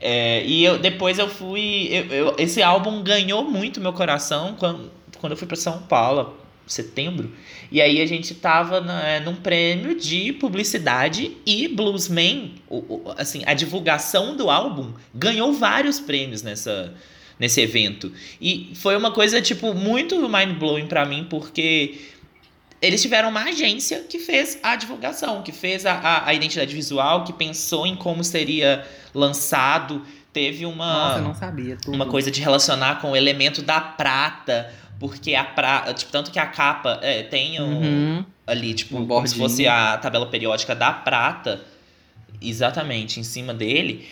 É, 0.00 0.42
e 0.44 0.64
eu, 0.64 0.78
depois 0.78 1.18
eu 1.18 1.28
fui. 1.28 1.88
eu- 1.92 2.06
eu- 2.06 2.34
esse 2.38 2.60
álbum 2.62 3.02
ganhou 3.02 3.44
muito 3.44 3.80
meu 3.80 3.92
coração 3.92 4.56
quando, 4.58 4.90
quando 5.18 5.32
eu 5.32 5.36
fui 5.36 5.46
pra 5.46 5.56
São 5.56 5.82
Paulo, 5.82 6.36
setembro. 6.66 7.32
E 7.70 7.80
aí 7.80 8.00
a 8.00 8.06
gente 8.06 8.34
tava 8.34 8.80
na, 8.80 9.02
é, 9.08 9.20
num 9.20 9.34
prêmio 9.34 9.98
de 9.98 10.32
publicidade 10.34 11.36
e 11.44 11.68
Bluesman, 11.68 12.54
o, 12.68 12.76
o- 12.78 13.14
assim, 13.18 13.42
a 13.46 13.52
divulgação 13.54 14.36
do 14.36 14.50
álbum 14.50 14.92
ganhou 15.14 15.52
vários 15.52 15.98
prêmios 16.00 16.42
nessa, 16.42 16.94
nesse 17.38 17.60
evento. 17.60 18.12
E 18.40 18.70
foi 18.74 18.96
uma 18.96 19.10
coisa, 19.10 19.40
tipo, 19.42 19.74
muito 19.74 20.16
mind-blowing 20.28 20.86
pra 20.86 21.04
mim, 21.04 21.26
porque 21.28 22.00
eles 22.80 23.00
tiveram 23.02 23.28
uma 23.28 23.42
agência 23.44 24.00
que 24.08 24.18
fez 24.18 24.58
a 24.62 24.74
divulgação, 24.76 25.42
que 25.42 25.52
fez 25.52 25.84
a, 25.86 25.92
a, 25.94 26.28
a 26.28 26.34
identidade 26.34 26.74
visual, 26.74 27.24
que 27.24 27.32
pensou 27.32 27.86
em 27.86 27.94
como 27.96 28.22
seria 28.24 28.86
lançado. 29.14 30.02
Teve 30.32 30.64
uma, 30.64 30.86
Nossa, 31.08 31.18
eu 31.18 31.24
não 31.24 31.34
sabia 31.34 31.76
tudo. 31.76 31.94
uma 31.94 32.06
coisa 32.06 32.30
de 32.30 32.40
relacionar 32.40 33.00
com 33.02 33.10
o 33.12 33.16
elemento 33.16 33.60
da 33.62 33.80
prata, 33.80 34.72
porque 35.08 35.34
a 35.34 35.42
prata, 35.42 35.92
tipo, 35.94 36.12
tanto 36.12 36.30
que 36.30 36.38
a 36.38 36.46
capa 36.46 37.00
é, 37.02 37.24
tem 37.24 37.60
um, 37.60 37.64
Uhum. 37.82 38.24
ali, 38.46 38.72
tipo, 38.72 38.98
Um 38.98 39.06
como 39.06 39.26
se 39.26 39.34
fosse 39.34 39.66
a 39.66 39.98
tabela 39.98 40.26
periódica 40.26 40.76
da 40.76 40.92
prata, 40.92 41.60
exatamente, 42.40 43.18
em 43.18 43.24
cima 43.24 43.52
dele, 43.52 44.08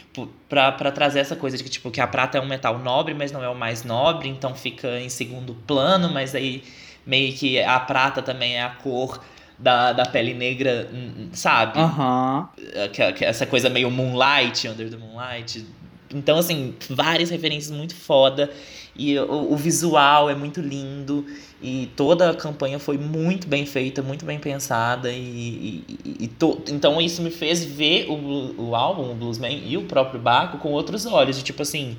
pra 0.49 0.73
pra 0.73 0.91
trazer 0.91 1.21
essa 1.21 1.37
coisa 1.37 1.57
de 1.57 1.62
que, 1.62 1.71
tipo, 1.71 1.91
que 1.93 2.01
a 2.01 2.07
prata 2.09 2.39
é 2.39 2.41
um 2.41 2.47
metal 2.47 2.77
nobre, 2.81 3.15
mas 3.15 3.31
não 3.31 3.43
é 3.43 3.49
o 3.49 3.55
mais 3.55 3.85
nobre, 3.85 4.29
então 4.29 4.53
fica 4.55 4.99
em 4.99 5.09
segundo 5.09 5.55
plano, 5.55 6.11
mas 6.12 6.35
aí 6.35 6.65
meio 7.07 7.33
que 7.35 7.61
a 7.62 7.79
prata 7.79 8.21
também 8.21 8.57
é 8.57 8.62
a 8.62 8.71
cor 8.71 9.21
da, 9.57 9.93
da 9.93 10.05
pele 10.07 10.35
negra, 10.35 10.89
hum, 10.93 11.29
sabe? 11.33 11.79
Aham. 11.79 12.49
que, 12.93 13.12
que 13.12 13.25
essa 13.25 13.47
coisa 13.47 13.71
meio 13.71 13.91
Moonlight, 13.91 14.67
Under 14.69 14.91
the 14.91 14.97
Moonlight. 14.97 15.65
Então, 16.12 16.39
assim, 16.39 16.75
várias 16.89 17.31
referências 17.31 17.71
muito 17.71 17.95
foda. 17.95 18.51
E 18.97 19.19
o, 19.19 19.53
o 19.53 19.57
visual 19.57 20.29
é 20.29 20.35
muito 20.35 20.61
lindo. 20.61 21.25
E 21.62 21.89
toda 21.97 22.31
a 22.31 22.35
campanha 22.35 22.79
foi 22.79 22.97
muito 22.99 23.47
bem 23.47 23.67
feita, 23.67 24.03
muito 24.03 24.25
bem 24.25 24.39
pensada. 24.39 25.11
E, 25.12 25.85
e- 26.05 26.17
e 26.25 26.29
to- 26.29 26.62
então 26.71 27.01
isso 27.01 27.23
me 27.23 27.31
fez 27.31 27.65
ver 27.65 28.07
o, 28.11 28.55
o 28.69 28.75
álbum, 28.75 29.11
o 29.11 29.15
Bluesman 29.15 29.62
e 29.67 29.77
o 29.77 29.83
próprio 29.85 30.21
Baco 30.21 30.59
com 30.59 30.71
outros 30.71 31.07
olhos. 31.07 31.37
De 31.37 31.43
tipo 31.45 31.62
assim, 31.62 31.97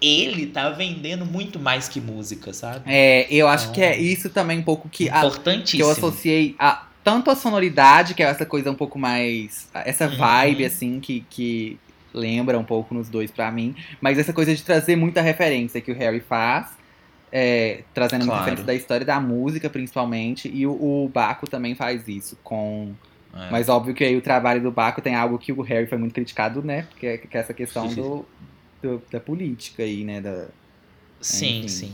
ele 0.00 0.46
tá 0.46 0.70
vendendo 0.70 1.24
muito 1.24 1.58
mais 1.58 1.88
que 1.88 2.00
música, 2.00 2.52
sabe? 2.52 2.82
É, 2.86 3.26
eu 3.32 3.48
acho 3.48 3.64
Então, 3.64 3.74
que 3.74 3.80
é 3.82 3.98
isso 3.98 4.28
também 4.30 4.58
um 4.58 4.62
pouco 4.62 4.88
que, 4.88 5.08
a, 5.08 5.12
que 5.20 5.26
Importantíssimo. 5.26 5.82
eu 5.82 5.90
associei 5.90 6.54
a 6.58 6.86
tanto 7.02 7.30
a 7.30 7.36
sonoridade, 7.36 8.14
que 8.14 8.22
é 8.22 8.26
essa 8.26 8.44
coisa 8.44 8.70
um 8.70 8.74
pouco 8.74 8.98
mais. 8.98 9.68
essa 9.74 10.06
Uhum. 10.08 10.16
vibe, 10.16 10.64
assim, 10.64 11.00
que, 11.00 11.24
que 11.30 11.78
lembra 12.16 12.58
um 12.58 12.64
pouco 12.64 12.92
nos 12.94 13.08
dois 13.08 13.30
pra 13.30 13.50
mim. 13.52 13.76
Mas 14.00 14.18
essa 14.18 14.32
coisa 14.32 14.54
de 14.54 14.62
trazer 14.62 14.96
muita 14.96 15.20
referência 15.20 15.80
que 15.80 15.92
o 15.92 15.94
Harry 15.94 16.20
faz. 16.20 16.74
é, 17.30 17.82
trazendo 17.92 18.20
muita 18.20 18.32
Claro. 18.36 18.44
referência 18.44 18.66
da 18.66 18.74
história 18.74 19.04
da 19.04 19.20
música, 19.20 19.68
principalmente. 19.68 20.48
E 20.48 20.66
o, 20.66 20.72
o 20.72 21.08
Baco 21.12 21.46
também 21.48 21.74
faz 21.74 22.08
isso 22.08 22.36
com. 22.42 22.92
É. 23.34 23.50
Mas 23.50 23.68
óbvio 23.68 23.94
que 23.94 24.02
aí 24.04 24.16
o 24.16 24.22
trabalho 24.22 24.62
do 24.62 24.70
Baco 24.70 25.02
tem 25.02 25.14
algo 25.14 25.36
que 25.38 25.52
o 25.52 25.60
Harry 25.60 25.86
foi 25.86 25.98
muito 25.98 26.14
criticado, 26.14 26.62
né? 26.62 26.86
Que 26.98 27.06
é, 27.06 27.18
que 27.18 27.36
é 27.36 27.40
essa 27.40 27.52
questão 27.52 27.86
do, 27.92 28.24
do- 28.82 29.02
da 29.12 29.20
política 29.20 29.82
aí, 29.82 30.04
né? 30.04 30.20
Da... 30.22 30.46
Sim, 31.20 31.58
enfim. 31.58 31.68
sim. 31.68 31.92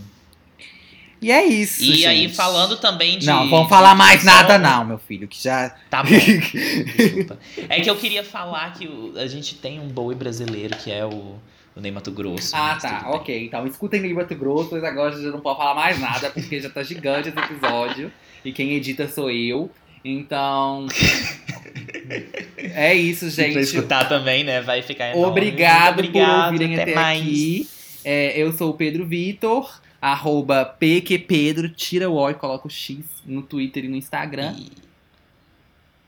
E 1.22 1.30
é 1.30 1.44
isso. 1.46 1.82
E 1.84 2.04
aí, 2.04 2.22
gente. 2.22 2.34
falando 2.34 2.76
também 2.78 3.16
de. 3.18 3.26
Não, 3.26 3.48
vamos 3.48 3.68
falar 3.68 3.94
mais 3.94 4.24
nada, 4.24 4.58
não, 4.58 4.84
meu 4.84 4.98
filho, 4.98 5.28
que 5.28 5.40
já. 5.42 5.70
Tá 5.88 6.02
bom. 6.02 6.10
Desculpa. 6.96 7.38
É 7.68 7.80
que 7.80 7.88
eu 7.88 7.96
queria 7.96 8.24
falar 8.24 8.72
que 8.74 8.90
a 9.16 9.26
gente 9.28 9.54
tem 9.54 9.78
um 9.78 9.86
boi 9.86 10.16
brasileiro 10.16 10.76
que 10.76 10.90
é 10.90 11.04
o, 11.06 11.36
o 11.76 11.80
Ney 11.80 11.92
Mato 11.92 12.10
Grosso. 12.10 12.50
Ah, 12.56 12.76
tá, 12.80 13.04
ok. 13.10 13.46
Então 13.46 13.64
escutem 13.68 14.00
Ney 14.00 14.12
Mato 14.12 14.34
Grosso, 14.34 14.70
mas 14.72 14.82
agora 14.82 15.12
já 15.12 15.30
não 15.30 15.40
pode 15.40 15.58
falar 15.58 15.74
mais 15.76 16.00
nada, 16.00 16.28
porque 16.30 16.60
já 16.60 16.68
tá 16.68 16.82
gigante 16.82 17.28
esse 17.28 17.38
episódio. 17.38 18.10
e 18.44 18.52
quem 18.52 18.72
edita 18.72 19.06
sou 19.08 19.30
eu. 19.30 19.70
Então. 20.04 20.86
é 22.58 22.94
isso, 22.94 23.26
E 23.28 23.30
pra 23.34 23.44
gente. 23.44 23.58
escutar 23.60 24.08
também, 24.08 24.44
né? 24.44 24.60
Vai 24.60 24.82
ficar 24.82 25.10
enorme. 25.10 25.24
Obrigado, 25.26 25.94
Muito 25.96 26.08
obrigado 26.08 26.34
por 26.48 26.52
ouvirem 26.52 26.74
até 26.74 26.82
até 26.82 26.94
mais. 26.94 27.20
aqui. 27.20 27.68
É, 28.04 28.40
eu 28.42 28.52
sou 28.52 28.70
o 28.70 28.74
Pedro 28.74 29.06
Vitor, 29.06 29.80
arroba 30.02 30.64
PQPedro, 30.64 31.68
tira 31.68 32.10
o 32.10 32.14
O 32.14 32.28
e 32.28 32.34
coloca 32.34 32.66
o 32.66 32.70
X 32.70 33.04
no 33.24 33.40
Twitter 33.40 33.84
e 33.84 33.88
no 33.88 33.94
Instagram. 33.94 34.56
E, 34.58 34.72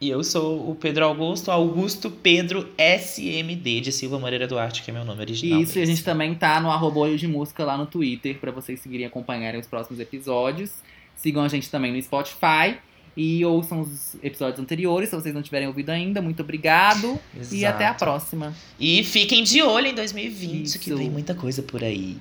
e 0.01 0.11
eu 0.11 0.25
sou 0.25 0.69
o 0.69 0.75
Pedro 0.75 1.05
Augusto, 1.05 1.53
Augusto 1.53 2.11
Pedro 2.11 2.69
SMD 2.77 3.81
de 3.81 3.93
Silva 3.93 4.19
Moreira 4.19 4.49
Duarte, 4.49 4.83
que 4.83 4.91
é 4.91 4.95
meu 4.95 5.05
nome 5.05 5.21
original. 5.21 5.61
Isso, 5.61 5.79
e 5.79 5.83
a 5.83 5.87
gente 5.87 6.03
também 6.03 6.35
tá 6.35 6.61
no 6.61 6.73
arroba 6.73 6.99
Olho 6.99 7.17
de 7.17 7.29
Música 7.29 7.65
lá 7.65 7.79
no 7.79 7.87
Twitter, 7.87 8.37
pra 8.41 8.51
vocês 8.51 8.81
seguirem 8.81 9.05
e 9.05 9.07
acompanharem 9.07 9.61
os 9.61 9.69
próximos 9.69 10.01
episódios. 10.01 10.73
Sigam 11.15 11.45
a 11.45 11.49
gente 11.49 11.71
também 11.71 11.93
no 11.93 12.03
Spotify 12.03 12.77
e 13.17 13.45
ouçam 13.45 13.83
os 13.83 14.17
episódios 14.25 14.59
anteriores, 14.59 15.09
se 15.09 15.15
vocês 15.15 15.33
não 15.33 15.41
tiverem 15.41 15.69
ouvido 15.69 15.91
ainda. 15.91 16.21
Muito 16.21 16.43
obrigado 16.43 17.17
e 17.33 17.59
Exato. 17.59 17.77
até 17.77 17.87
a 17.87 17.95
próxima. 17.95 18.53
E 18.81 19.05
fiquem 19.05 19.45
de 19.45 19.63
olho 19.63 19.87
em 19.87 19.95
2020, 19.95 20.81
que 20.81 20.91
Isso. 20.91 20.99
vem 20.99 21.09
muita 21.09 21.33
coisa 21.33 21.63
por 21.63 21.85
aí. 21.85 22.17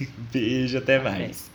Beijo, 0.32 0.78
até 0.78 0.98
mais. 0.98 1.50